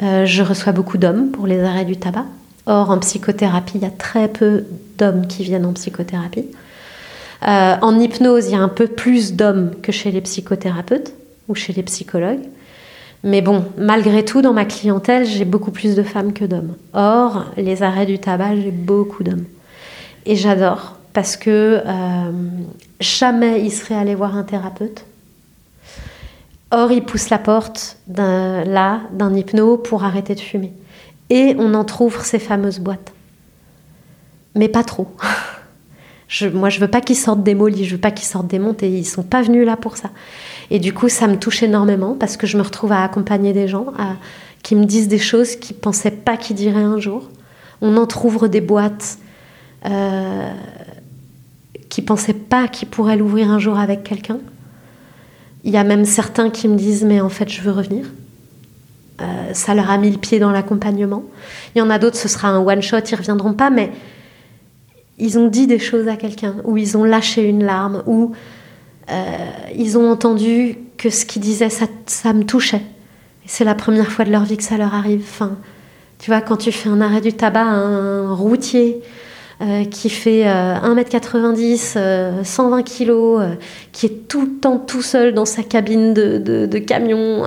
je 0.00 0.42
reçois 0.42 0.72
beaucoup 0.72 0.98
d'hommes 0.98 1.30
pour 1.30 1.46
les 1.46 1.62
arrêts 1.62 1.84
du 1.84 1.96
tabac. 1.96 2.26
Or, 2.66 2.90
en 2.90 2.98
psychothérapie, 2.98 3.74
il 3.76 3.82
y 3.82 3.86
a 3.86 3.90
très 3.90 4.28
peu 4.28 4.64
d'hommes 4.96 5.26
qui 5.26 5.42
viennent 5.44 5.66
en 5.66 5.74
psychothérapie. 5.74 6.46
Euh, 7.46 7.76
en 7.82 7.98
hypnose, 8.00 8.46
il 8.48 8.52
y 8.52 8.54
a 8.54 8.60
un 8.60 8.68
peu 8.68 8.86
plus 8.86 9.34
d'hommes 9.34 9.72
que 9.82 9.92
chez 9.92 10.10
les 10.10 10.22
psychothérapeutes 10.22 11.12
ou 11.48 11.54
chez 11.54 11.74
les 11.74 11.82
psychologues. 11.82 12.40
Mais 13.22 13.42
bon, 13.42 13.64
malgré 13.76 14.24
tout, 14.24 14.40
dans 14.40 14.54
ma 14.54 14.64
clientèle, 14.64 15.26
j'ai 15.26 15.44
beaucoup 15.44 15.70
plus 15.70 15.94
de 15.94 16.02
femmes 16.02 16.32
que 16.32 16.44
d'hommes. 16.44 16.74
Or, 16.94 17.46
les 17.56 17.82
arrêts 17.82 18.06
du 18.06 18.18
tabac, 18.18 18.56
j'ai 18.56 18.70
beaucoup 18.70 19.22
d'hommes. 19.22 19.44
Et 20.24 20.36
j'adore 20.36 20.96
parce 21.14 21.36
que 21.36 21.80
euh, 21.86 22.32
jamais 23.00 23.64
ils 23.64 23.70
seraient 23.70 23.94
allés 23.94 24.14
voir 24.14 24.36
un 24.36 24.42
thérapeute. 24.42 25.06
Or, 26.70 26.90
ils 26.90 27.04
poussent 27.04 27.30
la 27.30 27.38
porte 27.38 27.98
là 28.08 29.00
d'un 29.12 29.32
hypno 29.32 29.78
pour 29.78 30.02
arrêter 30.04 30.34
de 30.34 30.40
fumer. 30.40 30.72
Et 31.30 31.54
on 31.58 31.72
en 31.74 31.84
trouve 31.84 32.22
ces 32.24 32.40
fameuses 32.40 32.80
boîtes. 32.80 33.12
Mais 34.56 34.68
pas 34.68 34.82
trop. 34.82 35.08
Moi, 36.52 36.68
je 36.68 36.80
veux 36.80 36.88
pas 36.88 37.00
qu'ils 37.00 37.16
sortent 37.16 37.44
des 37.44 37.54
molis, 37.54 37.84
je 37.84 37.94
veux 37.94 38.00
pas 38.00 38.10
qu'ils 38.10 38.26
sortent 38.26 38.48
des 38.48 38.60
et 38.82 38.88
ils 38.88 39.04
sont 39.04 39.22
pas 39.22 39.42
venus 39.42 39.64
là 39.64 39.76
pour 39.76 39.96
ça. 39.96 40.10
Et 40.70 40.80
du 40.80 40.92
coup, 40.92 41.08
ça 41.08 41.28
me 41.28 41.36
touche 41.36 41.62
énormément 41.62 42.16
parce 42.18 42.36
que 42.36 42.48
je 42.48 42.56
me 42.56 42.62
retrouve 42.62 42.90
à 42.90 43.04
accompagner 43.04 43.52
des 43.52 43.68
gens 43.68 43.86
qui 44.64 44.74
me 44.74 44.84
disent 44.84 45.06
des 45.06 45.18
choses 45.18 45.54
qu'ils 45.54 45.76
pensaient 45.76 46.10
pas 46.10 46.36
qu'ils 46.36 46.56
diraient 46.56 46.82
un 46.82 46.98
jour. 46.98 47.28
On 47.82 47.96
entrouvre 47.96 48.48
des 48.48 48.60
boîtes 48.60 49.18
euh, 49.84 50.50
qui 51.94 52.02
pensaient 52.02 52.32
pas 52.34 52.66
qu'ils 52.66 52.88
pourraient 52.88 53.16
l'ouvrir 53.16 53.52
un 53.52 53.60
jour 53.60 53.78
avec 53.78 54.02
quelqu'un. 54.02 54.38
Il 55.62 55.72
y 55.72 55.76
a 55.76 55.84
même 55.84 56.04
certains 56.04 56.50
qui 56.50 56.66
me 56.66 56.76
disent 56.76 57.04
mais 57.04 57.20
en 57.20 57.28
fait 57.28 57.48
je 57.48 57.60
veux 57.60 57.70
revenir. 57.70 58.06
Euh, 59.20 59.24
ça 59.52 59.76
leur 59.76 59.88
a 59.92 59.96
mis 59.96 60.10
le 60.10 60.18
pied 60.18 60.40
dans 60.40 60.50
l'accompagnement. 60.50 61.22
Il 61.72 61.78
y 61.78 61.82
en 61.82 61.90
a 61.90 62.00
d'autres, 62.00 62.16
ce 62.16 62.26
sera 62.26 62.48
un 62.48 62.58
one-shot, 62.58 62.98
ils 62.98 63.14
reviendront 63.14 63.52
pas, 63.52 63.70
mais 63.70 63.92
ils 65.18 65.38
ont 65.38 65.46
dit 65.46 65.68
des 65.68 65.78
choses 65.78 66.08
à 66.08 66.16
quelqu'un, 66.16 66.56
ou 66.64 66.76
ils 66.76 66.98
ont 66.98 67.04
lâché 67.04 67.48
une 67.48 67.62
larme, 67.62 68.02
ou 68.06 68.32
euh, 69.12 69.22
ils 69.76 69.96
ont 69.96 70.10
entendu 70.10 70.76
que 70.96 71.10
ce 71.10 71.24
qu'ils 71.24 71.42
disaient, 71.42 71.70
ça, 71.70 72.32
me 72.32 72.42
touchait. 72.42 72.82
c'est 73.46 73.62
la 73.62 73.76
première 73.76 74.10
fois 74.10 74.24
de 74.24 74.32
leur 74.32 74.42
vie 74.42 74.56
que 74.56 74.64
ça 74.64 74.76
leur 74.76 74.94
arrive. 74.94 75.22
Enfin, 75.22 75.52
tu 76.18 76.32
vois, 76.32 76.40
quand 76.40 76.56
tu 76.56 76.72
fais 76.72 76.88
un 76.88 77.00
arrêt 77.00 77.20
du 77.20 77.34
tabac 77.34 77.62
un 77.62 78.34
routier 78.34 79.00
euh, 79.64 79.84
qui 79.84 80.10
fait 80.10 80.44
1m90, 80.44 82.42
120 82.44 82.82
kg, 82.82 83.56
qui 83.92 84.06
est 84.06 84.28
tout 84.28 84.42
le 84.42 84.52
temps 84.60 84.78
tout 84.78 85.02
seul 85.02 85.32
dans 85.32 85.44
sa 85.44 85.62
cabine 85.62 86.12
de, 86.12 86.78
camion, 86.78 87.44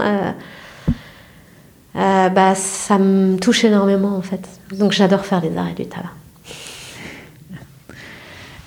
euh, 1.97 2.29
bah, 2.29 2.53
ça 2.55 2.97
me 2.97 3.37
touche 3.37 3.63
énormément 3.63 4.15
en 4.15 4.21
fait. 4.21 4.47
Donc 4.71 4.91
j'adore 4.91 5.25
faire 5.25 5.41
les 5.41 5.57
arrêts 5.57 5.73
du 5.73 5.85
tabac. 5.85 6.09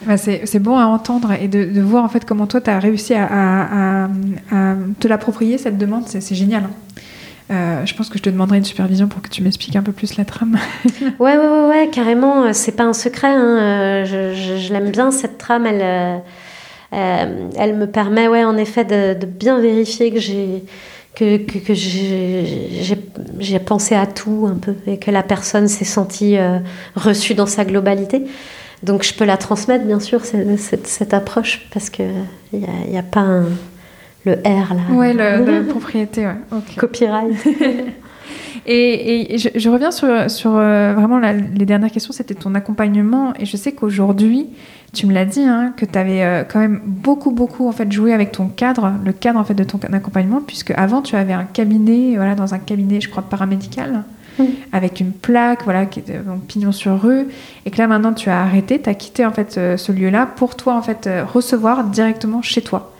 Bah, 0.07 0.17
c'est 0.17 0.59
bon 0.59 0.79
à 0.79 0.87
entendre 0.87 1.33
et 1.33 1.47
de, 1.47 1.81
voir 1.81 2.05
en 2.05 2.09
fait 2.09 2.25
comment 2.25 2.47
toi 2.47 2.61
tu 2.61 2.71
as 2.71 2.79
réussi 2.79 3.15
à, 3.15 4.09
te 4.99 5.09
l'approprier 5.09 5.59
cette 5.59 5.79
demande, 5.79 6.05
c'est 6.09 6.35
génial. 6.35 6.65
Hein. 6.65 7.01
Euh, 7.51 7.85
je 7.85 7.95
pense 7.95 8.09
que 8.09 8.19
je 8.19 8.23
te 8.23 8.31
demanderai 8.31 8.59
une 8.59 8.65
supervision 8.65 9.09
pour 9.09 9.23
que 9.23 9.29
tu 9.29 9.43
m'expliques 9.43 9.77
un 9.77 9.83
peu 9.83 9.93
plus 9.93 10.17
la 10.17 10.25
trame. 10.25 10.57
ouais, 11.01 11.11
ouais, 11.19 11.37
ouais, 11.37 11.67
ouais, 11.69 11.91
carrément. 11.93 12.53
C'est 12.53 12.77
pas 12.77 12.85
un 12.85 12.93
secret. 12.93 13.29
Hein. 13.29 14.05
Je, 14.05 14.35
je, 14.35 14.73
l'aime 14.73 14.91
bien 14.91 15.11
cette 15.11 15.37
trame. 15.39 15.67
Elle, 15.67 16.23
euh, 16.93 17.49
elle 17.57 17.77
me 17.77 17.87
permet, 17.87 18.29
ouais, 18.29 18.45
en 18.45 18.57
effet, 18.57 18.85
de, 18.85 19.27
bien 19.27 19.61
vérifier 19.61 20.11
que 20.11 20.19
j'ai 20.19 20.65
que, 21.15 21.39
que, 21.39 21.75
j'ai 21.75 23.59
pensé 23.59 23.95
à 23.95 24.07
tout 24.07 24.49
un 24.49 24.57
peu 24.57 24.75
et 24.87 24.99
que 24.99 25.11
la 25.11 25.25
personne 25.25 25.67
s'est 25.67 25.85
sentie 25.85 26.39
euh, 26.39 26.59
reçue 26.95 27.35
dans 27.35 27.47
sa 27.47 27.65
globalité. 27.65 28.25
Donc 28.83 29.03
je 29.03 29.13
peux 29.13 29.25
la 29.25 29.37
transmettre, 29.37 29.85
bien 29.85 30.01
sûr, 30.01 30.25
cette, 30.25 30.87
cette, 30.87 31.13
approche, 31.13 31.69
parce 31.73 31.91
qu'il 31.91 32.07
n'y 32.53 32.65
y 32.93 32.97
a 32.97 33.03
pas 33.03 33.21
un, 33.21 33.47
le 34.25 34.35
R 34.35 34.75
là. 34.75 34.95
Ouais, 34.95 35.15
le, 35.15 35.67
propriété, 35.69 36.27
ouais. 36.27 36.37
Copyright. 36.77 37.35
et, 38.67 39.35
et 39.35 39.39
je, 39.39 39.69
reviens 39.69 39.91
sur, 39.91 40.31
sur 40.31 40.57
euh, 40.57 40.93
vraiment 40.95 41.19
les 41.19 41.67
dernières 41.67 41.91
questions, 41.91 42.13
c'était 42.13 42.35
ton 42.35 42.55
accompagnement. 42.55 43.33
Et 43.39 43.47
je 43.47 43.57
sais 43.57 43.73
qu'aujourd'hui, 43.73 44.49
tu 44.93 45.07
me 45.07 45.15
l'as 45.15 45.25
dit, 45.25 45.43
hein, 45.43 45.73
que 45.77 45.87
tu 45.87 45.99
avais 45.99 46.23
euh, 46.23 46.45
quand 46.45 46.59
même 46.59 46.81
beaucoup, 46.85 47.31
beaucoup 47.31 47.69
en 47.69 47.73
fait 47.73 47.91
joué 47.91 48.13
avec 48.13 48.33
ton 48.33 48.49
cadre, 48.49 48.93
le 49.05 49.13
cadre 49.13 49.39
en 49.39 49.45
fait 49.45 49.55
de 49.55 49.65
ton 49.65 49.79
accompagnement, 49.93 50.43
puisque 50.47 50.73
avant 50.73 51.01
tu 51.01 51.17
avais 51.17 51.33
un 51.33 51.45
cabinet, 51.45 52.17
voilà, 52.17 52.35
dans 52.35 52.55
un 52.55 52.59
cabinet, 52.59 53.01
je 53.01 53.09
crois 53.09 53.23
paramédical, 53.23 54.05
avec 54.73 55.01
une 55.01 55.13
plaque, 55.13 55.65
voilà, 55.65 55.85
qui 55.85 55.99
était 56.01 56.19
donc, 56.19 56.47
pignon 56.47 56.73
sur 56.73 56.99
rue, 56.99 57.27
et 57.67 57.71
que 57.71 57.77
là 57.77 57.87
maintenant 57.87 58.15
tu 58.15 58.31
as 58.31 58.41
arrêté, 58.41 58.81
tu 58.81 58.89
as 58.89 58.95
quitté 58.95 59.27
en 59.27 59.33
fait 59.33 59.59
euh, 59.59 59.77
ce 59.77 59.93
lieu-là 59.93 60.25
pour 60.25 60.57
toi 60.57 60.77
en 60.77 60.83
fait 60.83 61.09
recevoir 61.33 61.85
directement 61.85 62.41
chez 62.41 62.63
toi. 62.63 62.95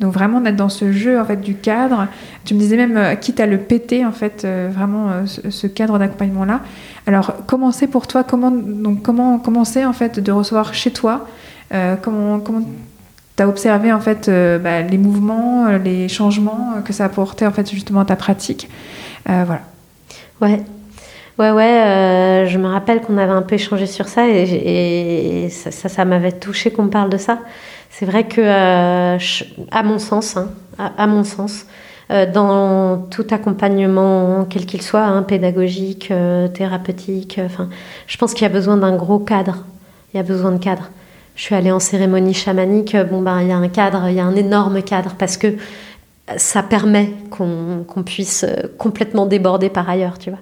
Donc 0.00 0.14
vraiment 0.14 0.40
d'être 0.40 0.56
dans 0.56 0.70
ce 0.70 0.92
jeu 0.92 1.20
en 1.20 1.24
fait 1.26 1.40
du 1.40 1.54
cadre. 1.54 2.06
Tu 2.46 2.54
me 2.54 2.58
disais 2.58 2.76
même 2.76 2.96
euh, 2.96 3.14
quitte 3.14 3.38
à 3.38 3.46
le 3.46 3.58
péter 3.58 4.06
en 4.06 4.12
fait 4.12 4.44
euh, 4.44 4.70
vraiment 4.72 5.10
euh, 5.10 5.26
ce, 5.26 5.66
cadre 5.66 5.98
d'accompagnement 5.98 6.46
là. 6.46 6.60
Alors 7.06 7.34
comment 7.46 7.70
c'est 7.70 7.86
pour 7.86 8.06
toi? 8.06 8.24
Comment 8.24 8.50
donc 8.50 9.02
comment 9.02 9.38
commencer 9.38 9.84
en 9.84 9.92
fait 9.92 10.18
de 10.18 10.32
recevoir 10.32 10.74
chez 10.74 10.90
toi? 10.90 11.26
Comment 12.02 12.40
comment 12.40 12.62
tu 13.36 13.42
as 13.42 13.48
observé 13.48 13.92
en 13.92 14.00
fait 14.00 14.28
bah, 14.28 14.82
les 14.82 14.98
mouvements, 14.98 15.68
les 15.68 16.08
changements 16.08 16.82
que 16.84 16.92
ça 16.92 17.04
a 17.04 17.06
apporté 17.06 17.46
en 17.46 17.52
fait 17.52 17.70
justement 17.70 18.00
à 18.00 18.04
ta 18.04 18.16
pratique? 18.16 18.68
voilà. 19.24 19.60
Ouais. 20.40 20.64
Ouais, 21.40 21.52
ouais, 21.52 22.44
je 22.46 22.58
me 22.58 22.68
rappelle 22.68 23.00
qu'on 23.00 23.16
avait 23.16 23.32
un 23.32 23.40
peu 23.40 23.54
échangé 23.54 23.86
sur 23.86 24.08
ça 24.08 24.28
et, 24.28 25.48
ça, 25.48 25.70
ça, 25.70 26.04
m'avait 26.04 26.32
touché 26.32 26.70
qu'on 26.70 26.88
parle 26.88 27.08
de 27.08 27.16
ça. 27.16 27.38
C'est 27.88 28.04
vrai 28.04 28.28
que, 28.28 28.42
euh, 28.42 29.18
à 29.70 29.82
mon 29.82 29.98
sens, 29.98 30.36
hein, 30.36 30.50
à, 30.78 31.06
mon 31.06 31.24
sens, 31.24 31.64
euh, 32.10 32.30
dans 32.30 32.98
tout 33.10 33.26
accompagnement, 33.30 34.44
quel 34.50 34.66
qu'il 34.66 34.82
soit, 34.82 35.04
hein, 35.04 35.22
pédagogique, 35.22 36.10
euh, 36.10 36.46
thérapeutique, 36.46 37.40
enfin, 37.42 37.70
je 38.06 38.18
pense 38.18 38.34
qu'il 38.34 38.42
y 38.42 38.46
a 38.46 38.52
besoin 38.52 38.76
d'un 38.76 38.94
gros 38.94 39.18
cadre. 39.18 39.64
Il 40.12 40.18
y 40.18 40.20
a 40.20 40.24
besoin 40.24 40.52
de 40.52 40.58
cadre. 40.58 40.90
Je 41.36 41.42
suis 41.44 41.54
allée 41.54 41.72
en 41.72 41.80
cérémonie 41.80 42.34
chamanique, 42.34 42.94
bon 43.10 43.22
ben 43.22 43.40
il 43.40 43.48
y 43.48 43.52
a 43.52 43.56
un 43.56 43.68
cadre, 43.68 44.10
il 44.10 44.14
y 44.14 44.20
a 44.20 44.26
un 44.26 44.36
énorme 44.36 44.82
cadre 44.82 45.14
parce 45.16 45.38
que 45.38 45.54
ça 46.36 46.62
permet 46.62 47.14
qu'on 47.30 48.02
puisse 48.04 48.44
complètement 48.76 49.24
déborder 49.24 49.70
par 49.70 49.88
ailleurs, 49.88 50.18
tu 50.18 50.28
vois. 50.28 50.40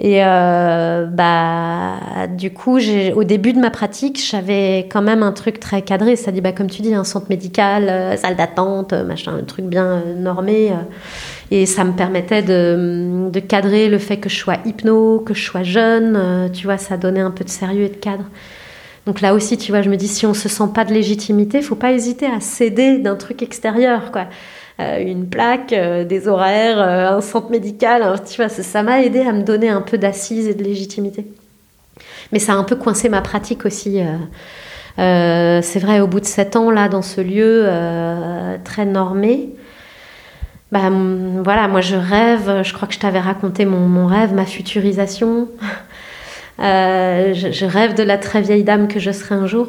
Et 0.00 0.24
euh, 0.24 1.06
bah, 1.06 2.28
du 2.28 2.52
coup, 2.52 2.78
au 3.16 3.24
début 3.24 3.52
de 3.52 3.58
ma 3.58 3.70
pratique, 3.70 4.20
j'avais 4.24 4.86
quand 4.90 5.02
même 5.02 5.24
un 5.24 5.32
truc 5.32 5.58
très 5.58 5.82
cadré. 5.82 6.14
Ça 6.14 6.30
dit, 6.30 6.40
bah, 6.40 6.52
comme 6.52 6.70
tu 6.70 6.82
dis, 6.82 6.94
un 6.94 7.02
centre 7.02 7.26
médical, 7.28 7.88
euh, 7.88 8.16
salle 8.16 8.36
d'attente, 8.36 8.92
machin, 8.92 9.34
un 9.36 9.42
truc 9.42 9.64
bien 9.64 9.86
euh, 9.86 10.14
normé. 10.14 10.72
et 11.50 11.66
ça 11.66 11.82
me 11.82 11.92
permettait 11.92 12.42
de, 12.42 13.28
de, 13.28 13.40
cadrer 13.40 13.88
le 13.88 13.98
fait 13.98 14.18
que 14.18 14.28
je 14.28 14.36
sois 14.36 14.58
hypno, 14.64 15.18
que 15.18 15.34
je 15.34 15.42
sois 15.44 15.64
jeune. 15.64 16.48
tu 16.52 16.66
vois, 16.66 16.78
ça 16.78 16.96
donnait 16.96 17.20
un 17.20 17.32
peu 17.32 17.44
de 17.44 17.50
sérieux 17.50 17.84
et 17.84 17.88
de 17.88 17.96
cadre. 17.96 18.24
Donc 19.04 19.20
là 19.20 19.34
aussi, 19.34 19.56
tu 19.58 19.72
vois, 19.72 19.82
je 19.82 19.90
me 19.90 19.96
dis, 19.96 20.06
si 20.06 20.26
on 20.26 20.34
se 20.34 20.48
sent 20.48 20.68
pas 20.72 20.84
de 20.84 20.92
légitimité, 20.92 21.60
faut 21.62 21.74
pas 21.74 21.92
hésiter 21.92 22.26
à 22.26 22.40
céder 22.40 22.98
d'un 22.98 23.16
truc 23.16 23.42
extérieur, 23.42 24.12
quoi. 24.12 24.26
Euh, 24.80 25.00
une 25.00 25.28
plaque, 25.28 25.72
euh, 25.72 26.04
des 26.04 26.28
horaires, 26.28 26.80
euh, 26.80 27.16
un 27.16 27.20
centre 27.20 27.50
médical. 27.50 28.14
Tu 28.30 28.36
vois, 28.36 28.48
ça 28.48 28.82
m'a 28.84 29.02
aidé 29.02 29.20
à 29.22 29.32
me 29.32 29.42
donner 29.42 29.68
un 29.68 29.80
peu 29.80 29.98
d'assise 29.98 30.46
et 30.46 30.54
de 30.54 30.62
légitimité. 30.62 31.26
Mais 32.32 32.38
ça 32.38 32.52
a 32.52 32.56
un 32.56 32.62
peu 32.62 32.76
coincé 32.76 33.08
ma 33.08 33.20
pratique 33.20 33.66
aussi. 33.66 34.00
c'est 34.96 35.78
vrai, 35.80 36.00
au 36.00 36.06
bout 36.06 36.20
de 36.20 36.26
sept 36.26 36.54
ans, 36.54 36.70
là, 36.70 36.88
dans 36.88 37.02
ce 37.02 37.20
lieu 37.20 37.66
très 38.64 38.84
normé, 38.84 39.48
bah, 40.70 40.90
voilà, 41.42 41.66
moi 41.68 41.80
je 41.80 41.96
rêve, 41.96 42.62
je 42.62 42.72
crois 42.74 42.86
que 42.86 42.94
je 42.94 42.98
t'avais 42.98 43.20
raconté 43.20 43.64
mon, 43.64 44.06
rêve, 44.06 44.34
ma 44.34 44.44
futurisation. 44.44 45.48
je, 46.58 47.48
je, 47.50 47.64
rêve 47.64 47.94
de 47.94 48.02
la 48.02 48.18
très 48.18 48.42
vieille 48.42 48.64
dame 48.64 48.86
que 48.86 49.00
je 49.00 49.10
serai 49.10 49.34
un 49.34 49.46
jour, 49.46 49.68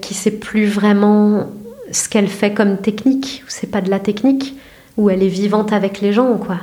qui 0.00 0.14
sait 0.14 0.32
plus 0.32 0.66
vraiment 0.66 1.48
ce 1.90 2.08
qu'elle 2.08 2.28
fait 2.28 2.52
comme 2.52 2.78
technique, 2.78 3.42
c'est 3.48 3.70
pas 3.70 3.80
de 3.80 3.90
la 3.90 3.98
technique, 3.98 4.54
où 4.96 5.10
elle 5.10 5.22
est 5.22 5.28
vivante 5.28 5.72
avec 5.72 6.00
les 6.00 6.12
gens, 6.12 6.36
quoi. 6.36 6.56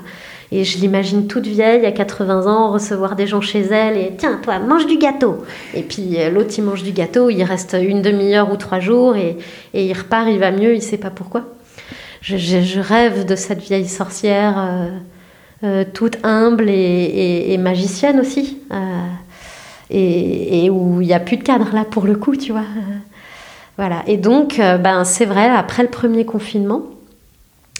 Et 0.51 0.63
je 0.63 0.77
l'imagine 0.77 1.27
toute 1.27 1.45
vieille, 1.45 1.85
à 1.85 1.91
80 1.91 2.47
ans, 2.47 2.71
recevoir 2.71 3.15
des 3.17 3.27
gens 3.27 3.41
chez 3.41 3.59
elle 3.59 3.97
et 3.97 4.13
tiens, 4.17 4.39
toi, 4.41 4.59
mange 4.59 4.85
du 4.85 4.97
gâteau. 4.97 5.43
Et 5.73 5.83
puis 5.83 6.15
euh, 6.17 6.29
l'autre, 6.29 6.53
il 6.57 6.63
mange 6.63 6.83
du 6.83 6.93
gâteau, 6.93 7.29
il 7.29 7.43
reste 7.43 7.75
une 7.79 8.01
demi-heure 8.01 8.49
ou 8.51 8.55
trois 8.55 8.79
jours 8.79 9.17
et, 9.17 9.37
il 9.73 9.91
repart, 9.93 10.27
il 10.29 10.39
va 10.39 10.51
mieux, 10.51 10.73
il 10.73 10.81
sait 10.81 10.97
pas 10.97 11.09
pourquoi. 11.09 11.43
Je, 12.21 12.79
rêve 12.79 13.25
de 13.25 13.35
cette 13.35 13.61
vieille 13.61 13.87
sorcière 13.87 14.55
euh, 14.57 14.89
euh, 15.63 15.85
toute 15.93 16.17
humble 16.23 16.69
et, 16.69 17.57
magicienne 17.57 18.19
aussi. 18.19 18.57
et, 19.89 20.65
et, 20.65 20.69
où 20.69 21.01
il 21.01 21.07
n'y 21.07 21.13
a 21.13 21.19
plus 21.19 21.37
de 21.37 21.43
cadre 21.43 21.73
là 21.73 21.83
pour 21.83 22.05
le 22.05 22.15
coup, 22.15 22.37
tu 22.37 22.53
vois. 22.53 22.65
Voilà. 23.77 24.03
Et 24.07 24.17
donc, 24.17 24.59
euh, 24.59 24.77
ben, 24.77 25.03
c'est 25.03 25.25
vrai, 25.25 25.47
après 25.47 25.83
le 25.83 25.89
premier 25.89 26.25
confinement, 26.25 26.83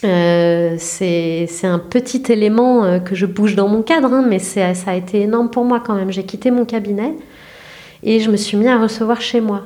euh, 0.04 0.76
c'est 0.78 1.48
un 1.64 1.80
petit 1.80 2.22
élément 2.32 2.84
euh, 2.84 3.00
que 3.00 3.16
je 3.16 3.26
bouge 3.26 3.56
dans 3.56 3.66
mon 3.66 3.82
cadre, 3.82 4.12
hein, 4.12 4.24
mais 4.26 4.38
ça 4.38 4.70
a 4.86 4.94
été 4.94 5.22
énorme 5.22 5.50
pour 5.50 5.64
moi 5.64 5.82
quand 5.84 5.94
même. 5.94 6.12
J'ai 6.12 6.24
quitté 6.24 6.52
mon 6.52 6.64
cabinet 6.64 7.14
et 8.04 8.20
je 8.20 8.30
me 8.30 8.36
suis 8.36 8.56
mis 8.56 8.68
à 8.68 8.78
recevoir 8.78 9.20
chez 9.20 9.40
moi, 9.40 9.62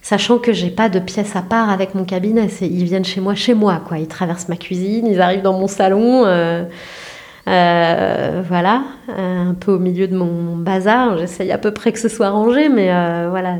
sachant 0.00 0.38
que 0.38 0.54
j'ai 0.54 0.70
pas 0.70 0.88
de 0.88 0.98
pièce 0.98 1.36
à 1.36 1.42
part 1.42 1.68
avec 1.68 1.94
mon 1.94 2.04
cabinet. 2.04 2.48
Ils 2.62 2.84
viennent 2.84 3.04
chez 3.04 3.20
moi, 3.20 3.34
chez 3.34 3.52
moi, 3.52 3.82
quoi. 3.86 3.98
Ils 3.98 4.08
traversent 4.08 4.48
ma 4.48 4.56
cuisine, 4.56 5.06
ils 5.06 5.20
arrivent 5.20 5.42
dans 5.42 5.58
mon 5.58 5.68
salon. 5.68 6.22
voilà, 7.44 8.82
un 9.08 9.54
peu 9.60 9.72
au 9.72 9.78
milieu 9.78 10.08
de 10.08 10.16
mon 10.16 10.56
bazar. 10.56 11.18
J'essaye 11.18 11.52
à 11.52 11.58
peu 11.58 11.72
près 11.72 11.92
que 11.92 11.98
ce 11.98 12.08
soit 12.08 12.30
rangé, 12.30 12.70
mais 12.70 12.86
voilà 13.28 13.56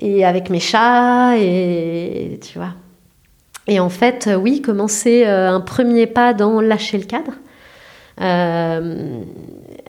et 0.00 0.24
avec 0.24 0.50
mes 0.50 0.60
chats, 0.60 1.36
et 1.38 2.38
tu 2.42 2.58
vois. 2.58 2.74
Et 3.68 3.80
en 3.80 3.88
fait, 3.88 4.26
euh, 4.28 4.36
oui, 4.36 4.62
commencer 4.62 5.24
euh, 5.26 5.50
un 5.50 5.60
premier 5.60 6.06
pas 6.06 6.32
dans 6.34 6.60
lâcher 6.60 6.98
le 6.98 7.04
cadre. 7.04 7.32
Euh, 8.20 9.20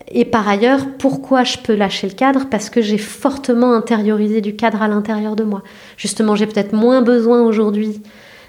et 0.09 0.25
par 0.25 0.47
ailleurs, 0.47 0.81
pourquoi 0.97 1.43
je 1.43 1.57
peux 1.57 1.75
lâcher 1.75 2.07
le 2.07 2.13
cadre? 2.13 2.47
Parce 2.49 2.69
que 2.69 2.81
j'ai 2.81 2.97
fortement 2.97 3.73
intériorisé 3.73 4.41
du 4.41 4.55
cadre 4.55 4.81
à 4.81 4.87
l'intérieur 4.87 5.35
de 5.35 5.43
moi. 5.43 5.61
Justement, 5.95 6.35
j'ai 6.35 6.47
peut-être 6.47 6.73
moins 6.73 7.01
besoin 7.01 7.43
aujourd'hui 7.43 8.01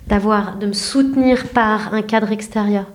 d'avoir, 0.06 0.56
de 0.56 0.66
me 0.66 0.72
soutenir 0.72 1.48
par 1.48 1.92
un 1.92 2.02
cadre 2.02 2.32
extérieur 2.32 2.86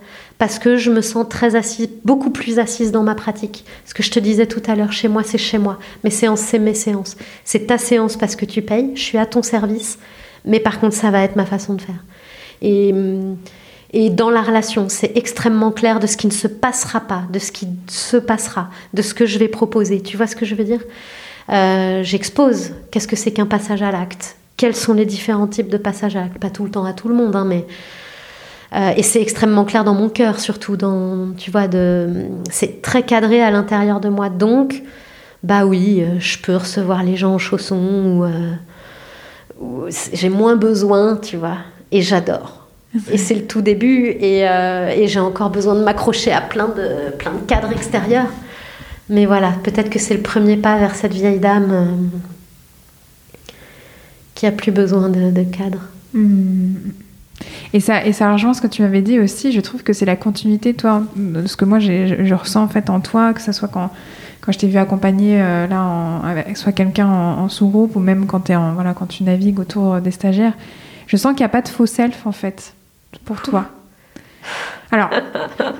parce 0.43 0.59
que 0.59 0.75
je 0.75 0.91
me 0.91 0.99
sens 0.99 1.25
très 1.29 1.55
assise, 1.55 1.87
beaucoup 2.03 2.29
plus 2.29 2.59
assise 2.59 2.91
dans 2.91 3.01
ma 3.01 3.15
pratique. 3.15 3.63
Ce 3.85 3.93
que 3.93 4.03
je 4.03 4.11
te 4.11 4.19
disais 4.19 4.45
tout 4.45 4.61
à 4.67 4.75
l'heure, 4.75 4.91
chez 4.91 5.07
moi, 5.07 5.23
c'est 5.23 5.37
chez 5.37 5.57
moi. 5.57 5.79
Mes 6.03 6.09
séances, 6.09 6.41
c'est 6.41 6.59
mes 6.59 6.73
séances. 6.73 7.15
C'est 7.45 7.67
ta 7.67 7.77
séance 7.77 8.17
parce 8.17 8.35
que 8.35 8.43
tu 8.43 8.61
payes, 8.61 8.91
je 8.93 9.01
suis 9.01 9.17
à 9.17 9.25
ton 9.25 9.41
service, 9.41 9.99
mais 10.43 10.59
par 10.59 10.81
contre, 10.81 10.95
ça 10.95 11.11
va 11.11 11.21
être 11.21 11.37
ma 11.37 11.45
façon 11.45 11.75
de 11.75 11.81
faire. 11.81 12.03
Et, 12.61 12.93
et 13.93 14.09
dans 14.09 14.29
la 14.29 14.41
relation, 14.41 14.89
c'est 14.89 15.15
extrêmement 15.15 15.71
clair 15.71 16.01
de 16.01 16.07
ce 16.07 16.17
qui 16.17 16.27
ne 16.27 16.33
se 16.33 16.49
passera 16.49 16.99
pas, 16.99 17.23
de 17.31 17.39
ce 17.39 17.53
qui 17.53 17.69
se 17.87 18.17
passera, 18.17 18.69
de 18.93 19.01
ce 19.01 19.13
que 19.13 19.25
je 19.25 19.39
vais 19.39 19.47
proposer. 19.47 20.01
Tu 20.01 20.17
vois 20.17 20.27
ce 20.27 20.35
que 20.35 20.45
je 20.45 20.55
veux 20.55 20.65
dire? 20.65 20.81
Euh, 21.53 22.03
J'expose. 22.03 22.73
Qu'est-ce 22.91 23.07
que 23.07 23.15
c'est 23.15 23.31
qu'un 23.31 23.45
passage 23.45 23.81
à 23.81 23.91
l'acte 23.91 24.35
Quels 24.57 24.75
sont 24.75 24.93
les 24.93 25.05
différents 25.05 25.47
types 25.47 25.69
de 25.69 25.77
passages 25.77 26.17
à 26.17 26.19
l'acte? 26.19 26.37
Pas 26.37 26.49
tout 26.49 26.65
le 26.65 26.69
temps 26.69 26.83
à 26.83 26.91
tout 26.91 27.07
le 27.07 27.15
monde, 27.15 27.33
hein, 27.33 27.45
mais 27.45 27.65
euh, 28.75 28.93
et 28.95 29.03
c'est 29.03 29.21
extrêmement 29.21 29.65
clair 29.65 29.83
dans 29.83 29.93
mon 29.93 30.09
cœur, 30.09 30.39
surtout 30.39 30.77
dans, 30.77 31.33
tu 31.37 31.51
vois, 31.51 31.67
de, 31.67 32.25
c'est 32.49 32.81
très 32.81 33.03
cadré 33.03 33.41
à 33.41 33.51
l'intérieur 33.51 33.99
de 33.99 34.09
moi. 34.09 34.29
Donc, 34.29 34.81
bah 35.43 35.65
oui, 35.65 36.01
euh, 36.01 36.19
je 36.19 36.39
peux 36.39 36.55
recevoir 36.55 37.03
les 37.03 37.15
gens 37.15 37.35
en 37.35 37.37
chaussons 37.37 38.17
ou, 38.17 38.23
euh, 38.23 39.89
j'ai 40.13 40.29
moins 40.29 40.55
besoin, 40.55 41.17
tu 41.17 41.37
vois. 41.37 41.57
Et 41.91 42.01
j'adore. 42.01 42.67
Et 43.11 43.17
c'est 43.17 43.35
le 43.35 43.45
tout 43.45 43.61
début 43.61 44.05
et, 44.07 44.41
et 44.41 45.07
j'ai 45.07 45.19
encore 45.19 45.49
besoin 45.49 45.73
de 45.73 45.83
m'accrocher 45.83 46.31
à 46.31 46.41
plein 46.41 46.67
de, 46.67 47.11
plein 47.17 47.31
de 47.31 47.39
cadres 47.47 47.71
extérieurs. 47.71 48.29
Mais 49.09 49.25
voilà, 49.25 49.53
peut-être 49.63 49.89
que 49.89 49.97
c'est 49.97 50.13
le 50.13 50.21
premier 50.21 50.57
pas 50.57 50.77
vers 50.77 50.93
cette 50.93 51.13
vieille 51.13 51.39
dame 51.39 52.11
qui 54.35 54.45
a 54.45 54.51
plus 54.51 54.71
besoin 54.71 55.09
de, 55.09 55.31
de 55.31 55.43
cadre. 55.43 55.79
Mmh. 56.13 56.75
Et 57.73 57.79
ça, 57.79 58.05
et 58.05 58.13
ça 58.13 58.31
rejoint 58.31 58.53
ce 58.53 58.61
que 58.61 58.67
tu 58.67 58.83
m'avais 58.83 59.01
dit 59.01 59.19
aussi. 59.19 59.51
Je 59.51 59.59
trouve 59.59 59.83
que 59.83 59.93
c'est 59.93 60.05
la 60.05 60.15
continuité, 60.15 60.75
toi, 60.75 61.03
de 61.15 61.47
ce 61.47 61.57
que 61.57 61.65
moi 61.65 61.79
je 61.79 62.33
ressens 62.33 62.63
en 62.63 62.67
fait 62.67 62.89
en 62.89 62.99
toi, 62.99 63.33
que 63.33 63.41
ce 63.41 63.51
soit 63.51 63.67
quand, 63.67 63.89
quand 64.41 64.51
je 64.51 64.59
t'ai 64.59 64.67
vu 64.67 64.77
accompagner 64.77 65.41
euh, 65.41 65.65
là, 65.65 66.21
avec 66.23 66.55
soit 66.55 66.71
quelqu'un 66.71 67.07
en, 67.07 67.49
sous-groupe 67.49 67.95
ou 67.95 67.99
même 67.99 68.27
quand, 68.27 68.49
es 68.49 68.55
en, 68.55 68.73
voilà, 68.73 68.93
quand 68.93 69.07
tu 69.07 69.23
navigues 69.23 69.59
autour 69.59 70.01
des 70.01 70.11
stagiaires. 70.11 70.53
Je 71.07 71.17
sens 71.17 71.33
qu'il 71.33 71.41
n'y 71.41 71.45
a 71.45 71.49
pas 71.49 71.61
de 71.61 71.67
faux 71.67 71.87
self 71.87 72.27
en 72.27 72.31
fait 72.31 72.73
pour 73.25 73.41
toi. 73.41 73.65
Alors, 74.93 75.09
euh, 75.11 75.71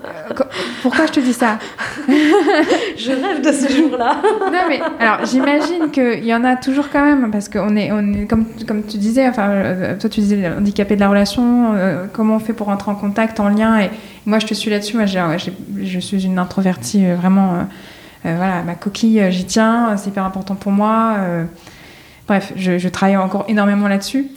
pourquoi 0.81 1.05
je 1.05 1.11
te 1.11 1.19
dis 1.19 1.33
ça 1.33 1.59
je 2.07 3.11
rêve 3.11 3.41
de 3.41 3.51
ce 3.51 3.71
jour-là. 3.71 4.17
non, 4.23 4.59
mais 4.67 4.81
alors 4.99 5.23
j'imagine 5.23 5.91
qu'il 5.91 6.25
y 6.25 6.33
en 6.33 6.43
a 6.43 6.55
toujours 6.55 6.89
quand 6.89 7.05
même, 7.05 7.29
parce 7.29 7.47
qu'on 7.47 7.75
est, 7.75 7.91
on 7.91 8.13
est 8.13 8.25
comme, 8.25 8.45
comme 8.67 8.83
tu 8.83 8.97
disais, 8.97 9.27
enfin, 9.27 9.49
euh, 9.49 9.97
toi 9.99 10.09
tu 10.09 10.19
disais 10.19 10.49
handicapé 10.49 10.95
de 10.95 10.99
la 10.99 11.09
relation, 11.09 11.73
euh, 11.75 12.05
comment 12.11 12.37
on 12.37 12.39
fait 12.39 12.53
pour 12.53 12.67
rentrer 12.67 12.89
en 12.89 12.95
contact, 12.95 13.39
en 13.39 13.49
lien, 13.49 13.79
et 13.79 13.91
moi 14.25 14.39
je 14.39 14.47
te 14.47 14.55
suis 14.55 14.71
là-dessus, 14.71 14.97
moi 14.97 15.05
je 15.05 15.99
suis 15.99 16.25
une 16.25 16.39
introvertie 16.39 17.05
euh, 17.05 17.15
vraiment, 17.15 17.67
voilà, 18.23 18.63
ma 18.63 18.73
coquille, 18.73 19.21
j'y 19.29 19.45
tiens, 19.45 19.95
c'est 19.97 20.09
hyper 20.09 20.25
important 20.25 20.55
pour 20.55 20.71
moi. 20.71 21.17
bref, 22.25 22.53
je, 22.55 22.79
je, 22.79 22.87
travaille 22.89 23.17
encore 23.17 23.45
énormément 23.49 23.87
là-dessus. 23.89 24.27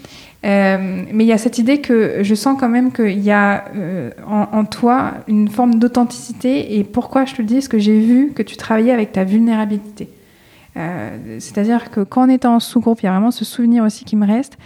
Euh, 0.44 1.04
mais 1.12 1.24
il 1.24 1.26
y 1.26 1.32
a 1.32 1.38
cette 1.38 1.58
idée 1.58 1.80
que 1.80 2.18
je 2.22 2.34
sens 2.34 2.56
quand 2.58 2.68
même 2.68 2.92
qu'il 2.92 3.20
y 3.20 3.30
a 3.30 3.64
euh, 3.74 4.10
en, 4.26 4.64
toi 4.64 5.14
une 5.28 5.48
forme 5.48 5.76
d'authenticité. 5.76 6.78
Et 6.78 6.84
pourquoi 6.84 7.24
je 7.24 7.34
te 7.34 7.42
le 7.42 7.48
dis? 7.48 7.54
Parce 7.54 7.68
que 7.68 7.78
j'ai 7.78 7.98
vu 7.98 8.32
que 8.32 8.42
tu 8.42 8.56
travaillais 8.56 8.92
avec 8.92 9.12
ta 9.12 9.24
vulnérabilité. 9.24 10.08
Euh, 10.76 11.38
c'est-à-dire 11.38 11.90
que 11.90 12.00
quand 12.00 12.26
on 12.26 12.30
était 12.30 12.46
en 12.46 12.60
sous-groupe, 12.60 13.00
il 13.02 13.06
y 13.06 13.08
a 13.08 13.12
vraiment 13.12 13.30
ce 13.30 13.44
souvenir 13.44 13.82
aussi 13.82 14.04
qui 14.04 14.14
me 14.14 14.26
reste. 14.26 14.58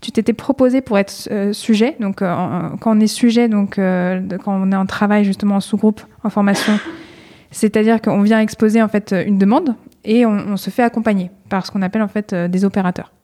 Tu 0.00 0.12
t'étais 0.12 0.34
proposé 0.34 0.80
pour 0.80 0.98
être 0.98 1.28
sujet. 1.52 1.96
Donc, 2.00 2.16
quand 2.18 2.78
on 2.84 3.00
est 3.00 3.06
sujet, 3.06 3.48
donc 3.48 3.76
quand 3.76 4.36
on 4.46 4.70
est 4.70 4.76
en 4.76 4.86
travail 4.86 5.24
justement 5.24 5.56
en 5.56 5.60
sous-groupe, 5.60 6.02
en 6.22 6.30
formation, 6.30 6.78
c'est-à-dire 7.50 8.00
qu'on 8.00 8.22
vient 8.22 8.38
exposer 8.40 8.82
en 8.82 8.88
fait 8.88 9.14
une 9.26 9.38
demande 9.38 9.74
et 10.04 10.26
on, 10.26 10.36
on 10.48 10.56
se 10.58 10.68
fait 10.70 10.82
accompagner 10.82 11.30
par 11.48 11.66
ce 11.66 11.72
qu'on 11.72 11.82
appelle 11.82 12.02
en 12.02 12.08
fait 12.08 12.34
des 12.34 12.64
opérateurs. 12.64 13.15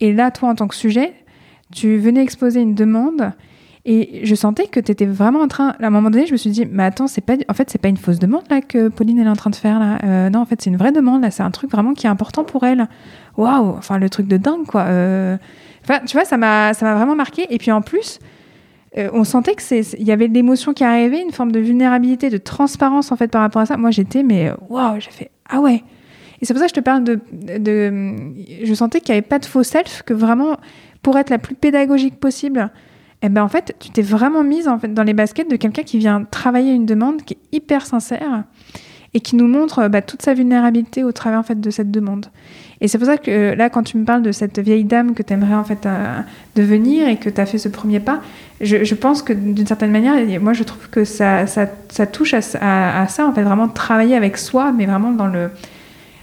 Et 0.00 0.12
là, 0.12 0.30
toi, 0.30 0.50
en 0.50 0.54
tant 0.54 0.68
que 0.68 0.74
sujet, 0.74 1.14
tu 1.72 1.96
venais 1.98 2.22
exposer 2.22 2.60
une 2.60 2.74
demande 2.74 3.32
et 3.88 4.22
je 4.24 4.34
sentais 4.34 4.66
que 4.66 4.80
tu 4.80 4.90
étais 4.90 5.06
vraiment 5.06 5.40
en 5.40 5.48
train. 5.48 5.68
À 5.80 5.86
un 5.86 5.90
moment 5.90 6.10
donné, 6.10 6.26
je 6.26 6.32
me 6.32 6.36
suis 6.36 6.50
dit, 6.50 6.66
mais 6.66 6.82
attends, 6.82 7.06
pas, 7.24 7.34
en 7.48 7.54
fait, 7.54 7.70
c'est 7.70 7.80
pas 7.80 7.88
une 7.88 7.96
fausse 7.96 8.18
demande 8.18 8.42
là 8.50 8.60
que 8.60 8.88
Pauline 8.88 9.20
est 9.20 9.28
en 9.28 9.36
train 9.36 9.50
de 9.50 9.54
faire 9.54 9.78
là. 9.78 9.98
Euh, 10.02 10.28
non, 10.28 10.40
en 10.40 10.44
fait, 10.44 10.60
c'est 10.60 10.70
une 10.70 10.76
vraie 10.76 10.90
demande 10.90 11.22
là. 11.22 11.30
C'est 11.30 11.44
un 11.44 11.52
truc 11.52 11.70
vraiment 11.70 11.94
qui 11.94 12.06
est 12.06 12.10
important 12.10 12.42
pour 12.42 12.64
elle. 12.64 12.88
Waouh, 13.36 13.76
enfin 13.76 13.98
le 13.98 14.10
truc 14.10 14.26
de 14.26 14.38
dingue 14.38 14.66
quoi. 14.66 14.82
Euh, 14.82 15.36
enfin, 15.84 16.00
tu 16.04 16.16
vois, 16.16 16.24
ça 16.24 16.36
m'a, 16.36 16.74
ça 16.74 16.84
m'a 16.84 16.96
vraiment 16.96 17.14
marqué. 17.14 17.46
Et 17.50 17.58
puis 17.58 17.70
en 17.70 17.80
plus, 17.80 18.18
euh, 18.98 19.08
on 19.12 19.22
sentait 19.22 19.54
que 19.54 19.62
c'est, 19.62 19.82
il 20.00 20.06
y 20.06 20.10
avait 20.10 20.26
de 20.26 20.34
l'émotion 20.34 20.72
qui 20.72 20.82
arrivait, 20.82 21.22
une 21.22 21.30
forme 21.30 21.52
de 21.52 21.60
vulnérabilité, 21.60 22.28
de 22.28 22.38
transparence 22.38 23.12
en 23.12 23.16
fait 23.16 23.28
par 23.28 23.42
rapport 23.42 23.62
à 23.62 23.66
ça. 23.66 23.76
Moi, 23.76 23.92
j'étais, 23.92 24.24
mais 24.24 24.50
waouh, 24.68 24.98
j'ai 24.98 25.12
fait, 25.12 25.30
ah 25.48 25.60
ouais. 25.60 25.84
C'est 26.46 26.54
pour 26.54 26.60
ça 26.60 26.66
que 26.66 26.74
je 26.74 26.80
te 26.80 26.84
parle 26.84 27.02
de. 27.02 27.18
je 28.64 28.74
sentais 28.74 29.00
qu'il 29.00 29.12
n'y 29.12 29.18
avait 29.18 29.26
pas 29.26 29.40
de 29.40 29.44
faux 29.44 29.64
self, 29.64 30.02
que 30.06 30.14
vraiment, 30.14 30.56
pour 31.02 31.18
être 31.18 31.30
la 31.30 31.38
plus 31.38 31.56
pédagogique 31.56 32.20
possible, 32.20 32.70
eh 33.22 33.28
ben 33.28 33.42
en 33.42 33.48
fait, 33.48 33.74
tu 33.80 33.90
t'es 33.90 34.02
vraiment 34.02 34.44
mise 34.44 34.68
en 34.68 34.78
fait, 34.78 34.94
dans 34.94 35.02
les 35.02 35.14
baskets 35.14 35.50
de 35.50 35.56
quelqu'un 35.56 35.82
qui 35.82 35.98
vient 35.98 36.24
travailler 36.30 36.72
une 36.72 36.86
demande 36.86 37.22
qui 37.22 37.34
est 37.34 37.56
hyper 37.56 37.84
sincère 37.84 38.44
et 39.12 39.20
qui 39.20 39.34
nous 39.34 39.48
montre 39.48 39.88
bah, 39.88 40.02
toute 40.02 40.22
sa 40.22 40.34
vulnérabilité 40.34 41.02
au 41.02 41.10
travers 41.10 41.40
en 41.40 41.42
fait, 41.42 41.60
de 41.60 41.70
cette 41.70 41.90
demande. 41.90 42.26
Et 42.80 42.88
c'est 42.88 42.98
pour 42.98 43.06
ça 43.06 43.16
que 43.16 43.54
là, 43.54 43.70
quand 43.70 43.82
tu 43.82 43.96
me 43.96 44.04
parles 44.04 44.22
de 44.22 44.30
cette 44.30 44.58
vieille 44.58 44.84
dame 44.84 45.14
que 45.14 45.22
tu 45.22 45.32
aimerais 45.32 45.54
en 45.54 45.64
fait 45.64 45.86
euh, 45.86 46.20
devenir 46.54 47.08
et 47.08 47.16
que 47.16 47.30
tu 47.30 47.40
as 47.40 47.46
fait 47.46 47.58
ce 47.58 47.68
premier 47.68 47.98
pas, 47.98 48.20
je, 48.60 48.94
pense 48.94 49.22
que 49.22 49.32
d'une 49.32 49.66
certaine 49.66 49.90
manière, 49.90 50.14
moi 50.40 50.52
je 50.52 50.62
trouve 50.62 50.88
que 50.90 51.04
ça, 51.04 51.46
ça, 51.46 51.66
ça 51.88 52.06
touche 52.06 52.34
à, 52.34 52.40
à, 52.60 53.02
à, 53.02 53.08
ça, 53.08 53.26
en 53.26 53.32
fait, 53.32 53.42
vraiment 53.42 53.68
travailler 53.68 54.14
avec 54.14 54.36
soi, 54.36 54.70
mais 54.72 54.86
vraiment 54.86 55.12
dans 55.12 55.26
le, 55.26 55.50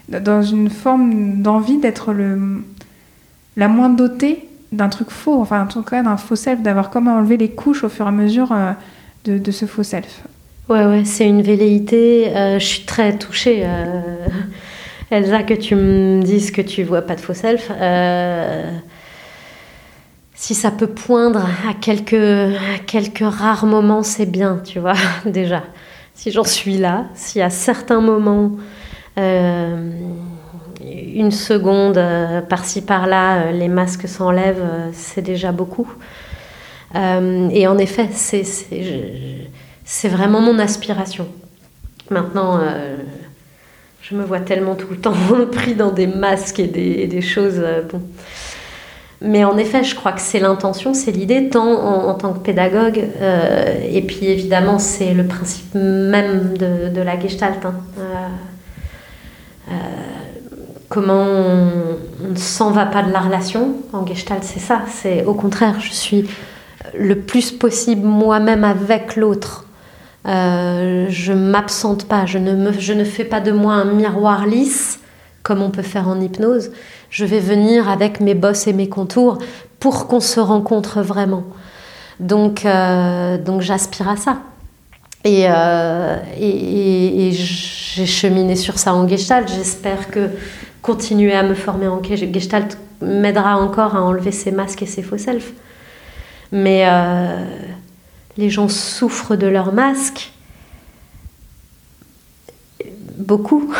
dans 0.09 0.41
une 0.41 0.69
forme 0.69 1.41
d'envie 1.41 1.77
d'être 1.77 2.13
le, 2.13 2.63
la 3.55 3.67
moins 3.67 3.89
dotée 3.89 4.47
d'un 4.71 4.89
truc 4.89 5.11
faux, 5.11 5.39
enfin 5.39 5.63
en 5.63 5.67
tout 5.67 5.83
cas 5.83 6.01
d'un 6.01 6.17
faux 6.17 6.35
self, 6.35 6.61
d'avoir 6.61 6.89
comment 6.89 7.15
enlever 7.15 7.37
les 7.37 7.49
couches 7.49 7.83
au 7.83 7.89
fur 7.89 8.05
et 8.05 8.09
à 8.09 8.11
mesure 8.11 8.51
euh, 8.51 8.73
de, 9.25 9.51
ce 9.51 9.65
faux 9.65 9.83
self. 9.83 10.23
Ouais, 10.67 10.85
ouais, 10.85 11.05
c'est 11.05 11.27
une 11.27 11.41
velléité. 11.41 12.35
Euh, 12.35 12.59
je 12.59 12.65
suis 12.65 12.83
très 12.83 13.17
touchée. 13.17 13.63
Euh, 13.65 14.27
Elsa, 15.11 15.43
que 15.43 15.53
tu 15.53 15.75
me 15.75 16.21
dises 16.23 16.49
que 16.51 16.61
tu 16.61 16.83
vois 16.83 17.03
pas 17.03 17.15
de 17.15 17.21
faux 17.21 17.35
self. 17.35 17.71
si 20.33 20.55
ça 20.55 20.71
peut 20.71 20.87
poindre 20.87 21.45
à 21.69 21.73
quelques, 21.79 22.13
à 22.13 22.79
quelques 22.87 23.23
rares 23.23 23.67
moments, 23.67 24.01
c'est 24.01 24.25
bien, 24.25 24.59
tu 24.65 24.79
vois, 24.79 24.95
déjà. 25.25 25.63
Si 26.15 26.31
j'en 26.31 26.43
suis 26.43 26.77
là, 26.77 27.05
si 27.13 27.41
à 27.41 27.49
certains 27.49 28.01
moments 28.01 28.53
une 31.13 31.31
seconde 31.31 31.97
euh, 31.97 32.41
par-ci 32.41 32.81
par-là, 32.81 33.43
euh, 33.43 33.51
les 33.51 33.67
masques 33.67 34.07
s'enlèvent, 34.07 34.63
c'est 34.93 35.21
déjà 35.21 35.51
beaucoup. 35.51 35.87
et 36.95 37.67
en 37.67 37.77
effet, 37.79 38.09
c'est 38.13 40.09
vraiment 40.09 40.41
mon 40.41 40.59
aspiration. 40.59 41.27
Maintenant, 42.11 42.59
je 44.01 44.15
me 44.15 44.23
vois 44.23 44.41
tellement 44.41 44.75
tout 44.75 44.89
le 44.91 44.97
temps 44.97 45.15
pris 45.51 45.73
dans 45.73 45.91
des 45.91 46.05
masques 46.05 46.59
et 46.59 46.67
des, 47.07 47.21
choses. 47.21 47.63
Mais 49.21 49.43
en 49.43 49.57
effet, 49.57 49.83
je 49.83 49.95
crois 49.95 50.11
que 50.11 50.21
c'est 50.21 50.39
l'intention, 50.39 50.93
c'est 50.93 51.11
l'idée, 51.11 51.49
tant 51.49 51.71
en, 52.09 52.13
tant 52.13 52.33
que 52.33 52.39
pédagogue, 52.39 53.03
et 53.89 54.01
puis 54.03 54.27
évidemment, 54.27 54.77
c'est 54.77 55.15
le 55.15 55.25
principe 55.25 55.73
même 55.73 56.55
de, 56.55 57.01
la 57.01 57.19
gestalt. 57.19 57.65
Hein. 57.65 57.73
Euh, 57.97 58.27
comment 60.89 61.23
on, 61.23 62.29
ne 62.29 62.35
s'en 62.35 62.71
va 62.71 62.85
pas 62.85 63.03
de 63.03 63.11
la 63.11 63.19
relation. 63.19 63.75
En 63.93 64.05
Gestalt, 64.05 64.43
c'est 64.43 64.59
ça. 64.59 64.81
C'est 64.87 65.25
au 65.25 65.33
contraire, 65.33 65.79
je 65.79 65.91
suis 65.91 66.29
le 66.97 67.19
plus 67.19 67.51
possible 67.51 68.05
moi-même 68.05 68.63
avec 68.63 69.15
l'autre. 69.15 69.65
Euh, 70.27 71.07
je 71.09 71.33
m'absente 71.33 72.07
pas, 72.07 72.25
je 72.25 72.37
ne, 72.37 72.53
me, 72.53 72.71
je 72.79 72.93
ne 72.93 73.03
fais 73.03 73.25
pas 73.25 73.41
de 73.41 73.51
moi 73.51 73.73
un 73.73 73.85
miroir 73.85 74.45
lisse 74.45 74.99
comme 75.41 75.61
on 75.61 75.69
peut 75.69 75.81
faire 75.81 76.07
en 76.07 76.19
hypnose. 76.21 76.71
Je 77.09 77.25
vais 77.25 77.39
venir 77.39 77.89
avec 77.89 78.21
mes 78.21 78.33
bosses 78.33 78.67
et 78.67 78.73
mes 78.73 78.87
contours 78.87 79.39
pour 79.79 80.07
qu'on 80.07 80.21
se 80.21 80.39
rencontre 80.39 81.01
vraiment. 81.01 81.43
Donc, 82.19 82.65
euh, 82.65 83.37
donc 83.37 83.61
j'aspire 83.61 84.07
à 84.07 84.15
ça. 84.15 84.37
Euh, 85.25 86.17
et, 86.39 87.31
j'ai 87.31 88.05
cheminé 88.05 88.55
sur 88.55 88.77
ça 88.79 88.93
en 88.93 89.07
Gestalt. 89.07 89.47
J'espère 89.47 90.09
que 90.09 90.29
continuer 90.81 91.33
à 91.33 91.43
me 91.43 91.53
former 91.53 91.87
en 91.87 92.01
Gestalt 92.03 92.77
m'aidera 93.01 93.57
encore 93.57 93.95
à 93.95 94.01
enlever 94.01 94.31
ces 94.31 94.51
masques 94.51 94.81
et 94.81 94.85
ces 94.85 95.03
faux 95.03 95.17
selfs. 95.17 95.53
Mais 96.51 96.85
euh, 96.87 97.45
les 98.37 98.49
gens 98.49 98.67
souffrent 98.67 99.35
de 99.35 99.47
leurs 99.47 99.73
masques, 99.73 100.31
beaucoup, 103.17 103.73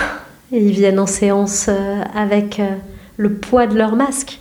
et 0.52 0.64
ils 0.64 0.72
viennent 0.72 1.00
en 1.00 1.08
séance 1.08 1.66
euh, 1.70 2.02
avec 2.16 2.62
le 3.18 3.34
poids 3.34 3.68
de 3.68 3.78
leurs 3.78 3.96
masques. 3.96 4.40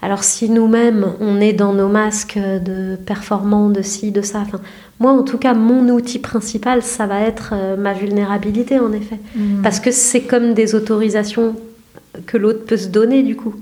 Alors 0.00 0.24
si 0.24 0.50
nous-mêmes, 0.50 1.14
on 1.20 1.40
est 1.40 1.52
dans 1.52 1.72
nos 1.72 1.88
masques 1.88 2.38
de 2.38 2.96
performants, 2.96 3.68
de 3.68 3.82
ci, 3.82 4.10
de 4.10 4.22
ça, 4.22 4.44
moi 5.02 5.12
en 5.12 5.22
tout 5.22 5.38
cas, 5.38 5.52
mon 5.52 5.88
outil 5.88 6.18
principal, 6.18 6.82
ça 6.82 7.06
va 7.06 7.20
être 7.20 7.50
euh, 7.52 7.76
ma 7.76 7.92
vulnérabilité 7.92 8.78
en 8.78 8.92
effet. 8.92 9.18
Mmh. 9.34 9.62
Parce 9.62 9.80
que 9.80 9.90
c'est 9.90 10.22
comme 10.22 10.54
des 10.54 10.74
autorisations 10.74 11.56
que 12.26 12.38
l'autre 12.38 12.64
peut 12.64 12.76
se 12.76 12.88
donner 12.88 13.22
du 13.22 13.36
coup. 13.36 13.54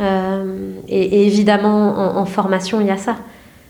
Euh, 0.00 0.72
et, 0.88 1.26
évidemment, 1.26 2.18
en, 2.18 2.24
formation, 2.24 2.80
il 2.80 2.88
y 2.88 2.90
a 2.90 2.96
ça. 2.96 3.16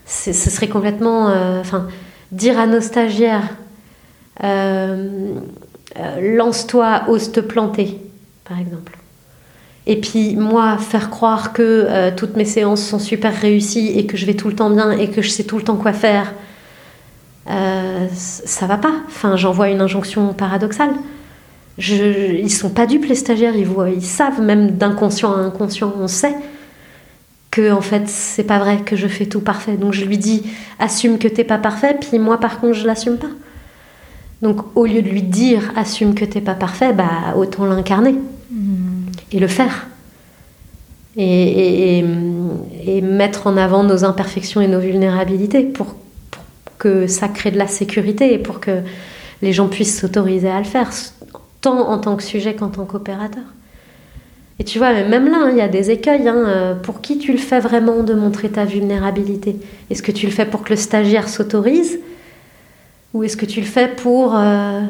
Ce 0.07 0.33
serait 0.33 0.69
complètement... 0.69 1.29
Euh, 1.29 1.59
enfin, 1.59 1.87
dire 2.31 2.57
à 2.57 2.65
nos 2.65 2.81
stagiaires, 2.81 3.49
lance-toi, 6.19 7.03
ose 7.09 7.31
te 7.31 7.41
planter, 7.41 7.99
par 8.43 8.59
exemple. 8.59 8.97
Et 9.87 9.97
puis 9.99 10.35
moi, 10.35 10.77
faire 10.77 11.09
croire 11.09 11.53
que 11.53 11.61
euh, 11.61 12.11
toutes 12.15 12.35
mes 12.35 12.45
séances 12.45 12.83
sont 12.83 12.99
super 12.99 13.33
réussies 13.33 13.97
et 13.97 14.05
que 14.05 14.17
je 14.17 14.25
vais 14.25 14.33
tout 14.33 14.47
le 14.47 14.55
temps 14.55 14.69
bien 14.69 14.91
et 14.91 15.09
que 15.09 15.21
je 15.21 15.29
sais 15.29 15.43
tout 15.43 15.57
le 15.57 15.63
temps 15.63 15.75
quoi 15.75 15.93
faire, 15.93 16.33
euh, 17.47 18.07
ça 18.13 18.65
va 18.65 18.77
pas. 18.77 18.93
Enfin, 19.07 19.35
j'envoie 19.35 19.69
une 19.69 19.81
injonction 19.81 20.33
paradoxale. 20.33 20.91
Je, 21.77 22.35
ils 22.35 22.51
sont 22.51 22.69
pas 22.69 22.85
dupes 22.85 23.05
les 23.05 23.15
stagiaires, 23.15 23.55
ils, 23.55 23.65
voient, 23.65 23.89
ils 23.89 24.05
savent 24.05 24.41
même 24.41 24.71
d'inconscient 24.71 25.33
à 25.33 25.37
inconscient, 25.37 25.93
on 25.99 26.07
sait 26.07 26.35
que 27.51 27.71
en 27.71 27.81
fait 27.81 28.07
c'est 28.07 28.43
pas 28.43 28.59
vrai 28.59 28.77
que 28.77 28.95
je 28.95 29.07
fais 29.07 29.25
tout 29.25 29.41
parfait. 29.41 29.75
Donc 29.75 29.91
je 29.93 30.05
lui 30.05 30.17
dis 30.17 30.43
assume 30.79 31.17
que 31.17 31.27
t'es 31.27 31.43
pas 31.43 31.57
parfait, 31.57 31.97
puis 31.99 32.17
moi 32.17 32.39
par 32.39 32.61
contre 32.61 32.73
je 32.73 32.87
l'assume 32.87 33.17
pas. 33.17 33.29
Donc 34.41 34.61
au 34.75 34.85
lieu 34.85 35.01
de 35.01 35.09
lui 35.09 35.21
dire 35.21 35.73
assume 35.75 36.15
que 36.15 36.23
t'es 36.23 36.41
pas 36.41 36.53
parfait, 36.53 36.93
bah 36.93 37.35
autant 37.35 37.65
l'incarner. 37.65 38.15
Mmh 38.51 38.85
et 39.31 39.39
le 39.39 39.47
faire. 39.47 39.87
Et, 41.17 41.99
et, 42.85 43.01
mettre 43.01 43.47
en 43.47 43.55
avant 43.55 43.83
nos 43.83 44.03
imperfections 44.03 44.59
et 44.59 44.67
nos 44.67 44.79
vulnérabilités 44.79 45.63
pour, 45.63 45.95
que 46.85 47.07
ça 47.07 47.27
crée 47.27 47.49
de 47.49 47.57
la 47.57 47.65
sécurité 47.65 48.31
et 48.31 48.37
pour 48.37 48.59
que 48.59 48.81
les 49.41 49.53
gens 49.53 49.67
puissent 49.67 49.99
s'autoriser 49.99 50.49
à 50.49 50.59
le 50.59 50.65
faire, 50.65 50.91
tant 51.61 51.79
en 51.89 51.97
tant 51.97 52.15
que 52.15 52.21
sujet 52.21 52.53
qu'en 52.53 52.69
tant 52.69 52.85
qu'opérateur. 52.85 53.41
Et 54.59 54.63
tu 54.63 54.77
vois, 54.77 54.93
même 54.93 55.27
là, 55.27 55.37
hein, 55.45 55.49
il 55.49 55.57
y 55.57 55.61
a 55.61 55.67
des 55.67 55.89
écueils. 55.89 56.27
Hein, 56.27 56.43
euh, 56.45 56.75
pour 56.75 57.01
qui 57.01 57.17
tu 57.17 57.31
le 57.31 57.39
fais 57.39 57.59
vraiment 57.59 58.03
de 58.03 58.13
montrer 58.13 58.49
ta 58.49 58.65
vulnérabilité? 58.65 59.55
Est-ce 59.89 60.03
que 60.03 60.11
tu 60.11 60.27
le 60.27 60.31
fais 60.31 60.45
pour 60.45 60.63
que 60.63 60.69
le 60.69 60.75
stagiaire 60.75 61.27
s'autorise? 61.27 61.97
Ou 63.15 63.23
est-ce 63.23 63.35
que 63.35 63.47
tu 63.47 63.61
le 63.61 63.65
fais 63.65 63.87
pour 63.87 64.35
euh, 64.35 64.81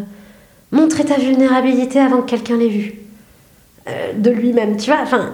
montrer 0.73 1.05
ta 1.05 1.17
vulnérabilité 1.17 2.01
avant 2.01 2.23
que 2.23 2.29
quelqu'un 2.29 2.57
l'ait 2.57 2.67
vu? 2.67 2.95
Euh, 3.87 4.11
De 4.17 4.31
lui-même, 4.31 4.75
tu 4.75 4.91
vois 4.91 4.99
Enfin, 5.01 5.31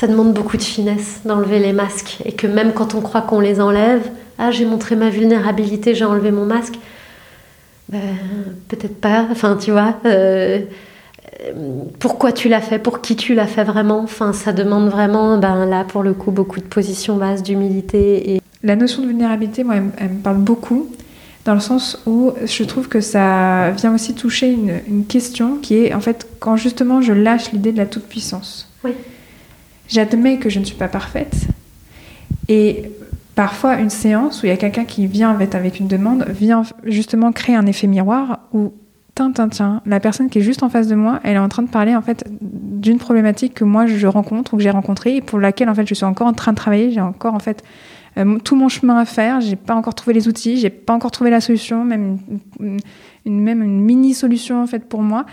ça 0.00 0.06
demande 0.06 0.32
beaucoup 0.32 0.56
de 0.56 0.62
finesse 0.62 1.20
d'enlever 1.26 1.58
les 1.58 1.74
masques. 1.74 2.20
Et 2.24 2.32
que 2.32 2.46
même 2.46 2.72
quand 2.72 2.94
on 2.94 3.02
croit 3.02 3.20
qu'on 3.20 3.38
les 3.38 3.60
enlève, 3.60 4.00
ah, 4.38 4.50
j'ai 4.50 4.64
montré 4.64 4.96
ma 4.96 5.10
vulnérabilité, 5.10 5.94
j'ai 5.94 6.06
enlevé 6.06 6.30
mon 6.30 6.46
masque. 6.46 6.78
Ben, 7.90 8.00
peut-être 8.68 8.98
pas. 8.98 9.26
Enfin, 9.30 9.58
tu 9.60 9.72
vois. 9.72 9.96
Euh, 10.06 10.60
pourquoi 11.98 12.32
tu 12.32 12.48
l'as 12.48 12.62
fait, 12.62 12.78
pour 12.78 13.02
qui 13.02 13.14
tu 13.14 13.34
l'as 13.34 13.46
fait 13.46 13.62
vraiment? 13.62 14.00
Enfin, 14.00 14.32
ça 14.32 14.54
demande 14.54 14.88
vraiment, 14.88 15.36
ben, 15.36 15.66
là, 15.66 15.84
pour 15.84 16.02
le 16.02 16.14
coup, 16.14 16.30
beaucoup 16.30 16.60
de 16.60 16.64
position 16.64 17.18
basse, 17.18 17.42
d'humilité. 17.42 18.36
Et... 18.36 18.40
La 18.62 18.76
notion 18.76 19.02
de 19.02 19.08
vulnérabilité, 19.08 19.64
moi, 19.64 19.74
elle, 19.98 20.08
me 20.08 20.22
parle 20.22 20.38
beaucoup, 20.38 20.88
dans 21.44 21.52
le 21.52 21.60
sens 21.60 22.00
où 22.06 22.32
je 22.46 22.64
trouve 22.64 22.88
que 22.88 23.02
ça 23.02 23.70
vient 23.72 23.94
aussi 23.94 24.14
toucher 24.14 24.50
une, 24.50 24.80
une 24.88 25.04
question 25.04 25.56
qui 25.56 25.74
est, 25.76 25.92
en 25.92 26.00
fait, 26.00 26.26
quand 26.38 26.56
justement 26.56 27.02
je 27.02 27.12
lâche 27.12 27.52
l'idée 27.52 27.72
de 27.72 27.78
la 27.78 27.86
toute-puissance. 27.86 28.66
Oui. 28.82 28.92
J'admets 29.90 30.38
que 30.38 30.48
je 30.48 30.60
ne 30.60 30.64
suis 30.64 30.76
pas 30.76 30.88
parfaite. 30.88 31.48
Et 32.48 32.84
parfois, 33.34 33.76
une 33.76 33.90
séance 33.90 34.42
où 34.42 34.46
il 34.46 34.48
y 34.48 34.52
a 34.52 34.56
quelqu'un 34.56 34.84
qui 34.84 35.06
vient 35.06 35.30
avec 35.30 35.80
une 35.80 35.88
demande 35.88 36.26
vient 36.28 36.62
justement 36.84 37.32
créer 37.32 37.56
un 37.56 37.66
effet 37.66 37.86
miroir 37.86 38.40
où 38.52 38.72
tiens, 39.14 39.48
tiens, 39.48 39.82
la 39.86 40.00
personne 40.00 40.28
qui 40.28 40.38
est 40.38 40.42
juste 40.42 40.62
en 40.62 40.68
face 40.68 40.86
de 40.86 40.94
moi, 40.94 41.20
elle 41.24 41.36
est 41.36 41.40
en 41.40 41.48
train 41.48 41.62
de 41.62 41.68
parler 41.68 41.94
en 41.94 42.02
fait 42.02 42.24
d'une 42.40 42.98
problématique 42.98 43.54
que 43.54 43.64
moi 43.64 43.86
je 43.86 44.06
rencontre 44.06 44.54
ou 44.54 44.56
que 44.56 44.62
j'ai 44.62 44.70
rencontrée 44.70 45.16
et 45.16 45.20
pour 45.20 45.38
laquelle 45.38 45.68
en 45.68 45.74
fait 45.74 45.86
je 45.86 45.94
suis 45.94 46.06
encore 46.06 46.26
en 46.26 46.32
train 46.32 46.52
de 46.52 46.56
travailler. 46.56 46.90
J'ai 46.90 47.00
encore 47.00 47.34
en 47.34 47.38
fait 47.38 47.62
euh, 48.18 48.38
tout 48.38 48.56
mon 48.56 48.68
chemin 48.68 48.96
à 48.96 49.04
faire. 49.04 49.40
J'ai 49.40 49.56
pas 49.56 49.74
encore 49.74 49.94
trouvé 49.94 50.14
les 50.14 50.28
outils, 50.28 50.56
j'ai 50.58 50.70
pas 50.70 50.92
encore 50.92 51.10
trouvé 51.10 51.30
la 51.30 51.40
solution, 51.40 51.84
même 51.84 52.18
une, 52.60 53.40
même 53.40 53.62
une 53.62 53.80
mini 53.80 54.14
solution 54.14 54.62
en 54.62 54.66
fait 54.66 54.88
pour 54.88 55.02
moi. 55.02 55.26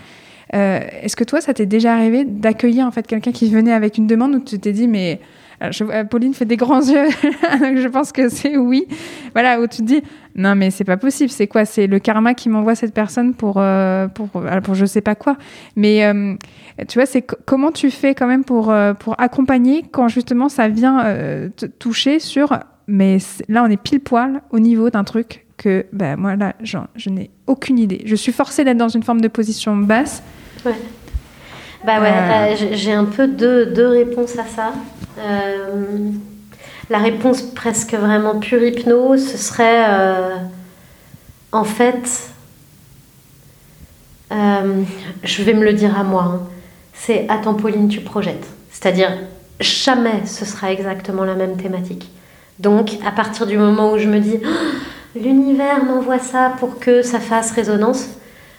Euh, 0.54 0.80
est-ce 1.02 1.16
que 1.16 1.24
toi, 1.24 1.40
ça 1.40 1.54
t'est 1.54 1.66
déjà 1.66 1.94
arrivé 1.94 2.24
d'accueillir 2.24 2.86
en 2.86 2.90
fait 2.90 3.06
quelqu'un 3.06 3.32
qui 3.32 3.50
venait 3.50 3.72
avec 3.72 3.98
une 3.98 4.06
demande 4.06 4.34
où 4.34 4.40
tu 4.40 4.58
t'es 4.58 4.72
dit 4.72 4.88
mais 4.88 5.20
euh, 5.62 6.04
Pauline 6.04 6.34
fait 6.34 6.44
des 6.44 6.56
grands 6.56 6.80
yeux, 6.80 7.06
donc 7.60 7.76
je 7.78 7.88
pense 7.88 8.12
que 8.12 8.28
c'est 8.28 8.56
oui. 8.56 8.86
Voilà, 9.32 9.60
où 9.60 9.66
tu 9.66 9.78
te 9.78 9.82
dis, 9.82 10.02
non 10.36 10.54
mais 10.54 10.70
c'est 10.70 10.84
pas 10.84 10.96
possible, 10.96 11.30
c'est 11.30 11.46
quoi? 11.46 11.64
C'est 11.64 11.86
le 11.86 11.98
karma 11.98 12.34
qui 12.34 12.48
m'envoie 12.48 12.74
cette 12.74 12.94
personne 12.94 13.34
pour, 13.34 13.56
euh, 13.58 14.06
pour, 14.08 14.30
euh, 14.36 14.60
pour, 14.60 14.74
je 14.74 14.86
sais 14.86 15.00
pas 15.00 15.14
quoi. 15.14 15.36
Mais 15.76 16.04
tu 16.88 16.98
vois, 16.98 17.06
c'est 17.06 17.22
comment 17.22 17.72
tu 17.72 17.90
fais 17.90 18.14
quand 18.14 18.26
même 18.26 18.44
pour, 18.44 18.72
pour 19.00 19.20
accompagner 19.20 19.84
quand 19.90 20.08
justement 20.08 20.48
ça 20.48 20.68
vient 20.68 21.02
te 21.56 21.66
toucher 21.66 22.20
sur, 22.20 22.58
mais 22.86 23.18
là 23.48 23.64
on 23.64 23.70
est 23.70 23.80
pile 23.80 24.00
poil 24.00 24.42
au 24.50 24.60
niveau 24.60 24.90
d'un 24.90 25.04
truc 25.04 25.47
que 25.58 25.84
ben, 25.92 26.16
moi 26.16 26.36
là, 26.36 26.54
je 26.62 27.10
n'ai 27.10 27.30
aucune 27.46 27.78
idée. 27.78 28.02
Je 28.06 28.16
suis 28.16 28.32
forcée 28.32 28.64
d'être 28.64 28.78
dans 28.78 28.88
une 28.88 29.02
forme 29.02 29.20
de 29.20 29.28
position 29.28 29.76
basse. 29.76 30.22
Ouais. 30.64 30.72
Bah 31.84 32.00
ouais, 32.00 32.56
j'ai 32.72 32.92
un 32.92 33.04
peu 33.04 33.28
deux, 33.28 33.66
deux 33.66 33.88
réponses 33.88 34.36
à 34.38 34.44
ça. 34.44 34.72
Euh, 35.18 36.10
la 36.90 36.98
réponse 36.98 37.42
presque 37.42 37.94
vraiment 37.94 38.38
pure 38.40 38.62
hypnose, 38.62 39.24
ce 39.26 39.36
serait 39.36 39.84
euh, 39.88 40.36
en 41.52 41.64
fait, 41.64 42.30
euh, 44.32 44.82
je 45.22 45.42
vais 45.42 45.54
me 45.54 45.64
le 45.64 45.72
dire 45.72 45.98
à 45.98 46.02
moi, 46.02 46.22
hein, 46.22 46.40
c'est 46.94 47.26
attends 47.28 47.54
Pauline, 47.54 47.88
tu 47.88 48.00
projettes. 48.00 48.46
C'est-à-dire, 48.70 49.12
jamais 49.60 50.26
ce 50.26 50.44
sera 50.44 50.72
exactement 50.72 51.24
la 51.24 51.34
même 51.34 51.56
thématique. 51.56 52.10
Donc, 52.58 52.98
à 53.06 53.12
partir 53.12 53.46
du 53.46 53.56
moment 53.56 53.92
où 53.92 53.98
je 53.98 54.08
me 54.08 54.18
dis, 54.18 54.40
oh, 54.44 54.48
l'univers 55.14 55.84
m'envoie 55.84 56.18
ça 56.18 56.54
pour 56.58 56.78
que 56.78 57.02
ça 57.02 57.20
fasse 57.20 57.50
résonance, 57.52 58.08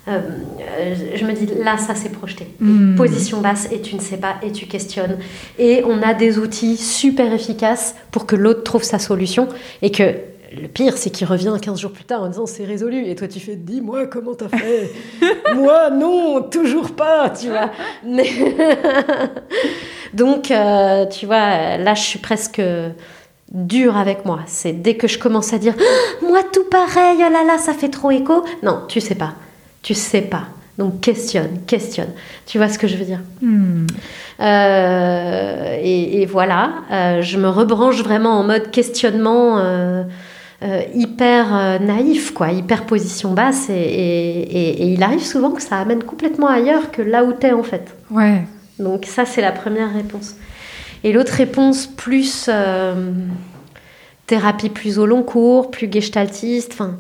euh, 0.08 0.20
euh, 0.62 0.96
je 1.16 1.26
me 1.26 1.34
dis 1.34 1.48
là, 1.64 1.78
ça 1.78 1.96
s'est 1.96 2.10
projeté. 2.10 2.48
Hmm. 2.60 2.96
Position 2.96 3.42
basse 3.42 3.68
et 3.72 3.82
tu 3.82 3.96
ne 3.96 4.02
sais 4.02 4.18
pas 4.18 4.36
et 4.42 4.52
tu 4.52 4.66
questionnes. 4.66 5.18
Et 5.58 5.84
on 5.86 6.02
a 6.02 6.14
des 6.14 6.40
outils 6.40 6.78
super 6.78 7.32
efficaces 7.32 7.96
pour 8.12 8.26
que 8.26 8.36
l'autre 8.36 8.64
trouve 8.64 8.84
sa 8.84 9.00
solution 9.00 9.48
et 9.82 9.92
que 9.92 10.16
le 10.52 10.68
pire, 10.68 10.98
c'est 10.98 11.12
qu'il 11.12 11.28
revient 11.28 11.56
15 11.62 11.80
jours 11.80 11.92
plus 11.92 12.06
tard 12.06 12.24
en 12.24 12.28
disant 12.28 12.48
c'est 12.48 12.66
résolu. 12.66 13.06
Et 13.06 13.16
toi, 13.16 13.28
tu 13.28 13.40
fais 13.40 13.56
dis-moi 13.56 14.08
comment 14.08 14.34
t'as 14.34 14.50
fait. 14.50 14.90
Moi, 15.56 15.92
non, 15.92 16.42
toujours 16.42 16.96
pas, 16.96 17.30
tu 17.30 17.50
vois. 17.50 17.70
Donc, 20.14 20.50
euh, 20.50 21.06
tu 21.06 21.28
vois, 21.28 21.78
là, 21.78 21.94
je 21.94 22.02
suis 22.02 22.20
presque 22.20 22.62
dure 23.52 23.98
avec 23.98 24.26
moi. 24.26 24.40
C'est 24.46 24.74
dès 24.74 24.96
que 24.96 25.08
je 25.08 25.18
commence 25.18 25.54
à 25.54 25.58
dire 25.58 25.76
moi 26.22 26.42
tout 26.52 26.66
pareil, 26.70 27.18
oh 27.18 27.32
là 27.32 27.44
là, 27.46 27.58
ça 27.58 27.74
fait 27.74 27.90
trop 27.90 28.12
écho. 28.12 28.44
Non, 28.64 28.82
tu 28.88 29.02
sais 29.02 29.16
pas. 29.16 29.34
Tu 29.82 29.94
sais 29.94 30.22
pas. 30.22 30.44
Donc 30.80 31.02
questionne, 31.02 31.60
questionne. 31.68 32.14
Tu 32.46 32.58
vois 32.58 32.70
ce 32.70 32.80
que 32.80 32.88
je 32.88 32.96
veux 32.96 33.04
dire? 33.04 33.20
Hmm. 33.42 33.86
euh, 34.40 35.78
et, 35.84 36.26
voilà, 36.26 36.72
euh, 36.90 37.22
je 37.22 37.38
me 37.38 37.50
rebranche 37.50 38.02
vraiment 38.02 38.40
en 38.40 38.44
mode 38.44 38.72
questionnement 38.72 39.58
euh, 39.58 40.04
hyper 40.96 41.82
naïf, 41.82 42.34
quoi, 42.34 42.54
hyper 42.54 42.86
position 42.86 43.34
basse. 43.34 43.70
Et, 43.70 44.94
il 44.94 45.04
arrive 45.04 45.24
souvent 45.24 45.52
que 45.52 45.62
ça 45.62 45.78
amène 45.78 46.02
complètement 46.02 46.48
ailleurs 46.48 46.92
que 46.92 47.02
là 47.02 47.26
où 47.26 47.34
tu 47.34 47.48
es 47.48 47.52
en 47.52 47.64
fait. 47.64 47.94
Ouais. 48.10 48.44
Donc 48.80 49.06
ça, 49.06 49.26
c'est 49.26 49.42
la 49.42 49.52
première 49.52 49.94
réponse. 49.94 50.36
Et 51.04 51.14
l'autre 51.14 51.34
réponse, 51.34 51.88
plus 51.88 52.50
thérapie 54.30 54.70
plus 54.70 55.00
au 55.00 55.08
long 55.08 55.24
cours, 55.24 55.72
plus 55.72 55.92
gestaltiste, 55.92 56.74
enfin 56.74 56.98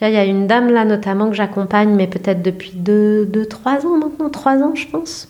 il 0.00 0.12
y 0.12 0.16
a 0.16 0.24
une 0.24 0.46
dame 0.46 0.70
là 0.70 0.84
notamment 0.84 1.28
que 1.28 1.36
j'accompagne, 1.36 1.94
mais 1.94 2.06
peut-être 2.06 2.42
depuis 2.42 2.72
2-3 2.74 3.26
deux, 3.26 3.46
trois 3.46 3.86
ans 3.86 3.98
maintenant, 3.98 4.30
3 4.30 4.62
ans 4.62 4.74
je 4.74 4.86
pense. 4.86 5.28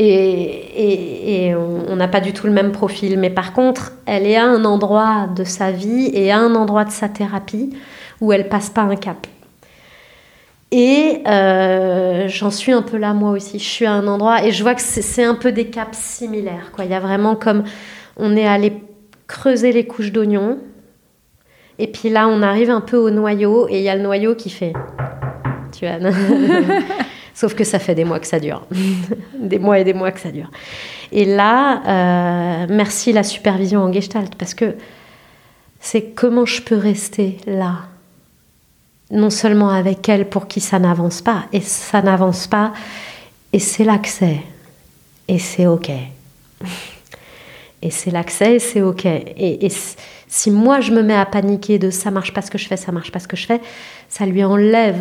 Et, 0.00 1.46
et, 1.48 1.54
on 1.56 1.96
n'a 1.96 2.06
pas 2.06 2.20
du 2.20 2.32
tout 2.32 2.46
le 2.46 2.52
même 2.52 2.70
profil, 2.70 3.18
mais 3.18 3.30
par 3.30 3.52
contre, 3.52 3.92
elle 4.06 4.26
est 4.26 4.36
à 4.36 4.44
un 4.44 4.64
endroit 4.64 5.26
de 5.34 5.42
sa 5.42 5.72
vie 5.72 6.10
et 6.12 6.30
à 6.30 6.38
un 6.38 6.54
endroit 6.54 6.84
de 6.84 6.92
sa 6.92 7.08
thérapie 7.08 7.70
où 8.20 8.32
elle 8.32 8.48
passe 8.48 8.70
pas 8.70 8.82
un 8.82 8.94
cap. 8.94 9.26
Et 10.70 11.22
euh, 11.26 12.28
j'en 12.28 12.50
suis 12.50 12.72
un 12.72 12.82
peu 12.82 12.98
là 12.98 13.14
moi 13.14 13.30
aussi. 13.30 13.58
Je 13.58 13.64
suis 13.64 13.86
à 13.86 13.92
un 13.92 14.06
endroit 14.06 14.44
et 14.44 14.52
je 14.52 14.62
vois 14.62 14.74
que 14.74 14.82
c'est 14.82 15.24
un 15.24 15.34
peu 15.34 15.52
des 15.52 15.68
caps 15.68 15.96
similaires. 15.96 16.72
Quoi. 16.72 16.84
Il 16.84 16.90
y 16.90 16.94
a 16.94 17.00
vraiment 17.00 17.36
comme 17.36 17.64
on 18.16 18.36
est 18.36 18.46
allé 18.46 18.72
creuser 19.26 19.72
les 19.72 19.86
couches 19.86 20.12
d'oignons 20.12 20.58
et 21.78 21.86
puis 21.86 22.10
là, 22.10 22.28
on 22.28 22.42
arrive 22.42 22.70
un 22.70 22.80
peu 22.80 22.96
au 22.96 23.10
noyau 23.10 23.68
et 23.68 23.78
il 23.78 23.82
y 23.82 23.88
a 23.88 23.94
le 23.94 24.02
noyau 24.02 24.34
qui 24.34 24.50
fait. 24.50 24.72
Tu 25.72 25.86
vois 25.86 26.10
Sauf 27.34 27.54
que 27.54 27.62
ça 27.62 27.78
fait 27.78 27.94
des 27.94 28.04
mois 28.04 28.18
que 28.18 28.26
ça 28.26 28.40
dure. 28.40 28.66
des 29.38 29.60
mois 29.60 29.78
et 29.78 29.84
des 29.84 29.94
mois 29.94 30.10
que 30.10 30.18
ça 30.18 30.32
dure. 30.32 30.50
Et 31.12 31.24
là, 31.24 31.82
euh, 31.86 32.66
merci 32.68 33.12
la 33.12 33.22
supervision 33.22 33.82
en 33.82 33.92
gestalt 33.92 34.34
parce 34.34 34.54
que 34.54 34.74
c'est 35.78 36.10
comment 36.10 36.46
je 36.46 36.62
peux 36.62 36.76
rester 36.76 37.36
là. 37.46 37.87
Non 39.10 39.30
seulement 39.30 39.70
avec 39.70 40.08
elle 40.08 40.28
pour 40.28 40.48
qui 40.48 40.60
ça 40.60 40.78
n'avance 40.78 41.22
pas, 41.22 41.44
et 41.52 41.60
ça 41.60 42.02
n'avance 42.02 42.46
pas, 42.46 42.72
et 43.52 43.58
c'est 43.58 43.84
l'accès. 43.84 44.42
Et 45.26 45.38
c'est 45.38 45.66
OK. 45.66 45.90
et 47.82 47.90
c'est 47.90 48.10
l'accès, 48.10 48.56
et 48.56 48.58
c'est 48.58 48.82
OK. 48.82 49.06
Et, 49.06 49.68
si 50.30 50.50
moi 50.50 50.80
je 50.80 50.92
me 50.92 51.02
mets 51.02 51.14
à 51.14 51.24
paniquer 51.24 51.78
de 51.78 51.88
ça 51.88 52.10
marche 52.10 52.34
pas 52.34 52.42
ce 52.42 52.50
que 52.50 52.58
je 52.58 52.68
fais, 52.68 52.76
ça 52.76 52.92
marche 52.92 53.10
pas 53.10 53.18
ce 53.18 53.26
que 53.26 53.36
je 53.36 53.46
fais, 53.46 53.62
ça 54.10 54.26
lui 54.26 54.44
enlève 54.44 55.00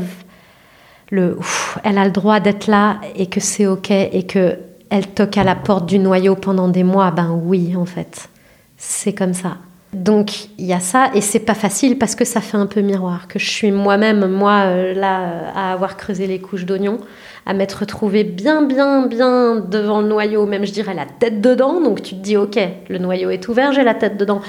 le 1.09 1.37
elle 1.83 1.97
a 1.97 2.05
le 2.05 2.11
droit 2.11 2.39
d'être 2.39 2.67
là 2.67 3.01
et 3.15 3.27
que 3.27 3.41
c'est 3.41 3.67
ok 3.67 3.91
et 3.91 4.25
que 4.25 4.57
elle 4.89 5.07
toque 5.07 5.37
à 5.37 5.43
la 5.43 5.55
porte 5.55 5.85
du 5.85 5.99
noyau 5.99 6.35
pendant 6.35 6.69
des 6.69 6.83
mois. 6.83 7.11
Ben 7.11 7.31
oui, 7.31 7.75
en 7.75 7.85
fait, 7.85 8.29
c'est 8.77 9.13
comme 9.13 9.33
ça. 9.33 9.57
Donc 10.03 10.47
il 10.57 10.65
y 10.65 10.73
a 10.73 10.79
ça 10.79 11.09
et 11.13 11.21
c'est 11.21 11.39
pas 11.39 11.53
facile 11.53 11.97
parce 11.97 12.15
que 12.15 12.25
ça 12.25 12.41
fait 12.41 12.57
un 12.57 12.65
peu 12.65 12.81
miroir 12.81 13.27
que 13.27 13.39
je 13.39 13.49
suis 13.49 13.71
moi-même 13.71 14.27
moi 14.27 14.63
euh, 14.65 14.93
là 14.93 15.51
à 15.55 15.73
avoir 15.73 15.97
creusé 15.97 16.27
les 16.27 16.39
couches 16.39 16.65
d'oignons, 16.65 16.99
à 17.45 17.53
m'être 17.53 17.79
retrouvée 17.79 18.23
bien 18.23 18.61
bien 18.61 19.07
bien 19.07 19.55
devant 19.55 20.01
le 20.01 20.07
noyau, 20.07 20.45
même 20.45 20.65
je 20.65 20.71
dirais 20.71 20.93
la 20.93 21.05
tête 21.05 21.41
dedans. 21.41 21.81
Donc 21.81 22.01
tu 22.01 22.15
te 22.15 22.21
dis 22.21 22.37
ok, 22.37 22.59
le 22.89 22.97
noyau 22.97 23.29
est 23.29 23.47
ouvert, 23.47 23.71
j'ai 23.73 23.83
la 23.83 23.95
tête 23.95 24.17
dedans. 24.17 24.41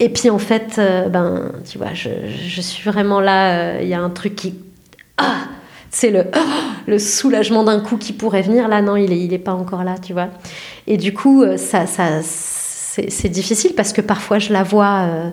Et 0.00 0.08
puis 0.08 0.30
en 0.30 0.38
fait, 0.38 0.76
euh, 0.78 1.08
ben, 1.08 1.52
tu 1.70 1.76
vois, 1.76 1.92
je, 1.92 2.08
je, 2.26 2.60
suis 2.62 2.90
vraiment 2.90 3.20
là. 3.20 3.80
Il 3.80 3.84
euh, 3.84 3.88
y 3.90 3.94
a 3.94 4.00
un 4.00 4.08
truc 4.08 4.34
qui. 4.34 4.54
Ah 5.18 5.36
C'est 5.90 6.10
le, 6.10 6.24
le 6.86 6.98
soulagement 6.98 7.64
d'un 7.64 7.80
coup 7.80 7.98
qui 7.98 8.14
pourrait 8.14 8.42
venir. 8.42 8.66
Là, 8.66 8.80
non, 8.80 8.96
il 8.96 9.10
n'est 9.10 9.18
il 9.18 9.34
est 9.34 9.38
pas 9.38 9.52
encore 9.52 9.84
là, 9.84 9.96
tu 9.98 10.14
vois. 10.14 10.28
Et 10.86 10.96
du 10.96 11.12
coup, 11.12 11.42
euh, 11.42 11.58
ça, 11.58 11.86
ça, 11.86 12.22
c'est 13.08 13.28
difficile 13.28 13.74
parce 13.74 13.92
que 13.92 14.00
parfois 14.00 14.38
je 14.38 14.52
la 14.52 14.62
vois 14.62 15.32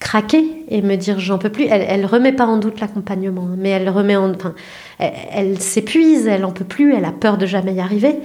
craquer 0.00 0.64
et 0.68 0.82
me 0.82 0.96
dire 0.96 1.20
j'en 1.20 1.38
peux 1.38 1.50
plus. 1.50 1.66
Elle, 1.66 2.00
ne 2.00 2.06
remet 2.06 2.32
pas 2.32 2.46
en 2.46 2.56
doute 2.56 2.80
l'accompagnement, 2.80 3.48
hein, 3.52 3.56
mais 3.58 3.68
elle 3.68 3.88
remet 3.88 4.16
en. 4.16 4.30
Enfin, 4.30 4.54
elle, 4.98 5.12
elle 5.32 5.60
s'épuise, 5.60 6.26
elle 6.26 6.44
en 6.44 6.52
peut 6.52 6.64
plus, 6.64 6.94
elle 6.94 7.04
a 7.04 7.12
peur 7.12 7.38
de 7.38 7.46
jamais 7.46 7.74
y 7.74 7.80
arriver. 7.80 8.16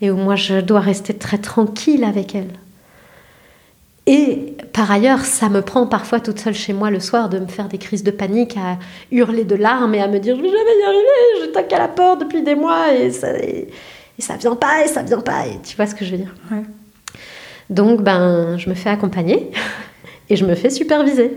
Et 0.00 0.10
où 0.10 0.16
moi, 0.16 0.36
je 0.36 0.60
dois 0.60 0.80
rester 0.80 1.14
très 1.14 1.38
tranquille 1.38 2.04
avec 2.04 2.34
elle. 2.34 2.50
Et 4.06 4.56
par 4.72 4.90
ailleurs, 4.90 5.20
ça 5.26 5.50
me 5.50 5.60
prend 5.60 5.86
parfois 5.86 6.18
toute 6.18 6.38
seule 6.38 6.54
chez 6.54 6.72
moi 6.72 6.90
le 6.90 6.98
soir 6.98 7.28
de 7.28 7.38
me 7.38 7.46
faire 7.46 7.68
des 7.68 7.76
crises 7.76 8.02
de 8.02 8.10
panique, 8.10 8.56
à 8.56 8.78
hurler 9.10 9.44
de 9.44 9.54
larmes 9.54 9.94
et 9.94 10.00
à 10.00 10.08
me 10.08 10.18
dire 10.18 10.34
je 10.34 10.40
vais 10.40 10.48
jamais 10.48 10.80
y 10.80 10.84
arriver, 10.84 11.42
je 11.42 11.46
toque 11.52 11.72
à 11.74 11.78
la 11.78 11.88
porte 11.88 12.20
depuis 12.20 12.42
des 12.42 12.54
mois 12.54 12.94
et 12.94 13.10
ça, 13.10 13.36
et, 13.38 13.68
ça 14.18 14.36
vient 14.36 14.56
pas 14.56 14.82
et 14.82 14.88
ça 14.88 15.02
vient 15.02 15.20
pas. 15.20 15.46
Et 15.46 15.60
tu 15.62 15.76
vois 15.76 15.86
ce 15.86 15.94
que 15.94 16.06
je 16.06 16.12
veux 16.12 16.16
dire? 16.16 16.34
Donc 17.70 18.02
ben, 18.02 18.56
je 18.56 18.68
me 18.68 18.74
fais 18.74 18.90
accompagner 18.90 19.50
et 20.30 20.36
je 20.36 20.44
me 20.44 20.54
fais 20.54 20.70
superviser. 20.70 21.36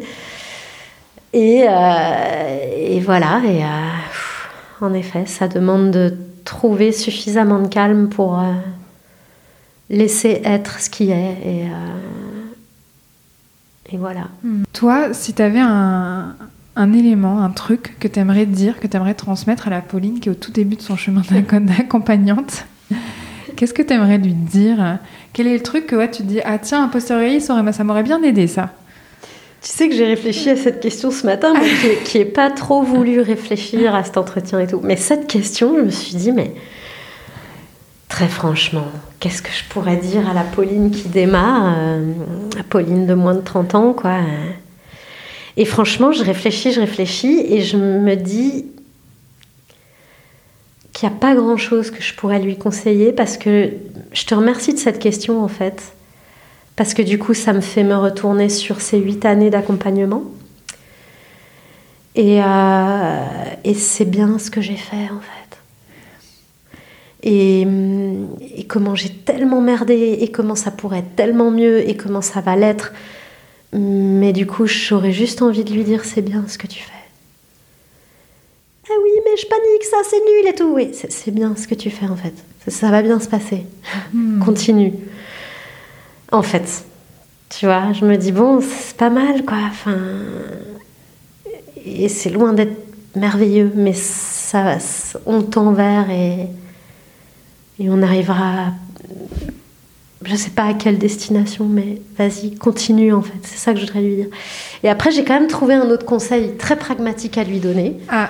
Et, 1.34 1.66
euh, 1.68 3.00
voilà. 3.04 3.42
Et 3.46 3.64
euh, 3.64 3.68
en 4.82 4.94
effet, 4.94 5.26
ça 5.26 5.48
demande 5.48 5.92
de 5.92 6.18
trouver 6.44 6.92
suffisamment 6.92 7.60
de 7.60 7.68
calme 7.68 8.10
pour 8.10 8.40
euh, 8.40 8.54
laisser 9.90 10.42
être 10.44 10.80
ce 10.80 10.90
qui 10.90 11.12
est 11.12 11.68
et 13.92 13.98
voilà. 13.98 14.30
Hmm. 14.44 14.64
Toi, 14.74 15.14
si 15.14 15.34
tu 15.34 15.42
avais 15.42 15.60
un, 15.60 16.34
élément, 16.94 17.44
un 17.44 17.50
truc 17.50 17.98
que 18.00 18.08
tu 18.08 18.20
aimerais 18.20 18.46
dire, 18.46 18.80
que 18.80 18.88
tu 18.88 18.96
aimerais 18.96 19.14
transmettre 19.14 19.68
à 19.68 19.70
la 19.70 19.82
Pauline 19.82 20.20
qui 20.20 20.30
est 20.30 20.32
au 20.32 20.36
tout 20.36 20.52
début 20.52 20.76
de 20.76 20.82
son 20.82 20.96
chemin 20.96 21.22
d'accompagnante, 21.60 22.66
qu'est-ce 23.62 23.76
que 23.76 23.84
tu 23.84 23.94
aimerais 23.94 24.18
lui 24.18 24.34
dire? 24.34 24.98
Quel 25.34 25.46
est 25.46 25.54
le 25.54 25.62
truc 25.62 25.86
que 25.86 26.04
tu 26.08 26.24
te 26.24 26.28
dis 26.28 26.40
Ah, 26.44 26.58
tiens, 26.58 26.86
un 26.86 26.88
posteriori, 26.88 27.40
ça 27.42 27.84
m'aurait 27.84 28.02
bien 28.02 28.24
aidé 28.24 28.48
ça? 28.48 28.72
Tu 29.62 29.70
sais 29.70 29.88
que 29.88 29.94
j'ai 29.94 30.08
réfléchi 30.08 30.50
à 30.50 30.56
cette 30.56 30.80
question 30.80 31.12
ce 31.12 31.28
matin, 31.28 31.54
moi 31.54 31.68
qui 32.04 32.18
n'ai 32.18 32.26
pas 32.26 32.50
trop 32.50 32.82
voulu 32.82 33.20
réfléchir 33.20 33.94
à 33.94 34.04
cet 34.04 34.18
entretien 34.18 34.60
et 34.60 34.66
tout. 34.66 34.80
Mais 34.82 34.96
cette 34.96 35.28
question, 35.28 35.76
je 35.78 35.84
me 35.84 35.92
suis 35.92 36.16
dit, 36.16 36.32
mais 36.32 36.56
très 38.10 38.28
franchement, 38.28 38.88
qu'est-ce 39.20 39.44
que 39.44 39.52
je 39.52 39.64
pourrais 39.70 39.98
dire 39.98 40.28
à 40.28 40.34
la 40.34 40.42
Pauline 40.42 40.90
qui 40.90 41.08
démarre, 41.10 41.76
euh, 41.78 42.14
à 42.60 42.64
Pauline 42.64 43.06
de 43.06 43.14
moins 43.14 43.36
de 43.36 43.42
30 43.42 43.76
ans, 43.76 43.94
quoi? 43.94 44.18
Et 45.56 45.66
franchement, 45.66 46.12
je 46.12 46.24
réfléchis, 46.24 46.72
je 46.72 46.80
réfléchis, 46.80 47.46
et 47.48 47.62
je 47.62 47.78
me 47.78 48.16
dis 48.16 48.66
qu'il 51.02 51.10
n'y 51.10 51.16
a 51.16 51.18
pas 51.18 51.34
grand-chose 51.34 51.90
que 51.90 52.04
je 52.04 52.14
pourrais 52.14 52.38
lui 52.38 52.60
conseiller, 52.60 53.12
parce 53.12 53.36
que 53.36 53.72
je 54.14 54.24
te 54.24 54.36
remercie 54.36 54.72
de 54.72 54.78
cette 54.78 55.00
question, 55.00 55.44
en 55.44 55.48
fait, 55.48 55.94
parce 56.76 56.94
que 56.94 57.02
du 57.02 57.18
coup, 57.18 57.34
ça 57.34 57.54
me 57.54 57.60
fait 57.60 57.84
me 57.84 57.96
retourner 57.96 58.50
sur 58.50 58.82
ces 58.82 59.00
huit 59.00 59.26
années 59.26 59.50
d'accompagnement. 59.50 60.22
Et, 62.14 62.44
euh, 62.44 63.26
et 63.64 63.74
c'est 63.74 64.06
bien 64.06 64.38
ce 64.38 64.52
que 64.52 64.62
j'ai 64.62 64.76
fait, 64.76 65.10
en 65.10 65.22
fait. 65.22 65.58
Hum, 67.66 68.38
et, 68.40 68.66
comment 68.66 68.94
j'ai 68.94 69.10
tellement 69.10 69.60
merdé 69.60 70.20
et 70.22 70.28
comment 70.30 70.56
ça 70.56 70.70
pourrait 70.70 71.00
être 71.00 71.16
tellement 71.16 71.50
mieux 71.50 71.90
et 71.90 71.98
comment 71.98 72.22
ça 72.22 72.42
va 72.42 72.56
l'être. 72.56 72.94
Mais 73.74 74.34
du 74.34 74.46
coup, 74.46 74.68
j'aurais 74.68 75.14
juste 75.14 75.42
envie 75.42 75.64
de 75.64 75.74
lui 75.74 75.84
dire 75.84 76.06
c'est 76.06 76.22
bien 76.22 76.44
ce 76.48 76.60
que 76.60 76.68
tu 76.68 76.84
fais. 76.84 77.01
Ah 78.90 78.94
oui, 79.04 79.12
mais 79.24 79.38
je 79.38 79.46
panique, 79.48 79.84
ça 79.84 79.98
c'est 80.10 80.20
nul 80.20 80.48
et 80.48 80.56
tout. 80.56 80.74
Oui, 80.74 80.92
c'est 80.94 81.32
bien 81.32 81.56
ce 81.56 81.68
que 81.68 81.76
tu 81.76 81.90
fais 81.90 82.08
en 82.08 82.16
fait. 82.16 82.34
Ça, 82.68 82.92
va 82.92 83.02
bien 83.02 83.20
se 83.20 83.28
passer. 83.28 83.66
Hmm. 84.14 84.44
Continue. 84.44 84.94
En 86.32 86.42
fait, 86.42 86.86
tu 87.50 87.66
vois, 87.66 87.92
je 87.94 88.06
me 88.06 88.18
dis 88.18 88.32
bon, 88.32 88.62
c'est 88.62 88.98
pas 88.98 89.10
mal 89.10 89.46
quoi. 89.46 89.58
Enfin, 89.70 89.98
et 91.86 92.10
c'est 92.10 92.30
loin 92.30 92.54
d'être 92.54 92.76
merveilleux, 93.16 93.72
mais 93.76 93.94
ça, 93.94 94.78
on 95.26 95.42
tend 95.42 95.72
vers 95.74 96.10
et 96.10 96.48
et 97.80 97.90
on 97.90 98.04
arrivera, 98.04 98.74
je 100.24 100.32
ne 100.32 100.38
sais 100.38 100.52
pas 100.52 100.66
à 100.66 100.74
quelle 100.76 101.00
destination, 101.00 101.66
mais 101.66 102.00
vas-y, 102.16 102.54
continue 102.56 103.12
en 103.12 103.24
fait. 103.24 103.40
C'est 103.42 103.58
ça 103.58 103.74
que 103.74 103.80
je 103.80 103.86
voudrais 103.86 104.02
lui 104.02 104.16
dire. 104.18 104.28
Et 104.84 104.90
après, 104.90 105.10
j'ai 105.10 105.24
quand 105.24 105.34
même 105.34 105.48
trouvé 105.48 105.74
un 105.74 105.90
autre 105.90 106.06
conseil 106.06 106.58
très 106.58 106.76
pragmatique 106.76 107.40
à 107.40 107.44
lui 107.44 107.60
donner. 107.60 107.98
Ah. 108.08 108.30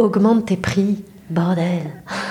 Augmente 0.00 0.46
tes 0.46 0.56
prix, 0.56 1.04
bordel. 1.28 1.82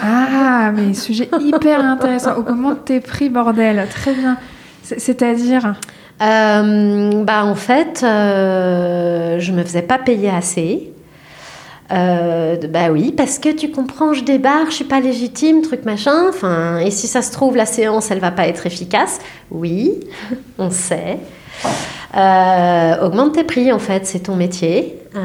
Ah, 0.03 0.71
mais 0.73 0.93
sujet 0.93 1.29
hyper 1.39 1.83
intéressant. 1.83 2.35
Augmente 2.37 2.85
tes 2.85 2.99
prix, 2.99 3.29
bordel. 3.29 3.87
Très 3.89 4.13
bien. 4.13 4.37
C'est-à-dire 4.83 5.75
euh, 6.21 7.23
bah 7.23 7.45
en 7.45 7.55
fait, 7.55 8.01
euh, 8.03 9.39
je 9.39 9.51
me 9.51 9.63
faisais 9.63 9.81
pas 9.81 9.97
payer 9.97 10.29
assez. 10.29 10.91
Euh, 11.91 12.57
bah 12.67 12.91
oui, 12.91 13.13
parce 13.15 13.39
que 13.39 13.49
tu 13.49 13.71
comprends, 13.71 14.13
je 14.13 14.23
débarque, 14.23 14.69
je 14.69 14.75
suis 14.75 14.85
pas 14.85 14.99
légitime, 14.99 15.61
truc 15.61 15.85
machin. 15.85 16.27
Enfin, 16.29 16.79
et 16.79 16.91
si 16.91 17.07
ça 17.07 17.21
se 17.21 17.31
trouve, 17.31 17.55
la 17.55 17.65
séance, 17.65 18.11
elle 18.11 18.19
va 18.19 18.31
pas 18.31 18.47
être 18.47 18.65
efficace. 18.65 19.19
Oui, 19.49 19.93
on 20.57 20.69
sait. 20.69 21.19
Euh, 22.15 23.05
augmente 23.05 23.33
tes 23.33 23.43
prix, 23.43 23.71
en 23.71 23.79
fait, 23.79 24.05
c'est 24.05 24.19
ton 24.19 24.35
métier. 24.35 24.99
Euh, 25.15 25.19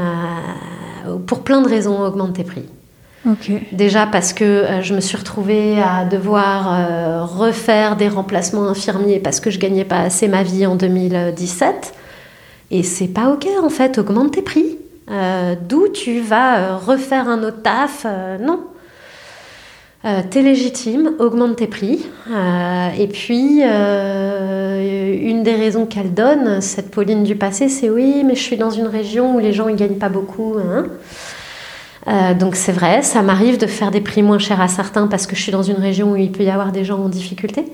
pour 1.26 1.40
plein 1.40 1.60
de 1.60 1.68
raisons, 1.68 2.00
augmente 2.04 2.34
tes 2.34 2.44
prix. 2.44 2.64
Déjà 3.72 4.06
parce 4.06 4.34
que 4.34 4.64
je 4.82 4.94
me 4.94 5.00
suis 5.00 5.16
retrouvée 5.16 5.80
à 5.80 6.04
devoir 6.04 7.26
refaire 7.38 7.96
des 7.96 8.08
remplacements 8.08 8.68
infirmiers 8.68 9.18
parce 9.18 9.40
que 9.40 9.50
je 9.50 9.58
gagnais 9.58 9.86
pas 9.86 10.00
assez 10.00 10.28
ma 10.28 10.42
vie 10.42 10.66
en 10.66 10.76
2017. 10.76 11.94
Et 12.70 12.82
c'est 12.82 13.08
pas 13.08 13.30
ok 13.30 13.46
en 13.62 13.70
fait, 13.70 13.98
augmente 13.98 14.32
tes 14.32 14.42
prix. 14.42 14.76
Euh, 15.10 15.54
d'où 15.68 15.88
tu 15.88 16.20
vas 16.20 16.58
euh, 16.58 16.76
refaire 16.76 17.28
un 17.28 17.42
autre 17.42 17.62
taf. 17.62 18.06
Euh, 20.04 20.20
t'es 20.28 20.42
légitime, 20.42 21.12
augmente 21.18 21.56
tes 21.56 21.66
prix. 21.66 22.06
et 22.98 23.08
puis, 23.08 23.62
une 23.62 25.42
des 25.42 25.54
raisons 25.54 25.86
qu'elle 25.86 26.12
donne, 26.12 26.60
cette 26.60 26.90
Pauline 26.90 27.24
du 27.24 27.36
passé, 27.36 27.68
c'est 27.68 27.88
oui, 27.88 28.22
mais 28.24 28.34
je 28.34 28.40
suis 28.40 28.56
dans 28.56 28.70
une 28.70 28.86
région 28.86 29.36
où 29.36 29.38
les 29.38 29.52
gens 29.52 29.66
ne 29.66 29.74
gagnent 29.74 29.98
pas 29.98 30.10
beaucoup. 30.10 30.56
Hein. 30.58 32.34
donc 32.34 32.54
c'est 32.54 32.72
vrai, 32.72 33.02
ça 33.02 33.22
m'arrive 33.22 33.56
de 33.56 33.66
faire 33.66 33.90
des 33.90 34.02
prix 34.02 34.22
moins 34.22 34.38
chers 34.38 34.60
à 34.60 34.68
certains 34.68 35.06
parce 35.06 35.26
que 35.26 35.34
je 35.34 35.42
suis 35.42 35.52
dans 35.52 35.62
une 35.62 35.78
région 35.78 36.12
où 36.12 36.16
il 36.16 36.30
peut 36.32 36.44
y 36.44 36.50
avoir 36.50 36.70
des 36.70 36.84
gens 36.84 36.98
en 36.98 37.08
difficulté. 37.08 37.64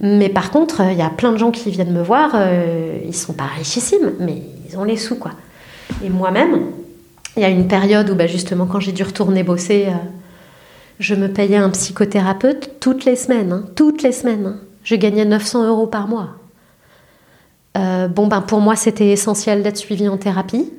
Mais 0.00 0.30
par 0.30 0.50
contre, 0.50 0.80
il 0.90 0.96
y 0.96 1.02
a 1.02 1.10
plein 1.10 1.32
de 1.32 1.36
gens 1.36 1.50
qui 1.50 1.70
viennent 1.70 1.92
me 1.92 2.02
voir, 2.02 2.34
ils 3.06 3.14
sont 3.14 3.34
pas 3.34 3.44
richissimes, 3.58 4.12
mais 4.18 4.42
ils 4.68 4.78
ont 4.78 4.84
les 4.84 4.96
sous, 4.96 5.16
quoi. 5.16 5.32
Et 6.02 6.08
moi-même, 6.08 6.60
il 7.36 7.42
y 7.42 7.44
a 7.44 7.48
une 7.48 7.66
période 7.66 8.08
où 8.10 8.14
bah, 8.14 8.26
justement 8.26 8.66
quand 8.66 8.80
j'ai 8.80 8.92
dû 8.92 9.02
retourner 9.02 9.42
bosser, 9.42 9.86
euh, 9.88 9.92
je 10.98 11.14
me 11.14 11.28
payais 11.28 11.56
un 11.56 11.70
psychothérapeute 11.70 12.80
toutes 12.80 13.04
les 13.04 13.16
semaines. 13.16 13.52
Hein. 13.52 13.64
toutes 13.74 14.02
les 14.02 14.12
semaines. 14.12 14.46
Hein. 14.46 14.56
Je 14.82 14.94
gagnais 14.96 15.24
900 15.24 15.66
euros 15.68 15.86
par 15.86 16.08
mois. 16.08 16.30
Euh, 17.76 18.06
bon, 18.08 18.26
ben 18.26 18.40
pour 18.40 18.60
moi, 18.60 18.76
c'était 18.76 19.08
essentiel 19.08 19.62
d'être 19.62 19.76
suivie 19.76 20.08
en 20.08 20.16
thérapie. 20.16 20.72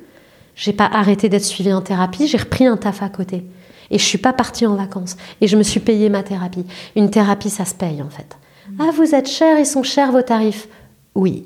J'ai 0.54 0.72
pas 0.72 0.86
arrêté 0.86 1.28
d'être 1.28 1.44
suivie 1.44 1.72
en 1.72 1.82
thérapie, 1.82 2.26
j'ai 2.26 2.38
repris 2.38 2.66
un 2.66 2.78
taf 2.78 3.02
à 3.02 3.10
côté. 3.10 3.44
Et 3.90 3.98
je 3.98 4.04
suis 4.04 4.18
pas 4.18 4.32
partie 4.32 4.66
en 4.66 4.74
vacances. 4.74 5.16
Et 5.40 5.46
je 5.46 5.56
me 5.56 5.62
suis 5.62 5.80
payé 5.80 6.08
ma 6.08 6.22
thérapie. 6.22 6.64
Une 6.96 7.10
thérapie, 7.10 7.50
ça 7.50 7.64
se 7.64 7.74
paye 7.74 8.02
en 8.02 8.08
fait. 8.08 8.36
Ah, 8.80 8.90
vous 8.94 9.14
êtes 9.14 9.28
cher, 9.28 9.58
ils 9.58 9.66
sont 9.66 9.82
chers 9.82 10.10
vos 10.10 10.22
tarifs. 10.22 10.66
Oui, 11.14 11.44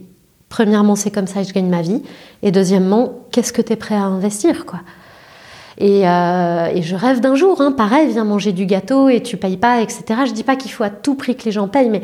Premièrement, 0.51 0.97
c'est 0.97 1.13
comme 1.13 1.29
ça 1.29 1.41
que 1.41 1.49
je 1.49 1.55
gagne 1.55 1.71
ma 1.71 1.81
vie. 1.81 2.03
Et 2.43 2.51
deuxièmement, 2.51 3.21
qu'est-ce 3.31 3.53
que 3.53 3.63
tu 3.63 3.73
es 3.73 3.77
prêt 3.77 3.95
à 3.95 4.03
investir 4.03 4.67
quoi? 4.67 4.81
Euh, 5.81 6.67
et, 6.75 6.83
je 6.83 6.95
rêve 6.95 7.21
d'un 7.21 7.35
jour, 7.35 7.61
hein, 7.61 7.73
pareil, 7.73 8.09
viens 8.09 8.25
manger 8.25 8.53
du 8.53 8.67
gâteau 8.67 9.09
et 9.09 9.23
tu 9.23 9.37
payes 9.37 9.57
pas, 9.57 9.81
etc. 9.81 10.05
Je 10.27 10.33
dis 10.33 10.45
pas 10.45 10.57
qu'il 10.57 10.71
faut 10.71 10.85
à 10.85 10.91
tout 10.91 11.15
prix 11.15 11.37
que 11.37 11.45
les 11.45 11.53
gens 11.53 11.69
payent, 11.69 11.89
mais 11.89 12.03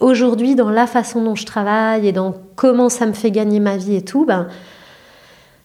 aujourd'hui, 0.00 0.54
dans 0.54 0.70
la 0.70 0.86
façon 0.86 1.22
dont 1.22 1.34
je 1.34 1.46
travaille 1.46 2.06
et 2.06 2.12
dans 2.12 2.34
comment 2.56 2.88
ça 2.88 3.06
me 3.06 3.12
fait 3.12 3.30
gagner 3.30 3.60
ma 3.60 3.76
vie 3.76 3.96
et 3.96 4.02
tout, 4.02 4.26
ben, 4.26 4.48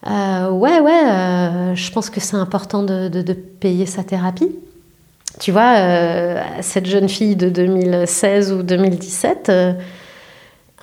euh, 0.08 0.50
ouais, 0.50 0.80
ouais, 0.80 1.10
euh, 1.10 1.76
je 1.76 1.92
pense 1.92 2.10
que 2.10 2.22
c'est 2.22 2.38
important 2.38 2.84
de, 2.84 3.10
de, 3.10 3.34
payer 3.34 3.86
sa 3.86 4.04
thérapie. 4.04 4.56
Tu 5.40 5.52
vois, 5.52 5.76
cette 6.62 6.86
jeune 6.86 7.08
fille 7.08 7.36
de 7.36 7.50
2016 7.50 8.52
ou 8.52 8.64
2017, 8.64 9.52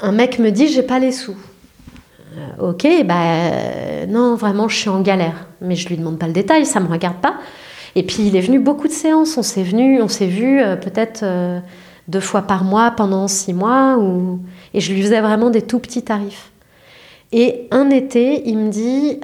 un 0.03 0.13
mec 0.13 0.39
me 0.39 0.51
dit 0.51 0.69
j'ai 0.69 0.83
pas 0.83 0.99
les 0.99 1.13
sous. 1.13 1.37
Euh, 2.37 2.71
ok, 2.71 2.87
bah 3.05 3.15
euh, 3.17 4.07
non, 4.07 4.35
vraiment, 4.35 4.69
je 4.69 4.77
suis 4.77 4.89
en 4.89 5.01
galère. 5.01 5.47
Mais 5.61 5.75
je 5.75 5.89
lui 5.89 5.97
demande 5.97 6.19
pas 6.19 6.27
le 6.27 6.33
détail, 6.33 6.67
ça 6.67 6.81
me 6.81 6.89
regarde 6.89 7.17
pas. 7.17 7.37
Et 7.95 8.03
puis 8.03 8.27
il 8.27 8.37
est 8.37 8.41
venu 8.41 8.59
beaucoup 8.59 8.89
de 8.89 8.93
séances. 8.93 9.39
On 9.39 9.43
s'est 9.43 9.63
venu, 9.63 10.03
on 10.03 10.09
s'est 10.09 10.27
vu 10.27 10.61
euh, 10.61 10.77
peut-être 10.77 11.25
deux 12.09 12.21
fois 12.21 12.43
par 12.43 12.63
mois 12.63 12.91
pendant 12.91 13.27
six 13.27 13.55
mois, 13.55 13.99
et 14.75 14.81
je 14.81 14.93
lui 14.93 15.03
faisais 15.03 15.21
vraiment 15.21 15.51
des 15.51 15.63
tout 15.63 15.79
petits 15.79 16.03
tarifs. 16.03 16.53
Et 17.33 17.67
un 17.73 17.91
été, 17.91 18.49
il 18.49 18.59
me 18.59 18.71
dit 18.71 19.19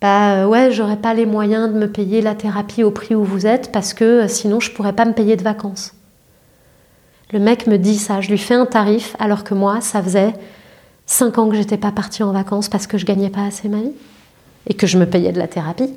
bah 0.00 0.46
ouais, 0.46 0.70
j'aurais 0.70 0.98
pas 0.98 1.14
les 1.14 1.26
moyens 1.26 1.72
de 1.72 1.78
me 1.78 1.90
payer 1.90 2.20
la 2.20 2.36
thérapie 2.36 2.84
au 2.84 2.92
prix 2.92 3.16
où 3.16 3.24
vous 3.24 3.46
êtes 3.46 3.72
parce 3.72 3.94
que 3.94 4.28
sinon 4.28 4.60
je 4.60 4.70
pourrais 4.70 4.92
pas 4.92 5.04
me 5.04 5.12
payer 5.12 5.34
de 5.34 5.42
vacances. 5.42 5.94
Le 7.32 7.40
mec 7.40 7.66
me 7.66 7.76
dit 7.76 7.98
ça, 7.98 8.20
je 8.20 8.30
lui 8.30 8.38
fais 8.38 8.54
un 8.54 8.64
tarif 8.66 9.16
alors 9.18 9.42
que 9.42 9.54
moi, 9.54 9.80
ça 9.80 10.02
faisait 10.02 10.32
5 11.08 11.38
ans 11.38 11.48
que 11.48 11.56
j'étais 11.56 11.78
pas 11.78 11.90
partie 11.90 12.22
en 12.22 12.32
vacances 12.32 12.68
parce 12.68 12.86
que 12.86 12.98
je 12.98 13.06
gagnais 13.06 13.30
pas 13.30 13.44
assez 13.44 13.68
ma 13.68 13.78
vie 13.78 13.92
et 14.68 14.74
que 14.74 14.86
je 14.86 14.98
me 14.98 15.06
payais 15.06 15.32
de 15.32 15.38
la 15.38 15.48
thérapie. 15.48 15.92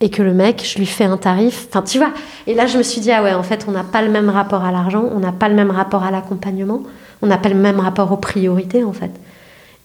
Et 0.00 0.10
que 0.10 0.22
le 0.22 0.32
mec, 0.32 0.62
je 0.64 0.78
lui 0.78 0.86
fais 0.86 1.06
un 1.06 1.16
tarif. 1.16 1.66
Enfin, 1.70 1.82
tu 1.82 1.98
vois. 1.98 2.12
Et 2.46 2.54
là, 2.54 2.66
je 2.66 2.78
me 2.78 2.84
suis 2.84 3.00
dit, 3.00 3.10
ah 3.10 3.20
ouais, 3.20 3.34
en 3.34 3.42
fait, 3.42 3.64
on 3.66 3.72
n'a 3.72 3.82
pas 3.82 4.00
le 4.00 4.10
même 4.10 4.28
rapport 4.28 4.64
à 4.64 4.70
l'argent, 4.70 5.08
on 5.12 5.18
n'a 5.18 5.32
pas 5.32 5.48
le 5.48 5.56
même 5.56 5.72
rapport 5.72 6.04
à 6.04 6.12
l'accompagnement, 6.12 6.84
On 7.20 7.26
n'a 7.26 7.38
pas 7.38 7.48
le 7.48 7.56
même 7.56 7.80
rapport 7.80 8.12
aux 8.12 8.16
priorités, 8.16 8.84
en 8.84 8.92
fait. 8.92 9.10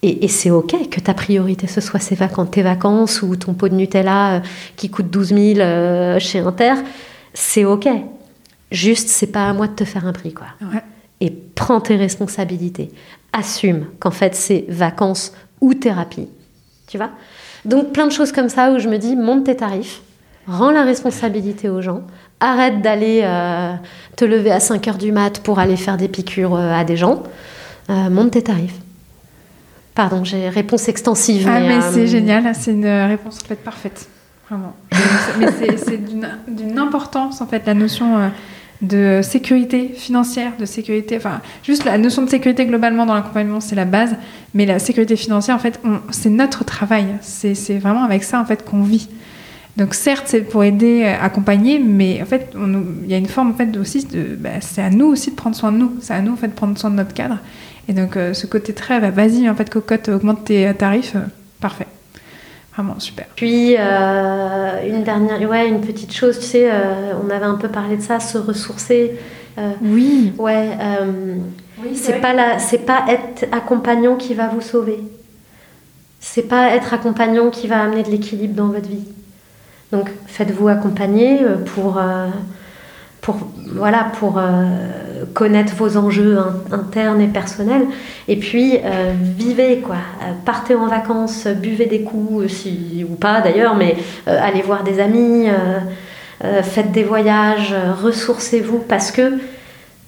Et, 0.03 0.27
c'est 0.27 0.51
OK 0.51 0.89
que 0.89 0.99
ta 0.99 1.13
priorité, 1.13 1.65
ce 1.65 1.79
soit 1.79 2.01
ses 2.01 2.13
vacances, 2.13 2.51
tes 2.51 2.61
vacances 2.61 3.21
ou 3.21 3.37
ton 3.37 3.53
pot 3.53 3.69
de 3.69 3.75
Nutella 3.75 4.33
euh, 4.33 4.39
qui 4.75 4.89
coûte 4.89 5.09
12 5.09 5.29
000 5.29 5.59
euh, 5.59 6.19
chez 6.19 6.39
Inter. 6.39 6.73
C'est 7.33 7.63
OK. 7.63 7.87
Juste, 8.69 9.07
c'est 9.07 9.31
pas 9.31 9.49
à 9.49 9.53
moi 9.53 9.67
de 9.67 9.73
te 9.73 9.85
faire 9.85 10.05
un 10.05 10.11
prix, 10.11 10.33
quoi. 10.33 10.47
Et 11.21 11.31
prends 11.31 11.79
tes 11.79 11.95
responsabilités. 11.95 12.91
Assume 13.33 13.87
qu'en 13.99 14.11
fait, 14.11 14.35
c'est 14.35 14.65
vacances 14.69 15.33
ou 15.59 15.73
thérapie. 15.73 16.29
Tu 16.87 16.97
vois? 16.97 17.09
Donc, 17.65 17.91
plein 17.91 18.07
de 18.07 18.11
choses 18.11 18.31
comme 18.31 18.49
ça 18.49 18.71
où 18.71 18.79
je 18.79 18.87
me 18.87 18.97
dis, 18.97 19.15
monte 19.15 19.45
tes 19.45 19.55
tarifs, 19.55 20.01
rends 20.47 20.71
la 20.71 20.83
responsabilité 20.83 21.67
aux 21.69 21.81
gens, 21.81 22.03
arrête 22.39 22.81
d'aller 22.81 23.21
euh, 23.23 23.73
te 24.15 24.23
lever 24.23 24.51
à 24.51 24.59
5 24.59 24.87
heures 24.87 24.97
du 24.97 25.11
mat 25.11 25.39
pour 25.39 25.59
aller 25.59 25.77
faire 25.77 25.97
des 25.97 26.07
piqûres 26.07 26.55
à 26.55 26.83
des 26.83 26.97
gens, 26.97 27.23
monte 27.89 28.31
tes 28.31 28.43
tarifs. 28.43 28.79
Pardon, 29.95 30.23
j'ai 30.23 30.49
réponse 30.49 30.87
extensive. 30.89 31.47
Ah, 31.47 31.59
mais, 31.59 31.81
c'est 31.81 32.01
euh, 32.01 32.07
génial, 32.07 32.55
c'est 32.55 32.71
une 32.71 32.87
réponse 32.87 33.39
en 33.43 33.47
fait 33.47 33.55
parfaite. 33.55 34.07
Vraiment. 34.49 34.75
mais 35.39 35.47
c'est 35.77 35.97
d'une 35.97 36.79
importance, 36.79 37.41
en 37.41 37.47
fait, 37.47 37.65
la 37.65 37.75
notion 37.75 38.17
euh, 38.17 38.29
de 38.83 39.21
sécurité 39.23 39.87
financière, 39.95 40.51
de 40.59 40.65
sécurité, 40.65 41.17
enfin, 41.17 41.41
juste 41.63 41.85
la 41.85 41.97
notion 41.97 42.21
de 42.21 42.29
sécurité 42.29 42.65
globalement 42.65 43.05
dans 43.05 43.15
l'accompagnement, 43.15 43.61
c'est 43.61 43.75
la 43.75 43.85
base, 43.85 44.15
mais 44.53 44.65
la 44.65 44.77
sécurité 44.77 45.15
financière, 45.15 45.55
en 45.55 45.59
fait, 45.59 45.79
c'est 46.11 46.29
notre 46.29 46.63
travail. 46.65 47.05
C'est 47.21 47.79
vraiment 47.79 48.03
avec 48.03 48.23
ça, 48.23 48.39
en 48.39 48.45
fait, 48.45 48.63
qu'on 48.63 48.83
vit. 48.83 49.09
Donc 49.75 49.95
certes, 49.95 50.25
c'est 50.27 50.41
pour 50.41 50.63
aider, 50.63 51.03
euh, 51.03 51.15
accompagner, 51.19 51.79
mais 51.79 52.21
en 52.21 52.25
fait, 52.25 52.53
il 52.55 53.09
y 53.09 53.15
a 53.15 53.17
une 53.17 53.25
forme 53.25 53.49
en 53.49 53.53
fait 53.55 53.75
aussi 53.75 54.07
bah, 54.37 54.61
c'est 54.61 54.83
à 54.83 54.91
nous 54.91 55.07
aussi 55.07 55.31
de 55.31 55.35
prendre 55.35 55.55
soin 55.55 55.71
de 55.71 55.77
nous, 55.77 55.95
c'est 55.99 56.13
à 56.13 56.21
nous 56.21 56.33
en 56.33 56.35
fait 56.35 56.49
de 56.49 56.53
prendre 56.53 56.77
soin 56.77 56.91
de 56.91 56.95
notre 56.95 57.15
cadre. 57.15 57.39
Et 57.89 57.93
donc, 57.93 58.15
euh, 58.15 58.33
ce 58.33 58.45
côté 58.45 58.73
très, 58.73 58.99
bah, 58.99 59.09
vas-y, 59.09 59.49
en 59.49 59.55
fait, 59.55 59.69
cocotte, 59.69 60.09
augmente 60.09 60.45
tes 60.45 60.71
tarifs, 60.75 61.15
euh, 61.15 61.21
parfait. 61.59 61.87
Vraiment, 62.73 62.99
super. 62.99 63.25
Puis, 63.35 63.75
euh, 63.77 64.87
une 64.87 65.03
dernière, 65.03 65.47
ouais, 65.49 65.67
une 65.67 65.81
petite 65.81 66.13
chose, 66.13 66.39
tu 66.39 66.45
sais, 66.45 66.69
on 67.23 67.29
avait 67.29 67.45
un 67.45 67.55
peu 67.55 67.67
parlé 67.67 67.97
de 67.97 68.01
ça, 68.01 68.19
se 68.19 68.37
ressourcer. 68.37 69.19
oui. 69.81 70.33
Ouais, 70.37 70.69
oui, 71.83 71.95
c'est 71.95 72.19
pas, 72.19 72.33
la, 72.33 72.59
c'est 72.59 72.85
pas 72.85 73.05
être 73.09 73.45
accompagnant 73.51 74.15
qui 74.15 74.33
va 74.33 74.47
vous 74.47 74.61
sauver. 74.61 74.99
C'est 76.19 76.47
pas 76.47 76.69
être 76.75 76.93
accompagnant 76.93 77.49
qui 77.49 77.67
va 77.67 77.81
amener 77.81 78.03
de 78.03 78.09
l'équilibre 78.09 78.55
dans 78.55 78.67
votre 78.67 78.87
vie. 78.87 79.07
Donc, 79.91 80.09
faites-vous 80.25 80.69
accompagner 80.69 81.39
pour 81.75 81.99
pour, 83.23 83.37
voilà, 83.73 84.11
pour 84.19 84.37
euh, 84.37 85.23
connaître 85.33 85.73
vos 85.75 85.97
enjeux 85.97 86.37
internes 86.71 87.21
et 87.21 87.27
personnels. 87.27 87.87
Et 88.27 88.35
puis, 88.35 88.77
euh, 88.83 89.13
vivez, 89.17 89.79
quoi. 89.79 89.95
Euh, 89.95 90.33
partez 90.45 90.75
en 90.75 90.87
vacances, 90.87 91.47
buvez 91.47 91.85
des 91.85 92.01
coups, 92.01 92.51
si, 92.51 93.05
ou 93.09 93.15
pas 93.15 93.39
d'ailleurs, 93.41 93.75
mais 93.75 93.95
allez 94.27 94.61
voir 94.61 94.83
des 94.83 94.99
amis, 94.99 95.47
faites 96.63 96.91
des 96.91 97.03
voyages, 97.03 97.73
ressourcez-vous, 98.03 98.79
parce 98.79 99.11
que 99.11 99.39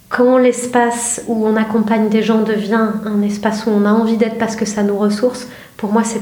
quand 0.10 0.38
l'espace 0.38 1.24
où 1.28 1.48
on 1.48 1.56
accompagne 1.56 2.10
des 2.10 2.22
gens 2.22 2.42
devient 2.42 2.90
un 3.06 3.22
espace 3.22 3.66
où 3.66 3.70
on 3.70 3.86
a 3.86 3.92
envie 3.92 4.18
d'être 4.18 4.38
parce 4.38 4.58
que 4.58 4.66
ça 4.66 4.84
nous 4.84 4.98
ressource, 4.98 5.48
pour 5.78 5.94
moi, 5.94 6.04
c'est 6.04 6.22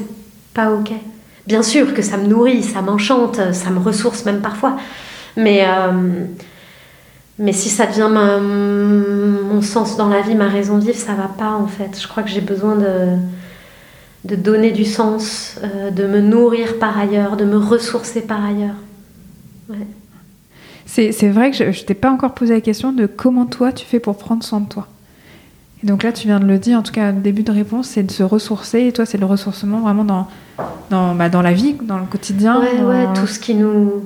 pas 0.54 0.70
OK. 0.70 0.92
Bien 1.48 1.64
sûr 1.64 1.96
que 1.96 2.04
ça 2.04 2.18
me 2.18 2.28
nourrit, 2.28 2.62
ça 2.62 2.82
m'enchante, 2.82 3.40
ça 3.52 3.72
me 3.72 3.80
ressource 3.80 4.26
même 4.26 4.42
parfois. 4.42 4.78
Mais 5.36 5.66
mais 7.40 7.54
si 7.54 7.70
ça 7.70 7.88
devient 7.88 8.10
mon 8.14 9.62
sens 9.62 9.98
dans 9.98 10.10
la 10.10 10.22
vie, 10.22 10.36
ma 10.36 10.50
raison 10.50 10.78
de 10.78 10.86
vivre, 10.86 10.98
ça 10.98 11.14
va 11.14 11.28
pas 11.28 11.52
en 11.52 11.68
fait. 11.68 12.00
Je 12.00 12.08
crois 12.08 12.24
que 12.24 12.30
j'ai 12.30 12.42
besoin 12.42 12.76
de, 12.76 13.18
de 14.26 14.36
donner 14.36 14.72
du 14.72 14.86
sens, 14.86 15.60
euh, 15.64 15.90
de 15.90 16.06
me 16.06 16.22
nourrir 16.22 16.78
par 16.80 16.98
ailleurs, 16.98 17.36
de 17.36 17.46
me 17.46 17.58
ressourcer 17.58 18.22
par 18.22 18.44
ailleurs. 18.44 18.76
C'est 20.86 21.30
vrai 21.30 21.50
que 21.50 21.58
je 21.58 21.64
ne 21.64 21.86
t'ai 21.86 21.96
pas 21.96 22.12
encore 22.12 22.34
posé 22.36 22.54
la 22.54 22.62
question 22.62 22.92
de 22.92 23.08
comment 23.08 23.48
toi 23.48 23.72
tu 23.72 23.84
fais 23.84 24.00
pour 24.00 24.16
prendre 24.16 24.44
soin 24.44 24.60
de 24.60 24.68
toi. 24.68 24.88
Et 25.84 25.88
donc 25.88 26.04
là, 26.04 26.12
tu 26.12 26.28
viens 26.28 26.40
de 26.40 26.46
le 26.46 26.60
dire, 26.60 26.78
en 26.78 26.84
tout 26.84 26.94
cas, 26.94 27.12
le 27.12 27.20
début 27.20 27.44
de 27.44 27.52
réponse, 27.52 27.88
c'est 27.88 28.04
de 28.04 28.12
se 28.12 28.24
ressourcer. 28.24 28.82
Et 28.82 28.92
toi, 28.94 29.06
c'est 29.06 29.18
le 29.18 29.26
ressourcement 29.26 29.80
vraiment 29.80 30.06
dans, 30.06 30.28
dans, 30.92 31.16
bah, 31.16 31.30
dans 31.30 31.42
la 31.42 31.52
vie, 31.52 31.76
dans 31.82 31.98
le 31.98 32.06
quotidien. 32.06 32.62
Ouais, 32.62 32.82
ouais, 32.84 33.08
tout 33.16 33.28
ce 33.28 33.40
qui 33.40 33.56
nous 33.56 34.04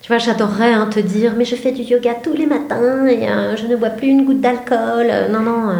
tu 0.00 0.08
vois, 0.08 0.18
j'adorerais 0.18 0.72
hein, 0.72 0.86
te 0.86 0.98
dire, 0.98 1.34
mais 1.36 1.44
je 1.44 1.56
fais 1.56 1.72
du 1.72 1.82
yoga 1.82 2.14
tous 2.14 2.32
les 2.32 2.46
matins 2.46 3.06
et 3.06 3.28
euh, 3.28 3.54
je 3.56 3.66
ne 3.66 3.76
bois 3.76 3.90
plus 3.90 4.08
une 4.08 4.24
goutte 4.24 4.40
d'alcool. 4.40 5.08
Euh, 5.10 5.28
non, 5.28 5.40
non, 5.40 5.74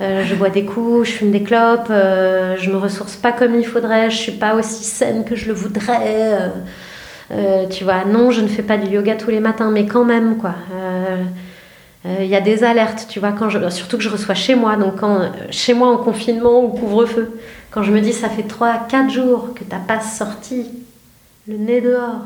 euh, 0.00 0.24
je 0.24 0.34
bois 0.34 0.48
des 0.48 0.64
coups, 0.64 1.08
je 1.08 1.12
fume 1.12 1.30
des 1.30 1.42
clopes, 1.42 1.88
je 1.90 2.70
me 2.70 2.76
ressource 2.76 3.16
pas 3.16 3.32
comme 3.32 3.54
il 3.54 3.66
faudrait, 3.66 4.10
je 4.10 4.16
suis 4.16 4.32
pas 4.32 4.54
aussi 4.54 4.84
saine 4.84 5.24
que 5.24 5.36
je 5.36 5.46
le 5.46 5.52
voudrais. 5.52 6.52
tu 7.70 7.84
vois, 7.84 8.04
non, 8.06 8.30
je 8.30 8.40
ne 8.40 8.48
fais 8.48 8.62
pas 8.62 8.78
du 8.78 8.88
yoga 8.90 9.14
tous 9.16 9.30
les 9.30 9.40
matins, 9.40 9.70
mais 9.70 9.86
quand 9.86 10.04
même, 10.04 10.38
quoi. 10.38 10.54
Il 12.06 12.26
y 12.26 12.36
a 12.36 12.40
des 12.40 12.64
alertes, 12.64 13.06
tu 13.10 13.20
vois, 13.20 13.34
surtout 13.70 13.98
que 13.98 14.04
je 14.04 14.08
reçois 14.08 14.36
chez 14.36 14.54
moi, 14.54 14.76
donc 14.76 15.00
quand, 15.00 15.20
chez 15.50 15.74
moi 15.74 15.88
en 15.88 15.98
confinement 15.98 16.64
ou 16.64 16.68
couvre-feu, 16.68 17.38
quand 17.70 17.82
je 17.82 17.92
me 17.92 18.00
dis 18.00 18.12
ça 18.12 18.30
fait 18.30 18.46
3-4 18.46 19.10
jours 19.10 19.52
que 19.52 19.64
tu 19.64 19.70
n'as 19.70 19.80
pas 19.80 20.00
sorti 20.00 20.66
le 21.48 21.56
nez 21.56 21.80
dehors, 21.80 22.22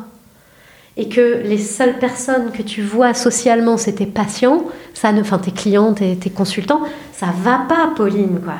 et 0.96 1.08
que 1.08 1.42
les 1.44 1.58
seules 1.58 1.98
personnes 1.98 2.52
que 2.52 2.62
tu 2.62 2.82
vois 2.82 3.14
socialement, 3.14 3.76
c'est 3.76 3.94
tes 3.94 4.06
patients, 4.06 4.64
ça 4.94 5.12
ne, 5.12 5.20
enfin 5.22 5.38
tes 5.38 5.50
clients, 5.50 5.94
tes, 5.94 6.16
consultants, 6.30 6.82
ça 7.12 7.28
va 7.42 7.64
pas, 7.68 7.92
Pauline, 7.96 8.40
quoi. 8.44 8.56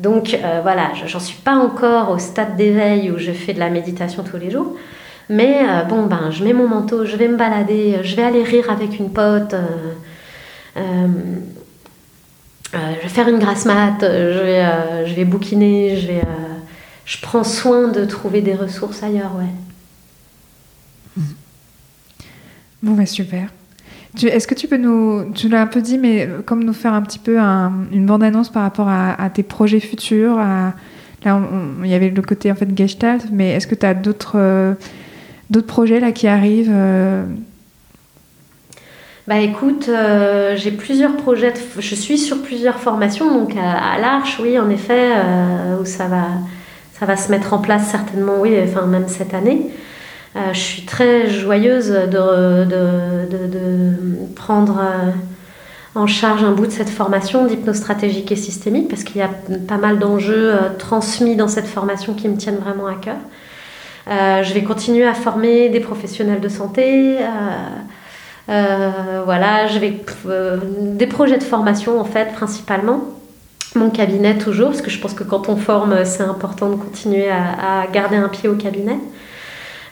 Donc 0.00 0.34
euh, 0.34 0.60
voilà, 0.62 0.90
j'en 1.06 1.20
suis 1.20 1.38
pas 1.38 1.54
encore 1.54 2.10
au 2.10 2.18
stade 2.18 2.56
d'éveil 2.56 3.12
où 3.12 3.18
je 3.18 3.30
fais 3.30 3.54
de 3.54 3.60
la 3.60 3.70
méditation 3.70 4.24
tous 4.24 4.38
les 4.38 4.50
jours, 4.50 4.74
mais 5.28 5.58
euh, 5.60 5.84
bon 5.84 6.06
ben, 6.06 6.32
je 6.32 6.42
mets 6.42 6.52
mon 6.52 6.66
manteau, 6.66 7.04
je 7.04 7.16
vais 7.16 7.28
me 7.28 7.36
balader, 7.36 7.98
je 8.02 8.16
vais 8.16 8.24
aller 8.24 8.42
rire 8.42 8.70
avec 8.70 8.98
une 8.98 9.10
pote. 9.10 9.54
Euh, 10.76 11.06
je 12.72 13.02
vais 13.02 13.08
faire 13.08 13.28
une 13.28 13.38
grasse 13.38 13.66
mat, 13.66 13.98
je 14.00 14.40
vais, 14.40 14.66
je 15.06 15.14
vais 15.14 15.24
bouquiner, 15.24 15.96
je, 15.96 16.08
vais, 16.08 16.22
je 17.04 17.18
prends 17.22 17.44
soin 17.44 17.86
de 17.86 18.04
trouver 18.04 18.40
des 18.40 18.54
ressources 18.54 19.04
ailleurs, 19.04 19.30
ouais. 19.38 19.46
Bon, 22.84 22.92
bah, 22.92 23.06
super. 23.06 23.48
Est-ce 24.22 24.46
que 24.46 24.54
tu 24.54 24.68
peux 24.68 24.76
nous, 24.76 25.32
tu 25.32 25.48
l'as 25.48 25.62
un 25.62 25.66
peu 25.66 25.80
dit, 25.80 25.96
mais 25.96 26.28
comme 26.44 26.62
nous 26.62 26.74
faire 26.74 26.92
un 26.92 27.00
petit 27.00 27.18
peu 27.18 27.38
une 27.38 28.06
bande-annonce 28.06 28.50
par 28.50 28.62
rapport 28.62 28.88
à, 28.88 29.30
tes 29.30 29.42
projets 29.42 29.80
futurs 29.80 30.36
Là, 30.36 31.40
il 31.82 31.90
y 31.90 31.94
avait 31.94 32.10
le 32.10 32.22
côté 32.22 32.52
en 32.52 32.54
fait 32.54 32.68
Gestalt, 32.76 33.24
mais 33.32 33.52
est-ce 33.52 33.66
que 33.66 33.74
tu 33.74 33.86
as 33.86 33.94
d'autres 33.94 34.34
euh, 34.36 34.74
d'autres 35.48 35.66
projets 35.66 35.98
là 35.98 36.12
qui 36.12 36.28
arrivent 36.28 36.70
euh? 36.70 37.24
Bah 39.26 39.40
écoute, 39.40 39.88
euh, 39.88 40.54
j'ai 40.54 40.70
plusieurs 40.70 41.16
projets, 41.16 41.54
je 41.78 41.94
suis 41.94 42.18
sur 42.18 42.42
plusieurs 42.42 42.78
formations, 42.78 43.32
donc 43.32 43.56
à, 43.56 43.98
l'Arche, 43.98 44.38
oui, 44.42 44.58
en 44.58 44.68
effet, 44.68 45.12
où 45.80 45.86
ça 45.86 46.08
va, 46.08 46.26
ça 46.92 47.06
va 47.06 47.16
se 47.16 47.30
mettre 47.30 47.54
en 47.54 47.58
place 47.58 47.88
certainement, 47.88 48.34
oui, 48.40 48.54
enfin 48.62 48.84
même 48.84 49.08
cette 49.08 49.32
année. 49.32 49.70
Euh, 50.36 50.52
je 50.52 50.58
suis 50.58 50.82
très 50.82 51.30
joyeuse 51.30 51.90
de, 51.90 52.66
prendre 54.34 54.80
euh, 54.80 55.10
en 55.94 56.08
charge 56.08 56.42
un 56.42 56.50
bout 56.50 56.66
de 56.66 56.72
cette 56.72 56.88
formation 56.90 57.46
d'hypnose 57.46 57.76
stratégique 57.76 58.32
et 58.32 58.36
systémique 58.36 58.88
parce 58.88 59.04
qu'il 59.04 59.18
y 59.18 59.22
a 59.22 59.30
pas 59.68 59.76
mal 59.76 60.00
d'enjeux 60.00 60.50
euh, 60.54 60.70
transmis 60.76 61.36
dans 61.36 61.46
cette 61.46 61.68
formation 61.68 62.14
qui 62.14 62.28
me 62.28 62.36
tiennent 62.36 62.58
vraiment 62.58 62.86
à 62.88 62.94
cœur. 62.94 63.16
je 64.08 64.52
vais 64.52 64.64
continuer 64.64 65.06
à 65.06 65.14
former 65.14 65.68
des 65.68 65.80
professionnels 65.80 66.40
de 66.40 66.48
santé. 66.48 67.18
voilà, 68.48 69.68
je 69.68 69.78
vais 69.78 70.00
des 70.80 71.06
projets 71.06 71.38
de 71.38 71.44
formation 71.44 72.00
en 72.00 72.04
fait 72.04 72.32
principalement. 72.32 73.04
Mon 73.76 73.90
cabinet 73.90 74.36
toujours, 74.38 74.68
parce 74.68 74.82
que 74.82 74.90
je 74.90 75.00
pense 75.00 75.14
que 75.14 75.24
quand 75.24 75.48
on 75.48 75.56
forme, 75.56 76.04
c'est 76.04 76.22
important 76.22 76.70
de 76.70 76.76
continuer 76.76 77.28
à 77.28 77.86
garder 77.92 78.16
un 78.16 78.28
pied 78.28 78.48
au 78.48 78.54
cabinet. 78.54 78.98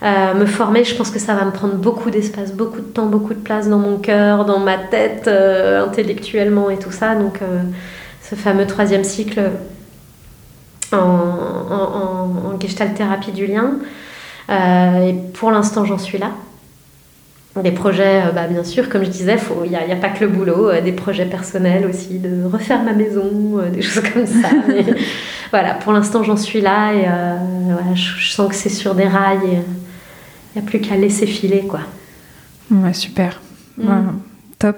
Euh, 0.02 0.34
me 0.34 0.46
former, 0.46 0.82
je 0.82 0.96
pense 0.96 1.10
que 1.10 1.20
ça 1.20 1.34
va 1.34 1.44
me 1.44 1.52
prendre 1.52 1.74
beaucoup 1.74 2.10
d'espace, 2.10 2.52
beaucoup 2.52 2.80
de 2.80 2.86
temps, 2.86 3.06
beaucoup 3.06 3.34
de 3.34 3.38
place 3.38 3.68
dans 3.68 3.78
mon 3.78 3.98
cœur, 3.98 4.44
dans 4.44 4.58
ma 4.58 4.76
tête, 4.76 5.28
euh, 5.28 5.84
intellectuellement 5.84 6.70
et 6.70 6.78
tout 6.78 6.90
ça. 6.90 7.14
Donc, 7.14 7.40
euh, 7.40 7.62
ce 8.20 8.34
fameux 8.34 8.66
troisième 8.66 9.04
cycle 9.04 9.40
en, 10.92 10.96
en, 10.98 12.60
gestalt 12.60 12.94
thérapie 12.94 13.32
du 13.32 13.46
lien. 13.46 13.74
et 14.48 15.14
pour 15.34 15.50
l'instant, 15.50 15.84
j'en 15.84 15.98
suis 15.98 16.18
là. 16.18 16.30
Des 17.62 17.72
projets, 17.72 18.22
bah, 18.34 18.46
bien 18.46 18.64
sûr, 18.64 18.88
comme 18.88 19.04
je 19.04 19.10
disais, 19.10 19.36
il 19.64 19.70
n'y 19.70 19.76
a, 19.76 19.96
pas 19.96 20.08
que 20.08 20.24
le 20.24 20.30
boulot, 20.30 20.70
des 20.82 20.92
projets 20.92 21.26
personnels 21.26 21.86
aussi, 21.86 22.18
de 22.18 22.44
refaire 22.44 22.82
ma 22.82 22.92
maison, 22.92 23.60
des 23.72 23.82
choses 23.82 24.02
comme 24.12 24.26
ça. 24.26 24.48
Voilà, 25.50 25.74
pour 25.74 25.92
l'instant, 25.92 26.22
j'en 26.22 26.36
suis 26.36 26.60
là 26.60 26.92
et 26.94 27.06
je, 27.94 28.32
sens 28.32 28.48
que 28.48 28.54
c'est 28.54 28.70
sur 28.70 28.94
des 28.94 29.06
rails. 29.06 29.62
Il 30.54 30.60
n'y 30.60 30.66
a 30.66 30.70
plus 30.70 30.80
qu'à 30.80 30.96
laisser 30.96 31.26
filer, 31.26 31.64
quoi. 31.68 31.80
Ouais, 32.70 32.92
super. 32.92 33.40
Mm. 33.78 34.18
top. 34.58 34.76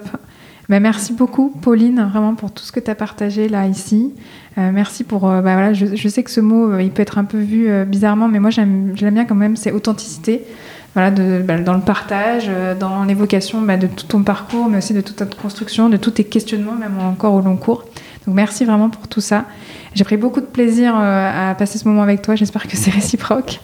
Bah, 0.68 0.80
merci 0.80 1.12
beaucoup, 1.12 1.51
Pauline, 1.51 2.09
vraiment 2.10 2.34
pour 2.34 2.51
tout 2.51 2.64
ce 2.64 2.72
que 2.72 2.80
tu 2.80 2.90
as 2.90 2.94
partagé 2.94 3.48
là, 3.48 3.66
ici. 3.66 4.14
Euh, 4.56 4.70
merci 4.72 5.05
pour. 5.05 5.22
bah, 5.22 5.40
voilà, 5.40 5.72
je, 5.72 6.09
sais 6.09 6.22
que 6.22 6.30
ce 6.30 6.40
mot, 6.40 6.78
il 6.78 6.90
peut 6.90 7.02
être 7.02 7.18
un 7.18 7.24
peu 7.24 7.38
vu 7.38 7.68
bizarrement, 7.84 8.28
mais 8.28 8.38
moi, 8.38 8.51
j'aime 8.51 8.94
bien 8.94 9.24
quand 9.24 9.34
même, 9.34 9.56
c'est 9.56 9.72
authenticité. 9.72 10.42
Voilà, 10.94 11.10
de, 11.10 11.42
bah, 11.44 11.59
dans 11.59 11.74
le 11.74 11.80
partage, 11.80 12.48
dans 12.78 13.02
l'évocation 13.02 13.60
bah, 13.60 13.76
de 13.76 13.88
tout 13.88 14.06
ton 14.06 14.22
parcours, 14.22 14.68
mais 14.68 14.78
aussi 14.78 14.94
de 14.94 15.01
toute 15.01 15.16
ta 15.16 15.26
construction, 15.26 15.88
de 15.88 15.96
tous 15.96 16.12
tes 16.12 16.24
questionnements, 16.24 16.76
même 16.76 16.98
encore 17.01 17.34
au 17.34 17.40
long 17.40 17.56
cours. 17.56 17.84
Donc, 18.26 18.36
merci 18.36 18.64
vraiment 18.64 18.88
pour 18.88 19.09
tout 19.09 19.20
ça. 19.20 19.44
J'ai 19.94 20.05
pris 20.05 20.16
beaucoup 20.16 20.40
de 20.40 20.46
plaisir 20.46 20.94
à 20.96 21.55
passer 21.59 21.78
ce 21.78 21.86
moment 21.86 22.02
avec 22.02 22.22
toi. 22.22 22.36
J'espère 22.36 22.68
que 22.68 22.76
c'est 22.76 22.90
réciproque. 22.94 23.60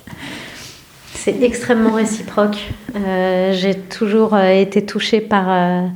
C'est 1.23 1.43
extrêmement 1.43 1.93
réciproque. 1.93 2.57
Euh, 2.97 3.53
j'ai 3.53 3.75
toujours 3.75 4.33
euh, 4.33 4.49
été 4.49 4.87
touchée 4.87 5.21
par, 5.21 5.51
euh, 5.51 5.87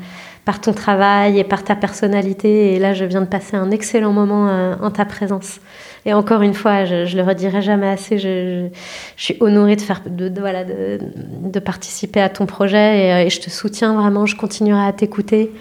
par 0.44 0.60
ton 0.60 0.74
travail 0.74 1.38
et 1.38 1.44
par 1.44 1.64
ta 1.64 1.74
personnalité. 1.74 2.74
Et 2.74 2.78
là, 2.78 2.92
je 2.92 3.06
viens 3.06 3.22
de 3.22 3.26
passer 3.26 3.56
un 3.56 3.70
excellent 3.70 4.12
moment 4.12 4.74
en 4.82 4.90
ta 4.90 5.06
présence. 5.06 5.60
Et 6.04 6.12
encore 6.12 6.42
une 6.42 6.52
fois, 6.52 6.84
je, 6.84 7.10
ne 7.10 7.16
le 7.16 7.22
redirai 7.26 7.62
jamais 7.62 7.88
assez. 7.88 8.18
Je, 8.18 8.68
suis 9.16 9.38
honorée 9.40 9.76
de, 9.76 9.80
faire, 9.80 10.02
voilà, 10.36 10.62
de, 10.62 11.58
participer 11.58 12.20
à 12.20 12.28
ton 12.28 12.44
projet 12.44 13.24
et, 13.26 13.30
je 13.30 13.40
te 13.40 13.48
soutiens 13.48 13.94
vraiment. 13.94 14.26
Je 14.26 14.36
continuerai 14.36 14.84
à 14.84 14.92
t'écouter. 14.92 15.52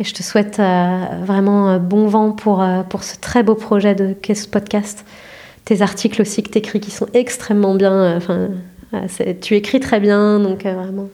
Et 0.00 0.04
je 0.04 0.12
te 0.12 0.22
souhaite 0.22 0.58
vraiment 0.58 1.78
bon 1.78 2.08
vent 2.08 2.32
pour, 2.32 2.62
ce 3.00 3.16
très 3.18 3.42
beau 3.42 3.54
projet 3.54 3.94
de 3.94 4.12
qu'est 4.12 4.34
ce 4.34 4.48
podcast. 4.48 5.06
Tes 5.64 5.80
articles 5.80 6.20
aussi 6.20 6.42
que 6.42 6.50
tu 6.50 6.58
écris 6.58 6.80
qui 6.80 6.90
sont 6.90 7.06
extrêmement 7.14 7.74
bien. 7.74 8.18
Tu 9.40 9.54
écris 9.54 9.80
très 9.80 10.00
bien, 10.00 10.38
donc 10.40 10.66
euh, 10.66 10.74
vraiment. 10.74 11.08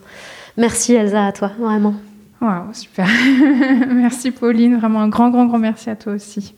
Merci 0.57 0.95
Elsa 0.95 1.27
à 1.27 1.33
toi, 1.33 1.53
vraiment. 1.59 1.95
Waouh, 2.41 2.73
super. 2.73 3.09
merci 3.93 4.31
Pauline, 4.31 4.79
vraiment 4.79 5.01
un 5.01 5.09
grand, 5.09 5.31
grand, 5.31 5.47
grand 5.47 5.59
merci 5.59 5.91
à 5.91 5.97
toi 5.97 6.13
aussi. 6.13 6.55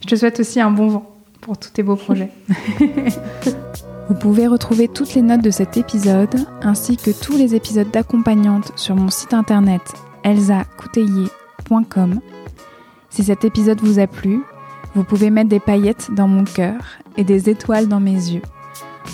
Je 0.00 0.06
te 0.06 0.14
souhaite 0.14 0.40
aussi 0.40 0.60
un 0.60 0.70
bon 0.70 0.88
vent 0.88 1.16
pour 1.40 1.58
tous 1.58 1.70
tes 1.70 1.82
beaux 1.82 1.96
projets. 1.96 2.30
Vous 4.08 4.14
pouvez 4.14 4.46
retrouver 4.46 4.86
toutes 4.86 5.14
les 5.14 5.22
notes 5.22 5.42
de 5.42 5.50
cet 5.50 5.76
épisode 5.76 6.36
ainsi 6.62 6.96
que 6.96 7.10
tous 7.10 7.36
les 7.36 7.56
épisodes 7.56 7.90
d'accompagnante 7.90 8.70
sur 8.76 8.94
mon 8.94 9.10
site 9.10 9.34
internet 9.34 9.82
elsacouteiller.com. 10.22 12.20
Si 13.10 13.24
cet 13.24 13.44
épisode 13.44 13.80
vous 13.80 13.98
a 13.98 14.06
plu, 14.06 14.42
vous 14.94 15.02
pouvez 15.02 15.30
mettre 15.30 15.48
des 15.48 15.58
paillettes 15.58 16.10
dans 16.12 16.28
mon 16.28 16.44
cœur 16.44 16.76
et 17.16 17.24
des 17.24 17.50
étoiles 17.50 17.88
dans 17.88 18.00
mes 18.00 18.12
yeux 18.12 18.42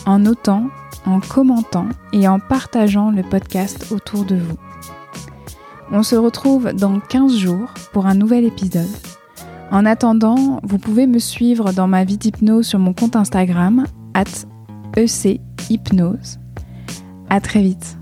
en 0.06 0.18
notant 0.18 0.66
en 1.06 1.20
commentant 1.20 1.88
et 2.12 2.28
en 2.28 2.38
partageant 2.38 3.10
le 3.10 3.22
podcast 3.22 3.90
autour 3.90 4.24
de 4.24 4.36
vous. 4.36 4.56
On 5.90 6.02
se 6.02 6.16
retrouve 6.16 6.72
dans 6.72 7.00
15 7.00 7.36
jours 7.36 7.68
pour 7.92 8.06
un 8.06 8.14
nouvel 8.14 8.44
épisode. 8.44 8.88
En 9.70 9.86
attendant, 9.86 10.60
vous 10.62 10.78
pouvez 10.78 11.06
me 11.06 11.18
suivre 11.18 11.72
dans 11.72 11.88
ma 11.88 12.04
vie 12.04 12.18
d'hypnose 12.18 12.66
sur 12.66 12.78
mon 12.78 12.92
compte 12.92 13.16
Instagram, 13.16 13.86
at 14.14 14.24
echypnose. 14.96 16.38
À 17.30 17.40
très 17.40 17.62
vite. 17.62 18.01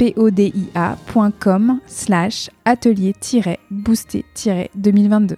podia.com 0.00 1.80
slash 1.86 2.50
atelier-boosté-2022. 2.64 5.36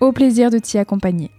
Au 0.00 0.12
plaisir 0.12 0.50
de 0.50 0.58
t'y 0.58 0.78
accompagner. 0.78 1.30